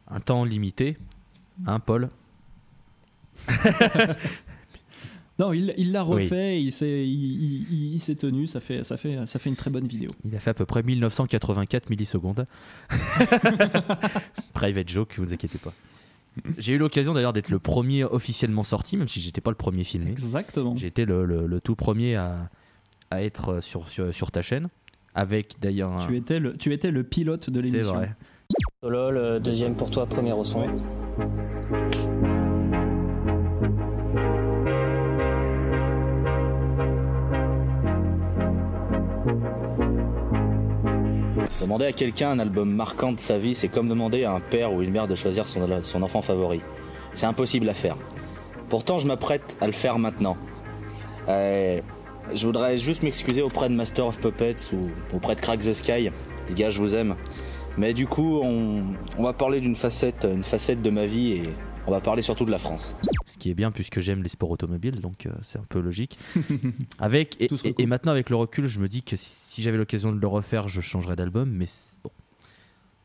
un 0.09 0.19
temps 0.19 0.43
limité. 0.45 0.97
Hein, 1.65 1.80
Paul? 1.80 2.09
Non, 5.39 5.53
il, 5.53 5.73
il 5.77 5.93
l'a 5.93 6.03
Oui. 6.05 6.23
refait, 6.25 6.61
il, 6.61 6.71
s'est, 6.73 7.07
il, 7.07 7.95
il- 7.95 8.15
tenu, 8.17 8.45
ça 8.45 8.59
fait, 8.59 8.84
ça, 8.84 8.97
fait, 8.97 9.25
ça 9.25 9.39
fait 9.39 9.49
une 9.49 9.55
très 9.55 9.69
bonne 9.71 9.88
vidéo. 9.88 10.11
Il 10.25 10.36
a 10.36 10.39
fait 10.41 10.49
à 10.49 10.53
peu 10.53 10.65
près 10.65 10.84
1984 10.84 11.89
millisecondes. 11.89 12.45
Private 14.53 14.89
joke, 14.89 15.13
vous 15.17 15.32
inquiétez 15.34 15.57
pas. 15.57 15.71
J'ai 16.57 16.73
eu 16.73 16.77
l'occasion 16.77 17.13
d'ailleurs 17.13 17.34
d'être 17.34 17.49
le 17.49 17.59
premier 17.59 18.03
officiellement 18.03 18.63
sorti, 18.63 18.95
même 18.97 19.07
si 19.07 19.19
j'étais 19.19 19.41
pas 19.41 19.51
le 19.51 19.55
premier 19.57 19.84
filmé. 19.84 20.09
Exactement. 20.09 20.75
J'ai 20.77 20.88
été 20.88 21.05
le, 21.05 21.25
le- 21.25 21.47
le 21.47 21.59
tout 21.61 21.75
premier 21.75 22.15
à, 22.15 22.49
à 23.11 23.21
être 23.23 23.61
sur, 23.61 23.89
sur, 23.89 24.13
sur 24.13 24.32
ta 24.32 24.41
chaîne. 24.41 24.69
Avec 25.15 25.55
d'ailleurs. 25.59 25.91
un- 25.91 26.05
Tu 26.05 26.15
étais 26.15 26.39
le, 26.39 26.55
tu 26.55 26.71
étais 26.71 26.91
le 26.91 27.03
pilote 27.03 27.49
de 27.49 27.61
C'est 27.61 27.67
l'émission. 27.71 27.95
vrai. 27.95 28.15
Solo, 28.82 29.11
le 29.11 29.39
deuxième 29.39 29.75
pour 29.75 29.89
toi, 29.91 30.05
premier 30.05 30.32
au 30.34 30.43
son. 30.45 30.65
Demander 41.62 41.86
à 41.86 41.91
quelqu'un 41.91 42.32
un 42.32 42.39
album 42.39 42.74
marquant 42.74 43.12
de 43.12 43.20
sa 43.20 43.38
vie, 43.38 43.53
c'est 43.53 43.68
comme 43.68 43.89
demander 43.89 44.24
à 44.24 44.32
un 44.32 44.39
père 44.39 44.74
ou 44.74 44.82
une 44.82 44.91
mère 44.91 45.07
de 45.07 45.16
choisir 45.16 45.45
son, 45.45 45.68
son 45.84 46.01
enfant 46.03 46.22
favori. 46.22 46.62
C'est 47.16 47.26
impossible 47.26 47.68
à 47.68 47.74
faire. 47.74 47.97
Pourtant, 48.70 48.97
je 48.97 49.07
m'apprête 49.07 49.57
à 49.60 49.66
le 49.66 49.74
faire 49.74 49.99
maintenant. 49.99 50.38
Euh, 51.28 51.82
je 52.34 52.45
voudrais 52.45 52.78
juste 52.78 53.03
m'excuser 53.03 53.41
auprès 53.41 53.68
de 53.68 53.74
Master 53.74 54.07
of 54.07 54.20
Puppets 54.20 54.74
ou 54.74 54.89
auprès 55.16 55.36
de 55.36 55.41
Crack 55.41 55.60
the 55.60 55.74
Sky. 55.74 56.10
Les 56.47 56.55
gars, 56.55 56.70
je 56.70 56.80
vous 56.80 56.95
aime. 56.95 57.16
Mais 57.78 57.93
du 57.93 58.07
coup, 58.07 58.39
on, 58.41 58.84
on 59.18 59.24
va 59.24 59.34
parler 59.34 59.60
d'une 59.60 59.76
facette, 59.76 60.26
une 60.32 60.43
facette 60.43 60.82
de 60.82 60.89
ma 60.89 61.05
vie 61.07 61.34
et 61.34 61.43
on 61.88 61.91
va 61.91 62.01
parler 62.01 62.22
surtout 62.22 62.45
de 62.45 62.51
la 62.51 62.60
France. 62.60 62.95
Ce 63.26 63.38
qui 63.38 63.49
est 63.49 63.53
bien 63.53 63.72
puisque 63.72 63.99
j'aime 63.99 64.22
les 64.22 64.30
sports 64.30 64.51
automobiles, 64.51 64.99
donc 64.99 65.26
euh, 65.26 65.32
c'est 65.41 65.57
un 65.57 65.66
peu 65.68 65.80
logique. 65.80 66.18
avec 66.99 67.36
et, 67.41 67.49
et 67.78 67.86
maintenant 67.86 68.12
avec 68.12 68.30
le 68.30 68.36
recul, 68.36 68.68
je 68.68 68.80
me 68.80 68.88
dis 68.88 69.01
que 69.01 69.16
si, 69.18 69.48
si 69.60 69.64
j'avais 69.64 69.78
l'occasion 69.78 70.12
de 70.14 70.20
le 70.20 70.28
refaire, 70.28 70.68
je 70.70 70.80
changerais 70.82 71.16
d'album, 71.16 71.49
mais 71.49 71.68
bon, 72.03 72.12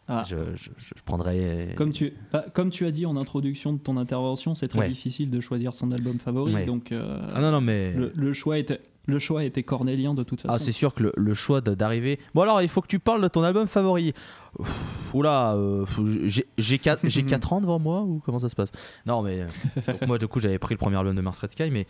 Ah. 0.08 0.22
je, 0.28 0.36
je- 0.56 0.70
prendrais. 1.04 1.74
Comme 1.76 1.90
tu, 1.92 2.12
bah, 2.32 2.44
comme 2.54 2.70
tu 2.70 2.86
as 2.86 2.90
dit 2.90 3.06
en 3.06 3.16
introduction 3.16 3.72
de 3.72 3.78
ton 3.78 3.96
intervention, 3.96 4.54
c'est 4.54 4.68
très 4.68 4.80
Ouais. 4.80 4.88
difficile 4.88 5.30
de 5.30 5.40
choisir 5.40 5.72
son 5.72 5.90
album 5.92 6.18
favori. 6.18 6.54
Ouais. 6.54 6.64
Donc 6.64 6.92
euh, 6.92 7.26
Ah 7.34 7.40
non 7.40 7.50
non 7.50 7.60
mais. 7.60 7.92
le, 7.92 8.12
le 8.14 8.32
choix 8.32 8.58
était, 8.58 8.80
le 9.06 9.18
choix 9.18 9.44
était 9.44 9.62
cornélien 9.62 10.14
de 10.14 10.22
toute 10.22 10.40
façon. 10.42 10.54
Ah, 10.54 10.58
c'est 10.62 10.72
sûr 10.72 10.94
que 10.94 11.02
le, 11.04 11.12
le 11.16 11.34
choix 11.34 11.60
d'arriver. 11.60 12.18
Bon, 12.34 12.42
alors, 12.42 12.62
il 12.62 12.68
faut 12.68 12.80
que 12.82 12.86
tu 12.86 12.98
parles 12.98 13.20
de 13.22 13.28
ton 13.28 13.42
album 13.42 13.66
favori. 13.66 14.12
Ouf, 14.58 15.10
Oula, 15.14 15.54
euh, 15.54 15.84
j'ai- 16.26 16.46
j'ai 16.58 16.78
4, 16.78 17.02
ans 17.52 17.60
devant 17.60 17.78
moi 17.78 18.02
ou 18.02 18.20
comment 18.24 18.38
ça 18.40 18.48
se 18.48 18.54
passe? 18.54 18.72
Non, 19.06 19.22
mais. 19.22 19.40
euh, 19.42 19.92
moi, 20.06 20.18
du 20.18 20.26
coup, 20.28 20.38
j'avais 20.40 20.58
pris 20.58 20.74
le 20.74 20.78
premier 20.78 20.96
album 20.96 21.14
de 21.16 21.20
Mars 21.20 21.38
Red 21.38 21.52
Sky, 21.52 21.70
mais, 21.70 21.86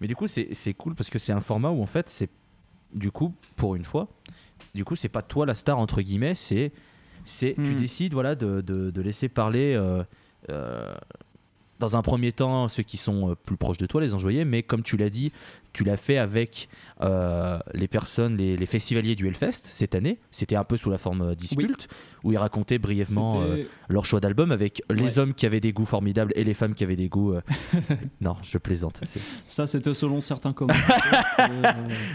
mais 0.00 0.06
du 0.06 0.14
coup, 0.16 0.26
c'est 0.28 0.74
cool 0.74 0.94
parce 0.94 1.08
que 1.10 1.18
c'est 1.18 1.32
un 1.32 1.40
format 1.40 1.70
où, 1.70 1.82
en 1.82 1.86
fait, 1.86 2.08
c'est. 2.08 2.30
Du 2.94 3.10
coup, 3.10 3.34
pour 3.56 3.74
une 3.74 3.84
fois, 3.84 4.08
du 4.74 4.84
coup, 4.84 4.96
c'est 4.96 5.08
pas 5.08 5.22
toi 5.22 5.46
la 5.46 5.54
star, 5.54 5.78
entre 5.78 6.00
guillemets, 6.00 6.34
c'est. 6.34 6.72
c'est 7.24 7.54
Tu 7.54 7.60
Mhm. 7.72 7.76
décides, 7.76 8.12
voilà, 8.14 8.34
de, 8.34 8.60
de- 8.60 8.90
de 8.90 9.00
laisser 9.02 9.28
parler. 9.28 9.74
euh, 9.74 10.02
euh, 10.50 10.94
dans 11.80 11.96
un 11.96 12.02
premier 12.02 12.30
temps, 12.32 12.68
ceux 12.68 12.84
qui 12.84 12.96
sont 12.96 13.30
euh, 13.30 13.34
plus 13.34 13.56
proches 13.56 13.78
de 13.78 13.86
toi, 13.86 14.00
les 14.00 14.14
enjoyés, 14.14 14.44
mais 14.44 14.62
comme 14.62 14.82
tu 14.84 14.96
l'as 14.96 15.10
dit, 15.10 15.32
tu 15.74 15.84
l'as 15.84 15.98
fait 15.98 16.16
avec 16.16 16.68
euh, 17.02 17.58
les 17.74 17.88
personnes, 17.88 18.36
les, 18.38 18.56
les 18.56 18.66
festivaliers 18.66 19.14
du 19.16 19.26
Hellfest 19.28 19.60
cette 19.64 19.94
année. 19.94 20.18
C'était 20.30 20.56
un 20.56 20.64
peu 20.64 20.76
sous 20.78 20.88
la 20.88 20.96
forme 20.98 21.20
euh, 21.22 21.34
Disculte, 21.34 21.88
où 22.22 22.32
ils 22.32 22.38
racontaient 22.38 22.78
brièvement 22.78 23.42
euh, 23.42 23.64
leur 23.88 24.06
choix 24.06 24.20
d'album 24.20 24.50
avec 24.52 24.82
les 24.88 25.02
Ouais. 25.04 25.18
hommes 25.18 25.34
qui 25.34 25.44
avaient 25.44 25.60
des 25.60 25.72
goûts 25.74 25.84
formidables 25.84 26.32
et 26.36 26.44
les 26.44 26.54
femmes 26.54 26.74
qui 26.74 26.82
avaient 26.84 26.96
des 26.96 27.08
goûts. 27.10 27.34
euh, 27.34 27.42
non, 28.22 28.36
je 28.42 28.56
plaisante. 28.56 29.00
Ça, 29.46 29.66
c'était 29.66 29.92
selon 29.92 30.20
certains 30.22 30.52
commentateurs 30.54 31.24
euh, 31.40 31.72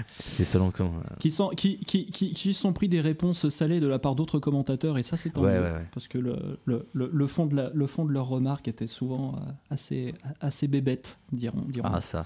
c'est 0.08 0.46
selon 0.46 0.72
comment. 0.72 0.94
qui, 1.20 1.32
sont, 1.32 1.50
qui, 1.50 1.78
qui, 1.80 2.06
qui, 2.08 2.32
qui 2.32 2.54
sont 2.54 2.74
pris 2.74 2.88
des 2.90 3.02
réponses 3.02 3.48
salées 3.50 3.80
de 3.80 3.88
la 3.88 4.00
part 4.00 4.16
d'autres 4.16 4.40
commentateurs, 4.40 4.98
et 4.98 5.04
ça, 5.04 5.18
c'est 5.18 5.30
tant 5.32 5.42
Ouais, 5.44 5.54
mieux, 5.54 5.62
ouais, 5.64 5.72
ouais. 5.72 5.88
Parce 5.94 6.08
que 6.08 6.18
le, 6.18 6.58
le, 6.66 6.88
le, 6.94 7.10
le 7.14 7.28
fond 7.28 7.46
de 7.46 7.56
la, 7.56 7.70
le 7.74 7.86
fond 7.88 8.06
de 8.06 8.12
leurs 8.14 8.28
remarques 8.28 8.68
était 8.68 8.88
souvent 8.88 9.40
assez, 9.70 10.14
assez 10.40 10.68
bébête, 10.68 11.20
diront. 11.32 11.66
diront. 11.68 11.90
Ah 11.94 12.02
ça. 12.02 12.26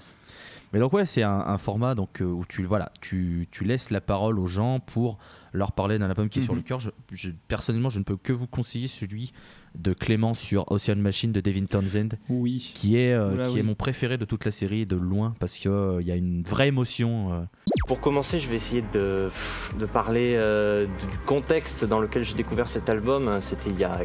Mais 0.74 0.80
donc 0.80 0.92
ouais, 0.92 1.06
c'est 1.06 1.22
un, 1.22 1.38
un 1.46 1.56
format 1.56 1.94
donc 1.94 2.20
euh, 2.20 2.24
où 2.24 2.44
tu 2.46 2.64
voilà, 2.64 2.90
tu, 3.00 3.48
tu 3.50 3.64
laisses 3.64 3.88
la 3.90 4.00
parole 4.02 4.38
aux 4.38 4.46
gens 4.48 4.80
pour 4.80 5.16
leur 5.52 5.72
parler 5.72 5.98
d'un 5.98 6.08
album 6.10 6.28
qui 6.28 6.40
est 6.40 6.42
sur 6.42 6.52
Mhm. 6.52 6.58
le 6.58 6.64
cœur. 6.64 6.80
Je, 6.80 6.90
je- 7.12 7.30
personnellement, 7.48 7.88
je 7.90 8.00
ne 8.00 8.04
peux 8.04 8.16
que 8.16 8.32
vous 8.32 8.46
conseiller 8.48 8.88
celui 8.88 9.32
de 9.76 9.92
Clément 9.92 10.34
sur 10.34 10.70
Ocean 10.70 10.96
Machine 10.96 11.32
de 11.32 11.40
Devin 11.40 11.64
Townsend, 11.64 12.10
oui. 12.28 12.72
qui 12.74 12.96
est 12.96 13.12
euh, 13.12 13.32
Oula, 13.34 13.44
qui 13.46 13.54
oui. 13.54 13.60
est 13.60 13.62
mon 13.62 13.74
préféré 13.74 14.18
de 14.18 14.24
toute 14.24 14.44
la 14.44 14.50
série 14.50 14.84
de 14.86 14.94
loin 14.96 15.34
parce 15.40 15.58
que 15.58 15.68
euh, 15.68 16.00
il 16.02 16.06
y 16.06 16.12
a 16.12 16.16
une 16.16 16.42
vraie 16.42 16.68
émotion. 16.68 17.32
euh. 17.32 17.44
Pour 17.88 18.00
commencer, 18.00 18.38
je 18.40 18.48
vais 18.48 18.56
essayer 18.56 18.82
de, 18.92 19.30
de 19.78 19.86
parler 19.86 20.34
euh, 20.36 20.86
du 20.86 21.18
contexte 21.26 21.84
dans 21.84 22.00
lequel 22.00 22.24
j'ai 22.24 22.34
découvert 22.34 22.66
cet 22.68 22.88
album. 22.88 23.38
C'était 23.40 23.70
il 23.70 23.78
y 23.78 23.84
a, 23.84 24.02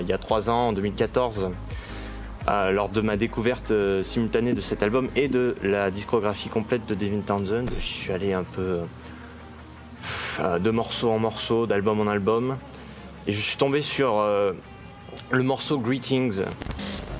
il 0.00 0.06
y 0.06 0.12
a 0.12 0.18
trois 0.18 0.48
ans, 0.50 0.68
en 0.68 0.72
2014, 0.72 1.50
lors 2.72 2.88
de 2.88 3.00
ma 3.00 3.16
découverte 3.16 3.70
euh, 3.70 4.02
simultanée 4.02 4.54
de 4.54 4.60
cet 4.60 4.82
album 4.82 5.08
et 5.16 5.28
de 5.28 5.54
la 5.62 5.90
discographie 5.90 6.48
complète 6.48 6.86
de 6.86 6.94
Devin 6.94 7.20
Townsend. 7.20 7.66
Je 7.70 7.84
suis 7.84 8.12
allé 8.12 8.32
un 8.32 8.44
peu 8.44 8.80
euh, 10.40 10.58
de 10.58 10.70
morceau 10.70 11.10
en 11.10 11.18
morceau, 11.18 11.66
d'album 11.66 12.00
en 12.00 12.06
album. 12.06 12.56
Et 13.26 13.32
je 13.32 13.40
suis 13.40 13.56
tombé 13.56 13.82
sur 13.82 14.18
euh, 14.18 14.52
le 15.30 15.42
morceau 15.42 15.78
Greetings 15.78 16.44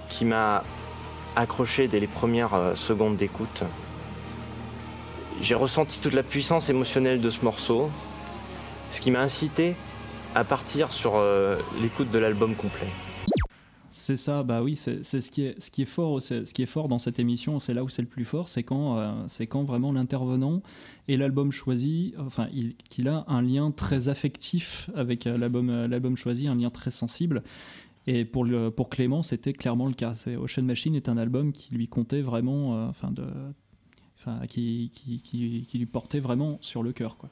qui 0.08 0.24
m'a 0.24 0.64
accroché 1.36 1.88
dès 1.88 2.00
les 2.00 2.06
premières 2.06 2.72
secondes 2.74 3.16
d'écoute. 3.16 3.62
J'ai 5.40 5.54
ressenti 5.54 6.00
toute 6.00 6.14
la 6.14 6.22
puissance 6.22 6.70
émotionnelle 6.70 7.20
de 7.20 7.30
ce 7.30 7.44
morceau, 7.44 7.90
ce 8.90 9.00
qui 9.00 9.10
m'a 9.10 9.20
incité 9.20 9.76
à 10.34 10.42
partir 10.42 10.92
sur 10.92 11.22
l'écoute 11.80 12.10
de 12.10 12.18
l'album 12.18 12.56
complet. 12.56 12.88
C'est 13.90 14.18
ça, 14.18 14.42
bah 14.42 14.62
oui, 14.62 14.76
c'est 14.76 15.02
ce 15.02 15.30
qui 15.30 15.42
est 15.82 15.84
fort, 15.86 16.20
ce 16.20 16.42
qui 16.52 16.62
est 16.62 16.66
fort 16.66 16.88
dans 16.88 16.98
cette 16.98 17.18
émission, 17.18 17.58
c'est 17.58 17.72
là 17.72 17.82
où 17.84 17.88
c'est 17.88 18.02
le 18.02 18.08
plus 18.08 18.26
fort, 18.26 18.46
c'est 18.48 18.62
quand 18.62 18.98
euh, 18.98 19.12
c'est 19.28 19.46
quand 19.46 19.64
vraiment 19.64 19.92
l'intervenant 19.92 20.62
et 21.08 21.16
l'album 21.16 21.50
choisi, 21.52 22.12
enfin, 22.18 22.48
il- 22.52 22.76
qu'il 22.76 23.08
a 23.08 23.24
un 23.28 23.40
lien 23.40 23.70
très 23.70 24.10
affectif 24.10 24.90
avec 24.94 25.26
euh, 25.26 25.38
l'album 25.38 25.70
euh, 25.70 25.88
l'album 25.88 26.16
choisi, 26.18 26.48
un 26.48 26.54
lien 26.54 26.68
très 26.68 26.90
sensible. 26.90 27.42
Et 28.06 28.24
pour 28.26 28.46
pour 28.76 28.88
Clément, 28.90 29.22
c'était 29.22 29.52
clairement 29.54 29.86
le 29.86 29.94
cas. 29.94 30.14
Ocean 30.38 30.62
Machine 30.64 30.94
est 30.94 31.08
un 31.08 31.16
album 31.18 31.52
qui 31.52 31.74
lui 31.74 31.88
comptait 31.88 32.22
vraiment, 32.22 32.88
enfin 32.88 33.10
de, 33.10 33.24
enfin 34.18 34.46
qui, 34.48 34.90
qui, 34.94 35.20
qui, 35.20 35.66
qui 35.68 35.78
lui 35.78 35.86
portait 35.86 36.20
vraiment 36.20 36.58
sur 36.62 36.82
le 36.82 36.92
cœur, 36.92 37.16
quoi. 37.18 37.28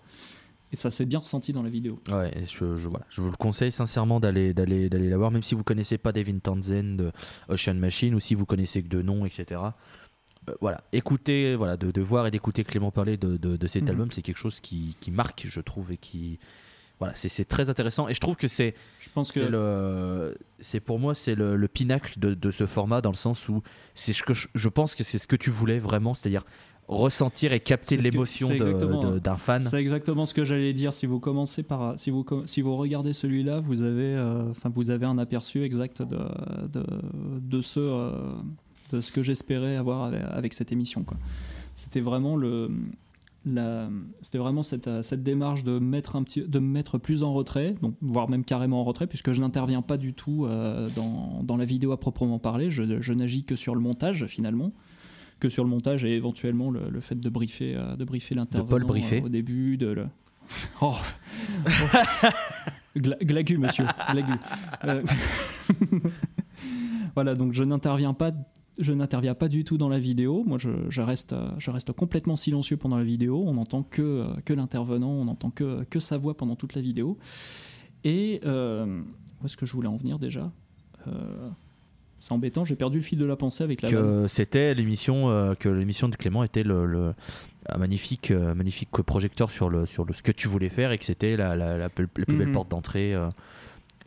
Et 0.72 0.76
ça 0.76 0.90
s'est 0.90 1.06
bien 1.06 1.20
ressenti 1.20 1.52
dans 1.52 1.62
la 1.62 1.70
vidéo. 1.70 2.00
Ouais, 2.10 2.30
et 2.36 2.44
je, 2.46 2.74
je- 2.76 2.88
voilà, 2.88 3.06
je 3.08 3.22
vous 3.22 3.30
le 3.30 3.36
conseille 3.36 3.70
sincèrement 3.72 4.18
d'aller 4.18 4.52
d'aller 4.52 4.88
d'aller 4.88 5.08
la 5.08 5.16
voir, 5.16 5.30
même 5.30 5.42
si 5.44 5.54
vous 5.54 5.62
connaissez 5.64 5.96
pas 5.98 6.12
Devin 6.12 6.38
Townsend, 6.38 6.98
euh, 7.00 7.10
Ocean 7.48 7.74
Machine, 7.74 8.14
ou 8.14 8.20
si 8.20 8.34
vous 8.34 8.46
connaissez 8.46 8.82
que 8.82 8.88
de 8.88 9.00
nom, 9.02 9.24
etc. 9.26 9.60
Euh, 10.48 10.54
voilà, 10.60 10.80
écoutez, 10.92 11.54
voilà, 11.56 11.76
de, 11.76 11.90
de 11.90 12.00
voir 12.02 12.26
et 12.26 12.30
d'écouter 12.30 12.64
Clément 12.64 12.90
parler 12.90 13.16
de, 13.16 13.36
de, 13.36 13.56
de 13.56 13.66
cet 13.66 13.84
Mhm. 13.84 13.88
album, 13.90 14.10
c'est 14.12 14.22
quelque 14.22 14.36
chose 14.38 14.58
qui, 14.60 14.96
qui 15.00 15.10
marque, 15.10 15.44
je 15.48 15.60
trouve, 15.60 15.92
et 15.92 15.96
qui 15.96 16.38
voilà, 16.98 17.14
c'est 17.14 17.44
très 17.44 17.68
intéressant. 17.68 18.08
Et 18.08 18.14
je 18.14 18.20
trouve 18.20 18.36
que 18.36 18.48
c'est 18.48 18.74
Je 19.00 19.10
pense 19.10 19.30
que 19.30 19.40
c'est 19.40 19.50
le 19.50 20.36
c'est 20.60 20.80
pour 20.80 20.98
moi 20.98 21.14
c'est 21.14 21.34
le, 21.34 21.54
le 21.54 21.68
pinacle 21.68 22.18
de, 22.18 22.32
de 22.32 22.50
ce 22.50 22.66
format 22.66 23.02
dans 23.02 23.10
le 23.10 23.16
sens 23.16 23.48
où 23.50 23.62
c'est 23.94 24.14
ce 24.14 24.22
que 24.22 24.32
je, 24.34 24.48
je 24.54 24.68
pense 24.70 24.94
que 24.94 25.04
c'est 25.04 25.18
ce 25.18 25.26
que 25.26 25.36
tu 25.36 25.50
voulais 25.50 25.78
vraiment, 25.78 26.14
c'est-à-dire 26.14 26.42
ressentir 26.88 27.52
et 27.52 27.60
capter 27.60 27.96
l'émotion 27.96 28.48
d'un 29.22 29.36
fan. 29.36 29.60
C'est 29.60 29.80
exactement 29.80 30.26
ce 30.26 30.34
que 30.34 30.44
j'allais 30.44 30.72
dire. 30.72 30.94
Si 30.94 31.06
vous 31.06 31.20
commencez 31.20 31.62
par, 31.62 31.98
si 31.98 32.10
vous 32.10 32.24
si 32.44 32.60
vous 32.62 32.76
regardez 32.76 33.12
celui-là, 33.12 33.60
vous 33.60 33.82
avez, 33.82 34.14
euh, 34.14 34.50
enfin 34.50 34.70
vous 34.72 34.90
avez 34.90 35.06
un 35.06 35.18
aperçu 35.18 35.62
exact 35.62 36.02
de 36.02 36.18
de, 36.72 36.84
de 37.40 37.62
ce 37.62 37.80
euh, 37.80 38.10
de 38.92 39.00
ce 39.00 39.10
que 39.10 39.22
j'espérais 39.22 39.76
avoir 39.76 40.04
avec, 40.04 40.22
avec 40.30 40.54
cette 40.54 40.70
émission. 40.70 41.04
C'était 41.74 42.00
vraiment 42.00 42.36
le 42.36 42.70
c'était 44.22 44.38
vraiment 44.38 44.64
cette, 44.64 44.88
euh, 44.88 45.02
cette 45.02 45.22
démarche 45.22 45.62
de 45.62 45.78
mettre 45.78 46.16
un 46.16 46.24
petit, 46.24 46.42
de 46.42 46.58
me 46.58 46.66
mettre 46.66 46.98
plus 46.98 47.22
en 47.22 47.32
retrait, 47.32 47.76
donc 47.80 47.94
voire 48.00 48.28
même 48.28 48.44
carrément 48.44 48.80
en 48.80 48.82
retrait, 48.82 49.06
puisque 49.06 49.32
je 49.32 49.40
n'interviens 49.40 49.82
pas 49.82 49.98
du 49.98 50.14
tout 50.14 50.46
euh, 50.46 50.88
dans, 50.96 51.42
dans 51.44 51.56
la 51.56 51.64
vidéo 51.64 51.92
à 51.92 52.00
proprement 52.00 52.40
parler. 52.40 52.72
Je, 52.72 53.00
je 53.00 53.12
n'agis 53.12 53.44
que 53.44 53.54
sur 53.54 53.76
le 53.76 53.80
montage 53.80 54.26
finalement, 54.26 54.72
que 55.40 55.48
sur 55.48 55.64
le 55.64 55.70
montage 55.70 56.04
et 56.04 56.14
éventuellement 56.16 56.70
le, 56.70 56.88
le 56.90 57.00
fait 57.00 57.18
de 57.18 57.28
briefer, 57.28 57.74
euh, 57.76 57.96
de 57.96 58.04
briefer 58.04 58.34
l'intervenant 58.34 58.88
euh, 58.94 59.20
au 59.22 59.28
début, 59.28 59.76
de 59.76 59.88
le. 59.88 60.06
Oh. 60.80 60.94
Gla- 62.96 63.18
glagu, 63.22 63.58
monsieur, 63.58 63.84
glagu. 64.12 64.32
Euh, 64.84 65.02
voilà, 67.14 67.34
donc 67.34 67.52
je 67.52 67.64
n'interviens 67.64 68.14
pas 68.14 68.32
je 68.78 68.92
n'interviens 68.92 69.34
pas 69.34 69.48
du 69.48 69.64
tout 69.64 69.78
dans 69.78 69.88
la 69.88 69.98
vidéo. 69.98 70.44
Moi, 70.46 70.58
je, 70.58 70.68
je 70.90 71.00
reste, 71.00 71.34
je 71.56 71.70
reste 71.70 71.92
complètement 71.92 72.36
silencieux 72.36 72.76
pendant 72.76 72.98
la 72.98 73.04
vidéo. 73.04 73.42
On 73.46 73.54
n'entend 73.54 73.82
que, 73.82 74.26
que 74.44 74.52
l'intervenant, 74.52 75.08
on 75.08 75.24
n'entend 75.24 75.50
que, 75.50 75.84
que 75.84 75.98
sa 75.98 76.18
voix 76.18 76.36
pendant 76.36 76.56
toute 76.56 76.74
la 76.74 76.82
vidéo. 76.82 77.16
Et 78.04 78.40
euh, 78.44 79.00
où 79.40 79.46
est-ce 79.46 79.56
que 79.56 79.64
je 79.64 79.72
voulais 79.72 79.88
en 79.88 79.96
venir 79.96 80.18
déjà? 80.18 80.52
Euh, 81.08 81.48
C'est 82.18 82.32
embêtant, 82.32 82.64
j'ai 82.64 82.76
perdu 82.76 82.98
le 82.98 83.02
fil 83.04 83.18
de 83.18 83.26
la 83.26 83.36
pensée 83.36 83.62
avec 83.64 83.82
la 83.82 83.90
que 83.90 84.26
c'était 84.28 84.72
l'émission 84.74 85.28
euh, 85.30 85.54
que 85.54 85.68
l'émission 85.68 86.08
de 86.08 86.16
Clément 86.16 86.42
était 86.44 86.62
le, 86.62 86.86
le- 86.86 87.14
un 87.68 87.78
magnifique 87.78 88.30
euh, 88.30 88.54
magnifique 88.54 88.90
projecteur 88.90 89.50
sur 89.50 89.68
le 89.68 89.86
sur 89.86 90.04
le 90.04 90.14
ce 90.14 90.22
que 90.22 90.32
tu 90.32 90.48
voulais 90.48 90.68
faire 90.70 90.92
et 90.92 90.98
que 90.98 91.04
c'était 91.04 91.36
la, 91.36 91.56
la, 91.56 91.76
la 91.76 91.88
plus 91.88 92.08
la 92.16 92.24
plus 92.24 92.36
belle 92.36 92.48
Mhm. 92.48 92.52
porte 92.54 92.70
d'entrée 92.70 93.14
euh, 93.14 93.28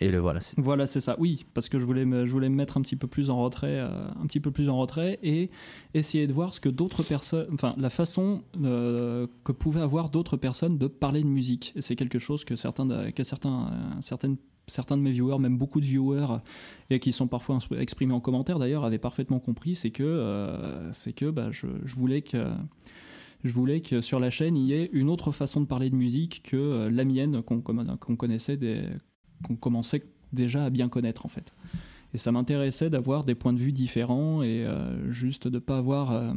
Et 0.01 0.09
le 0.09 0.17
voilà. 0.19 0.39
Voilà, 0.55 0.87
c'est 0.87 1.01
ça. 1.01 1.17
Oui, 1.19 1.45
parce 1.53 1.67
que 1.67 1.77
je 1.77 1.83
voulais 1.85 2.05
me, 2.05 2.25
je 2.25 2.31
voulais 2.31 2.47
me 2.49 2.55
mettre 2.55 2.77
un 2.77 2.81
petit 2.81 2.95
peu 2.95 3.07
plus 3.07 3.29
en 3.29 3.35
retrait, 3.35 3.79
un 3.79 4.25
petit 4.27 4.39
peu 4.39 4.49
plus 4.49 4.69
en 4.69 4.77
retrait, 4.77 5.19
et 5.23 5.49
essayer 5.93 6.25
de 6.25 6.31
voir 6.31 6.53
ce 6.53 6.61
que 6.61 6.69
d'autres 6.69 7.03
personnes, 7.03 7.47
enfin 7.53 7.73
la 7.77 7.89
façon 7.89 8.41
que 8.63 9.51
pouvaient 9.51 9.81
avoir 9.81 10.09
d'autres 10.09 10.37
personnes 10.37 10.77
de 10.77 10.87
parler 10.87 11.21
de 11.21 11.27
musique. 11.27 11.73
Et 11.75 11.81
c'est 11.81 11.97
quelque 11.97 12.17
chose 12.17 12.45
que 12.45 12.55
certains, 12.55 13.11
que 13.11 13.23
certains, 13.25 13.71
certaines 14.01 14.37
certains 14.69 14.97
de 14.97 15.01
mes 15.01 15.11
viewers, 15.11 15.39
même 15.39 15.57
beaucoup 15.57 15.79
de 15.79 15.85
viewers, 15.85 16.39
et 16.89 16.99
qui 16.99 17.11
sont 17.11 17.27
parfois 17.27 17.59
exprimés 17.77 18.13
en 18.13 18.19
commentaire 18.19 18.59
d'ailleurs, 18.59 18.85
avaient 18.85 18.97
parfaitement 18.97 19.39
compris, 19.39 19.75
c'est 19.75 19.91
que, 19.91 20.89
c'est 20.91 21.13
que 21.13 21.29
bah, 21.29 21.49
je, 21.51 21.67
voulais 21.95 22.21
que 22.21 22.45
je 23.43 23.53
voulais 23.53 23.81
que 23.81 24.01
sur 24.01 24.19
la 24.19 24.29
chaîne 24.29 24.57
il 24.57 24.65
y 24.65 24.73
ait 24.73 24.89
une 24.91 25.09
autre 25.09 25.31
façon 25.31 25.61
de 25.61 25.65
parler 25.65 25.89
de 25.89 25.95
musique 25.95 26.41
que 26.43 26.87
la 26.87 27.05
mienne 27.05 27.41
qu'on 27.41 27.61
connaissait 27.61 28.57
qu'on 29.43 29.55
commençait 29.55 30.03
déjà 30.33 30.65
à 30.65 30.69
bien 30.69 30.89
connaître 30.89 31.25
en 31.25 31.29
fait. 31.29 31.53
Et 32.13 32.17
ça 32.17 32.31
m'intéressait 32.31 32.89
d'avoir 32.89 33.23
des 33.23 33.35
points 33.35 33.53
de 33.53 33.59
vue 33.59 33.71
différents 33.71 34.41
et 34.41 34.65
euh, 34.65 35.11
juste 35.11 35.47
de 35.47 35.59
pas 35.59 35.77
avoir 35.77 36.11
euh, 36.11 36.33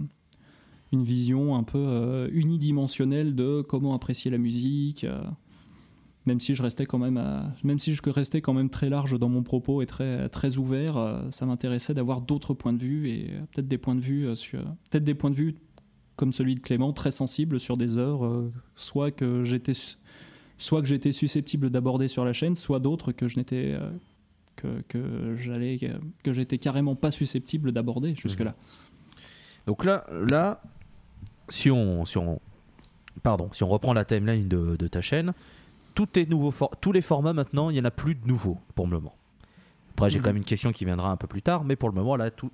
une 0.93 1.03
vision 1.03 1.57
un 1.57 1.63
peu 1.63 1.79
euh, 1.79 2.29
unidimensionnelle 2.33 3.35
de 3.35 3.63
comment 3.67 3.95
apprécier 3.95 4.31
la 4.31 4.39
musique. 4.39 5.07
Même 6.27 6.41
si 6.41 6.55
je 6.55 6.63
restais 6.63 6.87
quand 6.87 6.99
même, 6.99 7.21
même 7.65 7.79
si 7.79 7.95
je 7.95 8.03
restais 8.11 8.41
quand 8.41 8.53
même 8.53 8.71
très 8.71 8.89
large 8.89 9.19
dans 9.19 9.29
mon 9.29 9.43
propos 9.43 9.83
et 9.83 9.87
très 9.87 10.29
très 10.29 10.57
ouvert, 10.57 11.25
ça 11.31 11.47
m'intéressait 11.47 11.95
d'avoir 11.95 12.21
d'autres 12.21 12.55
points 12.55 12.73
de 12.73 12.79
vue 12.79 13.09
et 13.09 13.31
peut-être 13.53 13.69
des 13.69 13.79
points 13.79 13.97
de 13.97 14.01
vue 14.01 14.37
sur, 14.37 14.63
peut-être 14.91 15.05
des 15.05 15.15
points 15.15 15.31
de 15.31 15.35
vue 15.35 15.57
comme 16.17 16.33
celui 16.33 16.55
de 16.55 16.61
Clément, 16.61 16.93
très 16.93 17.11
sensibles 17.11 17.59
sur 17.59 17.77
des 17.77 17.99
œuvres, 17.99 18.51
soit 18.77 19.11
que 19.11 19.45
j'étais 19.45 19.73
soit 20.59 20.81
que 20.81 20.87
j'étais 20.87 21.11
susceptible 21.13 21.71
d'aborder 21.71 22.07
sur 22.07 22.25
la 22.25 22.33
chaîne, 22.33 22.55
soit 22.55 22.79
d'autres 22.79 23.11
que 23.11 23.27
je 23.27 23.37
n'étais 23.39 23.73
euh, 23.75 23.91
que, 24.55 24.83
que 24.89 25.35
j'allais 25.35 25.79
que 26.23 26.33
j'étais 26.33 26.59
carrément 26.59 26.95
pas 26.95 27.11
susceptible 27.11 27.73
d'aborder 27.73 28.15
jusque 28.15 28.41
là. 28.41 28.51
Mhm. 28.51 29.27
Donc 29.67 29.85
là 29.85 30.07
là 30.29 30.63
si 31.49 31.71
on 31.71 32.05
si 32.05 32.19
on 32.19 32.41
pardon, 33.23 33.49
si 33.53 33.65
on 33.65 33.69
reprend 33.69 33.93
la 33.93 34.05
timeline 34.05 34.49
de 34.49 34.89
ta 34.89 35.03
chaîne, 35.03 35.33
tout 35.95 36.19
est 36.19 36.29
nouveau 36.29 36.53
tous 36.81 36.93
les 36.93 37.03
formats 37.03 37.33
maintenant, 37.33 37.71
il 37.71 37.77
y 37.77 37.81
en 37.81 37.85
a 37.85 37.91
plus 37.91 38.15
de 38.15 38.27
nouveaux 38.27 38.59
pour 38.75 38.87
le 38.87 38.93
moment. 38.93 39.15
Après, 39.93 40.11
j'ai 40.11 40.19
quand 40.19 40.29
même 40.29 40.39
une 40.39 40.45
question 40.45 40.73
qui 40.73 40.85
viendra 40.85 41.11
un 41.11 41.17
peu 41.17 41.27
plus 41.27 41.43
tard, 41.43 41.65
mais 41.65 41.77
pour 41.77 41.89
le 41.89 41.95
moment 41.95 42.17
là 42.17 42.31
tout 42.31 42.51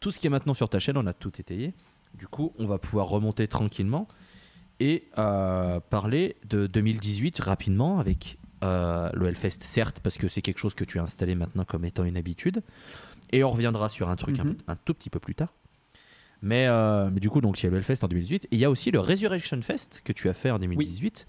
tout 0.00 0.10
ce 0.10 0.20
qui 0.20 0.26
est 0.28 0.30
maintenant 0.30 0.54
sur 0.54 0.68
ta 0.68 0.78
chaîne, 0.78 0.96
on 0.96 1.06
a 1.06 1.12
tout 1.12 1.32
étayé. 1.40 1.74
Du 2.14 2.28
coup, 2.28 2.52
on 2.58 2.66
va 2.66 2.78
pouvoir 2.78 3.08
remonter 3.08 3.48
tranquillement 3.48 4.06
et 4.80 5.08
euh, 5.18 5.80
parler 5.90 6.36
de 6.48 6.66
2018 6.66 7.40
rapidement 7.40 7.98
avec 7.98 8.38
euh, 8.62 9.10
le 9.14 9.26
Hellfest, 9.26 9.58
certes, 9.60 10.00
parce 10.00 10.18
que 10.18 10.28
c'est 10.28 10.42
quelque 10.42 10.58
chose 10.58 10.74
que 10.74 10.84
tu 10.84 10.98
as 10.98 11.02
installé 11.02 11.34
maintenant 11.34 11.64
comme 11.64 11.84
étant 11.84 12.04
une 12.04 12.16
habitude. 12.16 12.62
Et 13.32 13.44
on 13.44 13.50
reviendra 13.50 13.88
sur 13.88 14.08
un 14.08 14.16
truc 14.16 14.38
un, 14.38 14.44
mhm. 14.44 14.56
tout 14.84 14.94
petit 14.94 15.10
peu 15.10 15.20
plus 15.20 15.34
tard. 15.34 15.52
Mais, 16.40 16.66
euh, 16.68 17.10
mais, 17.12 17.20
du 17.20 17.30
coup, 17.30 17.40
donc 17.40 17.60
il 17.60 17.64
y 17.64 17.66
a 17.66 17.70
le 17.70 17.78
Hellfest 17.78 17.98
en 18.02 18.08
2018 18.08 18.44
et 18.44 18.48
il 18.52 18.58
y 18.58 18.64
a 18.64 18.70
aussi 18.70 18.90
le 18.90 19.00
Resurrection 19.00 19.60
Fest 19.60 20.02
que 20.04 20.12
tu 20.12 20.28
as 20.28 20.34
fait 20.34 20.50
en 20.50 20.58
2018, 20.58 21.26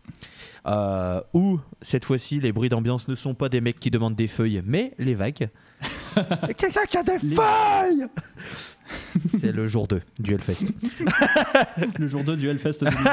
euh, 0.68 1.22
où 1.34 1.60
cette 1.82 2.06
fois-ci 2.06 2.40
les 2.40 2.52
bruits 2.52 2.70
d'ambiance 2.70 3.08
ne 3.08 3.16
sont 3.16 3.34
pas 3.34 3.50
des 3.50 3.62
mecs 3.62 3.80
qui 3.80 3.90
demandent 3.90 4.16
des 4.16 4.28
feuilles, 4.28 4.62
mais 4.66 4.94
les 5.00 5.16
vagues. 5.16 5.50
Quelqu'un 6.58 6.86
qui 6.86 6.98
a 6.98 7.04
des 7.04 7.20
feuilles 7.20 8.06
C'est 9.30 9.52
le 9.52 9.66
jour 9.66 9.88
2 9.88 10.02
du 10.20 10.34
Hellfest. 10.34 10.74
le 11.98 12.08
jour 12.08 12.24
2 12.24 12.36
du 12.36 12.50
Hellfest 12.50 12.80
2018. 12.82 13.04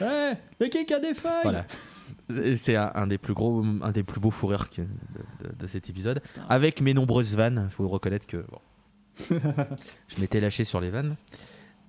hey, 0.00 0.34
mais 0.60 0.68
qui 0.68 0.94
a 0.94 1.00
des 1.00 1.14
feuilles? 1.14 1.42
Voilà. 1.42 1.66
C'est 2.56 2.74
un, 2.76 3.06
des 3.06 3.18
plus 3.18 3.34
gros, 3.34 3.64
un 3.82 3.92
des 3.92 4.02
plus 4.02 4.20
beaux 4.20 4.32
fous 4.32 4.48
rires 4.48 4.68
de, 4.76 5.66
cet 5.66 5.88
épisode. 5.88 6.20
Avec 6.48 6.80
mes 6.80 6.92
nombreuses 6.92 7.36
vannes, 7.36 7.68
il 7.70 7.72
faut 7.72 7.86
reconnaître 7.86 8.26
que 8.26 8.38
bon, 8.38 8.58
je 9.28 10.20
m'étais 10.20 10.40
lâché 10.40 10.64
sur 10.64 10.80
les 10.80 10.90
vannes. 10.90 11.16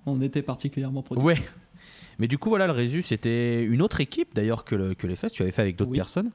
On 0.06 0.20
était 0.20 0.42
particulièrement 0.42 1.02
productifs. 1.02 1.26
Ouais. 1.26 1.48
Mais 2.18 2.26
du 2.26 2.38
coup, 2.38 2.48
voilà, 2.48 2.66
le 2.66 2.72
résu, 2.72 3.02
c'était 3.02 3.64
une 3.64 3.82
autre 3.82 4.00
équipe 4.00 4.34
d'ailleurs 4.34 4.64
que, 4.64 4.74
le, 4.74 4.94
que 4.94 5.06
les 5.06 5.16
festes. 5.16 5.34
Tu 5.34 5.42
avais 5.42 5.52
fait 5.52 5.62
avec 5.62 5.76
d'autres 5.76 5.92
personnes. 5.92 6.30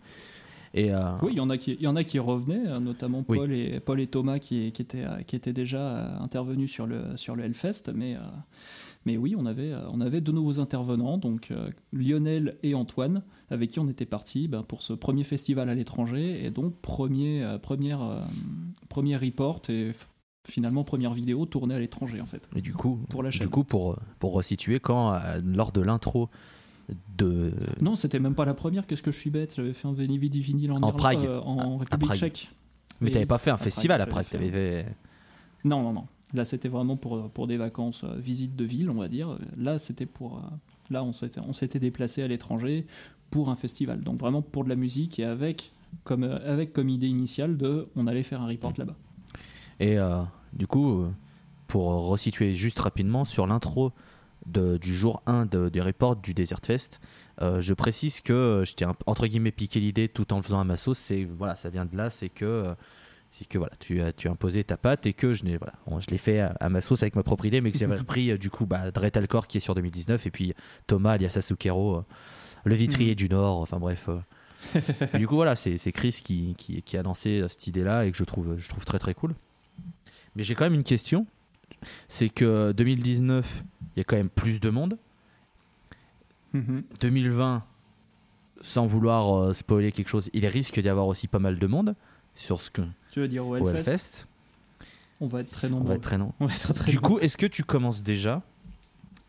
Et 0.73 0.91
euh, 0.91 1.11
Oui, 1.21 1.33
il 1.33 1.37
y, 1.37 1.39
en 1.39 1.49
a 1.49 1.57
qui, 1.57 1.77
y 1.79 1.87
en 1.87 1.95
a 1.95 2.03
qui 2.03 2.17
revenaient, 2.17 2.67
euh, 2.67 2.79
notamment 2.79 3.21
Paul, 3.21 3.51
et, 3.53 3.79
Paul 3.79 3.99
et 3.99 4.07
Thomas 4.07 4.39
qui, 4.39 4.71
qui, 4.71 4.81
étaient, 4.81 5.03
euh, 5.03 5.21
qui 5.21 5.35
étaient 5.35 5.53
déjà 5.53 6.17
intervenus 6.19 6.71
sur 6.71 6.87
le, 6.87 7.15
sur 7.15 7.35
le 7.35 7.43
Hellfest. 7.43 7.91
Mais, 7.93 8.17
mais 9.05 9.17
oui, 9.17 9.35
on 9.37 9.45
avait, 9.45 9.73
on 9.91 10.01
avait 10.01 10.21
deux 10.21 10.31
nouveaux 10.31 10.59
intervenants, 10.59 11.17
donc 11.17 11.49
Lionel 11.91 12.57
et 12.63 12.73
Antoine, 12.73 13.21
avec 13.51 13.69
qui 13.69 13.79
on 13.79 13.87
était 13.87 14.05
partis 14.05 14.47
ben, 14.47 14.63
pour 14.63 14.81
ce 14.81 14.93
premier 14.93 15.23
festival 15.23 15.69
à 15.69 15.75
l'étranger. 15.75 16.43
Et 16.43 16.49
donc, 16.49 16.75
premier, 16.81 17.57
première, 17.61 18.27
premier 18.89 19.17
report 19.17 19.61
et 19.69 19.91
finalement 20.47 20.83
première 20.83 21.13
vidéo 21.13 21.45
tournée 21.45 21.75
à 21.75 21.79
l'étranger 21.79 22.21
en 22.21 22.25
fait. 22.25 22.49
Et 22.55 22.61
du 22.61 22.73
coup, 22.73 22.99
pour 23.09 23.23
la 23.23 23.31
chaîne. 23.31 23.43
Du 23.43 23.49
coup, 23.49 23.63
pour, 23.63 23.97
pour 24.19 24.33
resituer, 24.33 24.79
quand 24.79 25.17
lors 25.43 25.71
de 25.71 25.81
l'intro 25.81 26.29
de. 27.17 27.53
Non, 27.81 27.95
c'était 27.95 28.19
même 28.19 28.35
pas 28.35 28.45
la 28.45 28.53
première. 28.53 28.85
Qu'est-ce 28.87 29.03
que 29.03 29.11
je 29.11 29.19
suis 29.19 29.29
bête 29.29 29.55
J'avais 29.55 29.73
fait 29.73 29.87
un 29.87 29.93
Veni 29.93 30.17
Vidi 30.17 30.41
Vinyl 30.41 30.71
en, 30.71 30.81
en 30.81 30.91
Prague, 30.91 31.25
euh, 31.25 31.39
en 31.41 31.77
République 31.77 32.13
Tchèque. 32.13 32.51
Mais 33.01 33.11
t'avais 33.11 33.25
pas 33.25 33.37
fait 33.37 33.51
un 33.51 33.57
festival 33.57 34.01
à 34.01 34.05
Prague, 34.05 34.25
fait... 34.25 34.85
Non, 35.65 35.81
non, 35.81 35.93
non. 35.93 36.05
Là, 36.33 36.45
c'était 36.45 36.69
vraiment 36.69 36.95
pour, 36.95 37.29
pour 37.29 37.47
des 37.47 37.57
vacances, 37.57 38.03
euh, 38.03 38.15
visite 38.17 38.55
de 38.55 38.63
ville, 38.63 38.89
on 38.89 38.95
va 38.95 39.07
dire. 39.07 39.37
Là, 39.57 39.79
c'était 39.79 40.05
pour. 40.05 40.37
Euh, 40.37 40.41
là, 40.89 41.03
on 41.03 41.11
s'était, 41.11 41.41
on 41.47 41.53
s'était 41.53 41.79
déplacé 41.79 42.23
à 42.23 42.27
l'étranger 42.27 42.85
pour 43.29 43.49
un 43.49 43.55
festival. 43.55 44.01
Donc, 44.01 44.19
vraiment 44.19 44.41
pour 44.41 44.63
de 44.63 44.69
la 44.69 44.75
musique 44.75 45.19
et 45.19 45.25
avec 45.25 45.73
comme, 46.03 46.23
avec 46.23 46.73
comme 46.73 46.89
idée 46.89 47.07
initiale 47.07 47.57
de 47.57 47.87
on 47.95 48.07
allait 48.07 48.23
faire 48.23 48.41
un 48.41 48.47
report 48.47 48.73
là-bas. 48.77 48.95
Et 49.79 49.97
du 50.53 50.67
coup, 50.67 51.05
pour 51.67 51.85
resituer 52.07 52.55
juste 52.55 52.79
rapidement 52.79 53.25
sur 53.25 53.47
l'intro 53.47 53.91
du 54.45 54.95
jour 54.95 55.21
1 55.25 55.45
de, 55.45 55.69
des 55.69 55.81
reports 55.81 56.15
du 56.15 56.33
Desert 56.33 56.59
Fest. 56.63 56.99
Euh, 57.41 57.61
je 57.61 57.73
précise 57.73 58.21
que 58.21 58.63
je 58.65 58.73
t'ai 58.73 58.85
entre 59.05 59.27
guillemets 59.27 59.51
piqué 59.51 59.79
l'idée 59.79 60.09
tout 60.09 60.33
en 60.33 60.37
le 60.37 60.43
faisant 60.43 60.59
à 60.59 60.63
ma 60.63 60.77
sauce. 60.77 60.99
C'est 60.99 61.23
voilà, 61.23 61.55
ça 61.55 61.69
vient 61.69 61.85
de 61.85 61.95
là, 61.95 62.09
c'est 62.09 62.29
que 62.29 62.75
c'est 63.31 63.45
que 63.45 63.57
voilà, 63.57 63.73
tu 63.79 64.01
as 64.01 64.13
tu 64.13 64.27
as 64.27 64.31
imposé 64.31 64.63
ta 64.63 64.77
patte 64.77 65.05
et 65.05 65.13
que 65.13 65.33
je 65.33 65.43
n'ai 65.43 65.57
voilà, 65.57 65.73
je 65.99 66.09
l'ai 66.11 66.17
fait 66.17 66.39
à, 66.41 66.69
ma 66.69 66.81
sauce 66.81 67.01
avec 67.03 67.15
ma 67.15 67.23
propre 67.23 67.45
idée, 67.45 67.61
mais 67.61 67.71
que 67.71 67.77
j'avais 67.77 67.95
repris 67.97 68.31
euh, 68.31 68.37
du 68.37 68.49
coup 68.49 68.65
bah, 68.65 68.91
Dretalcor 68.91 69.47
qui 69.47 69.57
est 69.57 69.61
sur 69.61 69.75
2019 69.75 70.25
et 70.27 70.31
puis 70.31 70.53
Thomas 70.87 71.13
alias 71.13 71.33
Asukero, 71.37 71.97
euh, 71.97 72.05
le 72.65 72.75
vitrier 72.75 73.13
mm. 73.13 73.15
du 73.15 73.29
Nord. 73.29 73.59
Enfin 73.59 73.79
bref. 73.79 74.09
du 75.15 75.27
coup 75.27 75.35
voilà, 75.35 75.55
c'est 75.57 75.91
Chris 75.91 76.21
qui, 76.23 76.55
qui, 76.57 76.81
qui, 76.83 76.97
a 76.97 77.03
lancé 77.03 77.43
cette 77.49 77.67
idée 77.67 77.83
là 77.83 78.05
et 78.05 78.11
que 78.11 78.17
je 78.17 78.23
trouve 78.23 78.55
je 78.57 78.69
trouve 78.69 78.85
très 78.85 78.99
très 78.99 79.13
cool. 79.13 79.35
Mais 80.35 80.43
j'ai 80.43 80.55
quand 80.55 80.65
même 80.65 80.73
une 80.73 80.83
question 80.83 81.27
c'est 82.07 82.29
que 82.29 82.71
2019, 82.71 83.63
il 83.95 83.99
y 83.99 84.01
a 84.01 84.03
quand 84.03 84.15
même 84.15 84.29
plus 84.29 84.59
de 84.59 84.69
monde. 84.69 84.97
2020, 86.53 87.55
mhm. 87.55 87.61
sans 88.61 88.85
vouloir 88.85 89.35
euh, 89.35 89.53
spoiler 89.53 89.91
quelque 89.91 90.09
chose, 90.09 90.29
il 90.33 90.45
risque 90.45 90.79
d'y 90.79 90.89
avoir 90.89 91.07
aussi 91.07 91.27
pas 91.27 91.39
mal 91.39 91.57
de 91.57 91.67
monde 91.67 91.95
sur 92.35 92.61
ce 92.61 92.69
que. 92.69 92.83
Tu 93.09 93.21
veux 93.21 93.27
dire 93.27 93.47
au 93.47 93.57
Hellfest? 93.57 94.27
On 95.19 95.27
va 95.27 95.41
être 95.41 95.49
très 95.49 95.69
nombreux. 95.69 95.85
On 95.85 95.89
va 95.89 95.95
être 95.95 96.03
très 96.03 96.17
nombreux. 96.17 96.47
du 96.87 96.99
coup, 96.99 97.17
est-ce 97.19 97.37
que 97.37 97.47
tu 97.47 97.63
commences 97.63 98.03
déjà 98.03 98.43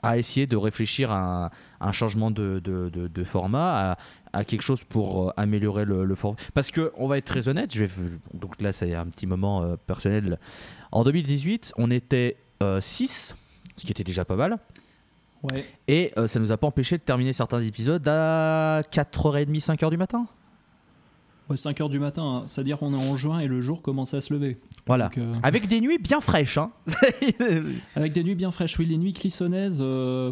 à 0.03 0.19
essayer 0.19 0.47
de 0.47 0.57
réfléchir 0.57 1.11
à 1.11 1.51
un, 1.81 1.93
changement 1.93 2.31
de, 2.31 3.25
format, 3.25 3.93
à, 3.93 3.99
quelque 4.43 4.63
chose 4.63 4.83
pour 4.83 5.29
euh, 5.29 5.33
améliorer 5.37 5.85
le, 5.85 6.15
format 6.17 6.37
Parce 6.55 6.73
que 6.73 6.93
on 6.97 7.07
va 7.07 7.19
être 7.19 7.25
très 7.27 7.47
honnête, 7.47 7.73
je 7.73 7.85
vais, 7.85 7.91
donc 8.33 8.61
là 8.61 8.73
c'est 8.73 8.95
un 8.95 9.07
petit 9.07 9.27
moment 9.27 9.63
euh, 9.63 9.77
personnel. 9.77 10.41
En 10.91 11.05
2018, 11.05 11.75
on 11.77 11.91
était 11.91 12.37
6, 12.61 12.63
euh, 12.63 12.81
ce 13.77 13.85
qui 13.85 13.93
était 13.93 14.03
déjà 14.03 14.25
pas 14.25 14.37
mal. 14.37 14.59
Ouais. 15.45 15.65
Et 15.87 16.13
ça 16.27 16.41
nous 16.41 16.53
a 16.53 16.57
pas 16.57 16.67
empêché 16.67 16.97
de 16.97 17.03
terminer 17.03 17.35
certains 17.35 17.61
épisodes 17.61 18.07
à 18.09 18.81
4h30, 18.91 19.63
5h 19.63 19.91
du 19.91 19.99
matin. 19.99 20.27
Ouais, 21.51 21.57
5h 21.57 21.91
du 21.91 21.99
matin, 21.99 22.23
hein. 22.23 22.43
c'est-à-dire 22.47 22.79
qu'on 22.79 22.95
est 22.95 22.97
en 22.97 23.17
juin 23.17 23.41
et 23.41 23.49
le 23.49 23.61
jour 23.61 23.83
commence 23.83 24.15
à 24.15 24.21
se 24.21 24.33
lever. 24.33 24.59
Voilà. 24.87 25.11
Euh, 25.19 25.35
Avec 25.43 25.69
des 25.69 25.81
nuits 25.81 25.99
bien 25.99 26.21
fraîches. 26.21 26.59
Hein. 26.59 26.71
Avec 27.97 28.13
des 28.13 28.25
nuits 28.25 28.35
bien 28.35 28.51
fraîches, 28.51 28.79
oui. 28.79 28.87
Les 28.87 28.97
nuits 28.97 29.13
clissonnaises, 29.13 29.83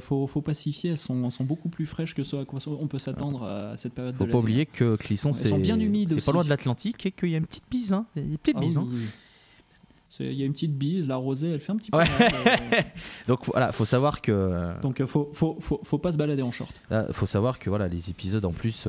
faut, 0.00 0.26
faut 0.26 0.42
pacifier, 0.42 0.90
elles 0.92 0.98
sont, 0.98 1.28
sont, 1.30 1.44
beaucoup 1.44 1.68
plus 1.68 1.86
fraîches 1.86 2.14
que 2.14 2.24
ce 2.24 2.36
à 2.36 2.44
quoi 2.44 2.60
on 2.66 2.86
peut 2.86 2.98
s'attendre 2.98 3.44
à 3.44 3.76
cette 3.76 3.94
période 3.94 4.16
faut 4.16 4.26
de 4.26 4.32
pas 4.32 4.38
oublier 4.38 4.66
que 4.66 4.96
Clisson, 4.96 5.32
c'est 5.32 5.52
bien 5.58 5.78
C'est 6.08 6.24
pas 6.24 6.32
loin 6.32 6.44
de 6.44 6.48
l'Atlantique 6.48 7.04
et 7.06 7.12
qu'il 7.12 7.30
y 7.30 7.34
a 7.34 7.38
une 7.38 7.46
petite 7.46 7.64
bise. 7.70 7.92
Hein. 7.92 8.06
Une 8.16 8.38
petite 8.38 8.56
ah 8.58 8.60
bise. 8.60 8.78
Hein. 8.78 8.88
Il 10.20 10.32
y 10.34 10.42
a 10.42 10.46
une 10.46 10.52
petite 10.52 10.76
bise, 10.76 11.08
la 11.08 11.16
rosée, 11.16 11.52
elle 11.52 11.60
fait 11.60 11.72
un 11.72 11.76
petit 11.76 11.90
peu. 11.90 11.98
Euh. 11.98 12.04
Donc 13.28 13.46
voilà, 13.46 13.72
faut 13.72 13.84
savoir 13.84 14.20
que. 14.20 14.72
Donc 14.82 15.00
euh, 15.00 15.06
faut, 15.06 15.30
faut, 15.32 15.56
faut, 15.60 15.80
faut, 15.82 15.98
pas 15.98 16.12
se 16.12 16.18
balader 16.18 16.42
en 16.42 16.50
short. 16.50 16.82
Il 16.90 17.12
faut 17.12 17.26
savoir 17.26 17.58
que 17.58 17.70
voilà, 17.70 17.88
les 17.88 18.10
épisodes 18.10 18.44
en 18.44 18.52
plus 18.52 18.88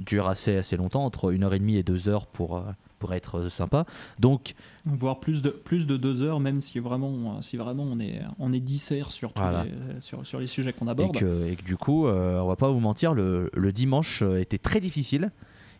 durent 0.00 0.28
assez, 0.28 0.56
assez 0.56 0.76
longtemps, 0.76 1.04
entre 1.04 1.32
1h30 1.32 1.76
et 1.76 1.82
2 1.82 2.08
heures 2.08 2.26
pour, 2.26 2.56
euh, 2.56 2.62
pour 2.98 3.14
être 3.14 3.48
sympa. 3.48 3.86
Donc. 4.18 4.54
Voire 4.84 5.20
plus 5.20 5.42
de, 5.42 5.50
plus 5.50 5.86
de 5.86 5.96
2 5.96 6.22
heures, 6.22 6.40
même 6.40 6.60
si 6.60 6.80
vraiment, 6.80 7.40
si 7.40 7.56
vraiment 7.56 7.84
on 7.84 8.00
est, 8.00 8.20
on 8.38 8.52
est 8.52 8.60
dissert 8.60 9.12
sur, 9.12 9.32
les, 9.36 10.00
sur, 10.00 10.26
sur, 10.26 10.40
les 10.40 10.46
sujets 10.48 10.72
qu'on 10.72 10.88
aborde. 10.88 11.16
Et 11.16 11.20
que, 11.20 11.46
et 11.52 11.56
que, 11.56 11.62
du 11.62 11.76
coup, 11.76 12.06
on 12.06 12.46
va 12.46 12.56
pas 12.56 12.70
vous 12.70 12.80
mentir, 12.80 13.14
le, 13.14 13.50
le 13.54 13.72
dimanche 13.72 14.22
était 14.22 14.58
très 14.58 14.80
difficile 14.80 15.30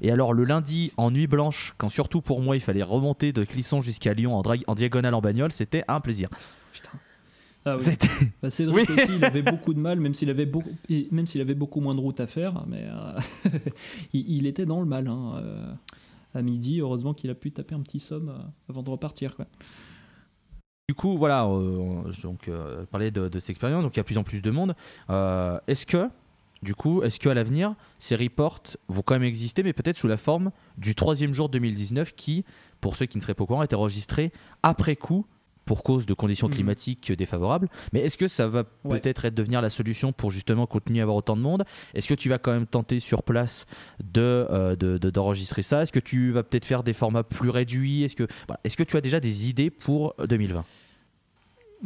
Et 0.00 0.10
alors 0.10 0.32
le 0.32 0.44
lundi 0.44 0.92
en 0.96 1.10
nuit 1.10 1.26
blanche, 1.26 1.74
quand 1.78 1.88
surtout 1.88 2.20
pour 2.20 2.40
moi 2.40 2.56
il 2.56 2.60
fallait 2.60 2.82
remonter 2.82 3.32
de 3.32 3.44
Clisson 3.44 3.80
jusqu'à 3.80 4.14
Lyon 4.14 4.36
en, 4.36 4.42
en 4.66 4.74
diagonale 4.74 5.14
en 5.14 5.20
bagnole, 5.20 5.52
c'était 5.52 5.84
un 5.88 6.00
plaisir. 6.00 6.28
Putain. 6.72 6.90
Ah 7.64 7.76
oui. 7.78 7.84
Bah, 8.42 8.50
Cédric 8.50 8.90
aussi, 8.90 9.16
il 9.16 9.24
avait 9.24 9.42
beaucoup 9.42 9.74
de 9.74 9.80
mal, 9.80 9.98
même 10.00 10.14
s'il 10.14 10.30
avait 10.30 10.46
beaucoup, 10.46 10.70
même 11.10 11.26
s'il 11.26 11.40
avait 11.40 11.54
beaucoup 11.54 11.80
moins 11.80 11.94
de 11.94 12.00
route 12.00 12.20
à 12.20 12.26
faire, 12.26 12.64
mais 12.66 12.84
euh, 12.84 13.18
il, 14.12 14.46
était 14.46 14.66
dans 14.66 14.80
le 14.80 14.86
mal. 14.86 15.08
Hein, 15.08 15.34
euh, 15.36 15.72
à 16.34 16.42
midi, 16.42 16.80
heureusement 16.80 17.14
qu'il 17.14 17.30
a 17.30 17.34
pu 17.34 17.52
taper 17.52 17.76
un 17.76 17.80
petit 17.80 18.00
somme 18.00 18.28
euh, 18.28 18.42
avant 18.68 18.82
de 18.82 18.90
repartir. 18.90 19.36
Quoi. 19.36 19.46
Du 20.88 20.94
coup, 20.94 21.16
voilà, 21.16 21.48
donc 22.22 22.50
parler 22.90 23.10
de, 23.10 23.28
de 23.28 23.40
cette 23.40 23.50
expérience, 23.50 23.82
donc 23.82 23.94
il 23.94 23.98
y 23.98 24.00
a 24.00 24.04
plus 24.04 24.18
en 24.18 24.24
plus 24.24 24.42
de 24.42 24.50
monde. 24.50 24.74
est-ce 25.66 25.86
que, 25.86 26.10
du 26.64 26.74
coup, 26.74 27.02
est-ce 27.02 27.20
qu'à 27.20 27.34
l'avenir, 27.34 27.74
ces 27.98 28.16
reports 28.16 28.62
vont 28.88 29.02
quand 29.02 29.14
même 29.14 29.22
exister, 29.22 29.62
mais 29.62 29.72
peut-être 29.72 29.96
sous 29.96 30.08
la 30.08 30.16
forme 30.16 30.50
du 30.78 30.94
troisième 30.94 31.34
jour 31.34 31.48
2019 31.48 32.14
qui, 32.14 32.44
pour 32.80 32.96
ceux 32.96 33.06
qui 33.06 33.18
ne 33.18 33.22
seraient 33.22 33.34
pas 33.34 33.44
au 33.44 33.46
courant, 33.46 33.62
est 33.62 33.74
enregistré 33.74 34.32
après 34.62 34.96
coup 34.96 35.26
pour 35.64 35.82
cause 35.82 36.06
de 36.06 36.14
conditions 36.14 36.48
mhm. 36.48 36.54
climatiques 36.54 37.12
défavorables. 37.12 37.68
Mais 37.92 38.00
est-ce 38.00 38.18
que 38.18 38.28
ça 38.28 38.48
va 38.48 38.64
peut-être 38.64 39.24
être 39.24 39.34
devenir 39.34 39.62
la 39.62 39.70
solution 39.70 40.12
pour 40.12 40.30
justement 40.30 40.66
continuer 40.66 41.00
à 41.00 41.04
avoir 41.04 41.16
autant 41.16 41.36
de 41.36 41.42
monde? 41.42 41.64
Est-ce 41.94 42.08
que 42.08 42.14
tu 42.14 42.28
vas 42.28 42.38
quand 42.38 42.52
même 42.52 42.66
tenter 42.66 43.00
sur 43.00 43.22
place 43.22 43.66
de, 44.02 44.46
euh, 44.50 44.76
d'enregistrer 44.98 45.62
ça? 45.62 45.82
Est-ce 45.82 45.92
que 45.92 46.00
tu 46.00 46.32
vas 46.32 46.42
peut-être 46.42 46.64
faire 46.66 46.82
des 46.82 46.92
formats 46.92 47.22
plus 47.22 47.50
réduits? 47.50 48.02
Est-ce 48.04 48.16
que, 48.16 48.26
est-ce 48.64 48.76
que 48.76 48.82
tu 48.82 48.96
as 48.96 49.00
déjà 49.00 49.20
des 49.20 49.48
idées 49.48 49.70
pour 49.70 50.14
2020 50.26 50.64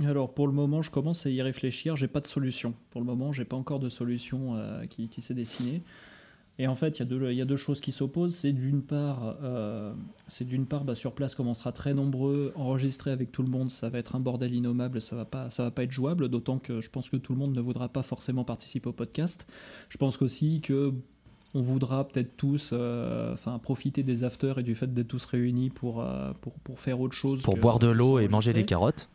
alors 0.04 0.32
pour 0.32 0.46
le 0.46 0.52
moment, 0.52 0.82
je 0.82 0.90
commence 0.90 1.26
à 1.26 1.30
y 1.30 1.42
réfléchir. 1.42 1.96
J'ai 1.96 2.08
pas 2.08 2.20
de 2.20 2.26
solution. 2.26 2.74
Pour 2.90 3.00
le 3.00 3.06
moment, 3.06 3.32
j'ai 3.32 3.44
pas 3.44 3.56
encore 3.56 3.80
de 3.80 3.88
solution 3.88 4.56
euh, 4.56 4.86
qui, 4.86 5.08
qui 5.08 5.20
s'est 5.20 5.34
dessinée. 5.34 5.82
Et 6.60 6.66
en 6.66 6.74
fait, 6.74 6.98
il 6.98 7.32
y, 7.32 7.40
a 7.40 7.44
deux 7.44 7.56
choses 7.56 7.80
qui 7.80 7.92
s'opposent. 7.92 8.34
C'est 8.34 8.52
d'une 8.52 8.82
part, 8.82 9.36
euh, 9.44 9.92
c'est 10.26 10.44
d'une 10.44 10.66
part 10.66 10.82
bah, 10.82 10.96
sur 10.96 11.14
place, 11.14 11.36
comme 11.36 11.46
on 11.46 11.54
sera 11.54 11.70
très 11.70 11.94
nombreux, 11.94 12.52
enregistrer 12.56 13.12
avec 13.12 13.30
tout 13.30 13.44
le 13.44 13.48
monde, 13.48 13.70
ça 13.70 13.90
va 13.90 13.98
être 13.98 14.16
un 14.16 14.20
bordel 14.20 14.52
innommable, 14.52 15.00
ça 15.00 15.14
va 15.14 15.24
pas, 15.24 15.50
ça 15.50 15.62
va 15.62 15.70
pas 15.70 15.84
être 15.84 15.92
jouable. 15.92 16.28
D'autant 16.28 16.58
que 16.58 16.80
je 16.80 16.90
pense 16.90 17.10
que 17.10 17.16
tout 17.16 17.32
le 17.32 17.38
monde 17.38 17.54
ne 17.54 17.60
voudra 17.60 17.88
pas 17.88 18.02
forcément 18.02 18.42
participer 18.42 18.88
au 18.88 18.92
podcast. 18.92 19.46
Je 19.88 19.98
pense 19.98 20.20
aussi 20.20 20.60
que 20.60 20.92
on 21.54 21.62
voudra 21.62 22.06
peut-être 22.06 22.36
tous 22.36 22.70
euh, 22.72 23.32
enfin 23.32 23.58
profiter 23.58 24.02
des 24.02 24.24
afters 24.24 24.58
et 24.58 24.62
du 24.62 24.74
fait 24.74 24.92
d'être 24.92 25.08
tous 25.08 25.24
réunis 25.26 25.70
pour, 25.70 26.02
euh, 26.02 26.32
pour, 26.40 26.54
pour, 26.54 26.80
faire 26.80 27.00
autre 27.00 27.14
chose. 27.14 27.42
Pour 27.42 27.56
boire 27.56 27.78
de 27.78 27.88
l'eau 27.88 28.18
et 28.18 28.26
manger 28.28 28.52
des 28.52 28.64
carottes. 28.64 29.08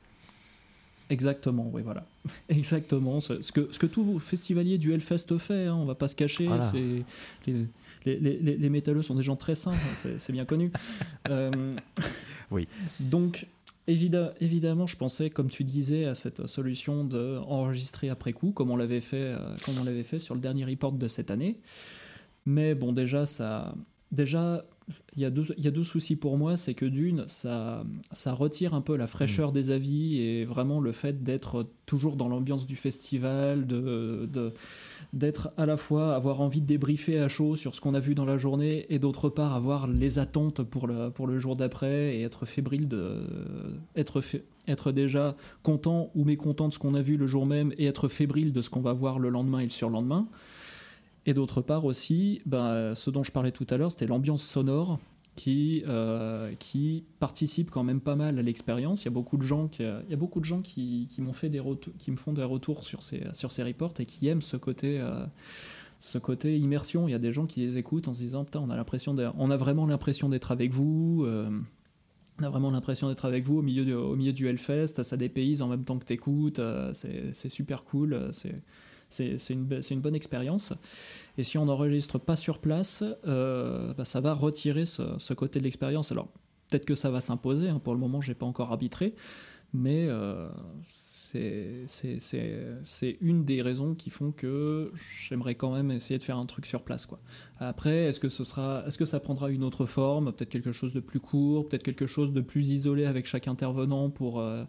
Exactement, 1.13 1.69
oui, 1.71 1.83
voilà. 1.83 2.05
Exactement. 2.49 3.19
Ce 3.19 3.51
que, 3.51 3.71
ce 3.71 3.77
que 3.77 3.85
tout 3.85 4.17
festivalier 4.17 4.79
du 4.79 4.93
Hellfest 4.93 5.37
fait, 5.37 5.67
hein, 5.67 5.75
on 5.75 5.85
va 5.85 5.93
pas 5.93 6.07
se 6.07 6.15
cacher. 6.15 6.49
C'est, 6.59 7.03
les, 7.51 7.67
les, 8.05 8.39
les, 8.39 8.57
les, 8.57 8.69
métalleux 8.69 9.03
sont 9.03 9.13
des 9.13 9.21
gens 9.21 9.35
très 9.35 9.53
simples, 9.53 9.77
hein, 9.91 10.09
c'est, 10.17 10.33
bien 10.33 10.45
connu. 10.45 10.71
Euh, 11.29 11.75
oui. 12.51 12.67
Donc, 12.99 13.45
évidemment, 13.87 14.85
je 14.85 14.97
pensais, 14.97 15.29
comme 15.29 15.49
tu 15.49 15.63
disais, 15.63 16.05
à 16.05 16.15
cette 16.15 16.47
solution 16.47 17.03
d'enregistrer 17.05 18.09
après 18.09 18.33
coup, 18.33 18.51
comme 18.51 18.71
on 18.71 18.75
l'avait 18.75 18.99
fait, 18.99 19.17
euh, 19.21 19.37
comme 19.63 19.77
on 19.79 19.83
l'avait 19.83 20.03
fait 20.03 20.19
sur 20.19 20.35
le 20.35 20.41
dernier 20.41 20.65
report 20.65 20.91
de 20.93 21.07
cette 21.07 21.31
année. 21.31 21.57
Mais 22.45 22.75
bon, 22.75 22.91
déjà, 22.91 23.25
ça, 23.25 23.73
déjà, 24.11 24.65
il 25.15 25.21
y, 25.21 25.25
a 25.25 25.29
deux, 25.29 25.45
il 25.57 25.63
y 25.63 25.67
a 25.67 25.71
deux 25.71 25.83
soucis 25.83 26.15
pour 26.15 26.37
moi, 26.37 26.57
c'est 26.57 26.73
que 26.73 26.85
d'une, 26.85 27.23
ça, 27.27 27.83
ça 28.11 28.33
retire 28.33 28.73
un 28.73 28.81
peu 28.81 28.95
la 28.97 29.07
fraîcheur 29.07 29.51
mm. 29.51 29.53
des 29.53 29.69
avis 29.69 30.19
et 30.19 30.45
vraiment 30.45 30.79
le 30.79 30.91
fait 30.91 31.23
d'être 31.23 31.67
toujours 31.85 32.15
dans 32.15 32.27
l'ambiance 32.27 32.65
du 32.65 32.75
festival, 32.75 33.67
de, 33.67 34.27
d'être 35.13 35.51
à 35.57 35.65
la 35.65 35.77
fois 35.77 36.15
avoir 36.15 36.41
envie 36.41 36.61
de 36.61 36.65
débriefer 36.65 37.19
à 37.19 37.27
chaud 37.27 37.55
sur 37.55 37.75
ce 37.75 37.81
qu'on 37.81 37.93
a 37.93 37.99
vu 37.99 38.15
dans 38.15 38.25
la 38.25 38.37
journée 38.37 38.85
et 38.89 38.99
d'autre 38.99 39.29
part 39.29 39.53
avoir 39.53 39.87
les 39.87 40.19
attentes 40.19 40.63
pour 40.63 40.87
le, 40.87 41.11
pour 41.11 41.27
le 41.27 41.39
jour 41.39 41.55
d'après 41.55 42.15
et 42.15 42.23
être 42.23 42.45
fébrile 42.45 42.87
de 42.87 43.21
être, 43.95 44.21
être 44.67 44.91
déjà 44.91 45.35
content 45.61 46.11
ou 46.15 46.23
mécontent 46.23 46.69
de 46.69 46.73
ce 46.73 46.79
qu'on 46.79 46.95
a 46.95 47.01
vu 47.01 47.17
le 47.17 47.27
jour 47.27 47.45
même 47.45 47.73
et 47.77 47.85
être 47.85 48.07
fébrile 48.07 48.51
de 48.51 48.61
ce 48.61 48.69
qu'on 48.69 48.81
va 48.81 48.93
voir 48.93 49.19
le 49.19 49.29
lendemain 49.29 49.59
et 49.59 49.65
le 49.65 49.69
surlendemain. 49.69 50.27
Et 51.25 51.33
d'autre 51.33 51.61
part 51.61 51.85
aussi, 51.85 52.41
ben, 52.45 52.95
ce 52.95 53.09
dont 53.09 53.23
je 53.23 53.31
parlais 53.31 53.51
tout 53.51 53.67
à 53.69 53.77
l'heure, 53.77 53.91
c'était 53.91 54.07
l'ambiance 54.07 54.43
sonore 54.43 54.99
qui, 55.35 55.83
euh, 55.87 56.53
qui 56.59 57.05
participe 57.19 57.71
quand 57.71 57.83
même 57.83 58.01
pas 58.01 58.15
mal 58.15 58.37
à 58.37 58.41
l'expérience. 58.41 59.03
Il 59.03 59.05
y 59.05 59.07
a 59.07 59.11
beaucoup 59.11 59.37
de 59.37 59.43
gens 59.43 59.67
qui, 59.67 59.83
il 59.83 60.09
y 60.09 60.13
a 60.13 60.17
beaucoup 60.17 60.39
de 60.39 60.45
gens 60.45 60.61
qui, 60.61 61.07
qui 61.09 61.21
m'ont 61.21 61.33
fait 61.33 61.49
des 61.49 61.61
qui 61.97 62.11
me 62.11 62.17
font 62.17 62.33
des 62.33 62.43
retours 62.43 62.83
sur 62.83 63.01
ces, 63.03 63.23
sur 63.33 63.51
ces 63.51 63.63
reports 63.63 63.93
et 63.99 64.05
qui 64.05 64.27
aiment 64.27 64.41
ce 64.41 64.57
côté, 64.57 64.99
euh, 64.99 65.25
ce 65.99 66.17
côté 66.17 66.57
immersion. 66.57 67.07
Il 67.07 67.11
y 67.11 67.15
a 67.15 67.19
des 67.19 67.31
gens 67.31 67.45
qui 67.45 67.61
les 67.61 67.77
écoutent 67.77 68.07
en 68.07 68.13
se 68.13 68.19
disant 68.19 68.45
putain, 68.45 68.59
on 68.59 68.69
a 68.69 68.75
l'impression, 68.75 69.15
on 69.37 69.51
a 69.51 69.57
vraiment 69.57 69.87
l'impression 69.87 70.29
d'être 70.29 70.51
avec 70.51 70.71
vous. 70.71 71.23
Euh, 71.25 71.49
on 72.39 72.43
a 72.43 72.49
vraiment 72.49 72.71
l'impression 72.71 73.09
d'être 73.09 73.25
avec 73.25 73.45
vous 73.45 73.59
au 73.59 73.61
milieu, 73.61 73.85
du, 73.85 73.93
au 73.93 74.15
milieu 74.15 74.33
du 74.33 74.47
Hellfest, 74.47 75.03
ça 75.03 75.17
dépayse 75.17 75.61
en 75.61 75.67
même 75.67 75.83
temps 75.83 75.99
que 75.99 76.05
t'écoutes, 76.05 76.59
c'est 76.93 77.49
super 77.49 77.83
cool, 77.83 78.29
c'est 78.31 78.59
c'est 79.13 79.49
une, 79.49 79.81
une, 79.91 79.99
bonne 79.99 80.15
expérience. 80.15 80.73
Et 81.37 81.43
si 81.43 81.57
on 81.57 81.65
n'enregistre 81.65 82.17
pas 82.17 82.35
sur 82.35 82.59
place, 82.59 83.03
euh, 83.27 83.93
bah, 83.93 84.05
ça 84.05 84.21
va 84.21 84.33
retirer 84.33 84.85
ce, 84.85 85.33
côté 85.33 85.59
de 85.59 85.63
l'expérience. 85.63 86.11
Alors, 86.11 86.27
peut-être 86.69 86.85
que 86.85 86.95
ça 86.95 87.09
va 87.09 87.21
s'imposer, 87.21 87.69
hein. 87.69 87.79
pour 87.83 87.93
le 87.93 87.99
moment, 87.99 88.21
j'ai 88.21 88.33
pas 88.33 88.45
encore 88.45 88.71
arbitré, 88.71 89.13
mais 89.73 90.05
euh, 90.07 90.49
c'est 90.85 93.17
une 93.21 93.43
des 93.43 93.63
raisons 93.63 93.95
qui 93.95 94.11
font 94.11 94.31
que 94.31 94.91
j'aimerais 95.27 95.55
quand 95.55 95.73
même 95.73 95.89
essayer 95.89 96.19
de 96.19 96.23
faire 96.23 96.37
un 96.37 96.45
truc 96.45 96.67
sur 96.67 96.83
place. 96.83 97.07
Quoi. 97.07 97.19
Après, 97.59 98.05
est-ce 98.05 98.19
que, 98.19 98.27
est-ce 98.27 98.97
que 98.97 99.05
ça 99.05 99.19
prendra 99.19 99.49
une 99.49 99.63
autre 99.63 99.87
forme 99.87 100.31
Peut-être 100.31 100.49
quelque 100.49 100.71
chose 100.71 100.93
de 100.93 100.99
plus 100.99 101.19
court, 101.19 101.67
peut-être 101.67 101.81
quelque 101.81 102.05
chose 102.05 102.33
de 102.33 102.41
plus 102.41 102.69
isolé 102.69 103.05
avec 103.05 103.25
chaque 103.25 103.47
intervenant 103.47 104.11
pour, 104.11 104.39
euh, 104.39 104.63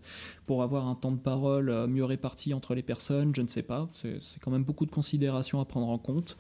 pour 0.47 0.63
avoir 0.63 0.89
un 0.89 0.95
temps 0.95 1.13
de 1.13 1.21
parole 1.21 1.69
euh, 1.69 1.87
mieux 1.87 2.05
réparti 2.05 2.55
entre 2.55 2.75
les 2.75 2.83
personnes? 2.83 3.35
Je 3.35 3.43
ne 3.43 3.49
sais 3.49 3.63
pas. 3.63 3.89
C'est, 3.93 4.19
quand 4.41 4.51
même 4.51 4.65
beaucoup 4.65 4.87
de 4.87 4.91
considérations 4.91 5.61
à 5.61 5.67
prendre 5.67 5.89
en 5.89 5.99
compte. 5.99 6.39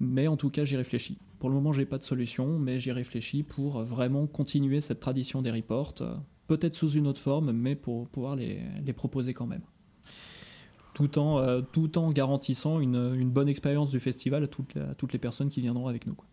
Mais 0.00 0.26
en 0.26 0.36
tout 0.36 0.50
cas, 0.50 0.64
j'y 0.64 0.76
réfléchis. 0.76 1.18
Pour 1.38 1.48
le 1.48 1.54
moment, 1.54 1.72
j'ai 1.72 1.86
pas 1.86 1.98
de 1.98 2.02
solution, 2.02 2.58
mais 2.58 2.80
j'y 2.80 2.90
réfléchis 2.90 3.44
pour 3.44 3.84
vraiment 3.84 4.26
continuer 4.26 4.80
cette 4.80 4.98
tradition 4.98 5.42
des 5.42 5.52
reports 5.52 5.94
peut-être 6.46 6.74
sous 6.74 6.90
une 6.90 7.06
autre 7.06 7.20
forme, 7.20 7.52
mais 7.52 7.74
pour 7.74 8.08
pouvoir 8.08 8.36
les, 8.36 8.60
les 8.84 8.92
proposer 8.92 9.34
quand 9.34 9.46
même. 9.46 9.62
Tout 10.94 11.18
en, 11.18 11.38
euh, 11.38 11.62
tout 11.62 11.96
en 11.96 12.10
garantissant 12.12 12.78
une, 12.80 13.14
une 13.14 13.30
bonne 13.30 13.48
expérience 13.48 13.90
du 13.90 14.00
festival 14.00 14.44
à 14.44 14.46
toutes, 14.46 14.74
les, 14.74 14.82
toutes 14.98 15.12
les 15.12 15.18
personnes 15.18 15.48
qui 15.48 15.60
viendront 15.60 15.88
avec 15.88 16.06
nous. 16.06 16.14
Quoi. 16.14 16.26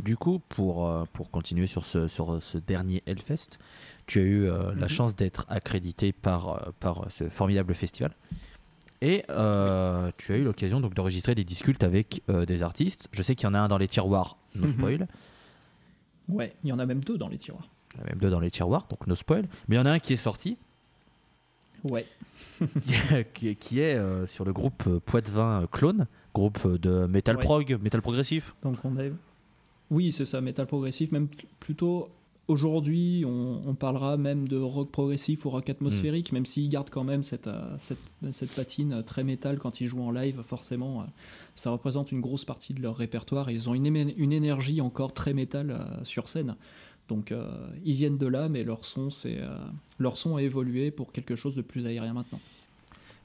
Du 0.00 0.16
coup, 0.16 0.40
pour, 0.48 0.86
euh, 0.86 1.04
pour 1.12 1.30
continuer 1.30 1.66
sur 1.66 1.86
ce, 1.86 2.08
sur 2.08 2.42
ce 2.42 2.58
dernier 2.58 3.02
Hellfest, 3.06 3.58
tu 4.06 4.18
as 4.18 4.22
eu 4.22 4.44
euh, 4.44 4.74
la 4.74 4.82
mhm. 4.82 4.88
chance 4.88 5.16
d'être 5.16 5.46
accrédité 5.48 6.12
par, 6.12 6.72
par 6.80 7.06
ce 7.10 7.28
formidable 7.30 7.74
festival. 7.74 8.14
Et 9.00 9.22
tu 9.26 10.32
as 10.32 10.36
eu 10.36 10.44
l'occasion 10.44 10.80
donc 10.80 10.94
d'enregistrer 10.94 11.34
des 11.34 11.44
discultes 11.44 11.84
avec 11.84 12.22
des 12.28 12.62
artistes. 12.62 13.08
Je 13.12 13.22
sais 13.22 13.34
qu'il 13.34 13.44
y 13.44 13.50
en 13.50 13.52
a 13.52 13.58
un 13.58 13.68
dans 13.68 13.76
les 13.76 13.88
tiroirs, 13.88 14.38
no 14.54 14.66
spoil. 14.72 15.06
Ouais, 16.28 16.54
il 16.62 16.70
y 16.70 16.72
en 16.72 16.78
a 16.78 16.86
même 16.86 17.04
deux 17.04 17.18
dans 17.18 17.28
les 17.28 17.36
tiroirs 17.36 17.68
même 18.02 18.18
deux 18.20 18.30
dans 18.30 18.40
les 18.40 18.50
tiroirs, 18.50 18.86
donc 18.88 19.06
no 19.06 19.14
spoil. 19.14 19.46
Mais 19.68 19.76
il 19.76 19.78
y 19.78 19.82
en 19.82 19.86
a 19.86 19.90
un 19.90 19.98
qui 19.98 20.12
est 20.12 20.16
sorti. 20.18 20.56
Ouais. 21.84 22.06
qui, 23.34 23.80
est 23.80 23.94
euh, 23.94 24.26
sur 24.26 24.44
le 24.44 24.52
groupe 24.52 24.84
euh, 24.86 25.00
Poitvin 25.04 25.62
euh, 25.62 25.66
Clone, 25.66 26.06
groupe 26.34 26.66
de 26.66 27.06
metal 27.06 27.38
prog, 27.38 27.78
metal 27.82 28.00
progressif. 28.00 28.52
Donc 28.62 28.78
on 28.84 28.96
a... 28.96 29.02
Oui, 29.90 30.10
c'est 30.10 30.24
ça, 30.24 30.40
metal 30.40 30.66
progressif, 30.66 31.12
même 31.12 31.28
plutôt 31.60 32.08
Aujourd'hui, 32.46 33.24
on, 33.26 33.74
parlera 33.74 34.18
même 34.18 34.46
de 34.46 34.58
rock 34.58 34.90
progressif 34.90 35.46
ou 35.46 35.48
rock 35.48 35.70
atmosphérique, 35.70 36.30
mm. 36.30 36.34
même 36.34 36.44
s'ils 36.44 36.68
gardent 36.68 36.90
quand 36.90 37.02
même 37.02 37.22
cette, 37.22 37.48
cette, 37.78 37.96
cette, 38.32 38.50
patine 38.50 39.02
très 39.02 39.24
métal 39.24 39.56
quand 39.56 39.80
ils 39.80 39.86
jouent 39.86 40.02
en 40.02 40.10
live, 40.10 40.42
forcément, 40.42 41.06
ça 41.54 41.70
représente 41.70 42.12
une 42.12 42.20
grosse 42.20 42.44
partie 42.44 42.74
de 42.74 42.82
leur 42.82 42.96
répertoire 42.96 43.48
ils 43.50 43.70
ont 43.70 43.74
une, 43.74 43.86
une 43.86 44.32
énergie 44.34 44.82
encore 44.82 45.14
très 45.14 45.32
métal 45.32 45.86
sur 46.02 46.28
scène. 46.28 46.54
Donc 47.08 47.32
euh, 47.32 47.46
ils 47.84 47.94
viennent 47.94 48.18
de 48.18 48.26
là, 48.26 48.48
mais 48.48 48.62
leur 48.64 48.84
son, 48.84 49.10
c'est, 49.10 49.38
euh, 49.38 49.56
leur 49.98 50.16
son 50.16 50.36
a 50.36 50.42
évolué 50.42 50.90
pour 50.90 51.12
quelque 51.12 51.36
chose 51.36 51.54
de 51.54 51.62
plus 51.62 51.86
aérien 51.86 52.14
maintenant. 52.14 52.40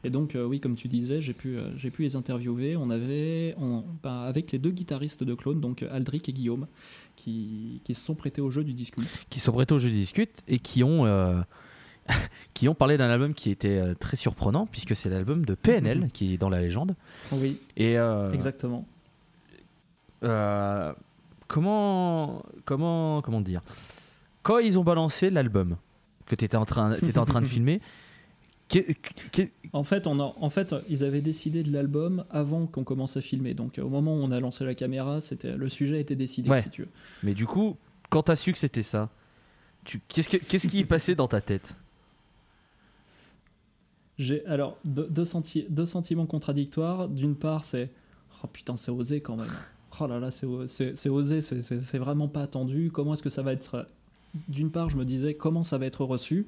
Et 0.06 0.10
donc, 0.10 0.36
euh, 0.36 0.46
oui, 0.46 0.62
comme 0.62 0.76
tu 0.76 0.88
disais, 0.88 1.20
j'ai 1.20 1.34
pu, 1.34 1.58
j'ai 1.76 1.92
pu 1.92 2.04
les 2.04 2.16
interviewer. 2.16 2.78
On 2.78 2.90
avait, 2.90 3.54
ben, 4.02 4.22
avec 4.22 4.54
les 4.54 4.60
deux 4.60 4.72
guitaristes 4.72 5.26
de 5.26 5.34
Clone, 5.34 5.60
donc 5.60 5.84
Aldric 5.84 6.30
et 6.30 6.34
Guillaume, 6.34 6.68
qui, 7.18 7.82
qui 7.84 7.94
se 7.94 8.06
sont 8.06 8.16
prêtés 8.16 8.40
au 8.40 8.50
jeu 8.50 8.64
du 8.64 8.72
Discute. 8.72 9.26
Qui 9.30 9.42
sont 9.42 9.52
prêtés 9.52 9.74
au 9.74 9.80
jeu 9.80 9.90
du 9.90 9.96
Discute 9.96 10.42
et 10.48 10.60
qui 10.60 10.86
ont, 10.86 11.04
qui 12.54 12.70
ont 12.70 12.76
parlé 12.76 12.98
d'un 12.98 13.10
album 13.10 13.34
qui 13.34 13.50
était 13.50 13.94
très 13.96 14.16
surprenant, 14.16 14.68
puisque 14.68 14.96
c'est 14.96 15.10
l'album 15.10 15.44
de 15.46 15.54
PNL, 15.54 16.10
qui 16.14 16.34
est 16.34 16.38
dans 16.38 16.50
la 16.50 16.62
légende. 16.62 16.96
Oui, 17.34 17.58
et, 17.76 17.96
exactement 18.34 18.88
comment, 21.50 22.44
comment, 22.64 23.22
comment 23.22 23.42
dire? 23.42 23.62
Quand 24.44 24.60
ils 24.60 24.80
ont 24.80 24.86
balancé 24.86 25.30
l'album 25.30 25.76
que 26.26 26.36
tu 26.36 26.46
étais 26.46 26.56
en 26.56 26.66
train, 26.66 26.94
étais 26.94 27.18
en 27.18 27.26
train 27.26 27.42
de 27.42 27.48
filmer, 27.58 27.82
En 29.74 29.84
fait, 29.84 30.08
on 30.08 30.20
a, 30.20 30.34
en 30.40 30.50
fait, 30.50 30.76
ils 30.88 31.04
avaient 31.04 31.22
décidé 31.22 31.64
de 31.64 31.74
l'album 31.74 32.24
avant 32.30 32.68
qu'on 32.68 32.84
commence 32.84 33.18
à 33.18 33.22
filmer. 33.22 33.54
Donc, 33.54 33.80
au 33.80 33.90
moment 33.90 34.14
où 34.16 34.22
on 34.22 34.32
a 34.32 34.40
lancé 34.40 34.64
la 34.64 34.76
caméra, 34.76 35.20
c'était 35.20 35.58
le 35.58 35.68
sujet 35.70 36.00
était 36.00 36.16
décidé. 36.16 36.62
Si 36.62 36.70
tu 36.70 36.82
veux. 36.84 36.90
Mais 37.24 37.34
du 37.34 37.46
coup, 37.46 37.76
quand 38.10 38.24
t'as 38.24 38.36
su 38.36 38.54
que 38.54 38.60
c'était 38.60 38.84
ça, 38.84 39.10
qu'est-ce, 40.08 40.30
qu'est-ce 40.30 40.68
qui 40.68 40.80
est 40.80 40.86
passé 40.86 41.16
dans 41.16 41.28
ta 41.28 41.42
tête? 41.42 41.76
J'ai 44.20 44.46
alors 44.46 44.78
deux, 44.86 45.08
deux, 45.10 45.86
sentiments 45.86 46.26
contradictoires. 46.26 47.08
D'une 47.08 47.36
part, 47.36 47.66
c'est 47.66 47.90
oh 48.44 48.48
putain, 48.48 48.76
c'est 48.76 48.92
osé 48.92 49.22
quand 49.22 49.38
même. 49.38 49.52
Oh 50.02 50.08
là 50.08 50.20
là, 50.20 50.32
c'est, 50.32 51.10
osé, 51.10 51.42
c'est 51.42 51.98
vraiment 51.98 52.28
pas 52.28 52.42
attendu. 52.42 52.92
Comment 52.92 53.14
est-ce 53.14 53.24
que 53.24 53.30
ça 53.30 53.42
va 53.42 53.54
être 53.54 53.88
D'une 54.48 54.72
part, 54.72 54.90
je 54.90 54.98
me 54.98 55.06
disais 55.06 55.34
comment 55.34 55.64
ça 55.64 55.78
va 55.78 55.86
être 55.86 56.04
reçu. 56.06 56.48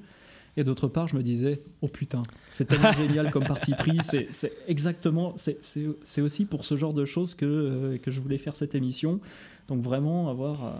Et 0.56 0.64
d'autre 0.64 0.86
part, 0.88 1.08
je 1.08 1.16
me 1.16 1.22
disais, 1.22 1.60
oh 1.80 1.88
putain, 1.88 2.22
c'est 2.50 2.66
tellement 2.66 2.92
génial 2.96 3.30
comme 3.30 3.46
parti 3.46 3.72
pris. 3.74 3.98
C'est 4.02 4.52
exactement, 4.68 5.34
c'est 5.36 6.20
aussi 6.20 6.44
pour 6.44 6.64
ce 6.64 6.76
genre 6.76 6.92
de 6.92 7.04
choses 7.04 7.34
que, 7.34 7.46
euh, 7.46 7.98
que 7.98 8.10
je 8.10 8.20
voulais 8.20 8.38
faire 8.38 8.56
cette 8.56 8.74
émission. 8.74 9.20
Donc 9.68 9.82
vraiment 9.82 10.28
avoir, 10.28 10.64
euh, 10.64 10.72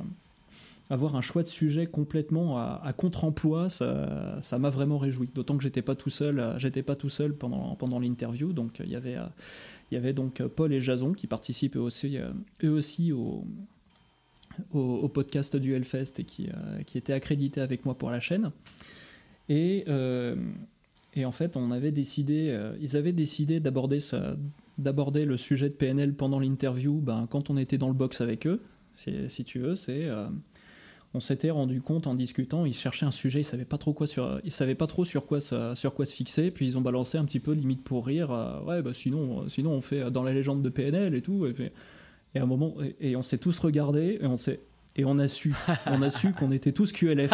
avoir 0.92 1.16
un 1.16 1.22
choix 1.22 1.42
de 1.42 1.48
sujet 1.48 1.86
complètement 1.86 2.58
à, 2.58 2.92
contre-emploi, 2.96 3.68
ça 3.68 4.58
m'a 4.58 4.70
vraiment 4.70 4.98
réjoui. 4.98 5.28
D'autant 5.34 5.56
que 5.56 5.62
j'étais 5.62 5.82
pas 5.82 5.94
tout 5.94 6.10
seul, 6.10 6.38
euh, 6.38 6.58
j'étais 6.58 6.82
pas 6.82 6.96
tout 6.96 7.08
seul 7.08 7.34
pendant, 7.34 7.74
pendant 7.76 7.98
l'interview. 7.98 8.52
Donc 8.52 8.80
il 8.84 8.90
y 8.90 8.96
avait, 8.96 9.16
il 9.90 9.94
y 9.94 9.96
avait 9.96 10.12
donc 10.12 10.42
Paul 10.42 10.72
et 10.72 10.80
Jason 10.80 11.12
qui 11.12 11.26
participent 11.26 11.76
eux 11.76 11.80
aussi, 11.80 12.18
eux 12.62 12.70
aussi 12.70 13.12
au, 13.12 13.44
podcast 15.08 15.56
du 15.56 15.74
Hellfest 15.74 16.14
et 16.18 16.24
qui, 16.24 16.48
qui 16.86 16.98
étaient 16.98 17.12
accrédités 17.12 17.60
avec 17.60 17.84
moi 17.84 17.94
pour 17.94 18.10
la 18.10 18.20
chaîne. 18.20 18.50
Et, 19.48 19.84
euh, 19.88 20.36
et 21.14 21.24
en 21.24 21.32
fait, 21.32 21.56
on 21.56 21.70
avait 21.70 21.92
décidé, 21.92 22.48
euh, 22.50 22.74
ils 22.80 22.96
avaient 22.96 23.12
décidé 23.12 23.60
d'aborder 23.60 23.98
d'aborder 24.78 25.26
le 25.26 25.36
sujet 25.36 25.68
de 25.68 25.74
PNL 25.74 26.14
pendant 26.14 26.40
l'interview 26.40 26.98
ben, 26.98 27.26
quand 27.28 27.50
on 27.50 27.58
était 27.58 27.76
dans 27.76 27.88
le 27.88 27.94
box 27.94 28.22
avec 28.22 28.46
eux, 28.46 28.62
si, 28.94 29.44
tu 29.44 29.58
veux. 29.58 29.74
C'est, 29.74 30.06
euh, 30.06 30.26
on 31.14 31.20
s'était 31.20 31.50
rendu 31.50 31.82
compte 31.82 32.06
en 32.06 32.14
discutant, 32.14 32.64
ils 32.64 32.74
cherchaient 32.74 33.06
un 33.06 33.10
sujet, 33.10 33.40
ils 33.40 33.44
savaient 33.44 33.64
pas 33.64 33.78
trop 33.78 33.92
quoi 33.92 34.06
sur, 34.06 34.40
ils 34.44 34.52
savaient 34.52 34.74
pas 34.74 34.86
trop 34.86 35.04
sur 35.04 35.26
quoi 35.26 35.40
se, 35.40 35.74
sur 35.74 35.94
quoi 35.94 36.06
se 36.06 36.14
fixer, 36.14 36.50
puis 36.50 36.66
ils 36.66 36.78
ont 36.78 36.80
balancé 36.80 37.18
un 37.18 37.24
petit 37.24 37.40
peu 37.40 37.52
limite 37.52 37.84
pour 37.84 38.06
rire. 38.06 38.30
ouais, 38.66 38.82
bah 38.82 38.94
sinon, 38.94 39.48
sinon 39.48 39.72
on 39.72 39.82
fait 39.82 40.10
dans 40.10 40.22
la 40.22 40.32
légende 40.32 40.62
de 40.62 40.68
PNL 40.68 41.14
et 41.14 41.22
tout. 41.22 41.46
Et, 41.46 41.72
et 42.34 42.38
à 42.38 42.42
un 42.42 42.46
moment, 42.46 42.74
et, 43.00 43.16
on 43.16 43.22
s'est 43.22 43.38
tous 43.38 43.58
regardés 43.58 44.18
et 44.20 44.26
on 44.26 44.36
s'est 44.36 44.60
et 44.94 45.04
on 45.04 45.18
a 45.18 45.28
su, 45.28 45.54
on 45.86 46.02
a 46.02 46.10
su 46.10 46.32
qu'on 46.32 46.52
était 46.52 46.72
tous 46.72 46.92
QLF. 46.92 47.32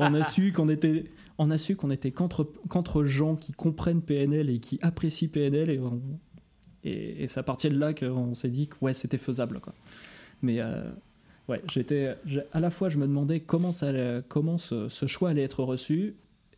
On 0.00 0.14
a 0.14 0.24
su 0.24 0.52
qu'on 0.52 0.68
était, 0.68 1.04
on 1.38 1.50
a 1.50 1.58
su 1.58 1.76
qu'on 1.76 1.90
était 1.90 2.10
contre, 2.10 3.04
gens 3.04 3.36
qui 3.36 3.52
comprennent 3.52 4.02
PNL 4.02 4.50
et 4.50 4.58
qui 4.58 4.78
apprécient 4.82 5.28
PNL 5.28 5.70
et, 5.70 5.80
et, 6.82 7.28
c'est 7.28 7.38
à 7.38 7.42
partir 7.42 7.70
de 7.70 7.78
là 7.78 7.94
qu'on 7.94 8.34
s'est 8.34 8.48
dit 8.48 8.68
que 8.68 8.74
ouais, 8.80 8.94
c'était 8.94 9.18
faisable. 9.18 9.60
Quoi. 9.60 9.74
Mais 10.42 10.60
euh, 10.60 10.90
ouais, 11.50 11.62
j'étais, 11.70 12.14
à 12.52 12.60
la 12.60 12.70
fois 12.70 12.88
je 12.88 12.98
me 12.98 13.06
demandais 13.06 13.40
comment, 13.40 13.72
ça 13.72 13.92
comment 14.28 14.56
ce, 14.58 14.88
choix 15.06 15.30
allait 15.30 15.42
être 15.42 15.62
reçu 15.62 16.14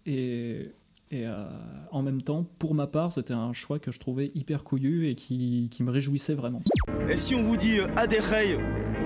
et, 0.06 0.70
et 1.12 1.26
euh, 1.26 1.44
en 1.90 2.02
même 2.02 2.22
temps, 2.22 2.46
pour 2.58 2.74
ma 2.74 2.86
part, 2.86 3.12
c'était 3.12 3.34
un 3.34 3.52
choix 3.52 3.78
que 3.78 3.92
je 3.92 3.98
trouvais 3.98 4.32
hyper 4.34 4.64
couillu 4.64 5.08
et 5.08 5.14
qui, 5.14 5.68
qui 5.70 5.82
me 5.82 5.90
réjouissait 5.90 6.32
vraiment. 6.32 6.62
Et 7.10 7.18
si 7.18 7.34
on 7.34 7.42
vous 7.42 7.58
dit 7.58 7.80
euh, 7.80 7.86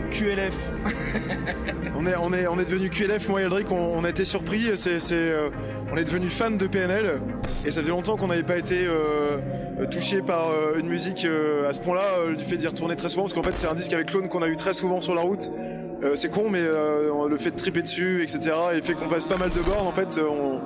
QLF. 0.07 0.55
on, 1.95 2.07
est, 2.07 2.16
on, 2.16 2.33
est, 2.33 2.47
on 2.47 2.59
est 2.59 2.65
devenu 2.65 2.91
QLF, 2.91 3.28
moi 3.28 3.41
et 3.41 3.45
Eldrick, 3.45 3.70
on, 3.70 4.05
a 4.05 4.09
été 4.09 4.24
surpris. 4.24 4.70
C'est, 4.77 4.99
euh, 5.12 5.51
on 5.93 5.97
est 5.97 6.05
devenu 6.05 6.28
fan 6.28 6.57
de 6.57 6.66
PNL. 6.66 7.20
Et 7.65 7.70
ça 7.70 7.81
faisait 7.81 7.93
longtemps 7.93 8.16
qu'on 8.16 8.28
n'avait 8.28 8.43
pas 8.43 8.57
été 8.57 8.87
euh, 8.87 9.39
touché 9.91 10.23
par 10.23 10.51
euh, 10.51 10.78
une 10.78 10.89
musique 10.89 11.27
à 11.69 11.73
ce 11.73 11.81
point-là, 11.81 12.35
du 12.37 12.45
fait 12.45 12.57
d'y 12.57 12.66
retourner 12.66 12.97
très 12.97 13.09
souvent. 13.09 13.23
Parce 13.23 13.35
qu'en 13.35 13.43
fait, 13.43 13.57
c'est 13.57 13.66
un 13.66 13.74
disque 13.74 13.93
avec 13.93 14.07
Clone 14.07 14.28
qu'on 14.28 14.43
a 14.43 14.49
eu 14.49 14.57
très 14.57 14.73
souvent 14.73 15.01
sur 15.01 15.15
la 15.15 15.23
route. 15.23 15.51
c'est 16.15 16.31
con, 16.31 16.51
mais 16.51 16.62
le 16.62 17.37
fait 17.37 17.51
de 17.51 17.57
triper 17.57 17.83
dessus, 17.83 18.23
etc., 18.23 18.55
et 18.74 18.83
fait 18.83 18.95
qu'on 18.95 19.09
fasse 19.09 19.27
pas 19.27 19.37
mal 19.37 19.51
de 19.51 19.61
bornes, 19.61 19.87
en 19.87 19.93
fait, 19.93 20.19
on 20.19 20.57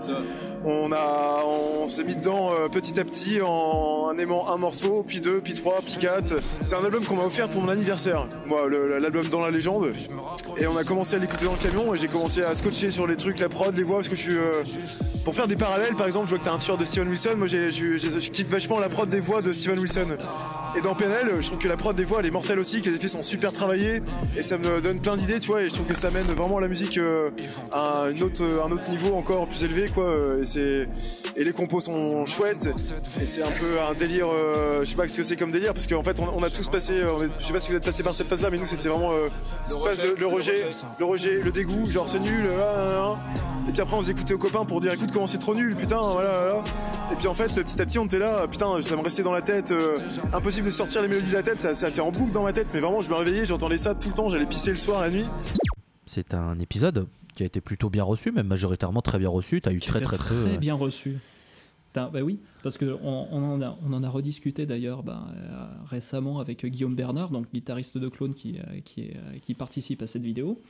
on 0.65 0.93
a, 0.93 1.43
on 1.45 1.89
s'est 1.89 2.05
mis 2.05 2.15
dedans 2.15 2.53
euh, 2.53 2.69
petit 2.69 2.99
à 3.01 3.05
petit 3.05 3.41
en, 3.43 4.13
aimant 4.19 4.53
un 4.53 4.57
morceau, 4.57 5.05
puis 5.07 5.21
deux, 5.21 5.41
puis 5.41 5.55
trois, 5.55 5.79
puis 5.79 5.97
quatre. 5.99 6.35
C'est 6.65 6.75
un 6.75 6.85
album 6.85 7.05
qu'on 7.05 7.17
m'a 7.17 7.25
offert 7.25 7.49
pour 7.49 7.63
mon 7.63 7.69
anniversaire. 7.69 8.29
Moi, 8.47 8.69
l'album 9.01 9.27
dans 9.29 9.41
la 9.41 9.51
légende. 9.51 9.93
Et 10.57 10.67
on 10.67 10.77
a 10.77 10.85
commencé 10.85 11.17
à 11.17 11.19
l'écouter 11.19 11.47
dans 11.47 11.53
le 11.53 11.59
camion 11.59 11.95
et 11.95 11.99
j'ai 11.99 12.09
commencé 12.09 12.43
à 12.43 12.55
scotcher 12.55 12.91
sur 12.91 13.07
les 13.07 13.17
trucs, 13.17 13.39
la 13.39 13.49
prod, 13.49 13.75
les 13.75 13.83
voix, 13.83 13.97
parce 13.99 14.09
que 14.09 14.17
je 14.17 14.21
suis. 14.21 14.37
Euh, 14.37 14.63
pour 15.25 15.35
faire 15.35 15.47
des 15.47 15.57
parallèles, 15.57 15.95
par 15.97 16.07
exemple, 16.07 16.27
je 16.27 16.31
vois 16.31 16.39
que 16.39 16.45
t'as 16.45 16.53
un 16.53 16.59
t 16.59 16.77
de 16.77 16.85
Steven 16.85 17.09
Wilson. 17.09 17.35
Moi, 17.37 17.47
je 17.47 18.31
kiffe 18.31 18.49
vachement 18.49 18.79
la 18.81 18.89
prod 18.89 19.09
des 19.09 19.21
voix 19.21 19.43
de 19.43 19.53
Steven 19.53 19.79
Wilson. 19.79 20.17
Et 20.77 20.81
dans 20.83 20.95
PNL, 20.95 21.29
je 21.41 21.47
trouve 21.47 21.59
que 21.59 21.69
la 21.69 21.77
prod 21.77 21.97
des 21.97 22.05
voix, 22.05 22.21
elle 22.21 22.27
est 22.27 22.31
mortelle 22.31 22.59
aussi, 22.59 22.81
que 22.81 22.89
les 22.89 22.97
effets 22.97 23.09
sont 23.09 23.23
super 23.23 23.53
travaillés 23.53 24.03
et 24.37 24.43
ça 24.43 24.57
me 24.57 24.81
donne 24.81 25.01
plein 25.01 25.17
d'idées, 25.17 25.41
tu 25.41 25.49
vois. 25.49 25.63
Et 25.63 25.69
je 25.69 25.75
trouve 25.75 25.87
que 25.87 25.97
ça 25.97 26.11
mène 26.11 26.27
vraiment 26.27 26.61
la 26.61 26.69
musique 26.69 26.97
euh, 26.97 27.31
à 27.73 28.05
un 28.05 28.21
autre, 28.23 28.43
niveau 28.89 29.15
encore 29.17 29.49
plus 29.49 29.65
élevé, 29.65 29.89
quoi. 29.93 30.05
C'est 30.51 30.89
et 31.37 31.45
les 31.45 31.53
compos 31.53 31.81
sont 31.81 32.27
chouettes 32.27 32.69
et 33.21 33.25
c'est 33.25 33.43
un 33.43 33.51
peu 33.51 33.81
un 33.81 33.95
délire. 33.95 34.27
Euh, 34.29 34.81
je 34.85 34.91
sais 34.91 34.97
pas 34.97 35.09
ce 35.09 35.17
que 35.17 35.23
c'est 35.23 35.37
comme 35.37 35.51
délire 35.51 35.73
parce 35.73 35.87
qu'en 35.87 36.03
fait, 36.03 36.21
on, 36.21 36.43
a 36.43 36.51
tous 36.51 36.69
passé. 36.69 36.95
je 37.39 37.45
sais 37.45 37.53
pas 37.53 37.61
si 37.61 37.71
vous 37.71 37.77
êtes 37.77 37.85
passé 37.85 38.03
par 38.03 38.15
cette 38.15 38.29
phase-là, 38.29 38.51
mais 38.51 38.59
nous, 38.59 38.67
c'était 38.67 38.89
vraiment 38.89 39.13
euh, 39.13 39.29
phase 39.85 40.03
de, 40.03 40.15
le 40.19 40.27
rejet, 40.27 40.67
le 40.99 41.05
rejet, 41.05 41.41
le 41.43 41.53
dégoût, 41.53 41.89
genre 41.91 42.09
c'est 42.09 42.21
nul. 42.21 42.47
et 43.69 43.73
puis 43.73 43.81
après, 43.81 43.97
on 43.97 44.03
écoutait 44.03 44.35
aux 44.35 44.39
copains 44.39 44.65
pour 44.65 44.81
dire 44.81 44.93
écoute 44.93 45.11
comment 45.13 45.27
c'est 45.27 45.39
trop 45.39 45.55
nul, 45.55 45.77
putain, 45.77 46.01
voilà, 46.01 46.63
Et 47.13 47.17
puis 47.17 47.29
en 47.29 47.35
fait, 47.35 47.53
petit 47.53 47.81
à 47.81 47.87
petit, 47.87 47.99
on 47.99 48.07
était 48.07 48.19
là, 48.19 48.47
putain, 48.49 48.81
ça 48.83 48.97
me 48.97 49.03
restait 49.03 49.23
dans 49.23 49.33
la 49.33 49.43
tête. 49.43 49.73
impossible 50.33 50.67
de 50.67 50.73
sortir 50.73 51.03
les 51.03 51.09
mélodies 51.09 51.31
de 51.31 51.37
la 51.37 51.43
tête, 51.43 51.61
ça, 51.61 51.75
ça 51.75 51.87
a 51.87 51.89
été 51.89 52.01
en 52.01 52.11
boucle 52.11 52.33
dans 52.33 52.43
ma 52.43 52.53
tête, 52.53 52.69
mais 52.75 52.81
vraiment 52.81 53.03
je 53.03 53.09
me 53.09 53.15
réveillais, 53.15 53.47
j'entendais 53.47 53.79
ça 53.79 53.95
tout 53.95 54.09
le 54.09 54.15
temps, 54.15 54.29
j'allais 54.29 54.47
pisser 54.47 54.71
le 54.71 54.77
soir, 54.77 55.01
la 55.01 55.11
nuit. 55.11 55.27
C'est 56.07 56.35
un 56.35 56.59
épisode 56.59 57.07
qui 57.35 57.43
a 57.43 57.47
été 57.47 57.61
plutôt 57.61 57.91
bien 57.91 58.05
reçu, 58.05 58.33
même 58.33 58.47
majoritairement 58.47 59.03
très 59.03 59.19
bien 59.19 59.29
reçu. 59.29 59.61
Tu 59.61 59.69
as 59.69 59.73
eu 59.73 59.79
très 59.79 60.01
très 60.01 60.17
très, 60.17 60.35
très 60.35 60.59
bien 60.59 60.75
reçu. 60.75 61.19
Bah 61.95 62.11
oui, 62.23 62.39
parce 62.63 62.79
qu'on 62.79 63.01
on 63.03 63.43
en, 63.43 63.61
a, 63.63 63.77
on 63.85 63.93
en 63.93 64.05
a 64.05 64.09
rediscuté 64.09 64.65
d'ailleurs 64.65 65.03
bah, 65.03 65.27
euh, 65.35 65.67
récemment 65.89 66.39
avec 66.39 66.65
Guillaume 66.65 66.95
Bernard, 66.95 67.31
donc 67.31 67.47
guitariste 67.53 67.99
de 67.99 68.09
Clone 68.09 68.33
qui, 68.33 68.59
euh, 68.59 68.81
qui, 68.85 69.11
euh, 69.11 69.39
qui 69.43 69.55
participe 69.55 70.01
à 70.03 70.07
cette 70.07 70.23
vidéo. 70.23 70.61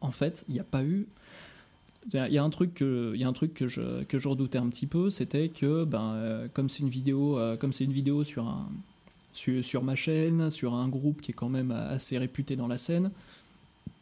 En 0.00 0.12
fait, 0.12 0.44
il 0.48 0.54
n'y 0.54 0.60
a 0.60 0.64
pas 0.64 0.84
eu 0.84 1.08
il 2.12 2.32
y 2.32 2.38
a 2.38 2.42
un 2.42 2.50
truc 2.50 2.74
que, 2.74 3.14
y 3.16 3.24
a 3.24 3.28
un 3.28 3.32
truc 3.32 3.54
que 3.54 3.68
je, 3.68 4.02
que 4.04 4.18
je 4.18 4.28
redoutais 4.28 4.58
un 4.58 4.68
petit 4.68 4.86
peu, 4.86 5.10
c'était 5.10 5.48
que 5.48 5.84
ben, 5.84 6.12
euh, 6.14 6.48
comme 6.52 6.68
c'est 6.68 6.80
une 6.80 6.88
vidéo, 6.88 7.38
euh, 7.38 7.56
comme 7.56 7.72
c'est 7.72 7.84
une 7.84 7.92
vidéo 7.92 8.24
sur, 8.24 8.46
un, 8.46 8.68
sur, 9.32 9.64
sur, 9.64 9.84
ma 9.84 9.94
chaîne, 9.94 10.50
sur 10.50 10.74
un 10.74 10.88
groupe 10.88 11.20
qui 11.20 11.30
est 11.30 11.34
quand 11.34 11.48
même 11.48 11.70
assez 11.70 12.18
réputé 12.18 12.56
dans 12.56 12.66
la 12.66 12.76
scène, 12.76 13.10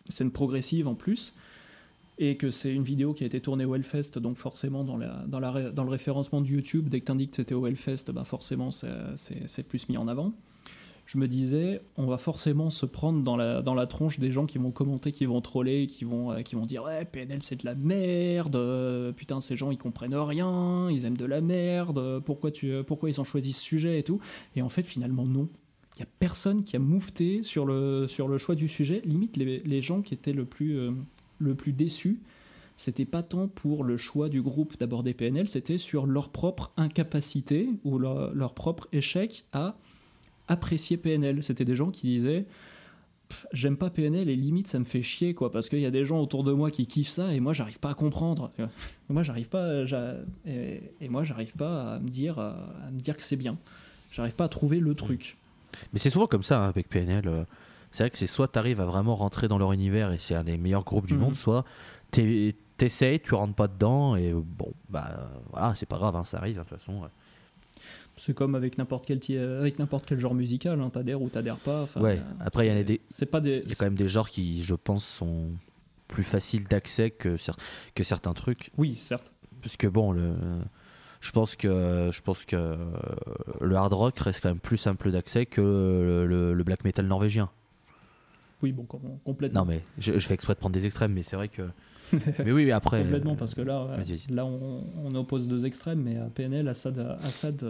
scène 0.08 0.30
progressive 0.30 0.88
en 0.88 0.94
plus, 0.94 1.34
et 2.20 2.36
que 2.36 2.50
c'est 2.50 2.72
une 2.72 2.84
vidéo 2.84 3.14
qui 3.14 3.24
a 3.24 3.26
été 3.26 3.40
tournée 3.40 3.64
au 3.64 3.74
Hellfest, 3.74 4.18
donc 4.18 4.36
forcément 4.36 4.84
dans, 4.84 4.96
le 4.96 5.90
référencement 5.90 6.40
du 6.40 6.54
YouTube, 6.54 6.88
dès 6.88 7.00
que 7.00 7.06
tu 7.06 7.12
indiques 7.12 7.30
que 7.30 7.36
c'était 7.36 7.54
au 7.54 7.66
Hellfest, 7.66 8.12
ben 8.12 8.24
forcément 8.24 8.70
c'est 8.70 9.66
plus 9.66 9.88
mis 9.88 9.96
en 9.96 10.06
avant 10.06 10.32
je 11.12 11.18
me 11.18 11.26
disais, 11.26 11.80
on 11.96 12.06
va 12.06 12.18
forcément 12.18 12.70
se 12.70 12.86
prendre 12.86 13.24
dans 13.24 13.36
la, 13.74 13.86
tronche 13.88 14.20
des 14.20 14.30
gens 14.30 14.46
qui 14.46 14.58
vont 14.58 14.70
commenter, 14.70 15.10
qui 15.10 15.26
vont 15.26 15.40
troller, 15.40 15.88
qui 15.88 16.04
vont, 16.04 16.30
euh, 16.30 16.42
qui 16.42 16.54
vont 16.54 16.66
dire 16.66 16.84
Ouais, 16.84 17.04
PNL 17.04 17.42
c'est 17.42 17.60
de 17.62 17.66
la 17.66 17.74
merde, 17.74 18.54
euh, 18.54 19.10
putain, 19.10 19.40
ces 19.40 19.56
gens 19.56 19.72
ils 19.72 19.76
comprennent 19.76 20.14
rien, 20.14 20.88
ils 20.88 21.06
aiment 21.06 21.16
de 21.16 21.24
la 21.24 21.40
merde, 21.40 22.22
pourquoi, 22.24 22.52
tu, 22.52 22.84
pourquoi 22.86 23.10
ils 23.10 23.20
ont 23.20 23.24
choisi 23.24 23.52
ce 23.52 23.60
sujet 23.60 23.98
et 23.98 24.04
tout. 24.04 24.20
Et 24.54 24.62
en 24.62 24.68
fait, 24.68 24.84
finalement, 24.84 25.24
non. 25.24 25.48
Il 25.96 26.02
n'y 26.02 26.02
a 26.04 26.08
personne 26.20 26.62
qui 26.62 26.76
a 26.76 26.78
moufté 26.78 27.42
sur 27.42 27.66
le, 27.66 28.06
sur 28.06 28.28
le 28.28 28.38
choix 28.38 28.54
du 28.54 28.68
sujet. 28.68 29.02
Limite, 29.04 29.36
les, 29.36 29.82
gens 29.82 30.02
qui 30.02 30.14
étaient 30.14 30.32
le 30.32 30.44
plus, 30.44 30.78
euh, 30.78 30.92
le 31.40 31.54
plus 31.54 31.72
déçus, 31.72 32.20
c'était 32.80 33.04
pas 33.04 33.22
tant 33.22 33.46
pour 33.46 33.84
le 33.84 33.98
choix 33.98 34.30
du 34.30 34.40
groupe 34.40 34.78
d'aborder 34.78 35.12
PNL, 35.12 35.46
c'était 35.46 35.76
sur 35.76 36.06
leur 36.06 36.30
propre 36.30 36.72
incapacité 36.78 37.68
ou 37.84 37.98
leur, 37.98 38.54
propre 38.54 38.88
échec 38.92 39.44
à 39.52 39.76
apprécier 40.48 40.96
PNL. 40.96 41.44
C'était 41.44 41.66
des 41.66 41.76
gens 41.76 41.90
qui 41.90 42.06
disaient 42.06 42.46
j'aime 43.52 43.76
pas 43.76 43.90
PNL 43.90 44.28
et 44.28 44.34
limite 44.34 44.66
ça 44.66 44.78
me 44.78 44.84
fait 44.84 45.02
chier 45.02 45.34
quoi 45.34 45.52
parce 45.52 45.68
qu'il 45.68 45.78
y 45.78 45.86
a 45.86 45.90
des 45.92 46.04
gens 46.04 46.20
autour 46.20 46.42
de 46.42 46.52
moi 46.52 46.70
qui 46.70 46.88
kiffent 46.88 47.10
ça 47.10 47.32
et 47.32 47.38
moi 47.38 47.52
j'arrive 47.52 47.78
pas 47.78 47.90
à 47.90 47.94
comprendre. 47.94 48.50
Moi 49.10 49.24
j'arrive 49.24 49.50
pas 49.50 49.84
et, 50.46 51.08
moi 51.10 51.22
j'arrive 51.22 51.52
pas 51.52 51.96
à 51.96 51.98
me 52.00 52.08
dire 52.08 52.38
à 52.38 52.90
me 52.90 52.98
dire 52.98 53.14
que 53.14 53.22
c'est 53.22 53.36
bien. 53.36 53.58
J'arrive 54.10 54.34
pas 54.34 54.44
à 54.44 54.48
trouver 54.48 54.80
le 54.80 54.94
truc. 54.94 55.36
Mais 55.92 55.98
c'est 55.98 56.10
souvent 56.10 56.26
comme 56.26 56.42
ça 56.42 56.64
hein, 56.64 56.68
avec 56.68 56.88
PNL 56.88 57.28
euh, 57.28 57.44
c'est 57.92 58.04
vrai 58.04 58.10
que 58.10 58.18
c'est 58.18 58.26
soit 58.26 58.48
tu 58.48 58.58
arrives 58.58 58.80
à 58.80 58.86
vraiment 58.86 59.16
rentrer 59.16 59.48
dans 59.48 59.58
leur 59.58 59.72
univers 59.72 60.12
et 60.12 60.18
c'est 60.18 60.34
un 60.34 60.44
des 60.44 60.56
meilleurs 60.56 60.84
groupes 60.84 61.06
du 61.06 61.14
mhm. 61.14 61.20
monde 61.20 61.36
soit 61.36 61.64
t'essayes 62.76 63.20
tu 63.20 63.34
rentres 63.34 63.54
pas 63.54 63.68
dedans 63.68 64.16
et 64.16 64.32
bon 64.32 64.72
bah 64.88 65.30
voilà 65.50 65.74
c'est 65.76 65.86
pas 65.86 65.96
grave 65.96 66.16
hein, 66.16 66.24
ça 66.24 66.38
arrive 66.38 66.58
hein, 66.58 66.64
de 66.64 66.68
toute 66.68 66.78
façon 66.78 67.02
c'est 68.16 68.34
comme 68.34 68.54
avec 68.54 68.76
n'importe 68.76 69.06
quel, 69.06 69.20
avec 69.58 69.78
n'importe 69.78 70.04
quel 70.06 70.18
genre 70.18 70.34
musical, 70.34 70.78
hein, 70.78 70.90
t'adhères 70.90 71.22
ou 71.22 71.30
t'adhères 71.30 71.58
pas. 71.58 71.86
Ouais, 71.96 72.20
après, 72.40 72.66
il 72.66 72.68
y, 72.68 72.78
a 72.78 72.82
des, 72.82 73.00
pas 73.30 73.40
des... 73.40 73.62
y 73.66 73.72
a 73.72 73.74
quand 73.78 73.86
même 73.86 73.94
des 73.94 74.08
genres 74.08 74.28
qui, 74.28 74.62
je 74.62 74.74
pense, 74.74 75.06
sont 75.06 75.48
plus 76.06 76.22
faciles 76.22 76.66
d'accès 76.66 77.10
que, 77.10 77.36
que 77.94 78.04
certains 78.04 78.34
trucs. 78.34 78.72
Oui, 78.76 78.94
certes. 78.94 79.32
Parce 79.62 79.78
que 79.78 79.86
bon, 79.86 80.12
le, 80.12 80.34
je 81.20 81.32
pense 81.32 81.56
que 81.56 82.10
je 82.12 82.20
pense 82.22 82.44
que 82.44 82.76
le 83.60 83.76
hard 83.76 83.92
rock 83.92 84.18
reste 84.18 84.40
quand 84.40 84.48
même 84.48 84.60
plus 84.60 84.78
simple 84.78 85.10
d'accès 85.10 85.46
que 85.46 85.60
le, 85.60 86.54
le, 86.54 86.64
black 86.64 86.84
metal 86.84 87.06
norvégien. 87.06 87.50
Oui, 88.62 88.72
bon, 88.72 88.84
complètement. 89.24 89.60
Non, 89.60 89.66
mais 89.66 89.82
je, 89.98 90.18
fais 90.18 90.34
exprès 90.34 90.54
de 90.54 90.58
prendre 90.58 90.74
des 90.74 90.86
extrêmes, 90.86 91.12
mais 91.14 91.22
c'est 91.22 91.36
vrai 91.36 91.48
que. 91.48 91.62
mais 92.44 92.52
oui, 92.52 92.70
après. 92.70 93.02
complètement, 93.02 93.36
parce 93.36 93.54
que 93.54 93.62
là, 93.62 93.96
là 94.28 94.44
on, 94.44 94.84
on, 95.04 95.14
oppose 95.14 95.48
deux 95.48 95.64
extrêmes, 95.64 96.02
mais 96.02 96.18
PNL, 96.34 96.68
Assad, 96.68 96.98
Assad 97.22 97.64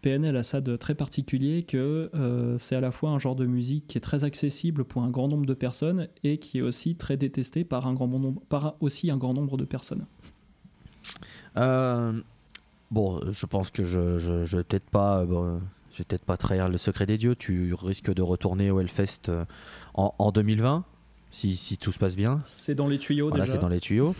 PNL 0.00 0.36
a 0.36 0.42
ça 0.42 0.60
de 0.60 0.76
très 0.76 0.94
particulier 0.94 1.62
que 1.62 2.10
euh, 2.14 2.56
c'est 2.58 2.76
à 2.76 2.80
la 2.80 2.90
fois 2.90 3.10
un 3.10 3.18
genre 3.18 3.36
de 3.36 3.46
musique 3.46 3.86
qui 3.86 3.98
est 3.98 4.00
très 4.00 4.24
accessible 4.24 4.84
pour 4.84 5.02
un 5.02 5.10
grand 5.10 5.28
nombre 5.28 5.46
de 5.46 5.54
personnes 5.54 6.08
et 6.24 6.38
qui 6.38 6.58
est 6.58 6.62
aussi 6.62 6.96
très 6.96 7.16
détesté 7.16 7.64
par, 7.64 7.86
un 7.86 7.92
grand 7.92 8.08
nombre, 8.08 8.40
par 8.48 8.76
aussi 8.80 9.10
un 9.10 9.16
grand 9.16 9.34
nombre 9.34 9.56
de 9.56 9.64
personnes. 9.64 10.06
Euh, 11.56 12.18
bon, 12.90 13.20
je 13.30 13.46
pense 13.46 13.70
que 13.70 13.84
je, 13.84 14.18
je, 14.18 14.44
je 14.44 14.56
vais 14.56 14.64
peut-être 14.64 14.88
pas, 14.90 15.26
vais 16.00 16.04
peut-être 16.04 16.24
pas 16.24 16.36
trahir 16.36 16.68
le 16.68 16.78
secret 16.78 17.06
des 17.06 17.18
dieux. 17.18 17.34
Tu 17.36 17.74
risques 17.74 18.12
de 18.12 18.22
retourner 18.22 18.70
au 18.70 18.80
Hellfest 18.80 19.28
euh, 19.28 19.44
en, 19.94 20.14
en 20.18 20.32
2020 20.32 20.84
si, 21.30 21.56
si, 21.56 21.78
tout 21.78 21.92
se 21.92 21.98
passe 21.98 22.16
bien. 22.16 22.40
C'est 22.44 22.74
dans 22.74 22.88
les 22.88 22.98
tuyaux 22.98 23.28
voilà, 23.28 23.46
c'est 23.46 23.58
dans 23.58 23.68
les 23.68 23.80
tuyaux. 23.80 24.14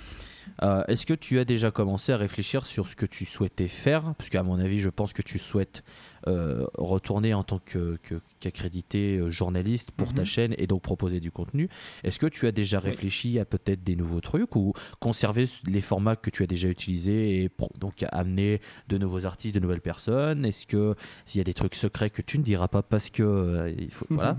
Euh, 0.62 0.82
est-ce 0.88 1.06
que 1.06 1.14
tu 1.14 1.38
as 1.38 1.44
déjà 1.44 1.70
commencé 1.70 2.12
à 2.12 2.16
réfléchir 2.16 2.66
sur 2.66 2.88
ce 2.88 2.96
que 2.96 3.06
tu 3.06 3.24
souhaitais 3.26 3.68
faire? 3.68 4.14
Parce 4.16 4.30
qu'à 4.30 4.42
mon 4.42 4.58
avis, 4.58 4.80
je 4.80 4.88
pense 4.88 5.12
que 5.12 5.22
tu 5.22 5.38
souhaites 5.38 5.82
euh, 6.26 6.64
retourner 6.76 7.34
en 7.34 7.42
tant 7.42 7.60
qu'accrédité 7.60 9.16
euh, 9.16 9.30
journaliste 9.30 9.90
pour 9.92 10.12
ta 10.12 10.22
mhm. 10.22 10.26
chaîne 10.26 10.54
et 10.58 10.66
donc 10.66 10.82
proposer 10.82 11.20
du 11.20 11.30
contenu. 11.30 11.68
Est-ce 12.04 12.18
que 12.18 12.26
tu 12.26 12.46
as 12.46 12.52
déjà 12.52 12.78
réfléchi 12.80 13.38
à 13.38 13.44
peut-être 13.44 13.82
des 13.82 13.96
nouveaux 13.96 14.20
trucs 14.20 14.54
ou 14.56 14.72
conserver 14.98 15.46
les 15.66 15.80
formats 15.80 16.16
que 16.16 16.30
tu 16.30 16.42
as 16.42 16.46
déjà 16.46 16.68
utilisés 16.68 17.42
et 17.42 17.50
donc 17.78 18.04
amener 18.12 18.60
de 18.88 18.98
nouveaux 18.98 19.24
artistes, 19.24 19.54
de 19.54 19.60
nouvelles 19.60 19.80
personnes? 19.80 20.44
Est-ce 20.44 20.66
que 20.66 20.94
s'il 21.26 21.38
y 21.38 21.42
a 21.42 21.44
des 21.44 21.54
trucs 21.54 21.74
secrets 21.74 22.10
que 22.10 22.22
tu 22.22 22.38
ne 22.38 22.42
diras 22.42 22.68
pas 22.68 22.82
parce 22.82 23.10
que 23.10 23.74
il 23.78 23.90
faut, 23.90 24.06
voilà. 24.10 24.36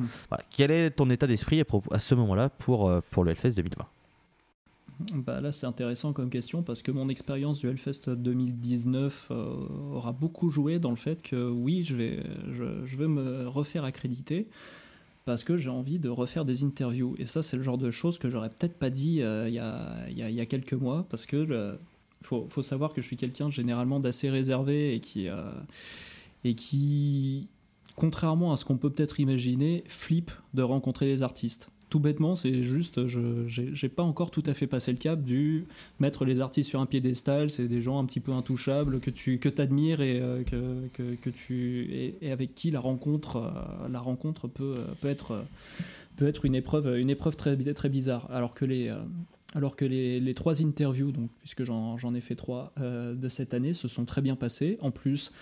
Quel 0.50 0.72
est 0.72 0.92
ton 0.92 1.10
état 1.10 1.28
d'esprit 1.28 1.64
à, 1.92 2.00
ce 2.00 2.16
moment-là 2.16 2.50
pour, 2.50 2.92
pour 3.12 3.24
le 3.24 3.32
Hellfest 3.32 3.56
2020 3.56 3.88
bah 5.14 5.42
là, 5.42 5.52
c'est 5.52 5.66
intéressant 5.66 6.14
comme 6.14 6.30
question 6.30 6.64
parce 6.64 6.82
que 6.82 6.92
mon 6.92 7.10
expérience 7.10 7.60
du 7.60 7.68
Hellfest 7.68 8.10
2019 8.10 9.28
euh, 9.32 9.68
aura 9.94 10.12
beaucoup 10.12 10.50
joué 10.50 10.80
dans 10.80 10.90
le 10.90 10.96
fait 10.96 11.22
que 11.22 11.50
oui, 11.50 11.84
je 11.84 11.96
vais, 11.96 12.24
je, 12.52 12.98
vais 12.98 13.08
me 13.08 13.48
refaire 13.48 13.84
accréditer 13.84 14.48
parce 15.26 15.44
que 15.44 15.58
j'ai 15.58 15.70
envie 15.70 16.00
de 16.00 16.10
refaire 16.10 16.46
des 16.46 16.64
interviews. 16.64 17.16
Et 17.18 17.26
ça, 17.26 17.44
c'est 17.44 17.58
le 17.58 17.64
genre 17.64 17.78
de 17.78 17.92
choses 17.92 18.18
que 18.18 18.30
j'aurais 18.30 18.50
peut-être 18.50 18.78
pas 18.78 18.90
dit 18.90 19.22
euh, 19.22 19.48
il, 19.48 19.54
y 19.54 19.60
a, 19.60 20.10
y 20.10 20.42
a, 20.42 20.46
quelques 20.46 20.74
mois 20.74 21.06
parce 21.10 21.26
que 21.26 21.78
faut, 22.22 22.48
faut, 22.50 22.64
savoir 22.64 22.94
que 22.94 23.02
je 23.02 23.08
suis 23.08 23.18
quelqu'un 23.18 23.50
généralement 23.50 24.00
d'assez 24.00 24.30
réservé 24.30 24.96
et 24.96 25.00
qui, 25.00 25.28
euh, 25.28 25.52
et 26.44 26.56
qui, 26.56 27.50
contrairement 27.96 28.54
à 28.54 28.58
ce 28.58 28.66
qu'on 28.66 28.78
peut 28.78 28.90
peut-être 28.90 29.20
imaginer, 29.20 29.84
flippe 29.88 30.32
de 30.54 30.62
rencontrer 30.62 31.06
les 31.06 31.24
artistes 31.24 31.72
tout 31.92 32.00
bêtement, 32.00 32.38
c'est 32.38 32.64
juste, 32.64 33.06
je 33.06 33.44
j'ai 33.48 33.90
pas 33.90 34.02
encore 34.02 34.32
tout 34.32 34.44
à 34.46 34.54
fait 34.54 34.66
passé 34.66 34.94
le 34.94 34.98
cap 34.98 35.22
du 35.22 35.68
mettre 36.00 36.24
les 36.24 36.40
artistes 36.40 36.70
sur 36.70 36.80
un 36.80 36.86
piédestal, 36.86 37.50
c'est 37.50 37.68
des 37.68 37.82
gens 37.82 38.00
un 38.00 38.06
petit 38.06 38.22
peu 38.22 38.32
intouchables 38.32 39.02
que 39.02 39.10
tu 39.10 39.40
que 39.40 39.50
admires 39.62 40.00
et, 40.00 40.22
euh, 40.22 40.42
que, 40.44 41.16
que, 41.16 41.30
tu 41.30 42.16
et, 42.22 42.32
avec 42.32 42.56
qui 42.56 42.72
la 42.72 42.80
rencontre 42.80 43.36
euh, 43.36 43.90
la 43.90 44.00
rencontre 44.00 44.48
peut 44.48 44.78
peut 45.02 45.10
être 45.10 45.44
peut 46.16 46.28
être 46.28 46.46
une 46.46 46.56
épreuve 46.56 46.98
une 46.98 47.10
épreuve 47.10 47.36
très 47.36 47.58
très 47.74 47.90
bizarre. 47.90 48.32
Alors 48.32 48.54
que 48.54 48.64
les 48.64 48.88
euh, 48.88 49.02
alors 49.54 49.76
que 49.76 49.84
les, 49.84 50.22
les, 50.22 50.34
trois 50.34 50.64
interviews, 50.64 51.12
donc, 51.12 51.30
puisque 51.40 51.66
j'en 51.66 52.16
ai 52.16 52.22
fait 52.22 52.36
trois 52.36 52.74
de 52.78 53.28
cette 53.28 53.54
année, 53.54 53.74
se 53.74 53.90
sont 53.90 54.06
très 54.06 54.22
bien 54.22 54.38
passées. 54.38 54.78
En 54.80 54.92
plus, 54.92 55.34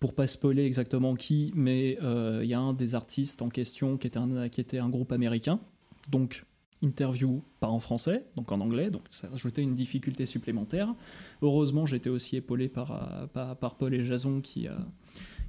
pour 0.00 0.14
pas 0.14 0.26
spoiler 0.26 0.66
exactement 0.66 1.14
qui, 1.14 1.50
mais 1.54 1.96
il 2.02 2.46
y 2.46 2.52
a 2.52 2.60
un 2.60 2.74
des 2.74 2.94
artistes 2.94 3.40
en 3.40 3.48
question 3.48 3.96
qui 3.96 4.06
était 4.06 4.18
un, 4.18 4.50
qui 4.50 4.60
était 4.60 4.80
un 4.80 4.90
groupe 4.90 5.12
américain, 5.12 5.60
donc 6.08 6.44
interview 6.82 7.42
pas 7.60 7.68
en 7.68 7.80
français, 7.80 8.24
donc 8.36 8.52
en 8.52 8.60
anglais, 8.60 8.90
donc 8.90 9.02
ça 9.10 9.28
rajoutait 9.28 9.62
une 9.62 9.74
difficulté 9.74 10.26
supplémentaire. 10.26 10.94
Heureusement, 11.42 11.86
j'étais 11.86 12.10
aussi 12.10 12.36
épaulé 12.36 12.68
par, 12.68 12.92
euh, 13.36 13.54
par, 13.54 13.76
Paul 13.76 13.94
et 13.94 14.04
Jason 14.04 14.40
qui, 14.40 14.68
euh, 14.68 14.72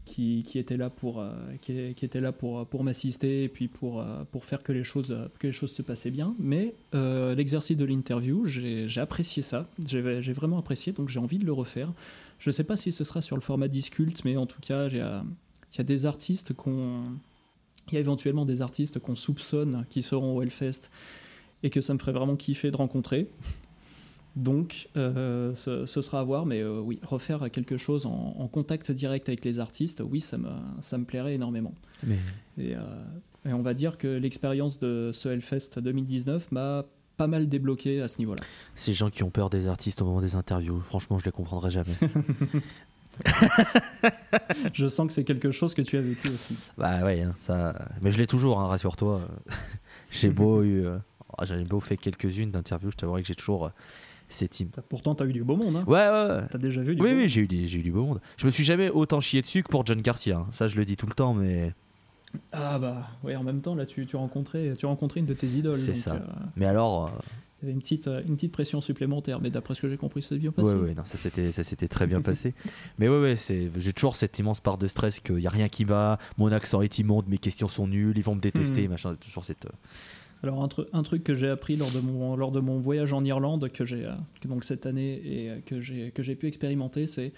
qui, 0.06 0.44
qui, 0.44 0.57
étaient 0.57 0.77
là 0.77 0.90
pour, 0.90 1.19
euh, 1.19 1.31
qui, 1.61 1.72
étaient 1.72 2.22
là 2.22 2.31
pour, 2.31 2.65
pour 2.65 2.84
m'assister 2.84 3.44
et 3.44 3.49
puis 3.49 3.68
pour, 3.68 4.03
pour 4.31 4.45
faire 4.45 4.64
que 4.64 4.72
les, 4.72 4.84
choses, 4.84 5.15
que 5.38 5.48
les 5.48 5.53
choses 5.53 5.72
se 5.72 5.84
passaient 5.84 6.11
bien. 6.11 6.36
Mais 6.40 6.73
l'exercice 6.94 7.77
de 7.77 7.86
l'interview, 7.86 8.45
j'ai 8.45 8.88
apprécié 8.99 9.44
ça, 9.44 9.69
j'ai 9.86 10.34
vraiment 10.34 10.57
apprécié, 10.57 10.94
donc 10.94 11.10
j'ai 11.10 11.19
envie 11.19 11.38
de 11.38 11.45
le 11.45 11.53
refaire. 11.53 11.94
Je 12.40 12.49
ne 12.49 12.53
sais 12.53 12.64
pas 12.64 12.76
si 12.76 12.91
ce 12.91 13.03
sera 13.03 13.22
sur 13.22 13.36
le 13.36 13.41
format 13.41 13.68
Disculte, 13.68 14.26
mais 14.26 14.36
en 14.38 14.48
tout 14.48 14.61
cas, 14.61 14.88
il 14.88 14.98
y 14.98 15.81
a 15.81 15.84
des 15.84 16.06
artistes 16.07 16.53
qu'on 16.53 17.03
il 17.91 17.95
y 17.95 17.98
a 17.98 18.02
éventuellement 18.02 18.45
des 18.45 18.61
artistes 18.61 18.99
qu'on 18.99 19.16
soupçonne 19.16 19.86
qui 19.90 20.02
seront 20.02 20.38
au 20.38 20.41
Hellfest 20.41 20.90
et 21.64 21.70
que 21.70 21.82
ça 21.82 21.94
me 21.94 21.99
ferait 21.99 22.11
vraiment 22.11 22.36
kiffer 22.36 22.72
de 22.72 22.78
rencontrer. 22.78 23.30
Donc, 24.36 24.88
euh, 24.95 25.53
ce, 25.56 25.86
sera 25.86 26.20
à 26.20 26.24
voir, 26.24 26.45
mais 26.45 26.61
euh, 26.61 26.80
oui, 26.80 26.99
refaire 27.03 27.49
quelque 27.52 27.78
chose 27.78 28.06
en, 28.06 28.48
contact 28.48 28.91
direct 28.91 29.28
avec 29.28 29.44
les 29.44 29.60
artistes, 29.60 30.02
oui, 30.07 30.22
ça 30.22 30.38
me, 30.38 30.49
ça 30.82 30.98
me 30.98 31.03
plairait 31.03 31.36
énormément. 31.36 31.74
Euh, 32.60 32.76
et, 33.45 33.53
on 33.53 33.61
va 33.61 33.74
dire 33.74 33.98
que 33.98 34.07
l'expérience 34.07 34.80
de 34.80 35.11
ce 35.14 35.30
Hellfest 35.30 35.80
2019 35.80 36.52
m'a 36.52 36.86
pas 37.18 37.28
mal 37.28 37.49
débloqué 37.49 38.02
à 38.02 38.07
ce 38.07 38.20
niveau-là. 38.20 38.41
Ces 38.76 38.94
gens 38.94 39.10
qui 39.10 39.24
ont 39.24 39.30
peur 39.30 39.49
des 39.49 39.68
artistes 39.68 40.02
au 40.02 40.06
moment 40.06 40.22
des 40.22 40.36
interviews, 40.36 40.80
franchement, 40.82 41.20
je 41.20 41.26
les 41.26 41.32
comprendrai 41.32 41.70
jamais. 41.70 41.91
je 44.74 44.88
sens 44.88 45.08
que 45.08 45.14
c'est 45.14 45.24
quelque 45.24 45.52
chose 45.52 45.74
que 45.74 45.82
tu 45.82 45.98
as 45.98 46.02
vécu 46.02 46.30
aussi. 46.30 46.58
Bah 46.78 47.04
ouais, 47.04 47.26
ça. 47.40 47.76
Mais 48.02 48.12
je 48.12 48.18
l'ai 48.18 48.28
toujours, 48.28 48.60
hein, 48.60 48.68
rassure-toi. 48.68 49.22
j'ai 50.12 50.30
beau 50.30 50.64
eu, 50.64 50.86
euh, 50.86 50.96
oh, 51.38 51.44
j'en 51.46 51.58
ai 51.58 51.64
beau 51.64 51.80
fait 51.80 51.98
quelques-unes 51.98 52.52
d'interviews, 52.52 52.91
je 52.91 52.98
t'avouerai 52.98 53.22
que 53.22 53.28
j'ai 53.28 53.36
toujours 53.36 53.68
euh, 53.68 53.70
ces 54.28 54.48
teams. 54.48 54.72
Pourtant, 54.90 55.16
t'as 55.16 55.26
eu 55.26 55.34
du 55.34 55.44
beau 55.44 55.56
monde. 55.56 55.76
Hein. 55.78 55.84
Ouais, 55.88 56.08
ouais. 56.08 56.36
ouais. 56.36 56.48
T'as 56.50 56.58
déjà 56.58 56.82
vu 56.82 56.96
du 56.96 57.02
oui, 57.02 57.14
beau 57.14 57.18
Oui, 57.18 57.30
j'ai 57.30 57.41
eu, 57.41 57.48
j'ai 57.68 57.80
eu 57.80 57.84
du 57.84 57.91
beau 57.91 58.06
monde. 58.06 58.22
Je 58.38 58.46
me 58.46 58.52
suis 58.52 58.64
jamais 58.64 58.90
autant 58.90 59.22
chié 59.22 59.41
dessus 59.41 59.64
que 59.64 59.70
pour 59.70 59.86
John 59.86 60.02
Garcia. 60.02 60.38
Hein. 60.38 60.48
Ça, 60.52 60.68
je 60.68 60.78
le 60.78 60.86
dis 60.86 60.96
tout 60.96 61.08
le 61.08 61.14
temps, 61.14 61.34
mais. 61.34 61.74
Ah 62.52 62.78
bah, 62.78 63.08
ouais, 63.24 63.36
en 63.36 63.44
même 63.44 63.62
temps, 63.62 63.74
là, 63.74 63.88
tu, 63.88 64.06
tu, 64.06 64.16
rencontrais, 64.16 64.76
tu 64.78 64.86
rencontrais 64.86 65.20
une 65.20 65.26
de 65.26 65.34
tes 65.34 65.48
idoles. 65.48 65.76
C'est 65.76 65.96
ça. 65.96 66.14
Euh, 66.14 66.20
mais 66.56 66.68
alors, 66.68 67.12
il 67.61 67.65
y 67.65 67.68
avait 67.68 67.73
une 67.73 67.81
petite, 67.81 68.07
euh, 68.07 68.22
une 68.26 68.36
petite 68.36 68.53
pression 68.53 68.80
supplémentaire, 68.80 69.41
mais 69.41 69.49
d'après 69.49 69.76
ce 69.76 69.81
que 69.81 69.90
j'ai 69.90 69.98
compris, 69.98 70.22
ça 70.22 70.30
s'est 70.30 70.38
bien 70.38 70.52
passé. 70.52 70.76
Oui, 70.76 70.95
non, 70.95 71.03
ça 71.06 71.18
s'était 71.18 71.88
très 71.88 72.07
bien 72.07 72.22
passé. 72.22 72.53
Mais 72.98 73.10
ouais, 73.10 73.19
ouais, 73.19 73.36
j'ai 73.76 73.94
toujours 73.94 74.15
cette 74.15 74.40
immense 74.40 74.61
part 74.61 74.77
de 74.77 74.88
stress 74.88 75.19
qu'il 75.19 75.36
n'y 75.36 75.48
a 75.48 75.49
rien 75.49 75.68
qui 75.68 75.84
va, 75.84 76.19
mon 76.38 76.52
accent 76.52 76.81
est 76.81 76.99
immonde, 76.99 77.27
mes 77.27 77.38
questions 77.38 77.68
sont 77.68 77.88
nulles, 77.88 78.18
ils 78.18 78.23
vont 78.23 78.36
me 78.36 78.41
détester, 78.41 78.88
hmm. 78.88 78.91
machin, 78.91 79.15
toujours 79.15 79.44
cette. 79.44 79.65
Euh, 79.65 79.69
Alors 80.44 80.64
un, 80.64 80.69
un 80.94 81.03
truc 81.03 81.23
que 81.26 81.36
j'ai 81.36 81.49
appris 81.49 81.76
lors 81.76 81.91
de 81.91 81.99
mon, 81.99 82.38
lors 82.38 82.52
de 82.52 82.61
mon 82.61 82.80
voyage 82.80 83.11
en 83.11 83.26
Irlande 83.26 83.69
que 83.69 83.86
j'ai 83.86 84.06
euh, 84.06 84.14
donc 84.45 84.64
cette 84.64 84.86
année 84.86 85.15
et 85.15 85.61
que 85.65 85.81
j'ai 85.81 86.11
que 86.11 86.23
j'ai 86.23 86.36
pu 86.36 86.48
expérimenter, 86.48 87.07
c'est 87.07 87.34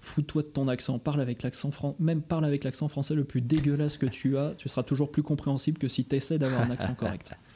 fous-toi 0.00 0.42
de 0.42 0.48
ton 0.48 0.68
accent, 0.68 0.98
parle 0.98 1.22
avec 1.22 1.42
l'accent 1.42 1.70
même 1.98 2.20
parle 2.20 2.44
avec 2.44 2.64
l'accent 2.64 2.88
français 2.88 3.14
le 3.14 3.24
plus 3.24 3.40
dégueulasse 3.40 3.96
que 3.96 4.04
tu 4.04 4.36
as, 4.36 4.54
tu 4.58 4.68
seras 4.68 4.82
toujours 4.82 5.10
plus 5.10 5.22
compréhensible 5.22 5.78
que 5.78 5.88
si 5.88 6.04
tu 6.04 6.16
essaies 6.16 6.38
d'avoir 6.38 6.60
un 6.60 6.70
accent 6.70 6.94
correct. 6.94 7.34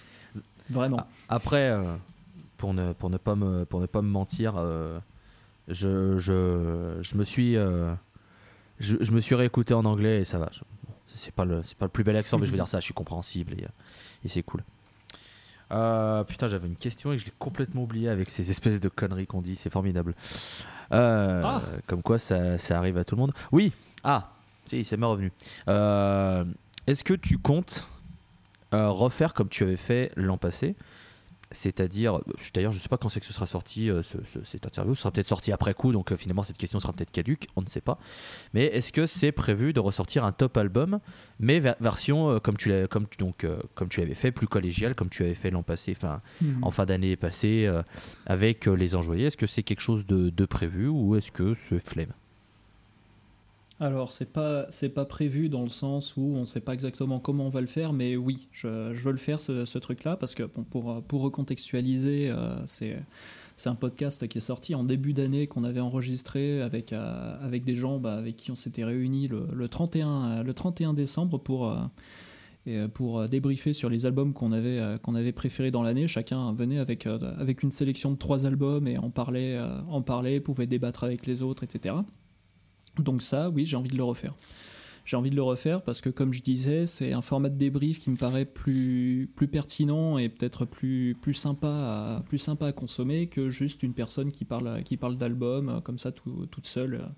Vraiment. 0.71 1.07
Après, 1.29 1.71
euh, 1.71 1.83
pour, 2.57 2.75
ne, 2.75 2.93
pour, 2.93 3.11
ne 3.11 3.17
pas 3.17 3.35
me, 3.35 3.65
pour 3.65 3.81
ne 3.81 3.87
pas 3.87 4.03
me 4.03 4.09
mentir, 4.09 4.55
euh, 4.57 4.99
je, 5.69 6.19
je, 6.19 6.99
je, 7.01 7.17
me 7.17 7.25
suis, 7.25 7.57
euh, 7.57 7.93
je, 8.81 8.97
je, 9.01 9.13
me 9.13 9.21
suis 9.21 9.35
réécouté 9.35 9.75
en 9.75 9.85
anglais 9.85 10.23
et 10.23 10.25
ça 10.25 10.39
va. 10.39 10.51
C'est 11.07 11.35
pas, 11.35 11.45
le, 11.45 11.63
pas 11.79 11.87
le 11.87 11.91
plus 11.91 12.05
bel 12.05 12.17
accent, 12.17 12.39
mais 12.39 12.47
je 12.47 12.51
veux 12.51 12.57
dire 12.57 12.69
ça, 12.69 12.81
je 12.81 12.85
suis 12.85 12.95
compréhensible 12.95 13.55
et, 13.55 13.67
et 14.25 14.29
c'est 14.29 14.43
cool. 14.43 14.63
putain, 15.69 16.49
j'avais 16.49 16.69
une 16.69 16.77
question 16.77 17.13
et 17.13 17.19
je 17.19 17.25
l'ai 17.25 17.33
complètement 17.39 17.83
oublié 17.83 18.09
avec 18.09 18.31
ces 18.31 18.51
espèces 18.51 18.79
de 18.79 18.89
conneries 18.89 19.27
qu'on 19.27 19.43
dit, 19.43 19.57
c'est 19.57 19.71
formidable. 19.71 20.15
Ah. 20.91 21.61
Comme 21.87 22.03
quoi 22.03 22.19
ça, 22.19 22.59
ça, 22.59 22.79
arrive 22.79 22.99
à 22.99 23.05
tout 23.05 23.17
le 23.17 23.21
monde. 23.21 23.33
Oui, 23.53 23.73
ah, 24.05 24.31
si, 24.67 24.85
c'est 24.85 24.97
m'est 24.97 25.07
revenu. 25.07 25.33
Est-ce 26.87 27.03
que 27.05 27.15
tu 27.15 27.39
comptes 27.39 27.87
euh, 28.75 28.91
refaire 28.91 29.35
comme 29.35 29.49
tu 29.49 29.63
avais 29.63 29.77
fait 29.77 30.13
l'an 30.17 30.39
passé. 30.39 30.77
C'est-à-dire, 31.51 32.21
d'ailleurs, 32.53 32.73
je 32.73 32.77
ne 32.77 32.83
sais 32.83 32.91
pas 32.91 32.99
quand 32.99 33.09
c'est 33.09 33.21
que 33.21 33.27
ce 33.27 33.33
sera 33.33 33.47
sorti, 33.47 33.89
euh, 33.89 34.03
cette 34.45 34.67
interview. 34.67 34.95
Ce 34.95 35.01
sera 35.01 35.11
peut-être 35.11 35.29
sorti 35.29 35.51
après 35.51 35.73
coup, 35.73 35.93
donc 35.93 36.13
euh, 36.13 36.17
finalement, 36.19 36.45
cette 36.45 36.59
question 36.59 36.79
sera 36.79 36.93
peut-être 36.93 37.11
caduque, 37.11 37.47
on 37.57 37.63
ne 37.63 37.67
sait 37.69 37.81
pas. 37.81 37.99
Mais 38.53 38.67
est-ce 38.67 38.93
que 38.93 39.07
c'est 39.07 39.33
prévu 39.33 39.73
de 39.73 39.81
ressortir 39.81 40.27
un 40.27 40.33
top 40.33 40.59
album, 40.59 41.01
mais 41.41 41.59
version 41.59 42.39
comme 42.41 42.59
tu 42.59 42.71
comme 42.89 43.07
donc 43.19 43.47
comme 43.75 43.89
tu 43.89 44.03
avais 44.03 44.15
fait, 44.15 44.31
plus 44.31 44.47
collégial, 44.47 44.95
comme 44.95 45.09
tu 45.09 45.23
avais 45.23 45.35
fait 45.35 45.51
l'an 45.51 45.63
passé, 45.63 45.95
enfin 45.97 46.21
hmm. 46.43 46.63
en 46.63 46.71
fin 46.71 46.85
d'année 46.85 47.17
passée, 47.17 47.67
avec 48.27 48.67
les 48.67 48.95
enjoyés? 48.95 49.29
Est-ce 49.29 49.39
que 49.39 49.47
c'est 49.47 49.63
quelque 49.63 49.81
chose 49.81 50.05
de, 50.05 50.29
de 50.29 50.45
prévu 50.45 50.87
ou 50.89 51.17
est-ce 51.17 51.31
que 51.31 51.55
c'est 51.71 51.79
flemme? 51.79 52.13
Alors, 53.81 54.11
c'est 54.11 54.33
pas, 54.33 54.67
pas 54.95 55.05
prévu 55.05 55.49
dans 55.49 55.63
le 55.63 55.69
sens 55.69 56.17
où 56.17 56.23
on 56.35 56.47
sait 56.47 56.61
pas 56.61 56.75
exactement 56.75 57.21
comment 57.21 57.47
on 57.47 57.51
va 57.51 57.61
le 57.61 57.69
faire, 57.69 57.93
mais 57.93 58.17
oui, 58.17 58.49
je, 58.51 58.67
veux 58.67 59.13
le 59.13 59.19
faire 59.19 59.39
ce, 59.39 59.79
truc-là 59.79 60.17
parce 60.17 60.35
que 60.35 60.43
pour, 60.43 61.23
recontextualiser, 61.23 62.29
euh, 62.29 62.57
c'est, 62.67 62.97
un 63.67 63.77
podcast 63.77 64.27
qui 64.27 64.39
est 64.39 64.41
sorti 64.41 64.75
en 64.75 64.83
début 64.83 65.13
d'année 65.13 65.47
qu'on 65.47 65.63
avait 65.63 65.81
enregistré 65.81 66.61
avec, 66.61 66.93
euh, 66.93 67.37
avec 67.41 67.65
des 67.65 67.77
gens 67.77 67.99
bah, 67.99 68.15
avec 68.15 68.35
qui 68.35 68.51
on 68.51 68.57
s'était 68.57 68.85
réunis 68.85 69.29
le, 69.29 69.47
le, 69.53 69.69
31, 69.69 70.43
le 70.43 70.55
31 70.55 70.95
décembre 70.95 71.39
pour. 71.39 71.69
Euh, 71.69 71.79
débriefer 73.31 73.73
sur 73.73 73.89
les 73.89 74.05
albums 74.05 74.35
qu'on 74.35 74.53
avait, 74.53 74.99
qu'on 75.03 75.15
avait 75.15 75.33
préférés 75.33 75.71
dans 75.71 75.83
l'année. 75.83 76.07
Chacun 76.07 76.53
venait 76.53 76.79
avec, 76.79 77.07
avec 77.07 77.63
une 77.63 77.73
sélection 77.73 78.11
de 78.13 78.19
trois 78.19 78.45
albums 78.45 78.87
et 78.87 78.99
en 78.99 79.09
parlait, 79.09 79.59
en 79.89 80.03
parlait, 80.03 80.39
pouvait 80.39 80.67
débattre 80.67 81.03
avec 81.03 81.25
les 81.25 81.41
autres, 81.41 81.65
etc. 81.65 81.95
Donc 82.99 83.23
ça, 83.23 83.51
oui, 83.51 83.67
j'ai 83.67 83.77
envie 83.77 83.91
de 83.91 83.97
le 83.97 84.05
refaire. 84.05 84.35
J'ai 85.09 85.17
envie 85.17 85.31
de 85.31 85.37
le 85.37 85.43
refaire 85.43 85.81
parce 85.81 86.03
que, 86.03 86.11
comme 86.11 86.35
je 86.35 86.43
disais, 86.43 86.85
c'est 86.85 87.15
un 87.15 87.23
format 87.23 87.49
de 87.49 87.57
débrief 87.57 87.99
qui 87.99 88.11
me 88.11 88.17
paraît 88.17 88.45
plus, 88.45 89.31
plus 89.37 89.49
pertinent 89.49 90.19
et 90.19 90.29
peut-être 90.29 90.67
plus, 90.67 91.17
plus, 91.19 91.33
sympa 91.33 91.67
à, 91.67 92.23
plus 92.29 92.37
sympa 92.37 92.67
à 92.67 92.73
consommer 92.73 93.27
que 93.27 93.49
juste 93.49 93.83
une 93.83 93.95
personne 93.95 94.31
qui 94.31 94.45
parle, 94.45 94.83
qui 94.83 94.99
parle 94.99 95.17
d'album 95.17 95.71
euh, 95.71 95.81
comme 95.81 95.99
ça 95.99 96.13
toute 96.13 96.67
seule. 96.67 97.09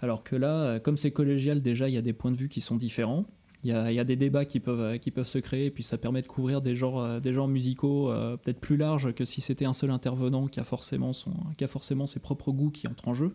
Alors 0.00 0.22
que 0.22 0.36
là, 0.36 0.54
euh, 0.54 0.78
comme 0.78 0.96
c'est 0.96 1.10
collégial, 1.10 1.60
déjà, 1.60 1.88
il 1.88 1.94
y 1.94 1.98
a 1.98 2.02
des 2.02 2.12
points 2.12 2.30
de 2.30 2.36
vue 2.36 2.48
qui 2.48 2.60
sont 2.60 2.76
différents. 2.76 3.26
Il 3.64 3.70
y, 3.70 3.72
a, 3.72 3.90
y 3.90 3.98
a, 3.98 4.04
des 4.04 4.14
débats 4.14 4.44
qui 4.44 4.60
peuvent, 4.60 5.00
qui 5.00 5.10
peuvent 5.10 5.26
se 5.26 5.40
créer, 5.40 5.66
et 5.66 5.70
puis 5.72 5.82
ça 5.82 5.98
permet 5.98 6.22
de 6.22 6.28
couvrir 6.28 6.60
des 6.60 6.76
genres, 6.76 7.02
euh, 7.02 7.18
des 7.18 7.32
genres 7.32 7.48
musicaux 7.48 8.12
peut-être 8.44 8.60
plus 8.60 8.76
larges 8.76 9.12
que 9.12 9.24
si 9.24 9.40
c'était 9.40 9.64
un 9.64 9.72
seul 9.72 9.90
intervenant 9.90 10.46
qui 10.46 10.60
a, 10.60 10.64
forcément 10.64 11.12
son, 11.12 11.34
qui 11.56 11.64
a 11.64 11.66
forcément 11.66 12.06
ses 12.06 12.20
propres 12.20 12.52
goûts 12.52 12.70
qui 12.70 12.86
entrent 12.86 13.08
en 13.08 13.14
jeu. 13.14 13.34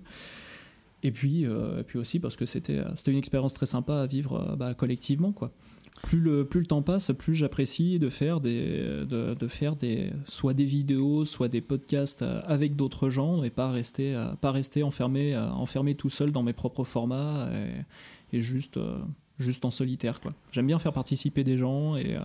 Et 1.03 1.11
puis, 1.11 1.45
euh, 1.45 1.83
puis 1.83 1.99
aussi 1.99 2.19
parce 2.19 2.37
que 2.37 2.45
c'était 2.45 2.81
une 3.07 3.17
expérience 3.17 3.53
très 3.53 3.65
sympa 3.65 4.01
à 4.01 4.05
vivre 4.05 4.51
euh, 4.51 4.55
bah, 4.55 4.73
collectivement. 4.73 5.33
Quoi. 5.33 5.51
Plus, 6.01 6.19
le, 6.19 6.45
plus 6.45 6.61
le 6.61 6.65
temps 6.65 6.81
passe, 6.81 7.11
plus 7.17 7.33
j'apprécie 7.33 7.99
de 7.99 8.09
faire, 8.09 8.39
des, 8.39 9.05
de, 9.05 9.33
de, 9.33 9.47
faire 9.47 9.75
des, 9.75 10.11
soit 10.23 10.53
des 10.53 10.65
vidéos, 10.65 11.25
soit 11.25 11.49
des 11.49 11.61
podcasts 11.61 12.21
euh, 12.21 12.41
avec 12.45 12.77
d'autres 12.77 13.09
gens 13.09 13.43
et 13.43 13.49
pas 13.49 13.69
rester, 13.69 14.17
pas 14.39 14.51
rester 14.51 14.81
enfermé, 14.83 15.35
enfermé 15.37 15.95
tout 15.95 16.09
seul 16.09 16.31
dans 16.31 16.43
mes 16.43 16.53
propres 16.53 16.85
formats 16.85 17.49
et, 17.53 18.37
et 18.37 18.41
juste, 18.41 18.79
juste 19.39 19.65
en 19.65 19.71
solitaire. 19.71 20.19
J'aime 20.51 20.67
bien 20.67 20.79
faire 20.79 20.93
participer 20.93 21.43
des 21.43 21.57
gens 21.57 21.95
et 21.97 22.17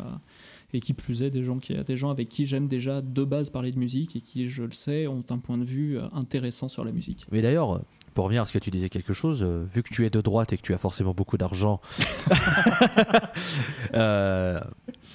et 0.75 0.81
qui 0.81 0.93
plus 0.93 1.23
est 1.23 1.31
des 1.31 1.43
gens, 1.43 1.59
qui, 1.59 1.75
des 1.75 1.97
gens 1.97 2.11
avec 2.11 2.29
qui 2.29 2.45
j'aime 2.45 2.69
déjà 2.69 3.01
de 3.01 3.25
base 3.25 3.49
parler 3.49 3.71
de 3.71 3.79
musique 3.79 4.17
et 4.17 4.21
qui, 4.21 4.51
je 4.51 4.65
le 4.65 4.71
sais, 4.71 5.07
ont 5.07 5.25
un 5.31 5.39
point 5.39 5.57
de 5.57 5.65
vue 5.65 5.99
intéressant 6.13 6.69
sur 6.69 6.85
la 6.85 6.93
musique. 6.93 7.25
Mais 7.33 7.41
d'ailleurs, 7.41 7.81
pour 8.19 8.25
revenir 8.25 8.43
à 8.43 8.47
ce 8.47 8.53
que 8.53 8.59
tu 8.59 8.73
disais 8.73 8.89
quelque 8.89 9.13
chose, 9.13 9.45
euh, 9.45 9.65
vu 9.73 9.85
que 9.85 9.95
tu 9.95 10.05
es 10.05 10.11
de 10.11 10.21
droite 10.21 10.53
et 10.53 10.57
que 10.57 10.63
tu 10.63 10.75
as 10.75 10.79
forcément 10.79 11.15
beaucoup 11.15 11.39
d'argent, 11.39 11.81
euh, 13.95 14.59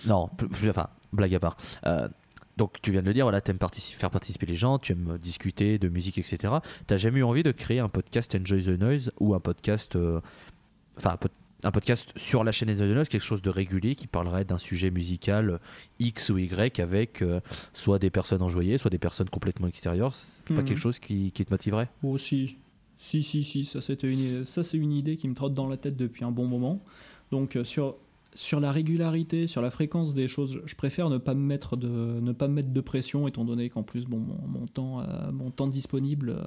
non, 0.05 0.29
enfin, 0.69 0.87
blague 1.11 1.35
à 1.35 1.41
part. 1.41 1.57
Euh, 1.85 2.07
donc 2.55 2.81
tu 2.81 2.91
viens 2.93 3.01
de 3.01 3.07
le 3.07 3.13
dire, 3.13 3.25
voilà, 3.25 3.41
tu 3.41 3.51
aimes 3.51 3.57
faire 3.59 4.09
participer 4.09 4.45
les 4.45 4.55
gens, 4.55 4.79
tu 4.79 4.93
aimes 4.93 5.17
discuter 5.21 5.79
de 5.79 5.89
musique, 5.89 6.17
etc. 6.17 6.53
T'as 6.87 6.95
jamais 6.95 7.19
eu 7.19 7.23
envie 7.23 7.43
de 7.43 7.51
créer 7.51 7.79
un 7.79 7.89
podcast 7.89 8.37
Enjoy 8.41 8.63
the 8.63 8.79
Noise 8.79 9.11
ou 9.19 9.35
un 9.35 9.41
podcast, 9.41 9.97
enfin 10.97 11.17
un, 11.63 11.71
podcast 11.71 12.13
sur 12.15 12.45
la 12.45 12.53
chaîne 12.53 12.69
Enjoy 12.69 12.87
the 12.87 12.95
Noise, 12.95 13.09
quelque 13.09 13.21
chose 13.21 13.41
de 13.41 13.49
régulier 13.49 13.95
qui 13.95 14.07
parlerait 14.07 14.45
d'un 14.45 14.57
sujet 14.57 14.91
musical 14.91 15.59
X 15.99 16.29
ou 16.29 16.37
Y 16.37 16.79
avec 16.79 17.21
soit 17.73 17.99
des 17.99 18.09
personnes 18.09 18.41
enjoyées, 18.41 18.77
soit 18.77 18.91
des 18.91 18.97
personnes 18.97 19.29
complètement 19.29 19.67
extérieures. 19.67 20.15
C'est 20.15 20.45
pas 20.47 20.61
mhm. 20.61 20.63
quelque 20.63 20.79
chose 20.79 20.99
qui, 20.99 21.33
qui 21.33 21.43
te 21.43 21.51
motiverait? 21.51 21.89
Aussi, 22.01 22.59
si, 22.97 23.23
si, 23.23 23.43
si, 23.43 23.65
ça 23.65 23.81
c'est 23.81 24.03
une, 24.03 24.43
une 24.73 24.91
idée 24.91 25.17
qui 25.17 25.27
me 25.27 25.33
trotte 25.33 25.53
dans 25.53 25.67
la 25.67 25.77
tête 25.77 25.97
depuis 25.97 26.23
un 26.23 26.31
bon 26.31 26.47
moment. 26.47 26.83
Donc 27.31 27.55
euh, 27.55 27.63
sur, 27.63 27.97
sur 28.33 28.59
la 28.59 28.71
régularité, 28.71 29.47
sur 29.47 29.61
la 29.61 29.69
fréquence 29.69 30.13
des 30.13 30.27
choses, 30.27 30.61
je 30.65 30.75
préfère 30.75 31.09
ne 31.09 31.17
pas 31.17 31.33
me 31.33 31.45
mettre 31.45 31.75
de, 31.75 32.19
ne 32.19 32.31
pas 32.31 32.47
me 32.47 32.53
mettre 32.53 32.71
de 32.71 32.81
pression, 32.81 33.27
étant 33.27 33.45
donné 33.45 33.69
qu'en 33.69 33.83
plus 33.83 34.05
bon, 34.05 34.23
mon, 34.47 34.65
temps, 34.67 35.01
euh, 35.01 35.31
mon 35.31 35.51
temps 35.51 35.67
disponible 35.67 36.29
euh, 36.29 36.43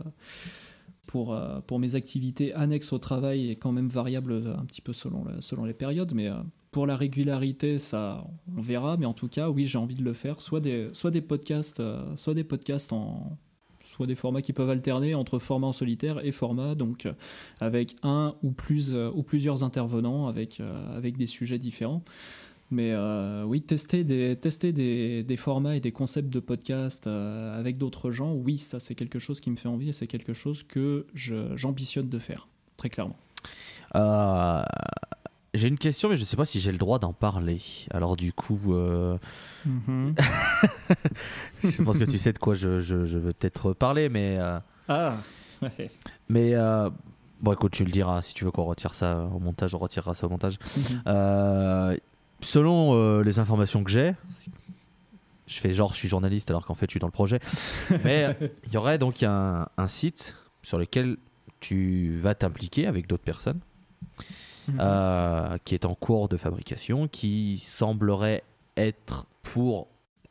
pour, 1.07 1.39
pour 1.69 1.79
mes 1.79 1.95
activités 1.95 2.53
annexes 2.55 2.93
au 2.93 2.99
travail 2.99 3.51
est 3.51 3.55
quand 3.55 3.71
même 3.71 3.87
variable 3.87 4.55
un 4.59 4.65
petit 4.65 4.81
peu 4.81 4.93
selon, 4.93 5.25
selon 5.39 5.65
les 5.65 5.73
périodes. 5.73 6.13
Mais 6.15 6.29
pour 6.73 6.85
la 6.85 6.97
régularité, 6.97 7.79
ça, 7.79 8.27
on 8.57 8.61
verra. 8.61 8.97
Mais 8.97 9.07
en 9.07 9.13
tout 9.13 9.29
cas, 9.29 9.49
oui, 9.49 9.67
j'ai 9.67 9.79
envie 9.79 9.95
de 9.95 10.03
le 10.03 10.15
faire. 10.15 10.41
Soit 10.41 10.59
des, 10.59 10.89
soit 10.95 11.13
des 11.13 11.21
podcasts, 11.21 11.81
soit 12.17 12.35
des 12.35 12.43
podcasts 12.43 12.93
en 12.93 13.39
soit 13.87 14.07
des 14.07 14.15
formats 14.15 14.43
qui 14.43 14.53
peuvent 14.53 14.69
alterner 14.69 15.15
entre 15.15 15.39
format 15.39 15.69
en 15.69 15.73
solitaire 15.73 16.25
et 16.25 16.33
format, 16.33 16.75
donc 16.75 17.07
euh, 17.07 17.13
avec 17.61 17.95
un 18.03 18.35
ou, 18.43 18.51
plus, 18.51 18.93
euh, 18.93 19.11
ou 19.15 19.23
plusieurs 19.23 19.63
intervenants 19.63 20.27
avec, 20.27 20.61
euh, 20.61 20.97
avec 20.97 21.17
des 21.17 21.27
sujets 21.27 21.59
différents. 21.59 22.03
Mais 22.73 22.97
oui, 23.45 23.63
tester, 23.63 24.03
des, 24.03 24.35
tester 24.35 24.73
des, 24.73 25.23
des, 25.23 25.37
formats 25.37 25.77
et 25.77 25.81
des 25.81 25.93
concepts 25.93 26.31
de 26.31 26.41
podcast 26.41 27.07
avec 27.07 27.79
d'autres 27.79 28.11
gens, 28.11 28.35
oui, 28.35 28.59
ça 28.59 28.81
c'est 28.81 28.97
quelque 28.97 29.21
chose 29.21 29.39
qui 29.39 29.53
me 29.53 29.57
fait 29.57 29.69
envie 29.69 29.91
et 29.91 29.93
c'est 29.93 30.09
quelque 30.09 30.33
chose 30.33 30.65
que 30.65 31.07
j'ambitionne 31.15 32.09
de 32.09 32.19
faire, 32.19 32.49
très 32.77 32.89
clairement. 32.89 33.17
J'ai 35.57 35.69
une 35.69 35.79
question, 35.79 36.09
mais 36.09 36.17
je 36.17 36.21
ne 36.21 36.27
sais 36.27 36.37
pas 36.37 36.45
si 36.45 36.61
j'ai 36.61 36.71
le 36.71 36.79
droit 36.79 36.99
d'en 36.99 37.13
parler. 37.13 37.61
Alors 37.91 38.17
du 38.17 38.33
coup, 38.33 38.75
euh, 38.75 39.17
mhm. 39.65 40.15
je 41.65 41.83
pense 41.83 41.99
que 41.99 42.05
tu 42.05 42.19
sais 42.19 42.33
de 42.33 42.39
quoi 42.39 42.55
je, 42.55 42.81
je, 42.81 43.19
veux 43.19 43.33
peut-être 43.33 43.73
parler, 43.73 44.09
mais... 44.09 44.37
Euh, 44.39 44.59
ah 44.89 45.15
Mais... 46.29 46.55
Euh, 46.55 46.91
bon, 47.41 47.53
écoute, 47.53 47.73
tu 47.73 47.85
le 47.85 47.91
diras. 47.91 48.21
Si 48.23 48.35
tu 48.35 48.45
veux 48.45 48.51
qu'on 48.51 48.65
retire 48.65 48.93
ça 48.93 49.29
au 49.35 49.39
montage, 49.39 49.75
on 49.75 49.79
retirera 49.79 50.15
ça 50.15 50.27
au 50.27 50.31
montage. 50.31 50.59
Mhm. 50.77 51.99
selon 52.43 53.21
les 53.23 53.39
informations 53.39 53.83
que 53.83 53.91
j'ai, 53.91 54.15
je 55.47 55.59
fais 55.61 55.73
genre 55.73 55.93
je 55.93 55.99
suis 55.99 56.09
journaliste 56.09 56.51
alors 56.51 56.67
qu'en 56.67 56.75
fait 56.75 56.87
je 56.87 56.93
suis 56.93 57.01
dans 57.01 57.07
le 57.07 57.13
projet. 57.13 57.41
Mais 58.05 58.37
il 58.67 58.73
y 58.73 58.77
aurait 58.77 58.99
donc 58.99 59.23
un, 59.23 59.69
un 59.79 59.89
site 59.89 60.37
sur 60.63 60.77
lequel 60.79 61.17
tu 61.61 62.19
vas 62.21 62.35
t'impliquer 62.35 62.87
avec 62.87 63.07
d'autres 63.07 63.25
personnes. 63.25 63.61
Mhm. 64.69 64.79
Euh, 64.81 65.59
qui 65.65 65.75
est 65.75 65.85
en 65.85 65.95
cours 65.95 66.29
de 66.29 66.37
fabrication, 66.37 67.09
qui 67.09 67.59
semblerait 67.59 68.43
être 68.77 69.27
pour 69.43 69.89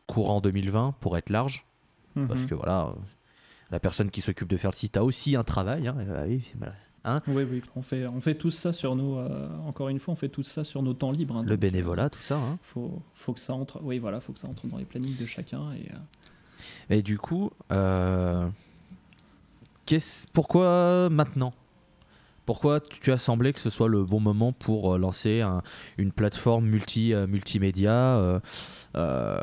courant 0.07 0.41
2020, 0.41 0.95
pour 0.99 1.17
être 1.17 1.29
large. 1.29 1.65
Parce 2.27 2.41
mhm. 2.41 2.47
que 2.47 2.55
voilà, 2.55 2.93
la 3.71 3.79
personne 3.79 4.09
qui 4.09 4.21
s'occupe 4.21 4.47
de 4.47 4.57
faire 4.57 4.71
le 4.71 4.75
site 4.75 4.97
a 4.97 5.03
aussi 5.03 5.35
un 5.35 5.43
travail. 5.43 5.87
Hein, 5.87 5.95
oui, 6.27 6.43
hein. 7.03 7.19
oui, 7.27 7.43
oui, 7.49 7.61
on 7.75 7.81
fait, 7.81 8.07
on 8.07 8.21
fait 8.21 8.35
tout 8.35 8.51
ça 8.51 8.71
sur 8.71 8.95
nos, 8.95 9.17
euh, 9.17 9.49
encore 9.65 9.89
une 9.89 9.99
fois, 9.99 10.13
on 10.13 10.17
fait 10.17 10.29
tout 10.29 10.43
ça 10.43 10.63
sur 10.63 10.81
nos 10.81 10.93
temps 10.93 11.11
libres. 11.11 11.37
Hein, 11.37 11.43
le 11.45 11.57
bénévolat, 11.57 12.09
tout 12.09 12.19
ça. 12.19 12.37
Hein. 12.37 12.57
Faut, 12.61 13.01
faut 13.13 13.33
que 13.33 13.39
ça 13.39 13.53
entre, 13.53 13.81
oui, 13.83 13.99
voilà, 13.99 14.21
faut 14.21 14.31
que 14.31 14.39
ça 14.39 14.47
entre 14.47 14.67
dans 14.67 14.77
les 14.77 14.85
plannings 14.85 15.17
de 15.17 15.25
chacun. 15.25 15.73
Et, 15.73 15.91
euh, 15.91 16.95
et 16.95 17.01
du 17.01 17.17
coup, 17.17 17.51
pourquoi 20.33 21.09
maintenant? 21.09 21.53
Pourquoi 22.45 22.80
tu 22.80 23.11
as 23.11 23.17
semblé 23.17 23.53
que 23.53 23.59
ce 23.59 23.69
soit 23.69 23.88
le 23.88 24.03
bon 24.03 24.19
moment 24.19 24.53
pour 24.53 24.93
euh, 24.93 24.97
lancer 24.97 25.43
une 25.97 26.11
plateforme 26.11 26.65
multi, 26.65 27.13
euh, 27.13 27.27
multimédia 27.27 28.39
euh, 28.95 29.39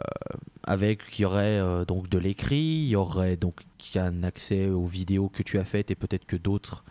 avec 0.62 1.06
qui 1.06 1.22
y 1.22 1.24
aurait 1.24 1.84
donc 1.86 2.08
de 2.08 2.18
l'écrit, 2.18 2.56
il 2.56 2.88
y 2.88 2.96
aurait 2.96 3.36
donc 3.36 3.62
un 3.96 4.22
accès 4.22 4.68
aux 4.68 4.86
vidéos 4.86 5.28
que 5.28 5.42
tu 5.42 5.58
as 5.58 5.64
faites 5.64 5.90
et 5.90 5.94
peut-être 5.94 6.24
que 6.24 6.36
d'autres 6.36 6.84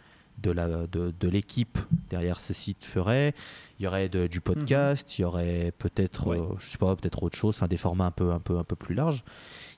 de 0.43 0.51
la 0.51 0.67
de, 0.87 1.27
l'équipe 1.27 1.77
derrière 2.09 2.41
ce 2.41 2.53
site 2.53 2.83
feraient. 2.83 3.33
Il 3.79 3.83
y 3.83 3.87
aurait 3.87 4.09
du 4.09 4.41
podcast, 4.41 5.17
il 5.17 5.21
y 5.21 5.25
aurait 5.25 5.71
peut-être 5.77 6.57
je 6.59 6.67
sais 6.67 6.77
pas 6.77 6.95
peut-être 6.95 7.23
autre 7.23 7.37
chose, 7.37 7.55
enfin 7.55 7.67
des 7.67 7.77
formats 7.77 8.05
un 8.05 8.11
peu 8.11 8.31
un 8.31 8.39
peu 8.39 8.57
un 8.57 8.63
peu 8.63 8.75
plus 8.75 8.93
larges. 8.95 9.23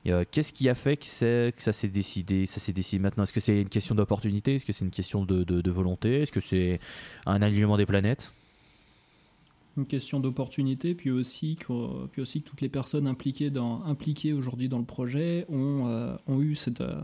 Qu'est-ce 0.03 0.51
qui 0.51 0.67
a 0.67 0.75
fait 0.75 0.97
que, 0.97 1.05
ça 1.57 1.73
s'est 1.73 1.87
décidé 1.87 2.45
Ça 2.45 2.59
s'est 2.59 2.73
décidé 2.73 2.99
maintenant? 2.99 3.23
Est-ce 3.23 3.33
que 3.33 3.39
c'est 3.39 3.61
une 3.61 3.69
question 3.69 3.95
d'opportunité? 3.95 4.55
Est-ce 4.55 4.65
que 4.65 4.73
c'est 4.73 4.83
une 4.83 4.91
question 4.91 5.23
de, 5.23 5.69
volonté? 5.69 6.21
Est-ce 6.21 6.31
que 6.31 6.41
c'est 6.41 6.79
un 7.25 7.41
alignement 7.41 7.77
des 7.77 7.85
planètes? 7.85 8.33
Une 9.77 9.85
question 9.87 10.19
d'opportunité, 10.19 10.93
puis 10.93 11.09
aussi, 11.09 11.55
que, 11.55 12.39
toutes 12.39 12.61
les 12.61 12.69
personnes 12.69 13.07
impliquées, 13.07 14.33
aujourd'hui 14.33 14.69
dans 14.69 14.77
le 14.77 14.85
projet 14.85 15.45
ont, 15.49 15.87
euh, 15.87 16.15
ont 16.27 16.41
eu 16.41 16.55
cette, 16.55 16.81
euh, 16.81 17.01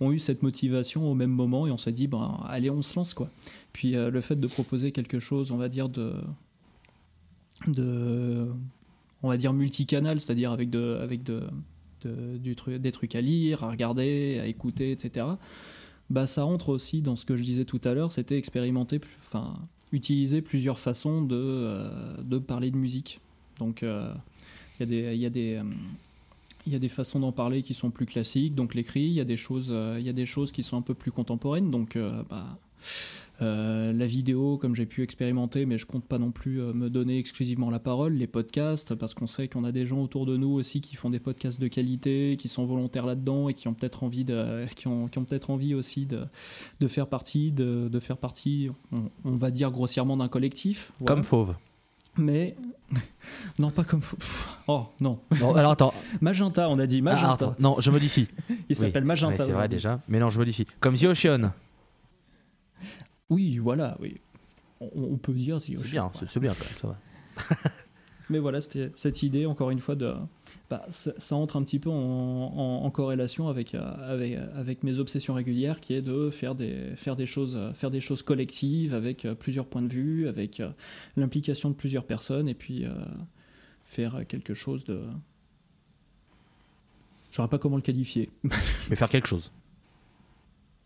ont 0.00 0.12
eu 0.12 0.18
cette 0.18 0.42
motivation 0.42 1.10
au 1.10 1.14
même 1.14 1.30
moment 1.30 1.66
et 1.66 1.70
on 1.70 1.76
s'est 1.76 1.92
dit, 1.92 2.06
ben, 2.06 2.40
allez, 2.48 2.70
on 2.70 2.80
se 2.80 2.96
lance 2.96 3.12
quoi. 3.12 3.28
Puis 3.72 3.96
euh, 3.96 4.10
le 4.10 4.20
fait 4.20 4.36
de 4.36 4.46
proposer 4.46 4.92
quelque 4.92 5.18
chose, 5.18 5.50
on 5.50 5.56
va 5.56 5.68
dire, 5.68 5.88
de 5.88 6.14
on 9.24 9.28
va 9.28 9.36
dire 9.38 9.52
multicanal, 9.52 10.20
c'est-à-dire 10.20 10.52
avec, 10.52 10.70
du 10.70 12.54
des 12.78 12.92
trucs 12.92 13.14
à 13.14 13.20
lire, 13.20 13.64
à 13.64 13.70
regarder, 13.70 14.38
à 14.40 14.46
écouter, 14.46 14.92
etc. 14.92 15.26
Bah, 16.10 16.26
ça 16.26 16.44
rentre 16.44 16.68
aussi 16.68 17.00
dans 17.00 17.16
ce 17.16 17.24
que 17.24 17.34
je 17.34 17.42
disais 17.42 17.64
tout 17.64 17.80
à 17.84 17.94
l'heure, 17.94 18.12
c'était 18.12 18.36
expérimenter, 18.36 19.00
enfin, 19.20 19.54
utiliser 19.92 20.42
plusieurs 20.42 20.78
façons 20.78 21.22
de, 21.22 21.36
euh, 21.36 22.40
parler 22.46 22.70
de 22.70 22.76
musique. 22.76 23.20
Donc, 23.58 23.82
euh, 23.82 24.12
il 24.80 24.92
y, 24.92 24.96
y, 24.96 25.26
euh, 25.26 25.62
y, 26.66 26.74
a 26.74 26.78
des 26.78 26.88
façons 26.88 27.20
d'en 27.20 27.32
parler 27.32 27.62
qui 27.62 27.72
sont 27.72 27.90
plus 27.90 28.04
classiques, 28.04 28.54
donc 28.54 28.74
l'écrit, 28.74 29.04
il 29.04 29.12
y, 29.12 29.20
a 29.20 29.24
des 29.24 29.38
choses, 29.38 29.72
il 29.98 30.04
y 30.04 30.10
a 30.10 30.12
des 30.12 30.26
choses 30.26 30.52
qui 30.52 30.62
sont 30.62 30.76
un 30.76 30.82
peu 30.82 30.94
plus 30.94 31.10
contemporaines, 31.12 31.70
donc 31.70 31.96
bah, 32.28 32.58
euh, 33.42 33.92
la 33.92 34.06
vidéo, 34.06 34.58
comme 34.58 34.74
j'ai 34.76 34.86
pu 34.86 35.02
expérimenter, 35.02 35.66
mais 35.66 35.76
je 35.76 35.86
compte 35.86 36.04
pas 36.04 36.18
non 36.18 36.30
plus 36.30 36.62
euh, 36.62 36.72
me 36.72 36.88
donner 36.88 37.18
exclusivement 37.18 37.68
la 37.68 37.80
parole, 37.80 38.12
les 38.14 38.28
podcasts, 38.28 38.94
parce 38.94 39.12
qu'on 39.14 39.26
sait 39.26 39.48
qu'on 39.48 39.64
a 39.64 39.72
des 39.72 39.86
gens 39.86 39.98
autour 40.00 40.24
de 40.24 40.36
nous 40.36 40.50
aussi 40.52 40.80
qui 40.80 40.94
font 40.94 41.10
des 41.10 41.18
podcasts 41.18 41.60
de 41.60 41.66
qualité, 41.68 42.36
qui 42.38 42.46
sont 42.48 42.64
volontaires 42.64 43.06
là-dedans 43.06 43.48
et 43.48 43.54
qui 43.54 43.66
ont 43.66 43.74
peut-être 43.74 44.04
envie, 44.04 44.24
de, 44.24 44.64
qui 44.76 44.86
ont, 44.86 45.08
qui 45.08 45.18
ont 45.18 45.24
peut-être 45.24 45.50
envie 45.50 45.74
aussi 45.74 46.06
de, 46.06 46.20
de 46.80 46.86
faire 46.88 47.08
partie, 47.08 47.50
de, 47.50 47.88
de 47.88 48.00
faire 48.00 48.18
partie, 48.18 48.70
on, 48.92 49.10
on 49.24 49.34
va 49.34 49.50
dire 49.50 49.70
grossièrement 49.72 50.16
d'un 50.16 50.28
collectif. 50.28 50.92
voilà. 51.00 51.14
Comme 51.16 51.24
Fauve. 51.24 51.54
Mais 52.16 52.54
non, 53.58 53.70
pas 53.70 53.82
comme. 53.82 53.98
Pff, 54.00 54.58
Oh 54.68 54.84
non. 55.00 55.18
Non, 55.40 55.56
alors 55.56 55.72
attends. 55.72 55.92
Magenta, 56.20 56.70
on 56.70 56.78
a 56.78 56.86
dit 56.86 56.98
Ah, 57.00 57.02
Magenta. 57.02 57.32
attends. 57.32 57.56
Non, 57.58 57.76
je 57.80 57.90
modifie. 57.90 58.28
Il 58.68 58.76
s'appelle 58.76 59.04
Magenta. 59.04 59.44
c'est 59.44 59.50
vrai 59.50 59.68
déjà. 59.68 60.00
Mais 60.06 60.20
non, 60.20 60.30
je 60.30 60.38
modifie. 60.38 60.66
Comme 60.78 60.94
The 60.96 61.04
Ocean. 61.06 61.50
Oui, 63.34 63.58
voilà, 63.58 63.96
oui. 64.00 64.14
On, 64.80 64.90
on 64.94 65.16
peut 65.18 65.32
dire 65.32 65.60
C'est 65.60 65.74
bien, 65.76 66.10
c'est 66.18 66.28
c'est 66.28 66.40
bien 66.40 66.52
quand 66.52 66.64
même, 66.64 66.78
ça 66.80 66.88
va. 66.88 67.70
Mais 68.30 68.38
voilà, 68.38 68.60
c'était 68.62 68.90
cette 68.94 69.22
idée, 69.22 69.44
encore 69.44 69.70
une 69.70 69.80
fois, 69.80 69.96
de. 69.96 70.14
bah, 70.70 70.86
ça, 70.88 71.12
ça 71.18 71.36
entre 71.36 71.58
un 71.58 71.62
petit 71.62 71.78
peu 71.78 71.90
en, 71.90 71.94
en- 71.94 72.84
en 72.84 72.90
corrélation 72.90 73.48
avec, 73.48 73.74
euh, 73.74 73.82
avec, 74.06 74.38
avec 74.56 74.82
mes 74.82 74.98
obsessions 74.98 75.34
régulières, 75.34 75.78
qui 75.80 75.92
est 75.92 76.00
de 76.00 76.30
faire 76.30 76.54
des, 76.54 76.92
faire 76.96 77.16
des, 77.16 77.26
choses, 77.26 77.54
euh, 77.56 77.74
faire 77.74 77.90
des 77.90 78.00
choses 78.00 78.22
collectives, 78.22 78.94
avec 78.94 79.26
euh, 79.26 79.34
plusieurs 79.34 79.66
points 79.66 79.82
de 79.82 79.88
vue, 79.92 80.26
avec 80.26 80.60
euh, 80.60 80.70
l'implication 81.16 81.68
de 81.68 81.74
plusieurs 81.74 82.06
personnes, 82.06 82.48
et 82.48 82.54
puis 82.54 82.86
euh, 82.86 82.94
faire 83.82 84.26
quelque 84.26 84.54
chose 84.54 84.84
de. 84.84 84.94
Je 87.30 87.30
ne 87.30 87.34
saurais 87.36 87.48
pas 87.48 87.58
comment 87.58 87.76
le 87.76 87.82
qualifier. 87.82 88.30
Mais 88.88 88.96
faire 88.96 89.08
quelque 89.10 89.26
chose. 89.28 89.50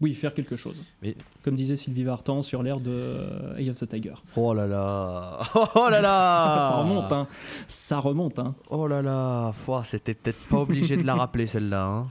Oui, 0.01 0.15
faire 0.15 0.33
quelque 0.35 0.55
chose. 0.57 0.77
Mais- 1.03 1.17
Comme 1.43 1.55
disait 1.55 1.77
Sylvie 1.77 2.05
Vartan 2.05 2.43
sur 2.43 2.63
l'air 2.63 2.79
de 2.81 2.91
euh, 2.91 3.57
Eye 3.59 3.69
of 3.71 3.77
the 3.79 3.89
Tiger. 3.89 4.15
Oh 4.37 4.55
là 4.55 4.67
là. 4.67 5.41
Oh 5.75 5.89
là 5.91 6.01
là. 6.01 6.57
Ça 6.71 6.77
remonte, 6.83 7.13
hein. 7.13 7.27
Ça 7.67 7.99
remonte, 7.99 8.39
hein. 8.39 8.55
Oh 8.71 8.87
là 8.87 9.03
là. 9.03 9.53
C'était 9.85 10.15
peut-être 10.15 10.39
pas 10.49 10.59
obligé 10.59 10.97
de 10.97 11.03
la 11.03 11.15
rappeler 11.15 11.47
celle-là. 11.47 11.85
hein. 11.87 12.09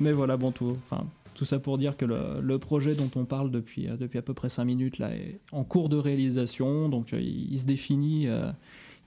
Mais 0.00 0.12
voilà, 0.12 0.36
bon, 0.36 0.50
tout. 0.52 0.74
Enfin, 0.76 1.06
tout 1.34 1.44
ça 1.44 1.58
pour 1.60 1.78
dire 1.78 1.96
que 1.96 2.04
le, 2.04 2.40
le 2.40 2.58
projet 2.58 2.94
dont 2.96 3.10
on 3.14 3.24
parle 3.24 3.50
depuis, 3.50 3.88
euh, 3.88 3.96
depuis 3.96 4.18
à 4.18 4.22
peu 4.22 4.34
près 4.34 4.48
5 4.48 4.64
minutes 4.64 4.98
là, 4.98 5.14
est 5.14 5.40
en 5.52 5.62
cours 5.64 5.88
de 5.88 5.96
réalisation. 5.96 6.88
Donc 6.88 7.12
euh, 7.12 7.20
il, 7.20 7.52
il 7.52 7.58
se 7.60 7.66
définit, 7.66 8.26
euh, 8.26 8.50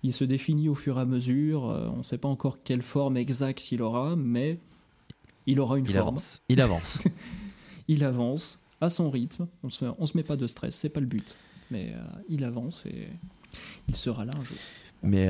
il 0.03 0.13
se 0.13 0.23
définit 0.23 0.69
au 0.69 0.75
fur 0.75 0.97
et 0.97 1.01
à 1.01 1.05
mesure. 1.05 1.69
Euh, 1.69 1.89
on 1.93 1.97
ne 1.97 2.03
sait 2.03 2.17
pas 2.17 2.29
encore 2.29 2.63
quelle 2.63 2.81
forme 2.81 3.17
exacte 3.17 3.71
il 3.73 3.81
aura, 3.81 4.15
mais 4.15 4.59
il 5.45 5.59
aura 5.59 5.77
une 5.77 5.85
Il 5.85 5.91
forme. 5.93 6.07
avance. 6.09 6.41
Il 6.49 6.61
avance. 6.61 7.03
Il 7.87 8.05
avance 8.05 8.59
à 8.79 8.89
son 8.89 9.09
rythme. 9.09 9.47
On 9.63 9.69
se, 9.69 9.83
on 9.97 10.05
se 10.05 10.15
met 10.15 10.23
pas 10.23 10.37
de 10.37 10.47
stress, 10.47 10.73
c'est 10.75 10.89
pas 10.89 11.01
le 11.01 11.07
but. 11.07 11.35
Mais 11.71 11.91
euh, 11.93 12.01
il 12.29 12.45
avance 12.45 12.85
et 12.85 13.09
il 13.89 13.95
sera 13.97 14.23
là 14.23 14.31
un 14.39 14.43
jour. 14.45 14.57
Mais 15.03 15.27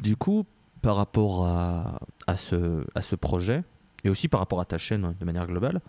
du 0.00 0.16
coup, 0.16 0.44
par 0.82 0.96
rapport 0.96 1.46
à, 1.46 2.00
à, 2.26 2.36
ce, 2.36 2.84
à 2.96 3.02
ce 3.02 3.14
projet, 3.14 3.62
et 4.04 4.10
aussi 4.10 4.28
par 4.28 4.40
rapport 4.40 4.60
à 4.60 4.64
ta 4.64 4.78
chaîne 4.78 5.14
de 5.18 5.24
manière 5.24 5.46
globale, 5.46 5.80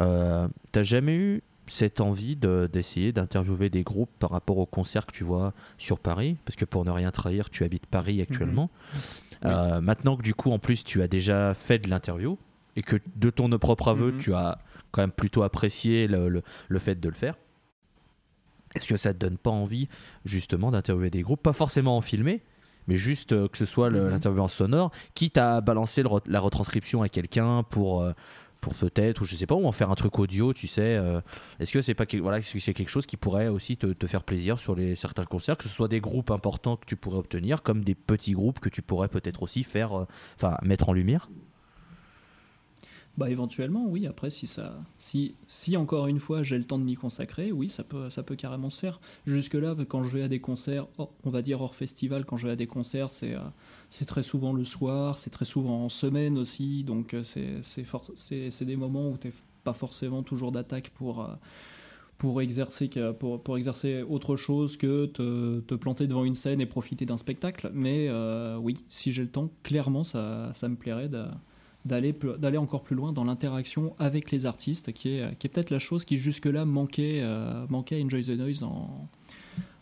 euh, 0.00 0.48
t'as 0.72 0.82
jamais 0.82 1.16
eu 1.16 1.42
cette 1.68 2.00
envie 2.00 2.34
de- 2.34 2.68
d'essayer 2.72 3.12
d'interviewer 3.12 3.70
des 3.70 3.82
groupes 3.84 4.10
par 4.18 4.30
rapport 4.30 4.58
aux 4.58 4.66
concerts 4.66 5.06
que 5.06 5.12
tu 5.12 5.22
vois 5.24 5.52
sur 5.78 5.98
Paris? 6.00 6.36
Parce 6.44 6.56
que 6.56 6.64
pour 6.64 6.84
ne 6.84 6.90
rien 6.90 7.10
trahir, 7.10 7.50
tu 7.50 7.62
habites 7.64 7.86
Paris 7.86 8.20
actuellement. 8.20 8.68
Euh, 9.44 9.80
maintenant 9.80 10.16
que 10.16 10.22
du 10.22 10.34
coup, 10.34 10.50
en 10.50 10.58
plus, 10.58 10.82
tu 10.84 11.02
as 11.02 11.08
déjà 11.08 11.54
fait 11.54 11.78
de 11.78 11.88
l'interview 11.88 12.36
et 12.74 12.82
que 12.82 12.96
de 13.16 13.30
ton 13.30 13.48
propre 13.58 13.88
aveu, 13.88 14.12
Mhm. 14.12 14.18
tu 14.18 14.34
as 14.34 14.58
quand 14.90 15.02
même 15.02 15.12
plutôt 15.12 15.42
apprécié 15.42 16.06
le, 16.08 16.28
le- 16.28 16.42
le 16.68 16.78
fait 16.78 16.98
de 16.98 17.08
le 17.08 17.14
faire. 17.14 17.34
Est-ce 18.74 18.88
que 18.88 18.96
ça 18.96 19.12
te 19.12 19.18
donne 19.18 19.36
pas 19.36 19.50
envie 19.50 19.88
justement 20.24 20.70
d'interviewer 20.70 21.10
des 21.10 21.22
groupes, 21.22 21.42
pas 21.42 21.52
forcément 21.52 21.96
en 21.96 22.00
filmer, 22.00 22.40
mais 22.88 22.96
juste 22.96 23.32
euh, 23.32 23.48
que 23.48 23.58
ce 23.58 23.64
soit 23.64 23.90
Mhm. 23.90 24.08
l'interview 24.10 24.42
en 24.42 24.48
sonore, 24.48 24.90
quitte 25.14 25.38
à 25.38 25.60
balancer 25.60 26.02
re- 26.02 26.20
la 26.26 26.40
retranscription 26.40 27.02
à 27.02 27.08
quelqu'un 27.08 27.62
pour 27.62 28.02
euh, 28.02 28.12
pour 28.60 28.74
peut-être 28.76 29.22
ou 29.22 29.24
je 29.24 29.34
sais 29.34 29.46
pas 29.46 29.56
ou 29.56 29.66
en 29.66 29.72
faire 29.72 29.90
un 29.90 29.96
truc 29.96 30.16
audio, 30.20 30.52
tu 30.52 30.68
sais. 30.68 30.82
euh, 30.96 31.20
est-ce 31.58 31.72
que 31.72 31.82
c'est 31.82 31.94
pas 31.94 32.06
que- 32.06 32.16
voilà, 32.18 32.40
que 32.40 32.46
c'est 32.60 32.72
quelque 32.74 32.90
chose 32.90 33.06
qui 33.06 33.16
pourrait 33.16 33.48
aussi 33.48 33.76
te, 33.76 33.86
te 33.88 34.06
faire 34.06 34.22
plaisir 34.22 34.60
sur 34.60 34.76
les 34.76 34.94
certains 34.94 35.24
concerts, 35.24 35.56
que 35.56 35.64
ce 35.64 35.68
soit 35.68 35.88
des 35.88 36.00
groupes 36.00 36.30
importants 36.30 36.76
que 36.76 36.86
tu 36.86 36.94
pourrais 36.94 37.18
obtenir, 37.18 37.62
comme 37.62 37.82
des 37.82 37.96
petits 37.96 38.34
groupes 38.34 38.60
que 38.60 38.68
tu 38.68 38.80
pourrais 38.80 39.08
peut-être 39.08 39.42
aussi 39.42 39.64
faire, 39.64 40.06
enfin 40.36 40.56
mettre 40.62 40.88
en 40.88 40.92
lumière? 40.92 41.28
Bah 43.18 43.28
éventuellement, 43.28 43.86
oui. 43.88 44.06
Après, 44.06 44.30
si 44.30 44.46
ça, 44.46 44.82
si, 44.96 45.34
si 45.44 45.76
encore 45.76 46.06
une 46.06 46.18
fois 46.18 46.42
j'ai 46.42 46.56
le 46.56 46.64
temps 46.64 46.78
de 46.78 46.84
m'y 46.84 46.94
consacrer, 46.94 47.52
oui, 47.52 47.68
ça 47.68 47.84
peut, 47.84 48.08
ça 48.08 48.22
peut 48.22 48.36
carrément 48.36 48.70
se 48.70 48.78
faire. 48.78 49.00
Jusque 49.26 49.52
là, 49.54 49.76
quand 49.86 50.02
je 50.02 50.16
vais 50.16 50.22
à 50.22 50.28
des 50.28 50.40
concerts, 50.40 50.86
hors- 50.96 51.12
on 51.24 51.28
va 51.28 51.42
dire 51.42 51.60
hors 51.60 51.74
festival, 51.74 52.24
quand 52.24 52.38
je 52.38 52.46
vais 52.46 52.52
à 52.54 52.56
des 52.56 52.66
concerts, 52.66 53.10
c'est, 53.10 53.34
euh, 53.34 53.40
c'est 53.90 54.06
très 54.06 54.22
souvent 54.22 54.54
le 54.54 54.64
soir, 54.64 55.18
c'est 55.18 55.28
très 55.28 55.44
souvent 55.44 55.84
en 55.84 55.88
semaine 55.90 56.38
aussi, 56.38 56.84
donc 56.84 57.12
euh, 57.12 57.22
c'est, 57.22 57.60
c'est, 57.60 58.64
des 58.64 58.76
moments 58.76 59.10
où 59.10 59.18
t'es 59.18 59.32
pas 59.62 59.74
forcément 59.74 60.22
toujours 60.22 60.50
d'attaque 60.50 60.88
pour. 60.90 61.20
euh, 61.22 61.34
pour 62.18 62.40
exercer, 62.40 62.88
pour, 63.18 63.42
pour 63.42 63.56
exercer 63.56 64.02
autre 64.02 64.36
chose 64.36 64.76
que 64.76 65.06
te, 65.06 65.58
te 65.60 65.74
planter 65.74 66.06
devant 66.06 66.24
une 66.24 66.34
scène 66.34 66.60
et 66.60 66.66
profiter 66.66 67.04
d'un 67.04 67.16
spectacle. 67.16 67.70
Mais 67.74 68.08
oui, 68.60 68.74
si 68.88 69.10
j'ai 69.10 69.22
le 69.22 69.28
temps, 69.28 69.50
clairement, 69.64 70.04
ça, 70.04 70.50
ça 70.52 70.68
me 70.68 70.76
plairait 70.76 71.08
de, 71.08 71.24
d'aller 71.84 72.56
encore 72.58 72.82
plus 72.82 72.94
loin 72.96 73.12
dans 73.12 73.24
l'interaction 73.24 73.94
avec 73.98 74.30
les 74.30 74.46
artistes, 74.46 74.92
qui 74.92 75.16
est, 75.16 75.36
qui 75.38 75.46
est 75.46 75.50
peut-être 75.50 75.70
la 75.70 75.78
chose 75.80 76.04
qui 76.04 76.16
jusque-là 76.16 76.64
manquait, 76.64 77.20
euh, 77.22 77.66
manquait 77.68 78.00
à 78.00 78.04
Enjoy 78.04 78.22
the 78.24 78.30
Noise 78.38 78.62
en, 78.62 79.08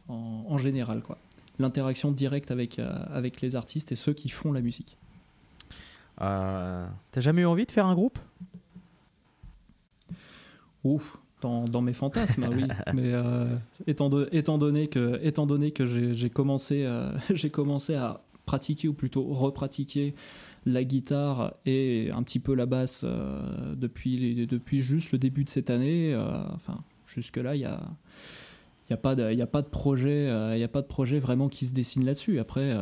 en, 0.09 0.45
en 0.49 0.59
général. 0.59 1.03
quoi. 1.03 1.19
L'interaction 1.59 2.11
directe 2.11 2.51
avec, 2.51 2.79
euh, 2.79 2.91
avec 3.13 3.43
les 3.43 3.55
artistes 3.55 3.93
et 3.93 3.97
ceux 3.97 4.15
qui 4.15 4.31
font 4.31 4.53
la 4.53 4.63
musique. 4.63 4.97
Euh, 6.23 6.87
T'as 7.13 7.21
jamais 7.21 7.43
eu 7.43 7.47
envie 7.47 7.67
de 7.67 7.71
faire 7.71 7.85
un 7.87 7.95
groupe? 7.95 8.19
Ouf, 10.85 11.19
dans, 11.43 11.65
dans 11.67 11.83
mes 11.83 11.93
fantasmes, 11.93 12.49
oui. 12.55 12.65
Mais 12.95 13.13
euh, 13.13 13.55
étant, 13.87 14.09
de- 14.09 14.29
étant 14.33 14.57
donné 14.59 14.89
que, 14.89 15.19
étant 15.23 15.47
donné 15.47 15.71
que 15.73 15.85
j'ai 15.87 16.15
j'ai 16.15 16.31
commencé, 16.31 16.85
euh, 16.85 17.13
j'ai 17.35 17.51
commencé 17.51 17.95
à 17.95 18.23
pratiquer, 18.51 18.89
ou 18.89 18.93
plutôt 18.93 19.23
repratiquer 19.33 20.13
la 20.67 20.83
guitare 20.83 21.55
et 21.67 22.11
un 22.13 22.25
petit 22.25 22.41
peu 22.41 22.55
la 22.57 22.67
basse 22.67 23.05
euh, 23.07 23.77
depuis, 23.77 24.45
depuis 24.45 24.81
juste 24.81 25.13
le 25.13 25.19
début 25.19 25.45
de 25.45 25.51
cette 25.51 25.71
année, 25.71 26.13
euh, 26.13 26.43
enfin, 26.53 26.83
jusque-là, 27.07 27.55
il 27.55 27.61
y 27.61 27.65
a. 27.65 27.81
Il 28.89 28.95
n'y 28.95 28.99
a, 28.99 29.03
pas 29.03 29.15
de- 29.15 29.41
a 29.41 29.47
pas 29.47 29.63
projet 29.63 30.27
euh, 30.27 30.65
a 30.65 30.69
pas 30.69 30.83
de 30.83 30.89
projet 30.89 31.21
vraiment 31.21 31.49
qui 31.49 31.65
se 31.65 31.73
dessine 31.73 32.05
là-dessus. 32.05 32.41
Après, 32.41 32.77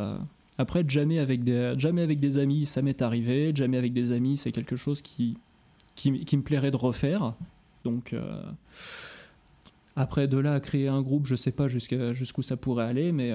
après 0.57 0.82
jamais, 0.89 1.19
avec 1.19 1.45
des, 1.45 1.74
jamais 1.77 2.01
avec 2.01 2.19
des 2.19 2.39
amis, 2.39 2.65
ça 2.65 2.81
m'est 2.81 3.03
arrivé. 3.03 3.53
Jamais 3.55 3.77
avec 3.77 3.93
des 3.93 4.12
amis, 4.12 4.39
c'est 4.39 4.51
quelque 4.51 4.74
chose 4.74 5.03
qui, 5.03 5.36
qui, 5.97 6.11
me 6.11 6.43
plairait 6.43 6.70
de 6.70 6.78
refaire. 6.78 7.35
Donc, 7.85 8.15
après, 9.97 10.28
de 10.28 10.39
là 10.39 10.55
à 10.55 10.61
créer 10.61 10.89
un 10.89 11.03
groupe, 11.03 11.27
je 11.27 11.36
sais 11.36 11.53
pas 11.53 11.69
jusqu'où 11.69 12.40
ça 12.40 12.57
pourrait 12.57 12.86
aller, 12.86 13.12
mais 13.12 13.35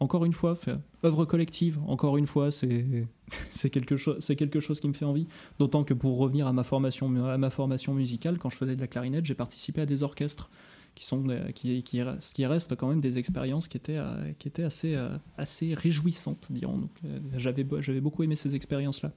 encore 0.00 0.24
une 0.24 0.32
fois, 0.32 0.58
œuvre 1.04 1.24
collective, 1.26 1.78
encore 1.86 2.16
une 2.16 2.26
fois, 2.26 2.50
c'est 2.50 2.84
quelque, 3.70 3.96
chose 3.96 4.26
quelque 4.36 4.60
chose 4.60 4.80
qui 4.80 4.88
me 4.88 4.94
fait 4.94 5.04
envie. 5.04 5.26
D'autant 5.58 5.84
que 5.84 5.94
pour 5.94 6.18
revenir 6.18 6.46
à 6.46 6.52
ma, 6.52 6.64
formation, 6.64 7.26
à 7.26 7.36
ma 7.36 7.50
formation 7.50 7.94
musicale, 7.94 8.38
quand 8.38 8.48
je 8.48 8.56
faisais 8.56 8.74
de 8.74 8.80
la 8.80 8.86
clarinette, 8.86 9.26
j'ai 9.26 9.34
participé 9.34 9.82
à 9.82 9.86
des 9.86 10.02
orchestres 10.02 10.50
qui, 10.94 11.04
sont, 11.04 11.24
qui, 11.54 11.82
qui, 11.82 12.02
qui 12.18 12.46
restent 12.46 12.76
quand 12.76 12.88
même 12.88 13.00
des 13.00 13.18
expériences 13.18 13.68
qui 13.68 13.76
étaient, 13.76 13.98
euh, 13.98 14.32
qui 14.38 14.48
étaient 14.48 14.64
assez, 14.64 14.94
euh, 14.94 15.16
assez 15.36 15.74
réjouissantes, 15.74 16.50
dirons. 16.50 16.78
Donc, 16.78 16.90
euh, 17.04 17.18
j'avais 17.36 18.00
beaucoup 18.00 18.22
aimé 18.22 18.36
ces 18.36 18.54
expériences-là. 18.54 19.12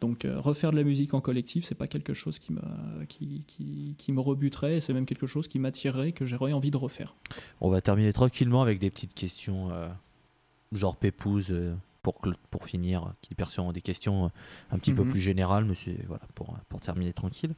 Donc 0.00 0.24
euh, 0.24 0.38
refaire 0.38 0.70
de 0.72 0.76
la 0.76 0.82
musique 0.84 1.14
en 1.14 1.20
collectif, 1.20 1.64
c'est 1.64 1.74
pas 1.74 1.86
quelque 1.86 2.12
chose 2.14 2.38
qui 2.38 2.52
me, 2.52 2.60
qui, 3.08 3.44
qui, 3.46 3.94
qui 3.96 4.12
me 4.12 4.20
rebuterait, 4.20 4.80
c'est 4.80 4.92
même 4.92 5.06
quelque 5.06 5.26
chose 5.26 5.48
qui 5.48 5.58
m'attirerait, 5.58 6.12
que 6.12 6.24
j'aurais 6.26 6.52
envie 6.52 6.70
de 6.70 6.76
refaire. 6.76 7.16
On 7.60 7.70
va 7.70 7.80
terminer 7.80 8.12
tranquillement 8.12 8.62
avec 8.62 8.78
des 8.78 8.90
petites 8.90 9.14
questions, 9.14 9.70
euh, 9.70 9.88
genre 10.72 10.96
pépouze, 10.96 11.46
euh, 11.50 11.74
pour, 12.02 12.20
pour 12.50 12.64
finir, 12.66 13.14
qui 13.22 13.34
sont 13.48 13.72
des 13.72 13.80
questions 13.80 14.30
un 14.70 14.78
petit 14.78 14.92
peu 14.92 15.02
Mhm. 15.02 15.10
plus 15.10 15.20
générales, 15.20 15.66
c'est 15.74 16.06
voilà, 16.06 16.22
pour, 16.34 16.56
pour 16.68 16.80
terminer 16.80 17.12
tranquille. 17.12 17.54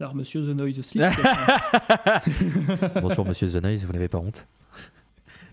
Alors 0.00 0.14
monsieur 0.16 0.42
The 0.42 0.56
Noise 0.56 0.80
Sleep, 0.80 1.04
Bonjour 3.02 3.26
Monsieur 3.26 3.48
The 3.50 3.62
Noise, 3.62 3.84
vous 3.84 3.92
n'avez 3.92 4.08
pas 4.08 4.18
honte 4.18 4.48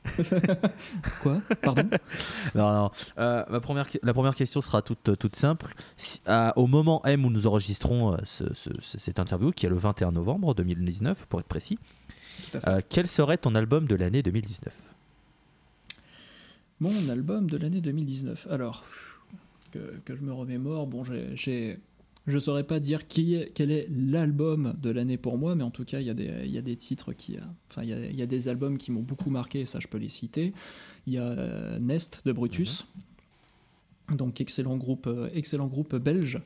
quoi? 1.21 1.41
Pardon? 1.61 1.89
Non, 2.55 2.73
non. 2.73 2.91
Euh, 3.17 3.43
ma 3.49 3.59
première, 3.59 3.89
que- 3.89 3.97
la 4.03 4.13
première 4.13 4.35
question 4.35 4.61
sera 4.61 4.81
toute, 4.81 5.17
toute 5.17 5.35
simple. 5.35 5.73
Si- 5.97 6.21
à- 6.25 6.53
au 6.57 6.67
moment 6.67 7.03
M 7.05 7.25
où 7.25 7.29
nous 7.29 7.47
enregistrons 7.47 8.13
euh, 8.13 8.17
ce- 8.25 8.53
ce- 8.53 8.69
ce- 8.81 8.97
cette 8.97 9.19
interview, 9.19 9.51
qui 9.51 9.65
est 9.65 9.69
le 9.69 9.77
21 9.77 10.11
novembre 10.11 10.53
2019, 10.55 11.25
pour 11.27 11.39
être 11.39 11.47
précis, 11.47 11.77
euh, 12.67 12.81
quel 12.89 13.07
serait 13.07 13.37
ton 13.37 13.55
album 13.55 13.87
de 13.87 13.95
l'année 13.95 14.21
2019 14.23 14.73
Mon 16.79 17.09
album 17.09 17.49
de 17.49 17.57
l'année 17.57 17.81
2019. 17.81 18.47
Alors, 18.51 18.85
que, 19.71 19.95
que 20.05 20.15
je 20.15 20.23
me 20.23 20.31
remémore, 20.33 20.87
bon, 20.87 21.03
j'ai- 21.33 21.79
je 22.27 22.37
saurais 22.39 22.63
pas 22.65 22.79
dire 22.79 23.07
qui 23.07 23.37
quel 23.55 23.71
est 23.71 23.87
l'album 23.89 24.75
de 24.81 24.89
l'année 24.89 25.17
pour 25.17 25.37
moi, 25.37 25.55
mais 25.55 25.63
en 25.63 25.71
tout 25.71 25.85
cas, 25.85 25.99
il 26.01 26.07
y, 26.07 26.09
a 26.09 26.13
des- 26.13 26.41
il 26.45 26.51
y 26.51 26.57
a 26.57 26.61
des 26.61 26.75
titres 26.75 27.13
qui. 27.13 27.37
euh, 27.37 27.41
Enfin, 27.71 27.83
il 27.83 27.89
y 27.89 27.93
a, 27.93 28.05
il 28.05 28.15
y 28.15 28.21
a 28.21 28.25
des 28.25 28.47
albums 28.49 28.77
qui 28.77 28.91
m'ont 28.91 29.01
beaucoup 29.01 29.29
marqué, 29.29 29.61
et 29.61 29.65
ça, 29.65 29.79
je 29.79 29.87
peux 29.87 29.97
les 29.97 30.09
citer. 30.09 30.53
Il 31.07 31.13
y 31.13 31.17
a 31.17 31.23
euh, 31.23 31.79
Nest 31.79 32.21
de 32.25 32.31
Brutus. 32.33 32.85
Donc 34.09 34.39
excellent 34.39 34.77
groupe, 34.77 35.07
euh, 35.07 35.27
excellent 35.33 35.67
groupe 35.67 35.93
belge 35.97 36.39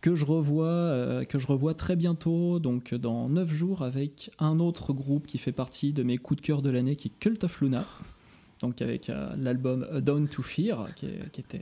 que 0.00 0.16
je 0.16 0.24
revois, 0.24 0.66
euh, 0.66 1.22
que 1.24 1.38
je 1.38 1.46
revois 1.46 1.72
très 1.74 1.94
bientôt, 1.94 2.58
donc 2.58 2.92
dans 2.92 3.28
9 3.28 3.52
jours 3.52 3.82
avec 3.82 4.32
un 4.40 4.58
autre 4.58 4.92
groupe 4.92 5.24
qui 5.28 5.38
fait 5.38 5.52
partie 5.52 5.92
de 5.92 6.02
mes 6.02 6.18
coups 6.18 6.40
de 6.42 6.46
cœur 6.46 6.60
de 6.60 6.70
l'année, 6.70 6.96
qui 6.96 7.08
est 7.08 7.18
Cult 7.20 7.44
of 7.44 7.60
Luna 7.60 7.86
donc 8.60 8.80
avec 8.82 9.10
euh, 9.10 9.30
l'album 9.38 9.86
Down 10.00 10.26
to 10.26 10.42
Fear, 10.42 10.92
qui, 10.96 11.06
est- 11.06 11.30
qui 11.30 11.40
était, 11.40 11.60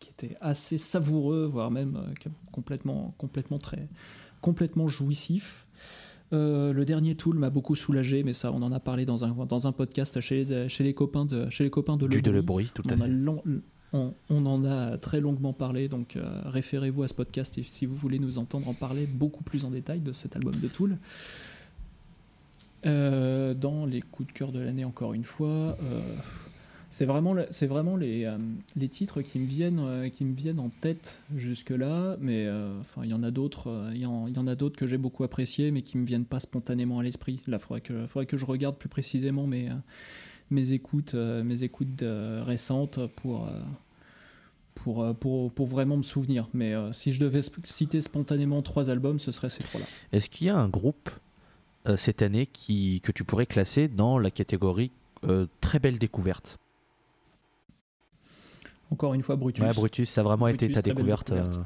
qui 0.00 0.10
était 0.10 0.36
assez 0.40 0.78
savoureux, 0.78 1.46
voire 1.46 1.70
même 1.70 1.96
euh, 1.96 2.30
complètement, 2.52 3.14
complètement, 3.18 3.58
très, 3.58 3.88
complètement 4.40 4.88
jouissif. 4.88 5.66
Euh, 6.32 6.72
le 6.72 6.84
dernier 6.84 7.14
Tool 7.14 7.38
m'a 7.38 7.50
beaucoup 7.50 7.74
soulagé, 7.76 8.22
mais 8.24 8.32
ça, 8.32 8.52
on 8.52 8.60
en 8.62 8.72
a 8.72 8.80
parlé 8.80 9.06
dans 9.06 9.24
un, 9.24 9.32
dans 9.46 9.66
un 9.66 9.72
podcast 9.72 10.20
chez 10.20 10.42
les, 10.42 10.68
chez 10.68 10.82
les 10.84 10.92
copains 10.92 11.24
de, 11.24 11.48
chez 11.50 11.64
les 11.64 11.70
copains 11.70 11.96
de 11.96 12.08
Du 12.08 12.20
de 12.20 12.30
Le 12.30 12.36
Le 12.38 12.42
Bruit. 12.42 12.70
Tout 12.74 12.82
On 12.86 12.90
à 12.90 12.96
fait. 12.96 13.08
long- 13.08 13.42
on, 13.92 14.12
on 14.28 14.44
en 14.46 14.64
a 14.64 14.98
très 14.98 15.20
longuement 15.20 15.52
parlé, 15.52 15.88
donc 15.88 16.16
euh, 16.16 16.42
référez-vous 16.46 17.04
à 17.04 17.08
ce 17.08 17.14
podcast 17.14 17.56
et 17.58 17.62
si 17.62 17.86
vous 17.86 17.94
voulez 17.94 18.18
nous 18.18 18.38
entendre 18.38 18.68
en 18.68 18.74
parler 18.74 19.06
beaucoup 19.06 19.44
plus 19.44 19.64
en 19.64 19.70
détail 19.70 20.00
de 20.00 20.12
cet 20.12 20.34
album 20.36 20.56
de 20.56 20.66
Tool. 20.68 20.98
Euh, 22.84 23.54
dans 23.54 23.86
les 23.86 24.00
coups 24.02 24.28
de 24.28 24.32
cœur 24.32 24.52
de 24.52 24.60
l'année, 24.60 24.84
encore 24.84 25.12
une 25.14 25.24
fois, 25.24 25.76
c'est 26.88 27.04
vraiment, 27.04 27.34
c'est 27.50 27.66
vraiment 27.66 27.96
les, 27.96 28.24
euh, 28.24 28.38
les 28.76 28.88
titres 28.88 29.20
qui 29.22 29.38
me 29.38 29.46
viennent, 29.46 29.80
euh, 29.80 30.08
qui 30.08 30.24
me 30.24 30.34
viennent 30.34 30.60
en 30.60 30.70
tête 30.70 31.22
jusque-là, 31.34 32.16
mais 32.20 32.46
euh, 32.46 32.80
enfin, 32.80 33.02
il 33.04 33.10
y 33.10 33.14
en 33.14 33.22
a 33.22 33.30
d'autres, 33.30 33.90
il 33.92 33.98
y, 33.98 34.02
y 34.02 34.06
en 34.06 34.46
a 34.46 34.54
d'autres 34.54 34.76
que 34.76 34.86
j'ai 34.86 34.98
beaucoup 34.98 35.24
appréciés, 35.24 35.70
mais 35.72 35.82
qui 35.82 35.98
me 35.98 36.06
viennent 36.06 36.24
pas 36.24 36.40
spontanément 36.40 36.98
à 36.98 37.02
l'esprit. 37.02 37.40
Là, 37.46 37.58
faudrait 37.58 37.80
que, 37.80 38.06
faudrait 38.06 38.26
que 38.26 38.36
je 38.36 38.44
regarde 38.44 38.76
plus 38.76 38.88
précisément 38.88 39.46
mes, 39.46 39.68
mes 40.50 40.72
écoutes, 40.72 41.14
mes 41.14 41.62
écoutes 41.64 42.04
récentes 42.04 43.00
pour, 43.16 43.50
pour, 44.74 45.14
pour, 45.16 45.52
pour 45.52 45.66
vraiment 45.66 45.96
me 45.96 46.02
souvenir. 46.02 46.48
Mais 46.54 46.74
si 46.92 47.12
je 47.12 47.20
devais 47.20 47.40
citer 47.64 48.00
spontanément 48.00 48.62
trois 48.62 48.90
albums, 48.90 49.18
ce 49.18 49.32
serait 49.32 49.48
ces 49.48 49.64
trois-là. 49.64 49.86
Est-ce 50.12 50.30
qu'il 50.30 50.46
y 50.46 50.50
a 50.50 50.56
un 50.56 50.68
groupe 50.68 51.10
cette 51.96 52.22
année 52.22 52.46
qui, 52.46 53.00
que 53.02 53.12
tu 53.12 53.24
pourrais 53.24 53.46
classer 53.46 53.88
dans 53.88 54.18
la 54.18 54.30
catégorie 54.30 54.92
très 55.60 55.78
belle 55.78 55.98
découverte? 55.98 56.58
Encore 58.90 59.14
une 59.14 59.22
fois, 59.22 59.36
Brutus. 59.36 59.62
Ouais, 59.64 59.72
Brutus, 59.74 60.08
ça 60.10 60.20
a 60.20 60.24
vraiment 60.24 60.48
été 60.48 60.58
Brutus, 60.66 60.74
ta 60.76 60.82
très 60.82 60.90
belle 60.90 60.96
découverte, 60.96 61.32
découverte. 61.32 61.56
euh, 61.58 61.62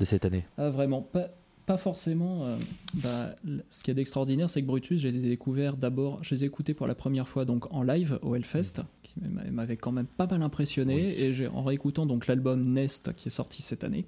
de 0.00 0.04
cette 0.04 0.24
année. 0.24 0.44
Ah, 0.58 0.68
vraiment, 0.70 1.00
pas, 1.02 1.28
pas 1.66 1.76
forcément. 1.76 2.44
euh, 2.44 2.56
bah, 2.94 3.34
ce 3.70 3.82
qui 3.82 3.90
est 3.90 3.94
d'extraordinaire, 3.94 4.48
c'est 4.50 4.60
que 4.62 4.66
Brutus, 4.66 5.00
j'ai 5.00 5.10
découvert 5.12 5.76
d'abord, 5.76 6.18
je 6.22 6.34
les 6.34 6.44
ai 6.44 6.46
écoutés 6.46 6.74
pour 6.74 6.86
la 6.86 6.94
première 6.94 7.28
fois 7.28 7.44
donc 7.44 7.72
en 7.72 7.82
live 7.82 8.18
au 8.22 8.34
Hellfest, 8.34 8.82
qui 9.02 9.14
m'a- 9.20 9.44
m'avait 9.50 9.76
quand 9.76 9.92
même 9.92 10.06
pas 10.06 10.26
mal 10.26 10.42
impressionné, 10.42 11.18
et 11.22 11.32
j'ai 11.32 11.48
en 11.48 11.62
réécoutant 11.62 12.04
donc 12.06 12.26
l'album 12.26 12.72
Nest 12.72 13.12
qui 13.14 13.28
est 13.28 13.30
sorti 13.32 13.62
cette 13.62 13.82
année. 13.84 14.06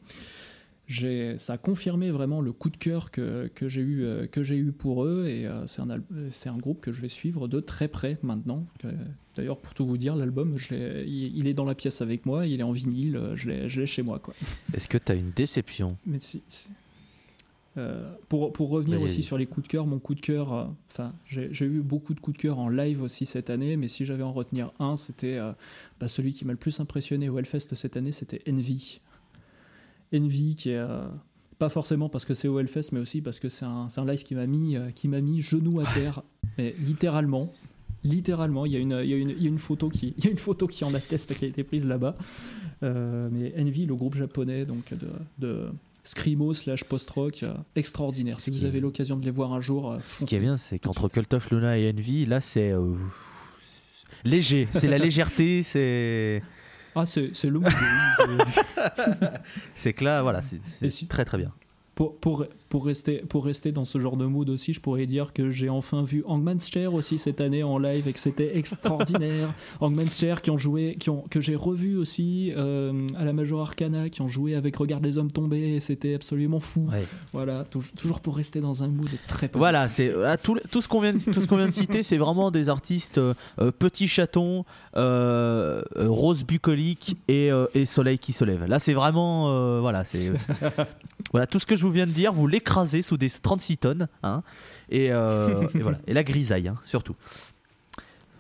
Ça 1.39 1.53
a 1.55 1.59
confirmé 1.59 2.11
vraiment 2.11 2.41
le 2.41 2.53
coup 2.53 2.69
de 2.71 2.77
cœur 2.77 3.11
que, 3.11 3.51
que 3.55 3.69
j'ai 3.69 3.81
eu, 3.81 4.05
euh, 4.05 4.27
j'ai 4.37 4.57
eu 4.57 4.73
pour 4.73 5.05
eux 5.05 5.27
et 5.29 5.47
euh, 5.47 5.67
c'est 5.67 6.49
un, 6.49 6.59
groupe 6.59 6.81
que 6.81 6.93
je 6.93 7.01
vais 7.01 7.09
suivre 7.09 7.49
de 7.49 7.61
très 7.61 7.89
près 7.89 8.19
maintenant. 8.23 8.67
D'ailleurs, 9.37 9.59
pour 9.59 9.75
tout 9.75 9.87
vous 9.87 9.97
dire, 9.97 10.17
l'album, 10.17 10.57
il, 10.71 11.47
est 11.47 11.55
dans 11.55 11.65
la 11.65 11.75
pièce 11.75 12.03
avec 12.03 12.27
moi, 12.27 12.47
il 12.47 12.61
est 12.61 12.65
en 12.65 12.73
vinyle, 12.73 13.17
euh, 13.17 13.37
je 13.37 13.51
l'ai 13.81 13.87
chez 13.87 14.03
moi. 14.03 14.21
Est-ce 14.75 14.89
que 14.89 14.99
tu 14.99 15.13
as 15.13 15.15
une 15.15 15.31
déception? 15.31 15.97
Mais 16.07 16.19
si- 16.19 16.43
si- 16.49 16.71
euh, 17.79 18.13
pour, 18.29 18.53
pour 18.53 18.71
revenir 18.71 19.01
aussi 19.01 19.23
sur 19.23 19.39
les 19.39 19.47
coups 19.47 19.69
de 19.69 19.71
cœur, 19.71 19.87
mon 19.87 20.01
coup 20.01 20.17
de 20.17 20.21
cœur, 20.21 20.73
enfin, 20.91 21.13
j'ai 21.25 21.55
j'ai 21.55 21.67
eu 21.67 21.83
beaucoup 21.83 22.15
de 22.15 22.21
coups 22.21 22.37
de 22.37 22.43
cœur 22.43 22.59
en 22.59 22.69
live 22.69 23.01
aussi 23.01 23.27
cette 23.27 23.49
année, 23.49 23.77
mais 23.77 23.87
si 23.87 24.05
j'avais 24.05 24.25
en 24.25 24.33
retenir 24.33 24.73
un, 24.81 24.97
c'était 24.97 25.37
euh, 25.37 25.53
bah, 26.01 26.09
celui 26.09 26.33
qui 26.33 26.45
m'a 26.45 26.53
le 26.53 26.59
plus 26.59 26.81
impressionné 26.81 27.29
au 27.29 27.39
Hellfest 27.39 27.75
cette 27.77 27.97
année, 27.97 28.11
c'était 28.11 28.43
Envy. 28.51 29.01
Envy 30.15 30.57
qui 30.57 30.71
est 30.71 30.77
euh, 30.77 31.07
pas 31.61 31.69
forcément 31.69 32.09
parce 32.09 32.25
que 32.25 32.35
c'est 32.35 32.49
au 32.49 32.59
Hellfest, 32.59 32.91
mais 32.93 33.01
aussi 33.01 33.21
parce 33.21 33.39
que 33.39 33.49
c'est 33.49 33.67
un, 33.67 33.87
live 34.07 34.23
qui 34.25 34.35
m'a 34.35 34.47
mis, 34.47 34.77
euh, 34.77 34.91
qui 34.91 35.09
m'a 35.09 35.21
mis 35.21 35.43
genou 35.43 35.79
à 35.79 35.85
terre, 35.85 36.23
mais 36.59 36.75
littéralement. 36.81 37.53
Littéralement, 38.03 38.65
il 38.65 38.73
y, 38.73 38.77
a 38.77 38.79
une, 38.79 38.99
il, 39.05 39.11
y 39.11 39.13
a 39.13 39.17
une, 39.19 39.29
il 39.29 39.43
y 39.43 39.47
a 39.47 39.51
une 39.51 39.59
photo 39.59 39.91
qui, 39.91 40.15
il 40.19 40.25
y 40.25 40.29
a 40.29 40.31
une 40.31 40.39
photo 40.39 40.67
qui 40.67 40.85
en 40.85 40.95
atteste 40.95 41.35
qui 41.35 41.45
a 41.45 41.49
été 41.49 41.63
prise 41.63 41.87
là-bas. 41.87 42.17
Euh, 42.83 43.29
mais 43.31 43.53
Envy, 43.61 43.85
le 43.85 43.95
groupe 43.95 44.15
japonais 44.15 44.65
donc 44.65 44.95
de, 44.95 45.09
de 45.39 45.69
screamo 46.03 46.55
slash 46.55 46.85
post-rock, 46.85 47.43
euh, 47.43 47.55
extraordinaire. 47.77 48.41
Si 48.41 48.51
vous 48.51 48.65
avez 48.65 48.81
l'occasion 48.81 49.19
de 49.19 49.25
les 49.27 49.31
voir 49.31 49.53
un 49.53 49.61
jour, 49.61 49.93
euh, 49.93 49.99
Ce 50.03 50.25
qui 50.25 50.35
est 50.35 50.41
bien, 50.41 50.57
c'est 50.57 50.79
qu'entre 50.79 51.09
Cult 51.09 51.35
of 51.35 51.51
Luna 51.51 51.77
et 51.77 51.91
Envy, 51.91 52.25
là, 52.25 52.41
c'est 52.41 52.73
léger. 54.25 54.67
C'est 54.73 54.89
la 54.89 54.99
légèreté, 55.07 55.63
c'est. 55.63 56.43
Ah, 56.95 57.07
c'est 57.07 57.35
c'est 57.35 57.51
le 57.51 57.61
c'est- 59.75 59.93
que 59.93 60.05
là, 60.05 60.23
voilà, 60.23 60.41
c'est 60.43 60.61
si- 60.91 61.07
très 61.09 61.25
très 61.25 61.39
bien. 61.39 61.53
Pour, 62.01 62.17
pour, 62.17 62.47
pour, 62.71 62.87
rester, 62.87 63.19
pour 63.29 63.45
rester 63.45 63.73
dans 63.73 63.85
ce 63.85 63.99
genre 64.01 64.17
de 64.17 64.25
mood 64.25 64.49
aussi, 64.49 64.73
je 64.73 64.81
pourrais 64.81 65.05
dire 65.05 65.35
que 65.35 65.51
j'ai 65.51 65.69
enfin 65.69 66.03
vu 66.03 66.23
Hangman's 66.27 66.67
Chair 66.71 66.95
aussi 66.95 67.19
cette 67.19 67.43
année 67.43 67.63
en 67.63 67.77
live 67.77 68.09
et 68.09 68.13
que 68.15 68.19
c'était 68.19 68.57
extraordinaire. 68.57 69.53
Hangman's 69.83 70.19
Chair 70.19 70.41
qui 70.41 70.51
ont 70.51 70.57
joué, 70.57 70.97
qui 70.99 71.11
ont, 71.11 71.27
que 71.29 71.43
j'ai 71.43 71.57
revu 71.57 71.99
aussi 71.99 72.55
euh, 72.57 73.07
à 73.19 73.27
la 73.27 73.35
Major 73.35 73.61
Arcana, 73.61 74.09
qui 74.09 74.23
ont 74.23 74.29
joué 74.29 74.55
avec 74.55 74.77
Regarde 74.77 75.05
les 75.05 75.19
hommes 75.19 75.31
tombés 75.31 75.75
et 75.75 75.81
c'était 75.81 76.15
absolument 76.15 76.59
fou. 76.59 76.89
Ouais. 76.91 77.05
Voilà, 77.35 77.65
tou- 77.67 77.83
toujours 77.97 78.21
pour 78.21 78.35
rester 78.35 78.61
dans 78.61 78.83
un 78.83 78.89
mood 78.89 79.11
très 79.29 79.49
positif. 79.49 79.59
Voilà, 79.59 79.91
c'est 79.91 80.11
là, 80.11 80.39
tout, 80.39 80.57
tout 80.73 80.81
ce 80.81 80.89
qu'on 80.89 81.01
vient, 81.01 81.13
de- 81.13 81.19
tout 81.19 81.43
ce 81.43 81.47
qu'on 81.47 81.59
vient 81.59 81.69
de 81.69 81.75
citer, 81.75 82.03
c'est 82.03 82.17
vraiment 82.17 82.51
des 82.51 82.71
artistes 82.71 83.19
euh, 83.19 83.35
euh, 83.61 83.73
Petit 83.73 84.09
Chaton, 84.09 84.65
euh, 84.97 85.83
Rose 85.97 86.45
bucolique 86.45 87.17
et, 87.29 87.51
et 87.75 87.85
Soleil 87.85 88.19
qui 88.19 88.33
se 88.33 88.45
lève. 88.45 88.65
Là, 88.65 88.79
c'est 88.79 88.95
vraiment, 88.95 89.81
voilà, 89.83 90.07
c'est 90.07 90.33
voilà 91.33 91.47
tout 91.47 91.59
ce 91.59 91.67
que 91.67 91.77
je 91.77 91.83
vous 91.83 91.90
viens 91.91 92.07
de 92.07 92.13
dire, 92.13 92.33
vous 92.33 92.47
l'écrasez 92.47 93.03
sous 93.03 93.17
des 93.17 93.31
36 93.31 93.79
tonnes, 93.79 94.09
hein, 94.23 94.43
et, 94.89 95.13
euh, 95.13 95.67
et 95.75 95.79
voilà, 95.79 95.99
et 96.07 96.13
la 96.13 96.23
grisaille, 96.23 96.69
hein, 96.69 96.77
surtout. 96.85 97.17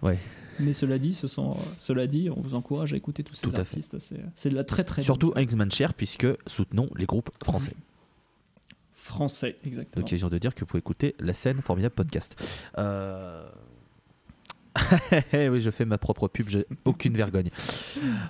Ouais. 0.02 0.18
Mais 0.58 0.72
cela 0.72 0.98
dit, 0.98 1.14
ce 1.14 1.26
sont, 1.26 1.56
cela 1.76 2.06
dit, 2.06 2.28
on 2.30 2.40
vous 2.40 2.54
encourage 2.54 2.92
à 2.92 2.96
écouter 2.96 3.22
tous 3.22 3.34
ces 3.34 3.48
Tout 3.48 3.56
artistes. 3.56 3.96
C'est, 3.98 4.50
de 4.50 4.54
la 4.54 4.64
très 4.64 4.84
très 4.84 5.02
Surtout 5.02 5.32
bonne 5.32 5.42
X-Man 5.42 5.70
Cher, 5.70 5.94
puisque 5.94 6.26
soutenons 6.46 6.88
les 6.96 7.06
groupes 7.06 7.30
français. 7.42 7.72
français, 8.92 9.56
exactement. 9.64 10.04
L'occasion 10.04 10.28
de 10.28 10.38
dire 10.38 10.54
que 10.54 10.60
vous 10.60 10.66
pouvez 10.66 10.80
écouter 10.80 11.14
la 11.18 11.32
scène 11.32 11.62
formidable 11.62 11.94
podcast. 11.94 12.36
Euh... 12.78 13.48
oui, 15.32 15.60
je 15.60 15.70
fais 15.70 15.84
ma 15.84 15.98
propre 15.98 16.28
pub, 16.28 16.48
j'ai 16.48 16.64
aucune 16.84 17.14
vergogne. 17.16 17.50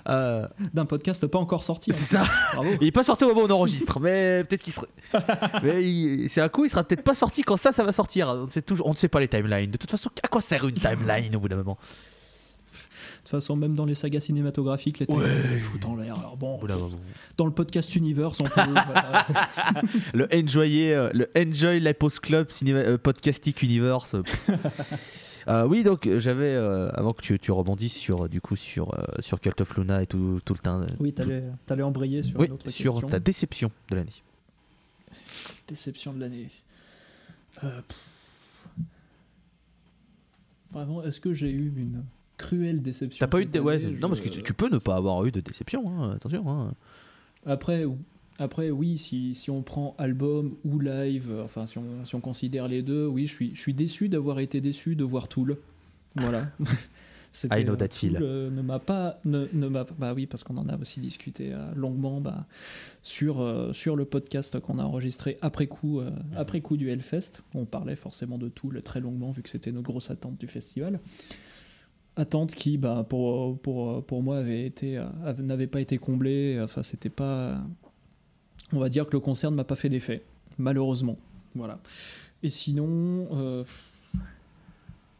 Euh, 0.07 0.47
D'un 0.73 0.85
podcast 0.85 1.25
pas 1.27 1.39
encore 1.39 1.63
sorti. 1.63 1.91
C'est 1.93 2.17
en 2.17 2.23
ça. 2.23 2.31
Bravo. 2.53 2.69
Il 2.81 2.87
est 2.87 2.91
pas 2.91 3.03
sorti 3.03 3.23
au 3.23 3.29
moment 3.29 3.41
où 3.41 3.45
on 3.45 3.51
enregistre, 3.51 3.99
mais 3.99 4.43
peut-être 4.43 4.61
qu'il 4.63 4.73
sera. 4.73 4.87
mais 5.63 5.83
il- 5.83 6.29
c'est 6.29 6.41
un 6.41 6.49
coup, 6.49 6.65
il 6.65 6.69
sera 6.69 6.83
peut-être 6.83 7.03
pas 7.03 7.15
sorti 7.15 7.41
quand 7.43 7.57
ça, 7.57 7.71
ça 7.71 7.83
va 7.83 7.91
sortir. 7.91 8.27
On 8.29 8.45
ne 8.45 8.49
sait 8.49 8.61
toujours, 8.61 8.87
on 8.87 8.91
ne 8.91 8.97
sait 8.97 9.07
pas 9.09 9.19
les 9.19 9.27
timelines. 9.27 9.71
De 9.71 9.77
toute 9.77 9.91
façon, 9.91 10.09
à 10.23 10.27
quoi 10.27 10.41
sert 10.41 10.67
une 10.67 10.75
timeline 10.75 11.35
au 11.35 11.39
bout 11.39 11.49
d'un 11.49 11.57
moment? 11.57 11.77
De 12.71 12.77
toute 13.37 13.39
façon, 13.41 13.55
même 13.55 13.75
dans 13.75 13.85
les 13.85 13.95
sagas 13.95 14.19
cinématographiques, 14.21 14.99
les 14.99 15.05
timelines, 15.05 15.41
ils 15.53 15.59
foutent 15.59 15.85
en 15.85 15.95
l'air. 15.95 16.17
Alors 16.19 16.35
bon, 16.37 16.59
dans 17.37 17.45
le 17.45 17.51
podcast 17.51 17.95
Universe, 17.95 18.39
on 18.41 18.45
peut. 18.45 18.51
voilà. 18.55 19.27
Le 20.13 20.27
enjoyer, 20.33 20.93
euh, 20.93 21.09
le 21.13 21.29
enjoy 21.37 21.79
la 21.79 21.93
post 21.93 22.19
club 22.19 22.49
cinéma, 22.51 22.79
euh, 22.79 22.97
podcastic 22.97 23.61
universe. 23.61 24.15
Euh, 25.47 25.65
oui, 25.67 25.83
donc 25.83 26.05
euh, 26.07 26.19
j'avais 26.19 26.53
euh, 26.53 26.89
avant 26.91 27.13
que 27.13 27.21
tu, 27.21 27.37
tu 27.39 27.51
rebondisses 27.51 27.95
sur 27.95 28.27
du 28.29 28.41
coup 28.41 28.55
sur 28.55 28.93
euh, 28.97 29.03
sur 29.19 29.39
Cult 29.39 29.59
of 29.61 29.75
Luna 29.77 30.01
et 30.03 30.07
tout, 30.07 30.39
tout 30.45 30.53
le 30.53 30.59
temps. 30.59 30.81
Oui, 30.99 31.13
t'allais, 31.13 31.43
t'allais 31.65 31.83
embrayer 31.83 32.23
sur 32.23 32.39
oui, 32.39 32.47
une 32.47 32.53
autre 32.53 32.69
sur 32.69 32.93
question. 32.93 33.09
ta 33.09 33.19
déception 33.19 33.71
de 33.89 33.95
l'année. 33.95 34.23
Déception 35.67 36.13
de 36.13 36.19
l'année. 36.19 36.49
Vraiment, 40.71 41.03
est-ce 41.03 41.19
que 41.19 41.33
j'ai 41.33 41.51
eu 41.51 41.73
une 41.75 42.03
cruelle 42.37 42.81
déception 42.81 43.25
T'as 43.25 43.29
pas 43.29 43.41
eu 43.41 43.45
de 43.45 43.59
ouais, 43.59 43.79
non 43.99 44.07
parce 44.07 44.21
que 44.21 44.29
tu- 44.29 44.41
tu 44.41 44.53
peux 44.53 44.69
ne 44.69 44.77
pas 44.77 44.95
avoir 44.95 45.23
eu 45.25 45.31
de 45.31 45.41
déception. 45.41 45.89
hein, 46.01 46.11
attention. 46.15 46.49
hein. 46.49 46.73
Après, 47.45 47.85
après 48.41 48.71
oui, 48.71 48.97
si, 48.97 49.33
si 49.35 49.49
on 49.51 49.61
prend 49.61 49.93
album 49.97 50.55
ou 50.65 50.79
live, 50.79 51.29
euh, 51.31 51.43
enfin 51.43 51.67
si 51.67 51.77
on, 51.77 52.03
si 52.03 52.15
on 52.15 52.21
considère 52.21 52.67
les 52.67 52.81
deux, 52.81 53.05
oui, 53.07 53.27
je 53.27 53.33
suis, 53.33 53.55
je 53.55 53.59
suis 53.61 53.73
déçu 53.73 54.09
d'avoir 54.09 54.39
été 54.39 54.61
déçu 54.61 54.95
de 54.95 55.03
voir 55.03 55.27
Tool. 55.27 55.57
Voilà. 56.15 56.47
I 57.49 57.63
know 57.63 57.73
euh, 57.73 57.77
that 57.77 57.87
feel. 57.93 58.17
euh, 58.21 58.49
ne 58.49 58.61
m'a 58.61 58.79
pas, 58.79 59.21
ne, 59.23 59.47
ne 59.53 59.67
m'a, 59.69 59.85
bah 59.97 60.13
oui, 60.13 60.25
parce 60.25 60.43
qu'on 60.43 60.57
en 60.57 60.67
a 60.67 60.77
aussi 60.77 60.99
discuté 60.99 61.53
euh, 61.53 61.71
longuement 61.75 62.19
bah, 62.19 62.45
sur, 63.03 63.39
euh, 63.39 63.71
sur 63.71 63.95
le 63.95 64.03
podcast 64.03 64.59
qu'on 64.59 64.79
a 64.79 64.83
enregistré 64.83 65.37
après 65.41 65.67
coup, 65.67 66.01
euh, 66.01 66.11
après 66.35 66.59
coup 66.59 66.75
du 66.75 66.89
Hellfest. 66.89 67.41
On 67.55 67.63
parlait 67.63 67.95
forcément 67.95 68.37
de 68.37 68.49
Tool 68.49 68.81
très 68.81 68.99
longuement 68.99 69.31
vu 69.31 69.43
que 69.43 69.49
c'était 69.49 69.71
notre 69.71 69.85
grosse 69.87 70.11
attente 70.11 70.37
du 70.39 70.47
festival. 70.47 70.99
Attente 72.17 72.53
qui, 72.53 72.77
bah, 72.77 73.05
pour, 73.07 73.57
pour, 73.59 74.03
pour 74.03 74.21
moi, 74.21 74.39
avait 74.39 74.65
été, 74.65 74.97
avait- 75.23 75.43
n'avait 75.43 75.67
pas 75.67 75.79
été 75.79 75.97
comblée. 75.97 76.59
Enfin, 76.61 76.83
c'était 76.83 77.07
pas. 77.09 77.61
On 78.73 78.79
va 78.79 78.89
dire 78.89 79.05
que 79.05 79.11
le 79.11 79.19
concert 79.19 79.51
ne 79.51 79.55
m'a 79.55 79.63
pas 79.63 79.75
fait 79.75 79.89
d'effet, 79.89 80.23
malheureusement. 80.57 81.17
Voilà. 81.55 81.79
Et 82.43 82.49
sinon. 82.49 83.27
euh, 83.33 83.63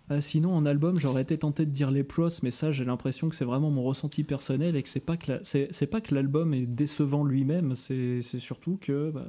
ah, 0.09 0.19
sinon, 0.19 0.53
en 0.53 0.65
album, 0.65 0.99
j'aurais 0.99 1.21
été 1.21 1.37
tenté 1.37 1.65
de 1.65 1.71
dire 1.71 1.89
les 1.89 2.03
pros, 2.03 2.27
mais 2.43 2.51
ça, 2.51 2.69
j'ai 2.71 2.83
l'impression 2.83 3.29
que 3.29 3.35
c'est 3.35 3.45
vraiment 3.45 3.71
mon 3.71 3.81
ressenti 3.81 4.25
personnel 4.25 4.75
et 4.75 4.83
que 4.83 4.89
c'est 4.89 4.99
pas 4.99 5.15
que 5.15 5.39
c'est 5.41 5.89
pas 5.89 6.01
que 6.01 6.13
l'album 6.13 6.53
est 6.53 6.65
décevant 6.65 7.23
lui-même, 7.23 7.75
c'est 7.75 8.21
c'est 8.21 8.39
surtout 8.39 8.77
que 8.81 9.11
bah, 9.11 9.25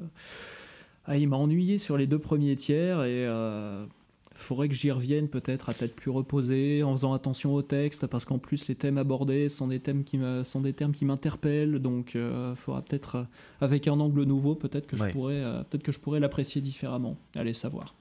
ah, 1.04 1.16
il 1.16 1.28
m'a 1.28 1.36
ennuyé 1.36 1.78
sur 1.78 1.96
les 1.96 2.08
deux 2.08 2.18
premiers 2.18 2.56
tiers 2.56 3.04
et 3.04 3.26
euh, 3.26 3.84
faudrait 4.34 4.68
que 4.68 4.74
j'y 4.74 4.90
revienne 4.90 5.28
peut-être 5.28 5.68
à 5.68 5.74
tête 5.74 5.94
plus 5.94 6.10
reposée, 6.10 6.82
en 6.82 6.92
faisant 6.92 7.12
attention 7.14 7.54
au 7.54 7.62
texte, 7.62 8.06
parce 8.06 8.24
qu'en 8.24 8.38
plus 8.38 8.68
les 8.68 8.74
thèmes 8.74 8.98
abordés 8.98 9.48
sont 9.48 9.68
des 9.68 9.80
thèmes 9.80 10.04
qui 10.04 10.18
me 10.18 10.42
sont 10.44 10.60
des 10.60 10.72
termes 10.72 10.92
qui 10.92 11.04
m'interpellent, 11.04 11.78
donc 11.78 12.14
il 12.14 12.52
faudra 12.56 12.82
peut-être 12.82 13.16
euh, 13.16 13.24
avec 13.60 13.88
un 13.88 13.98
angle 14.00 14.22
nouveau, 14.24 14.54
peut-être 14.54 14.86
que 14.86 14.96
Ouais. 14.96 15.08
je 15.08 15.12
pourrais 15.12 15.34
euh, 15.36 15.62
peut-être 15.64 15.82
que 15.82 15.92
je 15.92 15.98
pourrais 16.00 16.20
l'apprécier 16.20 16.60
différemment. 16.60 17.16
Allez 17.36 17.52
savoir. 17.54 17.94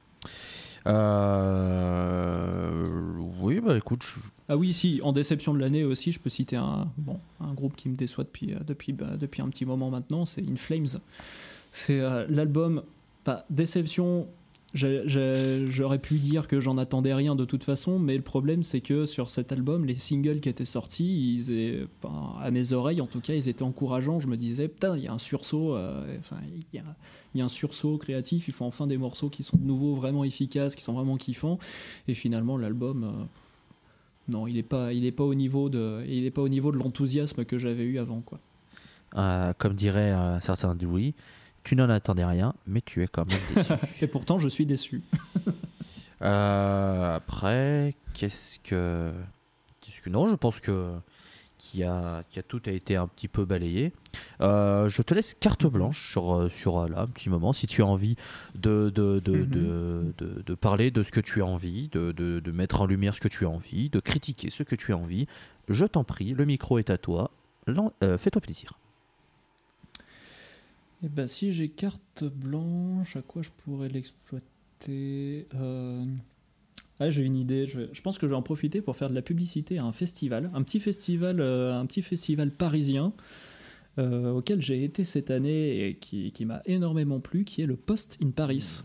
Euh, 0.87 2.85
Oui, 3.41 3.59
bah 3.59 3.75
écoute, 3.77 4.03
je- 4.03 4.19
Ah 4.49 4.57
oui, 4.57 4.71
si, 4.73 4.99
en 5.03 5.13
déception 5.13 5.53
de 5.53 5.59
l'année 5.59 5.83
aussi, 5.83 6.11
je 6.11 6.19
peux 6.19 6.29
citer 6.29 6.55
un, 6.57 6.87
bon, 6.97 7.19
un 7.39 7.53
groupe 7.53 7.75
qui 7.75 7.89
me 7.89 7.95
déçoit 7.95 8.23
depuis, 8.23 8.53
euh, 8.53 8.59
depuis, 8.65 8.93
bah, 8.93 9.17
depuis 9.17 9.41
un 9.41 9.49
petit 9.49 9.65
moment 9.65 9.89
maintenant, 9.89 10.25
c'est 10.25 10.41
In 10.47 10.55
Flames. 10.55 10.99
C'est 11.71 11.99
euh, 11.99 12.25
l'album, 12.29 12.83
pas 13.23 13.45
déception, 13.49 14.27
j'aurais 14.73 15.99
pu 15.99 16.15
dire 16.15 16.47
que 16.47 16.61
j'en 16.61 16.77
attendais 16.77 17.13
rien 17.13 17.35
de 17.35 17.45
toute 17.45 17.63
façon, 17.63 17.99
mais 17.99 18.15
le 18.15 18.23
problème 18.23 18.63
c'est 18.63 18.81
que 18.81 19.05
sur 19.05 19.29
cet 19.29 19.51
album, 19.51 19.85
les 19.85 19.95
singles 19.95 20.39
qui 20.39 20.49
étaient 20.49 20.65
sortis, 20.65 21.35
ils 21.35 21.87
enfin, 22.01 22.35
à 22.41 22.51
mes 22.51 22.73
oreilles 22.73 23.01
en 23.01 23.07
tout 23.07 23.21
cas, 23.21 23.33
ils 23.33 23.49
étaient 23.49 23.63
encourageants. 23.63 24.19
Je 24.19 24.27
me 24.27 24.37
disais, 24.37 24.67
putain, 24.67 24.95
il 24.97 25.03
y 25.03 25.07
a 25.07 25.13
un 25.13 25.17
sursaut, 25.17 25.75
euh, 25.75 26.17
il 26.73 26.77
y 26.77 26.79
a, 26.79 26.83
il 27.35 27.41
un 27.41 27.49
sursaut 27.49 27.97
créatif, 27.97 28.47
ils 28.47 28.53
font 28.53 28.65
enfin 28.65 28.87
des 28.87 28.97
morceaux 28.97 29.29
qui 29.29 29.43
sont 29.43 29.57
de 29.57 29.65
nouveau 29.65 29.95
vraiment 29.95 30.23
efficaces, 30.23 30.75
qui 30.75 30.83
sont 30.83 30.93
vraiment 30.93 31.17
kiffants, 31.17 31.59
et 32.07 32.13
finalement 32.13 32.57
l'album... 32.57 33.03
euh, 33.03 33.23
non, 34.29 34.47
il 34.47 34.53
n'est 34.53 34.63
pas, 34.63 34.93
il 34.93 35.11
pas 35.13 35.23
au 35.23 35.33
niveau 35.33 35.69
de, 35.69 36.05
il 36.07 36.31
pas 36.31 36.41
au 36.41 36.49
niveau 36.49 36.71
de 36.71 36.77
l'enthousiasme 36.77 37.43
que 37.43 37.57
j'avais 37.57 37.83
eu 37.83 37.99
avant, 37.99 38.21
quoi. 38.21 38.39
Euh, 39.17 39.51
comme 39.57 39.73
dirait 39.73 40.11
un 40.11 40.39
certain 40.39 40.73
Dewey, 40.73 41.13
tu 41.63 41.75
n'en 41.75 41.89
attendais 41.89 42.25
rien, 42.25 42.53
mais 42.67 42.81
tu 42.81 43.03
es 43.03 43.07
quand 43.07 43.25
même 43.29 43.39
déçu. 43.55 43.73
Et 44.01 44.07
pourtant, 44.07 44.39
je 44.39 44.47
suis 44.47 44.65
déçu. 44.65 45.01
Euh, 46.23 47.15
après, 47.15 47.95
qu'est-ce 48.13 48.59
que. 48.59 49.11
Qu'est-ce 49.79 50.01
que. 50.01 50.09
Non, 50.09 50.27
je 50.27 50.35
pense 50.35 50.59
que. 50.59 50.91
Qui 51.57 51.83
a, 51.83 52.23
qui 52.29 52.39
a 52.39 52.43
tout 52.43 52.61
a 52.65 52.71
été 52.71 52.95
un 52.95 53.07
petit 53.07 53.27
peu 53.27 53.45
balayé. 53.45 53.93
Euh, 54.41 54.89
je 54.89 55.01
te 55.03 55.13
laisse 55.13 55.35
carte 55.39 55.65
blanche 55.67 56.11
sur, 56.11 56.35
euh, 56.35 56.49
sur 56.49 56.87
là, 56.89 57.01
un 57.01 57.07
petit 57.07 57.29
moment. 57.29 57.53
Si 57.53 57.65
tu 57.67 57.83
as 57.83 57.85
envie 57.85 58.15
de, 58.55 58.89
de, 58.93 59.19
de, 59.23 59.31
Mhm. 59.31 59.45
de, 59.49 60.13
de- 60.17 60.41
de 60.43 60.53
parler 60.55 60.89
de 60.89 61.03
ce 61.03 61.11
que 61.11 61.19
tu 61.21 61.41
as 61.41 61.45
envie, 61.45 61.87
de, 61.89 62.11
de, 62.11 62.39
de 62.39 62.51
mettre 62.51 62.81
en 62.81 62.87
lumière 62.87 63.13
ce 63.13 63.19
que 63.19 63.27
tu 63.27 63.45
as 63.45 63.49
envie, 63.49 63.89
de 63.89 63.99
critiquer 63.99 64.49
ce 64.49 64.63
que 64.63 64.75
tu 64.75 64.91
as 64.91 64.97
envie, 64.97 65.27
je 65.69 65.85
t'en 65.85 66.03
prie, 66.03 66.33
le 66.33 66.45
micro 66.45 66.79
est 66.79 66.89
à 66.89 66.97
toi. 66.97 67.29
Euh, 68.03 68.17
Fais-toi 68.17 68.41
plaisir. 68.41 68.73
Eh 71.03 71.09
ben, 71.09 71.27
si 71.27 71.51
j'ai 71.51 71.69
carte 71.69 72.23
blanche, 72.23 73.15
à 73.15 73.21
quoi 73.21 73.41
je 73.41 73.49
pourrais 73.63 73.89
l'exploiter 73.89 74.49
Euh, 75.55 76.05
ah, 76.99 77.09
j'ai 77.09 77.23
une 77.23 77.35
idée. 77.35 77.67
Je, 77.67 78.01
pense 78.01 78.19
que 78.19 78.27
je 78.27 78.31
vais 78.31 78.37
en 78.37 78.43
profiter 78.43 78.81
pour 78.81 78.95
faire 78.95 79.09
de 79.09 79.15
la 79.15 79.21
publicité 79.21 79.79
à 79.79 79.83
un 79.83 79.91
festival, 79.91 80.51
un 80.53 80.61
petit 80.61 80.79
festival, 80.79 81.39
euh, 81.39 81.73
un 81.73 81.85
petit 81.85 82.01
festival 82.01 82.51
parisien 82.51 83.13
euh, 83.97 84.31
auquel 84.31 84.61
j'ai 84.61 84.83
été 84.83 85.03
cette 85.03 85.31
année 85.31 85.87
et 85.87 85.95
qui, 85.95 86.31
qui 86.31 86.45
m'a 86.45 86.61
énormément 86.65 87.19
plu, 87.19 87.43
qui 87.43 87.61
est 87.61 87.65
le 87.65 87.75
Post 87.75 88.19
in 88.23 88.29
Paris. 88.29 88.83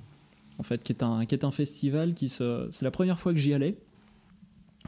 En 0.58 0.62
fait, 0.62 0.82
qui 0.82 0.92
est 0.92 1.02
un, 1.02 1.26
qui 1.26 1.34
est 1.34 1.44
un 1.44 1.50
festival 1.50 2.14
qui 2.14 2.30
se. 2.30 2.68
C'est 2.70 2.86
la 2.86 2.90
première 2.90 3.20
fois 3.20 3.32
que 3.32 3.38
j'y 3.38 3.52
allais. 3.52 3.76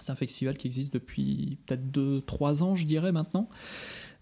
C'est 0.00 0.12
un 0.12 0.16
festival 0.16 0.56
qui 0.56 0.66
existe 0.66 0.94
depuis 0.94 1.58
peut-être 1.66 1.90
2-3 1.90 2.62
ans, 2.62 2.74
je 2.74 2.86
dirais 2.86 3.12
maintenant. 3.12 3.48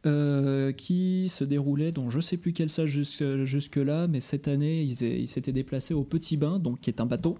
Euh, 0.06 0.70
qui 0.70 1.28
se 1.28 1.42
déroulait 1.42 1.90
dans 1.90 2.10
je 2.10 2.20
sais 2.20 2.36
plus 2.36 2.52
quelle 2.52 2.70
salle 2.70 2.86
jusque, 2.86 3.76
là, 3.76 4.06
mais 4.06 4.20
cette 4.20 4.46
année 4.46 4.82
ils, 4.82 5.26
s'étaient 5.26 5.52
déplacés 5.52 5.94
au 5.94 6.04
Petit 6.04 6.36
Bain, 6.36 6.60
donc 6.60 6.80
qui 6.80 6.90
est 6.90 7.00
un 7.00 7.06
bateau 7.06 7.38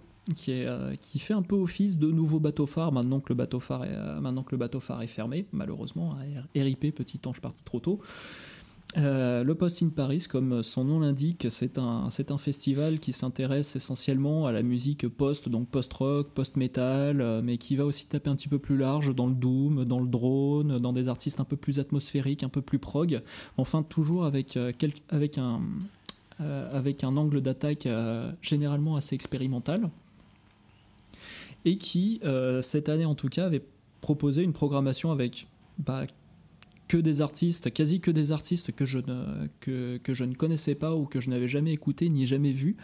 euh, 0.48 0.96
qui 1.00 1.20
fait 1.20 1.34
un 1.34 1.42
peu 1.42 1.54
office 1.54 1.98
de 2.00 2.10
nouveau 2.10 2.40
bateau 2.40 2.66
phare 2.66 2.90
maintenant 2.90 3.20
que 3.20 3.28
le 3.28 3.36
bateau 3.36 3.60
phare 3.60 3.84
est, 3.84 3.92
euh, 3.92 4.20
maintenant 4.20 4.42
que 4.42 4.50
le 4.50 4.56
bateau 4.56 4.80
phare 4.80 5.02
est 5.02 5.06
fermé, 5.06 5.46
malheureusement, 5.52 6.16
hein, 6.16 6.42
RIP, 6.56 6.92
petit 6.92 7.20
ange 7.26 7.40
parti 7.40 7.62
trop 7.64 7.78
tôt. 7.78 8.00
Euh, 8.96 9.44
le 9.44 9.54
Post 9.54 9.82
in 9.82 9.88
Paris, 9.88 10.24
comme 10.28 10.62
son 10.62 10.84
nom 10.84 11.00
l'indique, 11.00 11.48
c'est 11.50 11.76
un, 11.76 12.08
c'est 12.10 12.30
un 12.30 12.38
festival 12.38 12.98
qui 12.98 13.12
s'intéresse 13.12 13.76
essentiellement 13.76 14.46
à 14.46 14.52
la 14.52 14.62
musique 14.62 15.08
post, 15.08 15.48
donc 15.48 15.68
post-rock, 15.68 16.30
post-metal, 16.32 17.20
euh, 17.20 17.42
mais 17.42 17.58
qui 17.58 17.76
va 17.76 17.84
aussi 17.84 18.06
taper 18.06 18.30
un 18.30 18.36
petit 18.36 18.48
peu 18.48 18.58
plus 18.58 18.76
large 18.76 19.14
dans 19.14 19.26
le 19.26 19.34
doom, 19.34 19.84
dans 19.84 20.00
le 20.00 20.06
drone, 20.06 20.78
dans 20.78 20.92
des 20.92 21.08
artistes 21.08 21.40
un 21.40 21.44
peu 21.44 21.56
plus 21.56 21.78
atmosphériques, 21.78 22.42
un 22.42 22.48
peu 22.48 22.62
plus 22.62 22.78
prog, 22.78 23.20
enfin 23.56 23.82
toujours 23.82 24.24
avec, 24.24 24.56
euh, 24.56 24.72
avec, 25.10 25.36
un, 25.36 25.60
avec 26.38 27.04
un 27.04 27.16
angle 27.16 27.40
d'attaque 27.40 27.88
généralement 28.40 28.96
assez 28.96 29.14
expérimental, 29.14 29.90
et 31.64 31.76
qui, 31.76 32.20
cette 32.62 32.88
année 32.88 33.04
en 33.04 33.14
tout 33.14 33.28
cas, 33.28 33.46
avait 33.46 33.64
proposé 34.00 34.42
une 34.42 34.52
programmation 34.52 35.10
avec 35.10 35.48
bah, 35.78 36.06
que 36.88 36.96
des 36.96 37.20
artistes, 37.20 37.72
quasi 37.72 38.00
que 38.00 38.10
des 38.10 38.32
artistes 38.32 38.72
que 38.72 38.84
je 38.84 38.98
ne, 38.98 39.48
que, 39.60 39.98
que 39.98 40.14
je 40.14 40.24
ne 40.24 40.34
connaissais 40.34 40.74
pas 40.74 40.94
ou 40.94 41.06
que 41.06 41.20
je 41.20 41.30
n'avais 41.30 41.48
jamais 41.48 41.72
écouté 41.72 42.08
ni 42.08 42.26
jamais 42.26 42.52
vu. 42.52 42.76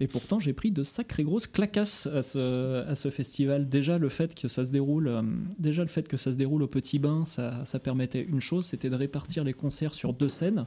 Et 0.00 0.08
pourtant, 0.08 0.38
j'ai 0.38 0.52
pris 0.52 0.70
de 0.70 0.82
sacrées 0.82 1.24
grosses 1.24 1.46
clacasses 1.46 2.06
à 2.06 2.22
ce, 2.22 2.84
à 2.86 2.94
ce 2.94 3.10
festival. 3.10 3.68
Déjà, 3.68 3.98
le 3.98 4.08
fait 4.08 4.34
que 4.34 4.48
ça 4.48 4.64
se 4.64 4.72
déroule, 4.72 5.08
euh, 5.08 5.22
déjà, 5.58 5.82
le 5.82 5.88
fait 5.88 6.06
que 6.06 6.16
ça 6.16 6.32
se 6.32 6.36
déroule 6.36 6.62
au 6.62 6.68
Petit 6.68 6.98
Bain, 6.98 7.24
ça, 7.26 7.64
ça 7.64 7.78
permettait 7.78 8.22
une 8.22 8.40
chose, 8.40 8.66
c'était 8.66 8.90
de 8.90 8.96
répartir 8.96 9.44
les 9.44 9.54
concerts 9.54 9.94
sur 9.94 10.12
deux 10.12 10.28
scènes. 10.28 10.66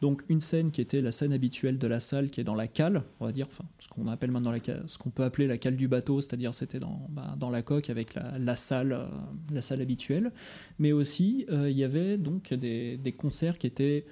Donc, 0.00 0.22
une 0.28 0.40
scène 0.40 0.70
qui 0.70 0.80
était 0.80 1.00
la 1.00 1.12
scène 1.12 1.32
habituelle 1.32 1.78
de 1.78 1.86
la 1.86 2.00
salle, 2.00 2.30
qui 2.30 2.40
est 2.40 2.44
dans 2.44 2.54
la 2.54 2.68
cale, 2.68 3.02
on 3.20 3.26
va 3.26 3.32
dire, 3.32 3.46
enfin, 3.50 3.64
ce 3.80 3.88
qu'on 3.88 4.06
appelle 4.06 4.30
maintenant 4.30 4.52
la 4.52 4.60
cale- 4.60 4.84
ce 4.86 4.98
qu'on 4.98 5.10
peut 5.10 5.24
appeler 5.24 5.46
la 5.46 5.58
cale 5.58 5.76
du 5.76 5.88
bateau, 5.88 6.20
c'est-à-dire 6.20 6.54
c'était 6.54 6.78
dans, 6.78 7.06
bah, 7.10 7.34
dans 7.38 7.50
la 7.50 7.62
coque 7.62 7.90
avec 7.90 8.14
la, 8.14 8.38
la 8.38 8.56
salle, 8.56 8.92
euh, 8.92 9.06
la 9.52 9.62
salle 9.62 9.80
habituelle. 9.80 10.32
Mais 10.78 10.92
aussi, 10.92 11.46
euh, 11.50 11.68
il 11.70 11.76
y 11.76 11.84
avait 11.84 12.16
des, 12.50 13.14
concerts 13.16 13.58
qui 13.58 13.66
étaient 13.66 14.04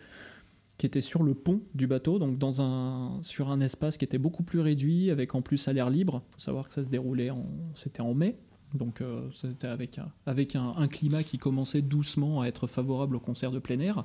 qui 0.78 0.84
étaient 0.84 1.00
sur 1.00 1.22
le 1.22 1.34
pont 1.34 1.62
du 1.74 1.86
bateau, 1.86 2.18
donc 2.18 2.38
dans 2.38 2.60
un, 2.60 3.18
sur 3.22 3.50
un 3.50 3.60
espace 3.60 3.96
qui 3.96 4.04
était 4.04 4.18
beaucoup 4.18 4.42
plus 4.42 4.60
réduit, 4.60 5.10
avec 5.10 5.34
en 5.34 5.40
plus 5.40 5.68
à 5.68 5.72
l'air 5.72 5.88
libre. 5.88 6.22
Il 6.28 6.34
faut 6.34 6.40
savoir 6.40 6.68
que 6.68 6.74
ça 6.74 6.84
se 6.84 6.90
déroulait, 6.90 7.30
en, 7.30 7.46
c'était 7.74 8.02
en 8.02 8.12
mai, 8.12 8.36
donc 8.74 9.00
euh, 9.00 9.28
c'était 9.32 9.68
avec, 9.68 9.98
avec 10.26 10.56
un, 10.56 10.88
climat 10.88 11.22
qui 11.22 11.38
commençait 11.38 11.82
doucement 11.82 12.42
à 12.42 12.46
être 12.46 12.66
favorable 12.66 13.16
aux 13.16 13.20
concerts 13.20 13.52
de 13.52 13.58
plein 13.58 13.78
air. 13.80 14.04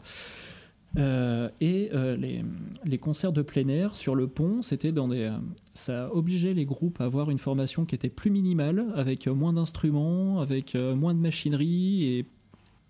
Euh, 0.98 1.50
et 1.62 1.90
euh, 1.94 2.18
les, 2.18 2.44
les 2.84 2.98
concerts 2.98 3.32
de 3.32 3.42
plein 3.42 3.68
air 3.70 3.96
sur 3.96 4.14
le 4.14 4.28
pont, 4.28 4.62
c'était 4.62 4.92
dans 4.92 5.08
des, 5.08 5.34
ça 5.74 6.14
obligeait 6.14 6.54
les 6.54 6.66
groupes 6.66 7.00
à 7.00 7.06
avoir 7.06 7.30
une 7.30 7.38
formation 7.38 7.86
qui 7.86 7.96
était 7.96 8.10
plus 8.10 8.30
minimale, 8.30 8.88
avec 8.96 9.28
moins 9.28 9.54
d'instruments, 9.54 10.40
avec 10.40 10.76
moins 10.76 11.14
de 11.14 11.20
machinerie 11.20 12.06
et 12.06 12.26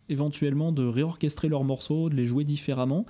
éventuellement 0.09 0.71
de 0.71 0.85
réorchestrer 0.85 1.47
leurs 1.47 1.63
morceaux, 1.63 2.09
de 2.09 2.15
les 2.15 2.25
jouer 2.25 2.43
différemment. 2.43 3.05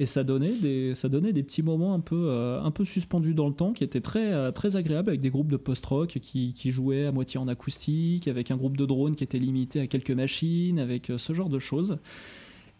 Et 0.00 0.06
ça 0.06 0.24
donnait 0.24 0.54
des, 0.54 0.94
ça 0.94 1.08
donnait 1.08 1.32
des 1.32 1.42
petits 1.42 1.62
moments 1.62 1.94
un 1.94 2.00
peu, 2.00 2.28
euh, 2.28 2.60
un 2.60 2.70
peu 2.70 2.84
suspendus 2.84 3.34
dans 3.34 3.48
le 3.48 3.54
temps 3.54 3.72
qui 3.72 3.84
étaient 3.84 4.00
très, 4.00 4.32
euh, 4.32 4.50
très 4.50 4.76
agréables 4.76 5.10
avec 5.10 5.20
des 5.20 5.30
groupes 5.30 5.52
de 5.52 5.56
post-rock 5.56 6.18
qui, 6.20 6.72
jouaient 6.72 7.06
à 7.06 7.12
moitié 7.12 7.38
en 7.38 7.46
acoustique, 7.46 8.26
avec 8.26 8.50
un 8.50 8.56
groupe 8.56 8.76
de 8.76 8.86
drones 8.86 9.14
qui 9.14 9.24
était 9.24 9.38
limité 9.38 9.80
à 9.80 9.86
quelques 9.86 10.10
machines, 10.10 10.78
avec 10.78 11.10
euh, 11.10 11.18
ce 11.18 11.32
genre 11.34 11.48
de 11.48 11.58
choses. 11.58 11.98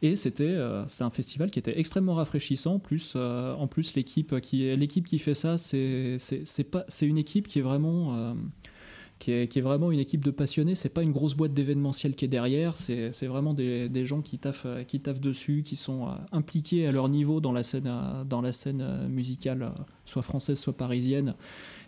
Et 0.01 0.17
c'était 0.17 0.45
euh, 0.45 0.85
un 1.01 1.11
festival 1.11 1.51
qui 1.51 1.61
était 1.61 1.79
extrêmement 1.79 2.15
rafraîchissant. 2.15 2.75
En 2.75 2.79
plus, 2.81 3.15
en 3.15 3.69
plus 3.69 3.95
l'équipe 3.95 4.41
qui, 4.41 4.77
qui 5.07 5.19
fait 5.21 5.35
ça, 5.35 5.57
c'est 5.57 6.19
une 7.03 7.19
équipe 7.19 7.47
qui 7.47 7.61
est 7.61 7.63
vraiment. 7.63 8.35
Qui 9.23 9.31
est, 9.31 9.61
vraiment 9.61 9.93
une 9.93 10.01
équipe 10.01 10.25
de 10.25 10.33
passionnés. 10.33 10.75
C'est 10.75 10.89
pas 10.89 11.05
une 11.05 11.13
grosse 11.13 11.35
boîte 11.35 11.55
d'événementiel 11.55 12.17
qui 12.17 12.25
est 12.25 12.29
derrière. 12.29 12.77
C'est 12.77 13.27
vraiment 13.27 13.55
des, 13.55 14.05
gens 14.05 14.21
qui 14.21 14.39
taffent, 14.39 14.67
qui 14.89 14.99
taffent 14.99 15.21
dessus, 15.21 15.63
qui 15.65 15.77
sont 15.77 16.09
euh, 16.09 16.15
impliqués 16.33 16.89
à 16.89 16.93
leur 16.93 17.09
niveau 17.09 17.41
dans 17.41 17.53
la 17.53 17.63
scène, 17.63 17.87
euh, 17.87 18.25
dans 18.25 18.43
la 18.43 18.51
scène 18.51 18.81
euh, 18.81 19.07
musicale, 19.07 19.73
soit 20.07 20.23
française, 20.23 20.59
soit 20.59 20.77
parisienne, 20.77 21.37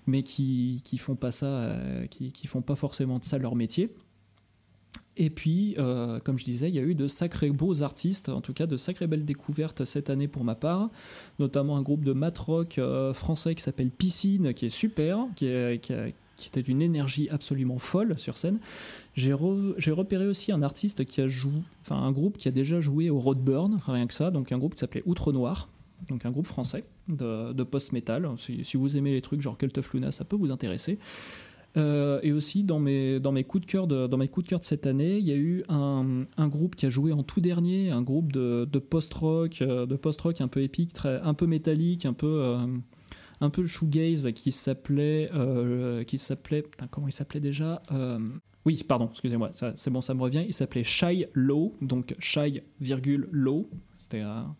mais 0.06 0.22
qui, 0.22 0.80
qui 0.84 0.96
font 0.96 1.16
pas 1.16 1.32
ça, 1.32 1.72
qui, 2.08 2.30
qui 2.30 2.46
font 2.46 2.62
pas 2.62 2.76
forcément 2.76 3.18
de 3.18 3.24
ça 3.24 3.36
leur 3.36 3.56
métier. 3.56 3.90
Et 5.16 5.30
puis, 5.30 5.76
comme 6.24 6.38
je 6.38 6.44
disais, 6.44 6.68
il 6.68 6.74
y 6.74 6.78
a 6.80 6.82
eu 6.82 6.96
de 6.96 7.06
sacrés 7.06 7.50
beaux 7.50 7.82
artistes, 7.82 8.28
en 8.28 8.40
tout 8.40 8.52
cas 8.52 8.66
de 8.66 8.76
sacrées 8.76 9.06
belles 9.06 9.24
découvertes 9.24 9.84
cette 9.84 10.10
année 10.10 10.26
pour 10.26 10.42
ma 10.42 10.56
part, 10.56 10.90
notamment 11.38 11.76
un 11.76 11.82
groupe 11.82 12.04
de 12.04 12.12
mat 12.12 12.36
rock 12.36 12.78
euh, 12.78 13.14
français 13.14 13.54
qui 13.54 13.62
s'appelle 13.62 13.90
Piscine, 13.90 14.54
qui 14.54 14.66
est 14.66 14.70
super, 14.70 15.26
qui 15.36 15.48
a- 15.48 15.76
qui 16.36 16.48
était 16.48 16.62
d'une 16.62 16.82
énergie 16.82 17.28
absolument 17.30 17.78
folle 17.78 18.18
sur 18.18 18.36
scène. 18.36 18.58
J'ai 19.14 19.32
re- 19.32 19.74
j'ai 19.78 19.92
repéré 19.92 20.26
aussi 20.26 20.52
un 20.52 20.62
artiste 20.62 21.04
qui 21.04 21.20
a 21.20 21.28
joué, 21.28 21.52
enfin 21.82 21.96
un 21.96 22.12
groupe 22.12 22.38
qui 22.38 22.48
a 22.48 22.50
déjà 22.50 22.80
joué 22.80 23.10
au 23.10 23.18
Roadburn, 23.18 23.80
rien 23.86 24.06
que 24.06 24.14
ça, 24.14 24.30
donc 24.30 24.52
un 24.52 24.58
groupe 24.58 24.74
qui 24.74 24.80
s'appelait 24.80 25.02
Outre 25.06 25.32
Noir, 25.32 25.68
donc 26.08 26.26
un 26.26 26.30
groupe 26.30 26.46
français 26.46 26.84
de, 27.08 27.62
post-metal. 27.62 28.28
Si, 28.38 28.76
vous 28.76 28.96
aimez 28.96 29.12
les 29.12 29.22
trucs 29.22 29.40
genre 29.40 29.58
Cult 29.58 29.76
of 29.78 29.92
Luna, 29.92 30.12
ça 30.12 30.24
peut 30.24 30.36
vous 30.36 30.50
intéresser. 30.50 30.98
Euh, 31.76 32.20
et 32.22 32.30
aussi 32.30 32.62
dans 32.62 32.78
mes, 32.78 33.20
coups 33.48 33.66
de 33.66 33.70
cœur 33.70 33.86
de, 33.88 34.08
cette 34.62 34.86
année, 34.86 35.18
il 35.18 35.26
y 35.26 35.32
a 35.32 35.36
eu 35.36 35.64
un, 35.68 36.48
groupe 36.48 36.76
qui 36.76 36.86
a 36.86 36.90
joué 36.90 37.12
en 37.12 37.22
tout 37.22 37.40
dernier, 37.40 37.90
un 37.90 38.02
groupe 38.02 38.32
de, 38.32 38.68
de 38.70 38.78
post-rock, 38.78 39.60
euh, 39.62 39.86
de 39.86 39.96
post-rock 39.96 40.40
un 40.40 40.48
peu 40.48 40.62
épique, 40.62 40.92
très, 40.92 41.20
un 41.22 41.34
peu 41.34 41.46
métallique, 41.46 42.06
un 42.06 42.12
peu, 42.12 42.26
euh, 42.26 42.58
un 43.40 43.50
peu 43.50 43.66
shoegaze, 43.66 44.30
qui 44.34 44.52
s'appelait, 44.52 45.30
euh, 45.34 46.04
qui 46.04 46.18
s'appelait, 46.18 46.64
comment 46.90 47.08
il 47.08 47.12
s'appelait 47.12 47.40
déjà 47.40 47.82
Euh, 47.92 48.18
Oui, 48.64 48.82
pardon, 48.86 49.08
excusez-moi, 49.10 49.50
c'est 49.74 49.90
bon, 49.90 50.00
ça 50.00 50.14
me 50.14 50.22
revient. 50.22 50.44
Il 50.46 50.54
s'appelait 50.54 50.84
Shy 50.84 51.26
Low, 51.34 51.74
donc 51.82 52.14
Shy 52.18 52.62
virgule 52.80 53.28
Low. 53.30 53.68
C'était 53.98 54.20
un, 54.20 54.54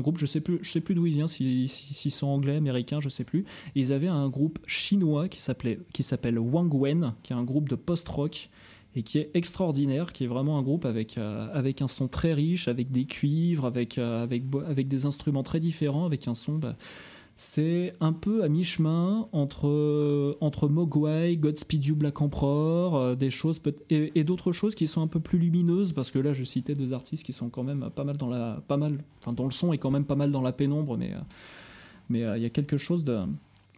groupe, 0.00 0.18
je 0.18 0.26
sais 0.26 0.40
plus, 0.40 0.58
je 0.62 0.70
sais 0.70 0.80
plus 0.80 0.94
d'où 0.94 1.06
il 1.06 1.12
vient, 1.12 1.28
s'ils 1.28 1.68
si, 1.68 1.92
s'ils 1.94 2.12
sont 2.12 2.28
anglais, 2.28 2.56
américains, 2.56 3.00
je 3.00 3.08
sais 3.08 3.24
plus. 3.24 3.44
Ils 3.74 3.92
avaient 3.92 4.08
un 4.08 4.28
groupe 4.28 4.58
chinois 4.66 5.28
qui 5.28 5.40
s'appelait, 5.40 5.78
qui 5.92 6.02
s'appelle 6.02 6.38
Wang 6.38 6.72
Wen, 6.72 7.14
qui 7.22 7.32
est 7.32 7.36
un 7.36 7.44
groupe 7.44 7.68
de 7.68 7.74
post-rock 7.76 8.48
et 8.96 9.02
qui 9.02 9.18
est 9.18 9.30
extraordinaire, 9.34 10.12
qui 10.12 10.24
est 10.24 10.26
vraiment 10.26 10.58
un 10.58 10.62
groupe 10.62 10.84
avec, 10.84 11.16
euh, 11.16 11.48
avec 11.52 11.80
un 11.80 11.86
son 11.86 12.08
très 12.08 12.32
riche, 12.32 12.66
avec 12.66 12.90
des 12.90 13.04
cuivres, 13.04 13.64
avec, 13.64 13.98
avec, 13.98 14.42
avec 14.66 14.88
des 14.88 15.06
instruments 15.06 15.44
très 15.44 15.60
différents, 15.60 16.06
avec 16.06 16.26
un 16.26 16.34
son. 16.34 16.54
bah, 16.54 16.76
c'est 17.42 17.94
un 18.00 18.12
peu 18.12 18.44
à 18.44 18.50
mi-chemin 18.50 19.26
entre, 19.32 20.36
entre 20.42 20.68
Mogwai, 20.68 21.38
Godspeed 21.38 21.86
You 21.86 21.96
Black 21.96 22.20
Emperor, 22.20 22.96
euh, 22.96 23.14
des 23.14 23.30
choses 23.30 23.62
et, 23.88 24.24
d'autres 24.24 24.52
choses 24.52 24.74
qui 24.74 24.86
sont 24.86 25.00
un 25.00 25.06
peu 25.06 25.20
plus 25.20 25.38
lumineuses 25.38 25.94
parce 25.94 26.10
que 26.10 26.18
là 26.18 26.34
je 26.34 26.44
citais 26.44 26.74
deux 26.74 26.92
artistes 26.92 27.24
qui 27.24 27.32
sont 27.32 27.48
quand 27.48 27.62
même 27.62 27.88
pas 27.94 28.04
mal 28.04 28.18
dans 28.18 28.28
la 28.28 28.62
pas 28.68 28.76
mal 28.76 28.98
enfin 29.20 29.32
dont 29.32 29.46
le 29.46 29.52
son 29.52 29.72
est 29.72 29.78
quand 29.78 29.90
même 29.90 30.04
pas 30.04 30.16
mal 30.16 30.30
dans 30.32 30.42
la 30.42 30.52
pénombre 30.52 30.98
mais 30.98 31.14
euh, 31.14 31.20
mais 32.10 32.24
euh, 32.24 32.36
il 32.36 32.42
y 32.42 32.46
a 32.46 32.50
quelque 32.50 32.76
chose 32.76 33.04
de 33.04 33.20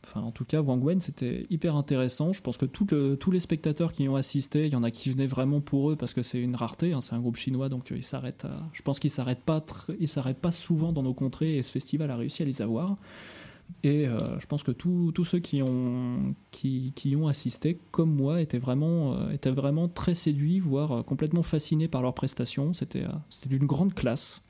Enfin, 0.05 0.20
en 0.22 0.32
tout 0.32 0.44
cas, 0.44 0.60
Wang 0.60 0.82
Wen, 0.82 1.01
c'était 1.01 1.47
hyper 1.48 1.76
intéressant. 1.76 2.32
Je 2.32 2.43
pense 2.43 2.56
que 2.56 2.66
tout 2.66 2.89
le- 2.90 3.16
tous 3.16 3.30
les 3.30 3.39
spectateurs 3.39 3.93
qui 3.93 4.02
y 4.02 4.09
ont 4.09 4.16
assisté, 4.16 4.66
il 4.66 4.72
y 4.72 4.74
en 4.74 4.82
a 4.82 4.90
qui 4.90 5.10
venaient 5.10 5.28
vraiment 5.28 5.60
pour 5.60 5.93
eux 5.93 5.97
parce 5.97 6.12
que 6.12 6.24
c'est 6.24 6.40
une 6.40 6.56
rareté. 6.56 6.93
hein, 6.93 7.01
c'est 7.01 7.14
un 7.14 7.20
groupe 7.20 7.36
chinois, 7.36 7.68
donc 7.68 7.93
euh, 7.93 7.97
ils 7.97 8.02
s'arrêtent. 8.02 8.47
Je 8.72 8.82
pense 8.82 8.98
qu'ils 8.98 9.10
s'arrêtent 9.10 9.48
s'arrêtent 10.06 10.40
pas 10.40 10.51
souvent 10.51 10.93
dans 10.93 11.05
nos 11.05 11.14
contrées 11.14 11.56
et 11.56 11.62
ce 11.62 11.70
festival 11.70 12.10
a 12.10 12.16
réussi 12.16 12.43
à 12.43 12.47
les 12.47 12.60
avoir. 12.62 12.97
Et 13.85 14.07
euh, 14.07 14.19
je 14.39 14.47
pense 14.47 14.62
que 14.62 14.73
tous 14.73 15.24
ceux 15.24 15.39
qui 15.39 15.62
ont, 15.62 16.35
qui, 16.51 17.16
ont 17.16 17.27
assisté, 17.27 17.78
comme 17.90 18.15
moi, 18.15 18.40
étaient 18.40 18.59
vraiment, 18.59 19.15
euh, 19.15 19.31
étaient 19.31 19.51
vraiment 19.51 19.89
très 19.89 20.15
séduits, 20.15 20.59
voire 20.59 20.93
euh, 20.93 21.03
complètement 21.03 21.43
fascinés 21.43 21.89
par 21.89 22.03
leurs 22.03 22.15
prestations. 22.15 22.73
C'était 22.73 23.07
d'une 23.47 23.66
grande 23.66 23.94
classe. 23.94 24.44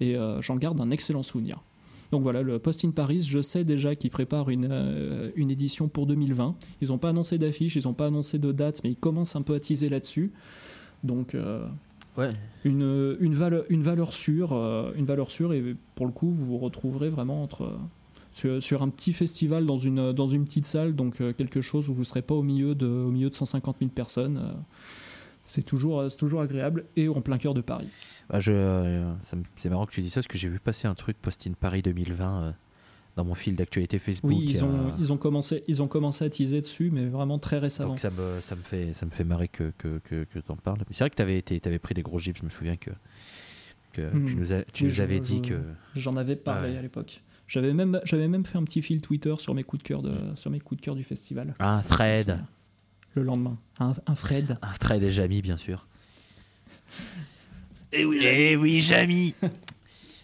Et 0.00 0.16
j'en 0.40 0.56
garde 0.56 0.80
un 0.80 0.90
excellent 0.90 1.22
souvenir. 1.22 1.62
Donc 2.10 2.22
voilà, 2.22 2.42
le 2.42 2.58
Post 2.58 2.84
in 2.84 2.90
Paris, 2.90 3.22
je 3.22 3.40
sais 3.40 3.64
déjà 3.64 3.94
qu'ils 3.94 4.10
préparent 4.10 4.50
une, 4.50 5.32
une 5.36 5.50
édition 5.50 5.88
pour 5.88 6.06
2020. 6.06 6.54
Ils 6.80 6.88
n'ont 6.88 6.98
pas 6.98 7.10
annoncé 7.10 7.38
d'affiche, 7.38 7.76
ils 7.76 7.86
n'ont 7.86 7.94
pas 7.94 8.06
annoncé 8.06 8.38
de 8.38 8.52
date, 8.52 8.80
mais 8.84 8.90
ils 8.90 8.96
commencent 8.96 9.36
un 9.36 9.42
peu 9.42 9.54
à 9.54 9.60
teaser 9.60 9.88
là-dessus. 9.88 10.32
Donc 11.04 11.36
Ouais. 12.16 12.28
une, 12.64 13.16
une, 13.20 13.34
valeur, 13.34 13.64
une 13.70 13.82
valeur 13.82 14.12
sûre, 14.12 14.52
euh, 14.52 14.92
une 14.96 15.06
valeur 15.06 15.30
sûre, 15.30 15.52
et 15.52 15.76
pour 15.94 16.06
le 16.06 16.12
coup, 16.12 16.30
vous 16.30 16.44
vous 16.44 16.58
retrouverez 16.58 17.08
vraiment 17.08 17.42
entre 17.42 17.72
sur, 18.32 18.62
sur 18.62 18.82
un 18.82 18.88
petit 18.88 19.12
festival 19.12 19.66
dans 19.66 19.78
une, 19.78 20.12
dans 20.12 20.26
une 20.26 20.44
petite 20.44 20.66
salle, 20.66 20.94
donc 20.94 21.20
euh, 21.20 21.32
quelque 21.32 21.60
chose 21.60 21.88
où 21.88 21.94
vous 21.94 22.00
ne 22.00 22.04
serez 22.06 22.22
pas 22.22 22.34
au 22.34 22.42
milieu 22.42 22.74
de, 22.74 22.86
au 22.86 23.10
milieu 23.10 23.30
de 23.30 23.34
150 23.34 23.76
000 23.80 23.90
personnes. 23.90 24.36
euh, 24.38 24.52
c'est 25.44 25.62
toujours, 25.64 26.08
c'est 26.08 26.16
toujours 26.18 26.40
agréable 26.40 26.84
et 26.96 27.08
en 27.08 27.20
plein 27.20 27.36
cœur 27.36 27.52
de 27.52 27.60
Paris. 27.60 27.88
Bah, 28.30 28.38
je, 28.40 28.52
euh, 28.54 29.12
me- 29.34 29.42
c'est 29.58 29.68
marrant 29.70 29.86
que 29.86 29.92
tu 29.92 30.00
dis 30.00 30.08
ça 30.08 30.20
parce 30.20 30.28
que 30.28 30.38
j'ai 30.38 30.48
vu 30.48 30.60
passer 30.60 30.86
un 30.86 30.94
truc 30.94 31.16
Post-in 31.20 31.52
Paris 31.58 31.82
2020 31.82 32.42
euh, 32.42 32.52
dans 33.16 33.24
mon 33.24 33.34
fil 33.34 33.56
d'actualité 33.56 33.98
Facebook. 33.98 34.30
Oui, 34.30 34.38
y 34.46 34.50
ils 34.52 34.60
a- 34.60 34.64
ont, 34.64 34.94
ils, 34.98 35.12
ont 35.12 35.16
commencé, 35.18 35.62
ils 35.68 35.82
ont 35.82 35.88
commencé 35.88 36.24
à 36.24 36.30
teaser 36.30 36.60
dessus, 36.62 36.90
mais 36.90 37.06
vraiment 37.06 37.38
très 37.38 37.58
récemment. 37.58 37.90
Donc 37.90 38.00
ça 38.00 38.10
me, 38.10 38.40
ça 38.40 38.56
me 38.56 38.62
fait 38.62 38.94
ça 38.94 39.04
me 39.06 39.10
fait 39.10 39.24
marrer 39.24 39.48
que 39.48 39.72
que, 39.78 39.98
que, 40.04 40.24
que 40.24 40.38
t'en 40.38 40.56
parles. 40.56 40.78
C'est 40.90 41.00
vrai 41.00 41.10
que 41.10 41.16
t'avais 41.16 41.36
été 41.38 41.58
t'avais 41.60 41.78
pris 41.78 41.94
des 41.94 42.02
gros 42.02 42.18
gifs. 42.18 42.38
Je 42.38 42.44
me 42.44 42.50
souviens 42.50 42.76
que 42.76 42.90
que 43.92 44.02
Hmm. 44.02 44.26
tu 44.26 44.34
nous, 44.36 44.46
tu 44.46 44.54
Oui, 44.84 44.88
nous 44.88 44.90
je- 44.90 45.02
avais 45.02 45.16
je- 45.18 45.22
dit 45.22 45.42
que 45.42 45.60
J'en 45.94 46.16
avais 46.16 46.36
parlé 46.36 46.70
Ouais. 46.72 46.78
à 46.78 46.82
l'époque. 46.82 47.22
J'avais 47.48 47.74
même, 47.74 48.00
j'avais 48.04 48.28
même 48.28 48.46
fait 48.46 48.56
un 48.56 48.64
petit 48.64 48.80
fil 48.80 49.02
Twitter 49.02 49.34
sur 49.38 49.52
mes 49.54 49.62
coups 49.62 49.82
de 49.82 49.88
cœur, 49.88 50.00
de, 50.00 50.14
sur 50.36 50.50
mes 50.50 50.58
coups 50.60 50.80
de 50.80 50.84
cœur 50.86 50.94
du 50.94 51.02
festival. 51.02 51.54
un 51.58 51.82
thread, 51.82 52.38
Le 53.14 53.22
lendemain. 53.22 53.58
Un, 53.78 53.92
un 54.06 54.14
Fred. 54.14 54.56
un 54.62 54.72
thread 54.80 55.02
et 55.02 55.12
Jamy 55.12 55.42
bien 55.42 55.58
sûr. 55.58 55.86
Et 57.92 58.06
oui, 58.06 58.20
Jamy. 58.22 58.56
oui, 58.56 58.80
Jamy. 58.80 59.34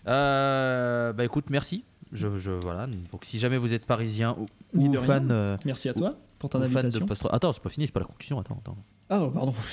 Euh, 0.06 1.12
bah 1.12 1.22
écoute, 1.26 1.50
merci. 1.50 1.84
Je, 2.12 2.38
je 2.38 2.52
voilà. 2.52 2.86
Donc 3.12 3.24
si 3.24 3.38
jamais 3.38 3.58
vous 3.58 3.72
êtes 3.72 3.84
parisien 3.84 4.36
ou, 4.38 4.46
ou 4.78 4.88
de 4.88 4.98
fan, 4.98 5.28
euh, 5.30 5.56
Merci 5.64 5.88
à 5.88 5.94
toi 5.94 6.16
pour 6.38 6.50
ton 6.50 6.58
de 6.60 6.64
invitation. 6.64 7.06
post 7.06 7.26
Attends, 7.30 7.52
c'est 7.52 7.62
pas 7.62 7.68
fini, 7.68 7.86
c'est 7.86 7.92
pas 7.92 8.00
la 8.00 8.06
conclusion. 8.06 8.38
Attends, 8.38 8.58
attends. 8.60 8.76
Ah, 9.10 9.28
pardon. 9.32 9.54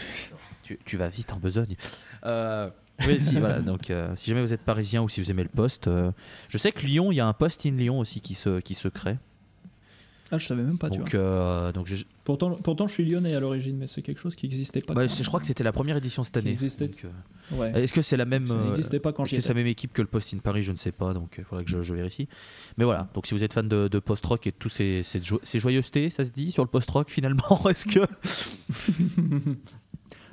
Tu, 0.64 0.80
tu 0.84 0.98
vas 0.98 1.10
vite 1.10 1.32
en 1.32 1.38
besogne. 1.38 1.76
Euh, 2.26 2.72
oui, 3.07 3.20
si, 3.20 3.36
voilà. 3.36 3.60
Donc, 3.62 3.91
euh, 3.91 4.16
si 4.16 4.32
jamais 4.32 4.41
vous 4.41 4.52
êtes 4.52 4.64
parisien 4.64 5.03
ou 5.03 5.10
si 5.10 5.22
vous 5.22 5.30
aimez 5.30 5.44
le 5.44 5.49
poste, 5.49 5.88
euh, 5.88 6.12
je 6.49 6.57
sais 6.57 6.72
que 6.72 6.84
Lyon, 6.88 7.12
il 7.12 7.18
y 7.18 7.20
a 7.20 7.28
un 7.28 7.34
poste 7.34 7.68
in 7.68 7.76
Lyon 7.76 7.99
aussi 7.99 8.20
qui 8.20 8.34
se, 8.34 8.60
qui 8.62 8.74
se 8.74 8.88
crée. 8.88 9.18
Ah, 10.36 10.38
je 10.38 10.45
savais 10.48 10.64
même 10.64 10.78
pas, 10.78 10.90
tu 10.90 10.99
donc, 10.99 11.12
vois. 11.12 11.20
euh, 11.20 11.72
donc 11.72 11.88
je, 11.88 11.95
Pourtant, 12.24 12.52
pourtant, 12.64 12.88
je 12.88 12.94
suis 12.94 13.06
lyonnais 13.06 13.36
à 13.36 13.40
l'origine, 13.40 13.78
mais 13.78 13.88
c'est 13.88 14.02
quelque 14.02 14.20
chose 14.20 14.36
qui 14.36 14.48
n'existait 14.48 14.82
pas. 14.82 14.94
bah, 14.94 15.07
je 15.07 15.24
crois 15.28 15.40
que 15.40 15.45
c'était 15.48 15.64
la 15.64 15.72
première 15.72 15.98
édition 15.98 16.24
cette 16.24 16.38
année. 16.38 16.57
euh, 16.62 17.56
Ouais. 17.56 17.84
Est-ce 17.84 17.94
que 17.94 18.02
c'est 18.02 18.18
la 18.18 18.26
même 18.26 18.48
Ça 18.48 18.53
euh, 18.56 18.66
n'existait 18.66 18.99
pas 18.99 19.14
quand 19.14 19.26
c'est 19.26 19.45
la 19.48 19.53
même 19.53 19.68
équipe 19.68 19.94
que 19.94 20.02
le 20.02 20.07
Post 20.07 20.34
in 20.34 20.40
Paris 20.40 20.64
Je 20.64 20.72
ne 20.72 20.78
sais 20.78 20.91
pas, 20.91 21.14
donc 21.14 21.36
il 21.38 21.44
faudrait 21.44 21.64
que 21.64 21.70
je, 21.72 21.82
je 21.84 21.94
vérifie. 21.94 22.28
Mais 22.78 22.86
voilà, 22.86 23.07
donc 23.14 23.28
si 23.28 23.34
vous 23.36 23.44
êtes 23.44 23.53
fan 23.53 23.68
de, 23.68 23.88
de 23.88 23.99
post-rock 23.99 24.48
et 24.48 24.52
de 24.52 24.56
tous 24.57 24.70
ces, 24.70 25.03
ces, 25.03 25.22
jo- 25.22 25.40
ces 25.44 25.60
joyeusetés, 25.60 26.10
ça 26.10 26.26
se 26.26 26.32
dit 26.32 26.52
sur 26.52 26.64
le 26.64 26.70
post-rock 26.70 27.10
finalement 27.10 27.62
Est-ce 27.70 27.86
que 27.86 27.99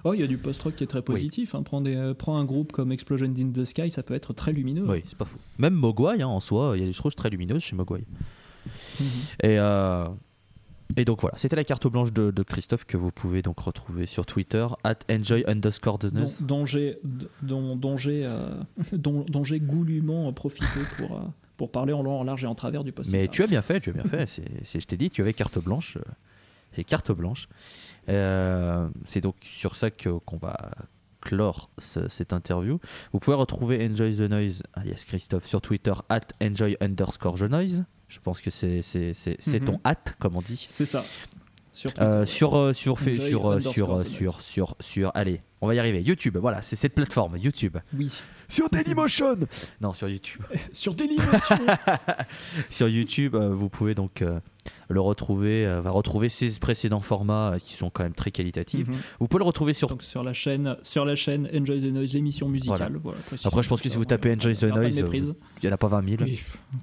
Oh, 0.05 0.15
il 0.15 0.21
y 0.21 0.25
a 0.25 0.27
du 0.27 0.37
post-rock 0.37 0.75
qui 0.75 0.83
est 0.83 0.89
très 0.89 1.03
positif. 1.03 1.55
hein. 1.55 1.63
Prends, 1.63 1.81
des, 1.81 1.95
euh, 1.95 2.13
prends 2.13 2.37
un 2.37 2.45
groupe 2.45 2.73
comme 2.73 2.91
Explosion 2.91 3.27
in 3.39 3.53
the 3.53 3.65
Sky, 3.65 3.89
ça 3.89 4.03
peut 4.03 4.15
être 4.15 4.33
très 4.33 4.53
lumineux. 4.53 4.85
Oui, 4.89 5.05
c'est 5.09 5.17
pas 5.17 5.25
fou. 5.27 5.37
Même 5.59 5.75
Mogwai, 5.75 6.23
hein, 6.23 6.27
en 6.27 6.41
soi, 6.41 6.73
il 6.75 6.81
y 6.81 6.83
a 6.83 6.87
des 6.87 6.93
choses 6.93 7.15
très 7.15 7.31
lumineuses 7.31 7.63
chez 7.63 7.77
Mogwai. 7.77 8.05
Mhm. 9.01 9.07
Et, 9.43 9.59
euh, 9.59 10.09
et 10.97 11.05
donc 11.05 11.21
voilà, 11.23 11.37
c'était 11.39 11.57
la 11.57 11.65
carte 11.65 11.87
blanche 11.87 12.13
de, 12.13 12.31
de 12.31 12.43
Christophe 12.43 12.85
que 12.85 12.97
vous 12.99 13.11
pouvez 13.11 13.41
donc 13.43 13.59
retrouver 13.61 14.07
sur 14.07 14.27
Twitter, 14.27 14.67
at 14.85 14.97
enjoy 15.11 15.43
underscore 15.49 15.99
the 15.99 16.07
dont, 16.13 16.31
dont 16.41 16.67
j'ai 16.67 16.99
dont, 17.43 17.77
dont 17.77 17.97
j'ai 17.97 18.25
euh, 18.27 18.51
dont, 18.93 19.25
dont 19.29 19.45
j'ai 19.45 19.59
goulûment 19.61 20.31
profité 20.33 20.67
pour, 20.99 21.17
euh, 21.17 21.23
pour 21.57 21.71
parler 21.71 21.93
en 21.95 22.03
long, 22.03 22.21
en 22.21 22.25
large 22.25 22.45
et 22.45 22.47
en 22.47 22.55
travers 22.55 22.85
du 22.85 22.93
post 22.93 23.11
Mais 23.13 23.29
tu 23.29 23.43
as 23.43 23.47
bien 23.47 23.63
fait, 23.63 23.81
tu 23.81 23.91
as 23.91 23.95
bien 23.95 24.05
fait. 24.05 24.27
C'est, 24.29 24.45
c'est- 24.65 24.81
je 24.81 24.87
t'ai 24.87 24.97
dit, 24.99 25.09
tu 25.11 25.23
avais 25.23 25.33
carte 25.33 25.59
blanche. 25.59 25.97
euh, 25.97 26.03
C'est 26.77 26.85
carte 26.85 27.11
blanche. 27.13 27.49
Euh, 28.09 28.89
c'est 29.07 29.21
donc 29.21 29.37
sur 29.43 29.75
ça 29.77 29.91
qu'on 29.91 30.37
va 30.41 30.57
clore 31.21 31.71
ce- 31.79 32.09
cette 32.09 32.33
interview. 32.33 32.79
Vous 33.13 33.19
pouvez 33.21 33.37
retrouver 33.37 33.89
Enjoy 33.89 34.15
the 34.17 34.29
Noise, 34.29 34.63
alias 34.75 35.05
Christophe, 35.07 35.47
sur 35.47 35.61
Twitter, 35.61 35.93
at 36.09 36.21
enjoy 36.43 36.77
underscore 36.81 37.37
the 37.37 37.43
noise. 37.43 37.85
Je 38.13 38.21
pense 38.21 38.41
que 38.43 38.51
c'est, 38.51 38.83
Mhm. 39.47 39.61
ton 39.65 39.81
at, 39.85 39.97
comme 40.19 40.37
on 40.37 40.43
dit. 40.43 40.63
C'est 40.67 40.85
ça. 40.87 41.05
Sur 41.75 41.95
Twitter. 41.95 42.27
sur 42.27 42.55
euh, 42.55 42.75
sur 42.75 42.99
fait- 43.01 43.17
sur 43.17 43.47
euh, 43.47 43.57
underscore 43.57 43.73
sur 43.73 43.93
euh, 43.93 44.05
sur 44.05 44.41
sur 44.43 44.77
sur 44.81 45.11
allez 45.15 45.41
on 45.63 45.67
va 45.67 45.75
y 45.75 45.79
arriver 45.79 46.03
YouTube 46.03 46.37
voilà 46.37 46.61
c'est 46.61 46.77
cette 46.77 46.95
plateforme 46.95 47.39
YouTube 47.39 47.79
Oui. 47.97 48.13
sur 48.47 48.69
Dailymotion 48.73 49.39
non 49.81 49.95
sur 49.95 50.07
YouTube 50.11 50.43
Sur 50.75 50.93
Dailymotion. 50.95 51.57
sur 52.71 52.89
YouTube 52.89 53.35
euh, 53.37 53.55
vous 53.55 53.71
pouvez 53.71 53.95
donc 53.95 54.21
euh, 54.21 54.39
le 54.91 55.01
retrouver 55.01 55.67
euh, 55.67 55.81
va 55.81 55.91
retrouver 55.93 56.29
ses 56.29 56.51
précédents 56.59 57.01
formats 57.01 57.57
qui 57.59 57.73
sont 57.73 57.89
quand 57.89 58.03
même 58.03 58.13
très 58.13 58.31
qualitatifs 58.33 58.87
Mhm. 58.89 58.97
vous 59.21 59.29
pouvez 59.29 59.39
le 59.41 59.47
retrouver 59.47 59.73
sur 59.73 59.89
Donc 59.89 60.03
sur 60.03 60.23
la 60.23 60.35
chaîne, 60.35 60.77
sur 60.83 61.07
la 61.07 61.17
chaîne 61.17 61.49
Enjoy 61.55 61.81
the 61.81 61.85
Noise, 61.91 62.13
l'émission 62.13 62.51
musicale. 62.51 63.01
Voilà. 63.03 63.19
Après 63.47 63.63
je 63.63 63.69
pense 63.71 63.81
que 63.81 63.89
si 63.89 63.97
vous 63.97 64.05
tapez 64.05 64.35
Enjoy 64.35 64.55
the 64.55 64.65
Noise 64.65 65.35
il 65.63 65.65
y 65.67 65.69
en 65.71 65.73
a 65.73 65.79
pas 65.79 65.89
20 65.89 66.07
000 66.07 66.23
Oui. 66.23 66.39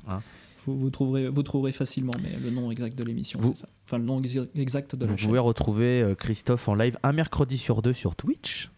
Hein. 0.08 0.22
Vous, 0.66 0.78
vous 0.78 0.90
trouverez, 0.90 1.30
vous 1.30 1.44
trouverez 1.44 1.72
facilement, 1.72 2.14
mais 2.22 2.32
le 2.44 2.50
nom 2.50 2.70
exact 2.72 2.98
de 2.98 3.04
l'émission, 3.04 3.40
Vous- 3.42 3.50
c'est 3.54 3.62
ça. 3.62 3.70
Enfin, 3.86 3.98
le 3.98 4.04
nom 4.06 4.20
ex- 4.22 4.38
exact 4.56 4.96
de 4.96 5.06
la 5.06 5.12
vous 5.12 5.18
chaîne. 5.18 5.28
pouvez 5.28 5.40
retrouver 5.40 6.02
euh, 6.02 6.16
Christophe 6.16 6.68
en 6.68 6.76
live 6.76 6.98
un 7.04 7.14
mercredi 7.14 7.58
sur 7.58 7.82
deux 7.82 7.94
sur 7.94 8.16
Twitch 8.16 8.70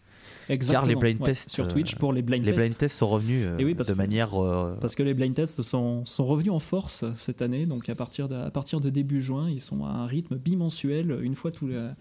Exactement. 0.48 0.80
car 0.82 0.88
les 0.88 0.96
blind 0.96 1.20
ouais, 1.20 1.26
tests 1.26 1.50
sur 1.50 1.64
euh, 1.64 1.68
Twitch 1.68 1.94
pour 1.96 2.12
les 2.12 2.20
blind 2.22 2.44
les 2.44 2.50
tests. 2.52 2.58
blind 2.64 2.76
tests 2.78 2.98
sont 2.98 3.08
revenus 3.08 3.46
euh, 3.46 3.56
oui, 3.62 3.74
de 3.74 3.82
que- 3.82 3.92
manière 3.92 4.34
euh, 4.42 4.76
Parce 4.80 4.94
que 4.94 5.02
les 5.02 5.14
blind 5.14 5.34
tests 5.34 5.62
sont, 5.62 6.04
sont 6.04 6.24
revenus 6.24 6.52
en 6.52 6.58
force 6.58 7.04
cette 7.16 7.42
année, 7.42 7.64
donc 7.64 7.88
à 7.88 7.94
partir 7.94 8.28
de, 8.28 8.34
à 8.34 8.50
partir 8.50 8.80
de 8.80 8.90
début 8.90 9.20
juin, 9.22 9.48
ils 9.48 9.60
sont 9.60 9.84
à 9.84 9.90
un 9.90 10.06
rythme 10.06 10.36
bimensuel, 10.36 11.16
une 11.22 11.34
fois 11.36 11.52
tous 11.52 11.68
les, 11.68 11.74
euh, 11.76 11.92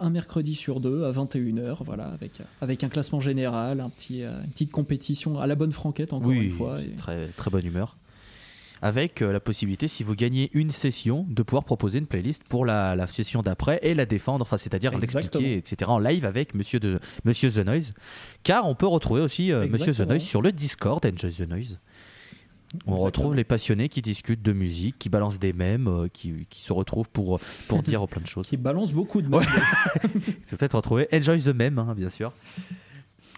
un 0.00 0.10
mercredi 0.10 0.54
sur 0.54 0.80
deux 0.80 1.04
à 1.04 1.12
21h, 1.12 1.82
voilà, 1.84 2.06
avec, 2.06 2.40
avec 2.60 2.82
un 2.82 2.88
classement 2.88 3.20
général, 3.20 3.80
un 3.80 3.90
petit, 3.90 4.22
euh, 4.22 4.42
une 4.44 4.50
petite 4.50 4.72
compétition 4.72 5.38
à 5.38 5.46
la 5.46 5.54
bonne 5.54 5.72
franquette 5.72 6.12
encore 6.12 6.28
oui, 6.28 6.46
une 6.46 6.50
fois. 6.52 6.80
et- 6.82 6.96
très, 6.96 7.26
très 7.26 7.50
bonne 7.50 7.66
humeur. 7.66 7.96
Avec 8.82 9.22
euh, 9.22 9.32
la 9.32 9.40
possibilité, 9.40 9.88
si 9.88 10.04
vous 10.04 10.14
gagnez 10.14 10.50
une 10.52 10.70
session, 10.70 11.26
de 11.30 11.42
pouvoir 11.42 11.64
proposer 11.64 11.98
une 11.98 12.06
playlist 12.06 12.44
pour 12.48 12.66
la, 12.66 12.94
la 12.94 13.06
session 13.06 13.40
d'après 13.40 13.78
et 13.82 13.94
la 13.94 14.04
défendre, 14.04 14.42
enfin, 14.42 14.58
c'est-à-dire 14.58 14.96
l'expliquer, 14.98 15.56
etc. 15.56 15.90
en 15.90 15.98
live 15.98 16.24
avec 16.26 16.54
Monsieur, 16.54 16.78
de, 16.78 17.00
Monsieur 17.24 17.50
The 17.50 17.64
Noise. 17.66 17.94
Car 18.42 18.68
on 18.68 18.74
peut 18.74 18.86
retrouver 18.86 19.22
aussi 19.22 19.50
euh, 19.50 19.66
Monsieur 19.68 19.94
The. 19.94 20.00
Noise 20.08 20.22
sur 20.22 20.42
le 20.42 20.52
Discord 20.52 21.04
Enjoy 21.06 21.32
the 21.32 21.48
Noise. 21.48 21.78
On 22.84 22.92
Exactement. 22.92 22.96
retrouve 23.04 23.34
les 23.36 23.44
passionnés 23.44 23.88
qui 23.88 24.02
discutent 24.02 24.42
de 24.42 24.52
musique, 24.52 24.98
qui 24.98 25.08
balancent 25.08 25.38
des 25.38 25.54
mèmes, 25.54 25.88
euh, 25.88 26.08
qui, 26.12 26.46
qui 26.50 26.60
se 26.60 26.72
retrouvent 26.74 27.08
pour, 27.08 27.40
pour 27.68 27.82
dire 27.82 28.06
plein 28.08 28.20
de 28.20 28.26
choses. 28.26 28.48
Qui 28.48 28.58
balance 28.58 28.92
beaucoup 28.92 29.22
de 29.22 29.28
Ouais. 29.34 29.44
mèmes. 29.46 30.10
C'est 30.44 30.58
peut-être 30.58 30.74
retrouver 30.76 31.08
Enjoy 31.14 31.40
the 31.40 31.54
Meme, 31.54 31.78
hein, 31.78 31.94
bien 31.96 32.10
sûr. 32.10 32.32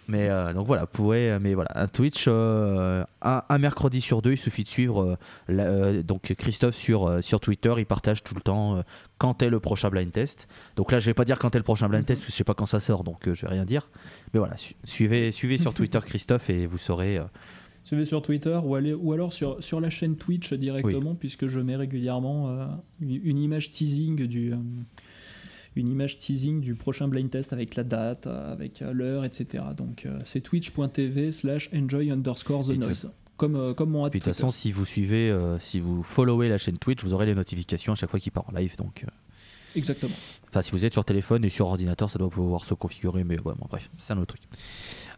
Mais 0.09 0.27
euh, 0.29 0.53
donc 0.53 0.65
voilà, 0.65 0.85
pourrez, 0.87 1.37
mais 1.39 1.53
voilà, 1.53 1.69
un 1.75 1.87
Twitch, 1.87 2.25
euh, 2.27 3.03
un, 3.21 3.43
un 3.47 3.57
mercredi 3.59 4.01
sur 4.01 4.21
deux, 4.21 4.31
il 4.33 4.37
suffit 4.37 4.63
de 4.63 4.67
suivre 4.69 5.03
euh, 5.03 5.15
la- 5.47 5.65
euh, 5.67 6.03
donc 6.03 6.33
Christophe 6.37 6.75
sur, 6.75 7.07
euh, 7.07 7.21
sur 7.21 7.39
Twitter, 7.39 7.73
il 7.77 7.85
partage 7.85 8.23
tout 8.23 8.33
le 8.35 8.41
temps 8.41 8.77
euh, 8.77 8.81
quand 9.19 9.41
est 9.43 9.49
le 9.49 9.59
prochain 9.59 9.89
blind 9.89 10.11
test. 10.11 10.47
Donc 10.75 10.91
là, 10.91 10.99
je 10.99 11.05
vais 11.05 11.13
pas 11.13 11.25
dire 11.25 11.37
quand 11.37 11.53
est 11.55 11.59
le 11.59 11.63
prochain 11.63 11.87
blind 11.89 12.05
test, 12.05 12.21
parce 12.21 12.27
que 12.27 12.31
je 12.33 12.37
sais 12.37 12.43
pas 12.43 12.53
quand 12.55 12.65
ça 12.65 12.79
sort, 12.79 13.03
donc 13.03 13.27
euh, 13.27 13.33
je 13.35 13.45
vais 13.45 13.51
rien 13.51 13.65
dire. 13.65 13.87
Mais 14.33 14.39
voilà, 14.39 14.57
su- 14.57 14.75
suivez, 14.83 15.31
suivez 15.31 15.57
sur 15.59 15.73
Twitter 15.73 15.99
Christophe 16.05 16.49
et 16.49 16.65
vous 16.65 16.77
saurez. 16.79 17.17
euh, 17.17 17.23
Suivez 17.83 18.05
sur 18.05 18.21
Twitter 18.21 18.59
ou, 18.63 18.75
allez, 18.75 18.93
ou 18.93 19.13
alors 19.13 19.31
sur, 19.33 19.63
sur 19.63 19.79
la 19.79 19.89
chaîne 19.89 20.15
Twitch 20.15 20.53
directement, 20.53 21.15
puisque 21.15 21.47
je 21.47 21.59
mets 21.59 21.75
régulièrement 21.77 22.49
euh, 22.49 22.65
une 23.01 23.37
image 23.39 23.71
teasing 23.71 24.27
du. 24.27 24.53
Une 25.75 25.87
image 25.87 26.17
teasing 26.17 26.61
du 26.61 26.75
prochain 26.75 27.07
blind 27.07 27.29
test 27.29 27.53
avec 27.53 27.75
la 27.75 27.83
date, 27.83 28.27
avec 28.27 28.81
euh, 28.81 28.91
l'heure, 28.93 29.25
etc. 29.25 29.63
Donc 29.75 30.05
euh, 30.05 30.19
c'est 30.25 30.41
twitch.tv 30.41 31.31
slash 31.31 31.69
enjoy 31.73 32.11
underscore 32.11 32.65
the 32.65 32.77
noise. 32.77 33.09
Comme, 33.37 33.55
euh, 33.55 33.73
comme 33.73 33.91
mon 33.91 34.09
puis 34.09 34.19
de 34.19 34.25
toute 34.25 34.33
façon, 34.33 34.51
si 34.51 34.71
vous 34.71 34.85
suivez, 34.85 35.33
si 35.61 35.79
vous 35.79 36.03
followez 36.03 36.49
la 36.49 36.57
chaîne 36.57 36.77
Twitch, 36.77 37.03
vous 37.03 37.13
aurez 37.13 37.25
les 37.25 37.35
notifications 37.35 37.93
à 37.93 37.95
chaque 37.95 38.09
fois 38.09 38.19
qu'il 38.19 38.31
part 38.31 38.49
en 38.49 38.57
live. 38.57 38.75
Donc, 38.77 39.05
Exactement. 39.75 40.15
Enfin, 40.49 40.61
si 40.61 40.71
vous 40.71 40.83
êtes 40.83 40.93
sur 40.93 41.05
téléphone 41.05 41.45
et 41.45 41.49
sur 41.49 41.67
ordinateur, 41.67 42.09
ça 42.09 42.17
doit 42.17 42.29
pouvoir 42.29 42.65
se 42.65 42.73
configurer, 42.73 43.23
mais 43.23 43.35
ouais, 43.39 43.53
bon, 43.55 43.67
bref, 43.69 43.89
c'est 43.99 44.13
un 44.13 44.17
autre 44.17 44.35
truc. 44.35 44.41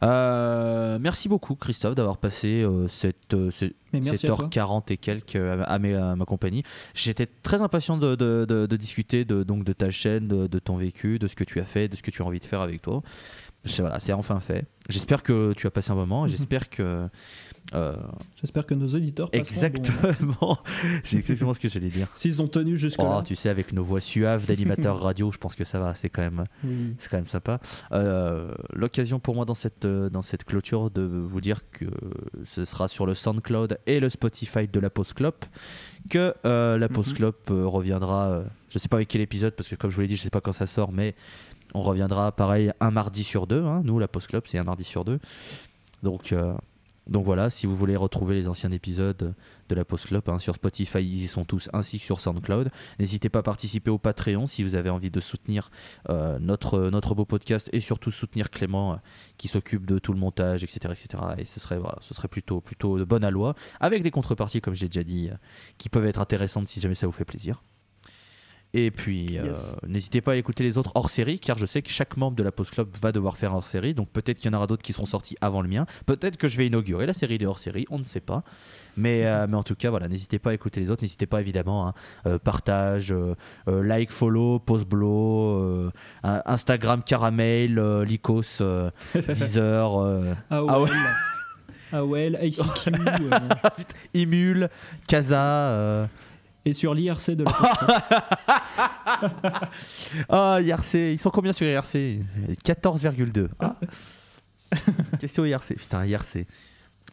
Euh, 0.03 0.97
merci 0.99 1.29
beaucoup, 1.29 1.55
Christophe, 1.55 1.93
d'avoir 1.95 2.17
passé 2.17 2.63
euh, 2.63 2.87
cette, 2.87 3.33
euh, 3.33 3.51
ce- 3.51 3.65
cette 4.13 4.21
heure. 4.31 4.49
40 4.49 4.89
et 4.91 4.97
quelques 4.97 5.35
à, 5.35 5.79
mes- 5.79 5.93
à 5.95 6.15
ma 6.15 6.25
compagnie. 6.25 6.63
J'étais 6.95 7.27
très 7.27 7.61
impatient 7.61 7.97
de, 7.97 8.15
de- 8.15 8.45
de- 8.47 8.65
de 8.65 8.75
discuter 8.77 9.25
de, 9.25 9.43
donc, 9.43 9.63
de 9.63 9.73
ta 9.73 9.91
chaîne, 9.91 10.27
de, 10.27 10.47
de 10.47 10.59
ton 10.59 10.75
vécu, 10.77 11.19
de 11.19 11.27
ce 11.27 11.35
que 11.35 11.43
tu 11.43 11.59
as 11.59 11.65
fait, 11.65 11.87
de 11.87 11.95
ce 11.95 12.01
que 12.01 12.09
tu 12.11 12.21
as 12.21 12.25
envie 12.25 12.39
de 12.39 12.45
faire 12.45 12.61
avec 12.61 12.81
toi. 12.81 13.03
Voilà, 13.79 13.99
c'est 13.99 14.13
enfin 14.13 14.39
fait. 14.39 14.65
J'espère 14.89 15.21
que 15.23 15.53
tu 15.53 15.67
as 15.67 15.71
passé 15.71 15.91
un 15.91 15.95
moment. 15.95 16.27
J'espère 16.27 16.69
que. 16.69 17.07
euh, 17.75 17.95
J'espère 18.41 18.65
que 18.65 18.73
nos 18.73 18.88
auditeurs 18.88 19.27
un 19.27 19.38
bon 19.38 19.38
moment. 19.38 19.49
exactement. 19.49 20.57
J'ai 21.03 21.19
exactement 21.19 21.53
ce 21.53 21.59
que 21.59 21.69
j'allais 21.69 21.89
dire. 21.89 22.07
S'ils 22.15 22.41
ont 22.41 22.47
tenu 22.47 22.75
jusque 22.75 22.99
Oh, 23.01 23.21
tu 23.23 23.35
sais, 23.35 23.49
avec 23.49 23.71
nos 23.71 23.83
voix 23.83 24.01
suaves 24.01 24.47
d'animateurs 24.47 24.99
radio, 25.01 25.31
je 25.31 25.38
pense 25.38 25.55
que 25.55 25.63
ça 25.63 25.79
va. 25.79 25.93
C'est 25.93 26.09
quand 26.09 26.23
même, 26.23 26.43
Oui. 26.63 26.95
c'est 26.97 27.07
quand 27.09 27.17
même 27.17 27.27
sympa. 27.27 27.59
Euh, 27.91 28.51
L'occasion 28.73 29.19
pour 29.19 29.35
moi 29.35 29.45
dans 29.45 29.55
cette, 29.55 29.85
euh, 29.85 30.09
dans 30.09 30.23
cette 30.23 30.43
clôture 30.43 30.89
de 30.89 31.03
vous 31.03 31.39
dire 31.39 31.59
que 31.71 31.85
ce 32.45 32.65
sera 32.65 32.88
sur 32.88 33.05
le 33.05 33.13
SoundCloud 33.13 33.77
et 33.85 33.99
le 33.99 34.09
Spotify 34.09 34.67
de 34.67 34.79
la 34.79 34.89
Pause 34.89 35.13
Clope 35.13 35.45
que 36.09 36.33
euh, 36.45 36.79
la 36.79 36.89
Pause 36.89 37.09
Mhm. 37.09 37.13
Clope 37.13 37.49
reviendra. 37.49 38.41
je 38.69 38.79
sais 38.79 38.88
pas 38.88 38.97
avec 38.97 39.07
quel 39.09 39.21
épisode 39.21 39.53
parce 39.55 39.69
que 39.69 39.75
comme 39.75 39.91
je 39.91 39.95
vous 39.95 40.01
l'ai 40.01 40.07
dit, 40.07 40.15
je 40.15 40.23
sais 40.23 40.29
pas 40.31 40.41
quand 40.41 40.51
ça 40.53 40.65
sort, 40.65 40.91
mais 40.91 41.13
on 41.73 41.81
reviendra 41.81 42.31
pareil 42.31 42.72
un 42.80 42.91
mardi 42.91 43.23
sur 43.23 43.48
deux. 43.48 43.64
hein. 43.64 43.81
Nous, 43.84 43.99
la 43.99 44.07
Pause 44.07 44.27
Clope, 44.27 44.48
c'est 44.48 44.57
un 44.57 44.64
mardi 44.64 44.84
sur 44.84 45.06
deux. 45.06 45.19
Donc, 46.03 46.31
euh, 46.34 46.53
donc 47.07 47.26
voilà, 47.26 47.49
si 47.49 47.65
vous 47.68 47.76
voulez 47.76 47.95
retrouver 47.95 48.35
les 48.35 48.48
anciens 48.48 48.72
épisodes 48.72 49.34
de 49.69 49.76
la 49.76 49.84
Pause 49.84 50.06
Clope 50.06 50.30
hein, 50.30 50.39
sur 50.39 50.56
Spotify, 50.56 50.99
ils 50.99 51.23
y 51.23 51.27
sont 51.27 51.45
tous, 51.45 51.69
ainsi 51.73 51.99
que 51.99 52.06
sur 52.06 52.22
SoundCloud. 52.22 52.69
N'hésitez 52.99 53.30
pas 53.30 53.39
à 53.39 53.43
participer 53.43 53.89
au 53.89 53.98
Patreon 53.98 54.48
si 54.48 54.64
vous 54.64 54.76
avez 54.76 54.89
envie 54.89 55.11
de 55.11 55.19
soutenir 55.19 55.72
euh, 56.10 56.38
notre, 56.39 56.89
notre 56.89 57.15
beau 57.15 57.26
podcast 57.26 57.69
et 57.73 57.80
surtout 57.80 58.11
soutenir 58.11 58.49
Clément 58.49 58.93
euh, 58.93 58.98
qui 59.38 59.48
s'occupe 59.48 59.85
de 59.85 59.98
tout 59.99 60.14
le 60.14 60.19
montage, 60.19 60.64
etc. 60.64 60.80
etc. 60.91 61.23
Et 61.38 61.45
ce 61.45 61.60
serait, 61.60 61.80
voilà, 61.80 61.98
ce 62.02 62.14
serait 62.14 62.27
plutôt, 62.27 62.61
plutôt 62.61 62.99
de 62.99 63.03
bonne 63.03 63.23
aloi, 63.23 63.56
avec 63.80 64.03
des 64.03 64.11
contreparties, 64.11 64.61
comme 64.61 64.76
j'ai 64.76 64.88
déjà 64.88 65.03
dit, 65.03 65.30
qui 65.77 65.89
peuvent 65.89 66.06
être 66.06 66.19
intéressantes 66.19 66.68
si 66.68 66.80
jamais 66.80 66.95
ça 66.95 67.07
vous 67.07 67.14
fait 67.14 67.26
plaisir. 67.26 67.61
Et 68.73 68.89
puis, 68.89 69.38
euh, 69.38 69.48
Yes. 69.48 69.76
n'hésitez 69.85 70.22
pas 70.22 70.31
à 70.31 70.35
écouter 70.38 70.64
les 70.64 70.77
autres 70.77 70.91
hors 70.95 71.10
série, 71.10 71.39
car 71.39 71.57
je 71.57 71.65
sais 71.65 71.81
que 71.81 71.89
chaque 71.89 72.15
membre 72.15 72.38
de 72.38 72.43
la 72.43 72.53
Pause 72.53 72.69
Club 72.69 72.88
va 73.02 73.11
devoir 73.11 73.35
faire 73.35 73.53
hors 73.53 73.68
série. 73.68 73.93
Donc 73.93 74.10
peut-être 74.10 74.38
qu'il 74.39 74.49
y 74.49 74.53
en 74.56 74.57
aura 74.57 74.65
d'autres 74.68 74.81
qui 74.84 74.93
seront 74.93 75.06
sortis 75.06 75.35
avant 75.41 75.61
le 75.61 75.68
mien. 75.68 75.85
Peut-être 76.06 76.38
que 76.38 76.48
je 76.48 76.56
vais 76.56 76.68
inaugurer 76.68 77.06
la 77.06 77.14
série 77.14 77.38
des 77.38 77.45
hors 77.45 77.60
série, 77.60 77.85
on 77.89 77.99
ne 77.99 78.06
sait 78.06 78.22
pas. 78.22 78.43
Mais, 78.98 79.26
euh, 79.26 79.45
mais 79.49 79.56
en 79.57 79.64
tout 79.64 79.76
cas, 79.76 79.89
voilà, 79.89 80.07
n'hésitez 80.07 80.39
pas 80.39 80.52
à 80.52 80.53
écouter 80.53 80.80
les 80.80 80.89
autres. 80.89 81.02
N'hésitez 81.02 81.26
pas 81.26 81.41
évidemment, 81.41 81.88
hein, 81.88 81.93
euh, 82.27 82.39
partage, 82.39 83.11
euh, 83.11 83.35
euh, 83.68 83.84
like, 83.84 84.11
follow, 84.11 84.60
post 84.60 84.85
blow, 84.85 85.49
euh, 85.64 85.91
Instagram 86.23 87.02
caramel, 87.03 87.77
euh, 87.77 88.06
Lycos, 88.06 88.61
euh, 88.61 88.89
Deezer, 89.15 89.98
euh, 90.02 90.34
AOL. 90.49 90.89
Ah 91.93 92.06
ouais. 92.06 92.31
AOL, 92.34 92.38
ICQ. 92.41 92.93
euh, 93.34 93.39
Imul, 94.14 94.69
Casa. 95.07 96.07
Et 96.65 96.73
sur 96.73 96.93
l'IRC 96.93 97.31
de 97.31 97.43
la. 97.43 97.51
Ah, 100.29 100.59
IRC, 100.61 101.13
ils 101.13 101.19
sont 101.19 101.29
combien 101.29 101.53
sur 101.53 101.65
IRC 101.65 102.19
14,2. 102.65 103.47
Ah. 103.59 103.75
Question 105.19 105.45
IRC, 105.45 105.75
putain, 105.75 106.05
IRC. 106.05 106.45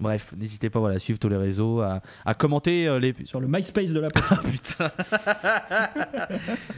Bref, 0.01 0.33
n'hésitez 0.37 0.71
pas 0.71 0.79
voilà, 0.79 0.95
à 0.95 0.99
suivre 1.01 1.19
tous 1.19 1.29
les 1.29 1.37
réseaux, 1.37 1.81
à, 1.81 2.01
à 2.25 2.35
commenter 2.35 2.87
euh, 2.87 3.01
les. 3.01 3.13
Sur 3.25 3.41
le 3.41 3.49
MySpace 3.49 3.93
de 3.93 4.01
la 4.01 4.09
Poste. 4.09 4.79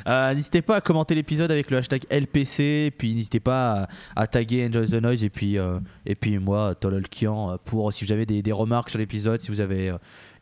Euh, 0.08 0.34
n'hésitez 0.34 0.62
pas 0.62 0.76
à 0.76 0.80
commenter 0.80 1.14
l'épisode 1.14 1.50
avec 1.50 1.70
le 1.70 1.76
hashtag 1.76 2.04
LPC, 2.10 2.92
puis 2.96 3.14
n'hésitez 3.14 3.40
pas 3.40 3.88
à, 4.14 4.22
à 4.22 4.26
taguer 4.26 4.66
Enjoy 4.66 4.86
the 4.86 4.94
Noise 4.94 5.22
et 5.22 5.30
puis, 5.30 5.58
euh, 5.58 5.78
et 6.06 6.14
puis 6.14 6.38
moi, 6.38 6.74
Tololkian, 6.74 7.52
euh, 7.52 7.56
pour 7.64 7.92
si 7.92 8.04
vous 8.04 8.12
avez 8.12 8.26
des, 8.26 8.42
des 8.42 8.52
remarques 8.52 8.90
sur 8.90 8.98
l'épisode, 8.98 9.40
si 9.40 9.50
vous 9.50 9.60
avez 9.60 9.94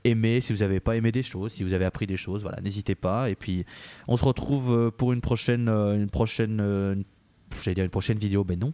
aimé, 0.05 0.41
si 0.41 0.53
vous 0.53 0.63
avez 0.63 0.81
pas 0.81 0.97
aimé 0.97 1.13
des 1.13 1.23
choses, 1.23 1.53
si 1.53 1.63
vous 1.65 1.73
avez 1.73 1.85
appris 1.85 2.07
des 2.07 2.17
choses, 2.17 2.43
voilà, 2.43 2.61
n'hésitez 2.61 2.95
pas. 2.95 3.31
Et 3.31 3.35
puis 3.35 3.65
on 4.07 4.17
se 4.17 4.25
retrouve 4.25 4.73
euh, 4.73 4.91
pour 4.91 5.13
une 5.13 5.21
prochaine, 5.21 5.69
euh, 5.69 5.95
une 5.97 6.11
prochaine, 6.11 6.59
euh, 6.61 6.95
une- 6.95 7.05
j'allais 7.63 7.75
dire 7.75 7.85
une 7.85 7.91
prochaine 7.91 8.19
vidéo, 8.19 8.45
ben 8.45 8.59
non, 8.59 8.73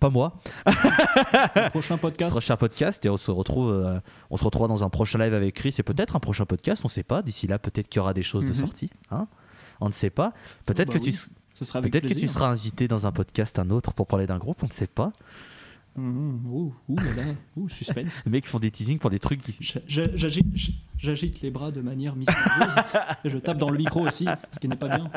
pas 0.00 0.10
moi. 0.10 0.40
Prochain 1.70 1.98
podcast. 1.98 2.30
prochain 2.32 2.56
podcast 2.56 3.04
et 3.04 3.08
on 3.10 3.16
se 3.18 3.30
retrouve 3.30 3.70
euh, 3.70 4.00
on 4.30 4.36
se 4.36 4.44
retrouvera 4.44 4.68
dans 4.68 4.82
un 4.84 4.88
prochain 4.90 5.18
live 5.18 5.34
avec 5.34 5.54
Chris 5.54 5.74
et 5.78 5.82
peut-être 5.82 6.16
un 6.16 6.20
prochain 6.20 6.46
podcast 6.46 6.82
on 6.84 6.88
sait 6.88 7.02
pas 7.02 7.22
d'ici 7.22 7.46
là 7.46 7.58
peut-être 7.58 7.88
qu'il 7.88 7.98
y 7.98 8.00
aura 8.00 8.14
des 8.14 8.22
choses 8.22 8.44
de 8.44 8.48
Mhm. 8.50 8.54
sortie 8.54 8.90
hein 9.10 9.26
on 9.80 9.88
ne 9.88 9.92
sait 9.92 10.10
pas 10.10 10.32
peut-être 10.66 10.88
bah 10.88 10.94
que 10.94 11.04
oui, 11.04 11.12
tu 11.12 11.70
peut-être 11.80 12.08
que 12.08 12.14
tu 12.14 12.28
seras 12.28 12.48
invité 12.48 12.88
dans 12.88 13.06
un 13.06 13.12
podcast 13.12 13.58
un 13.58 13.70
autre 13.70 13.92
pour 13.92 14.06
parler 14.06 14.26
d'un 14.26 14.38
groupe 14.38 14.62
on 14.62 14.66
ne 14.68 14.72
sait 14.72 14.86
pas 14.86 15.12
Mmh, 15.94 16.46
ouh, 16.50 16.74
ouh 16.88 16.96
là 16.96 17.14
là, 17.16 17.22
ouh, 17.56 17.68
suspense. 17.68 18.22
les 18.26 18.30
mecs 18.32 18.46
font 18.46 18.58
des 18.58 18.70
teasings 18.70 18.98
pour 18.98 19.10
des 19.10 19.18
trucs 19.18 19.42
qui 19.42 19.54
J'a- 19.60 19.80
j'a- 19.86 20.16
J'agite 20.16 20.46
j'agite 20.96 21.40
les 21.42 21.50
bras 21.50 21.70
de 21.70 21.82
manière 21.82 22.16
mystérieuse. 22.16 22.76
Et 23.24 23.28
je 23.30 23.36
tape 23.36 23.58
dans 23.58 23.68
le 23.68 23.76
micro 23.76 24.00
aussi, 24.06 24.26
ce 24.52 24.58
qui 24.58 24.68
n'est 24.68 24.76
pas 24.76 24.88
bien. 24.96 25.10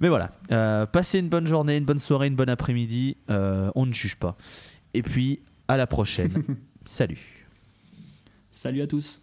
mais 0.00 0.08
voilà. 0.08 0.32
Euh, 0.50 0.86
passez 0.86 1.20
une 1.20 1.28
bonne 1.28 1.46
journée 1.46 1.76
une 1.76 1.84
bonne 1.84 2.00
soirée 2.00 2.26
une 2.26 2.34
bonne 2.36 2.48
après-midi. 2.48 3.16
Euh, 3.30 3.70
on 3.76 3.86
ne 3.86 3.92
juge 3.92 4.16
pas. 4.16 4.36
Et 4.94 5.02
puis 5.02 5.40
à 5.68 5.76
la 5.76 5.86
prochaine. 5.86 6.32
Salut. 6.84 7.46
Salut 8.50 8.80
à 8.82 8.86
tous. 8.86 9.22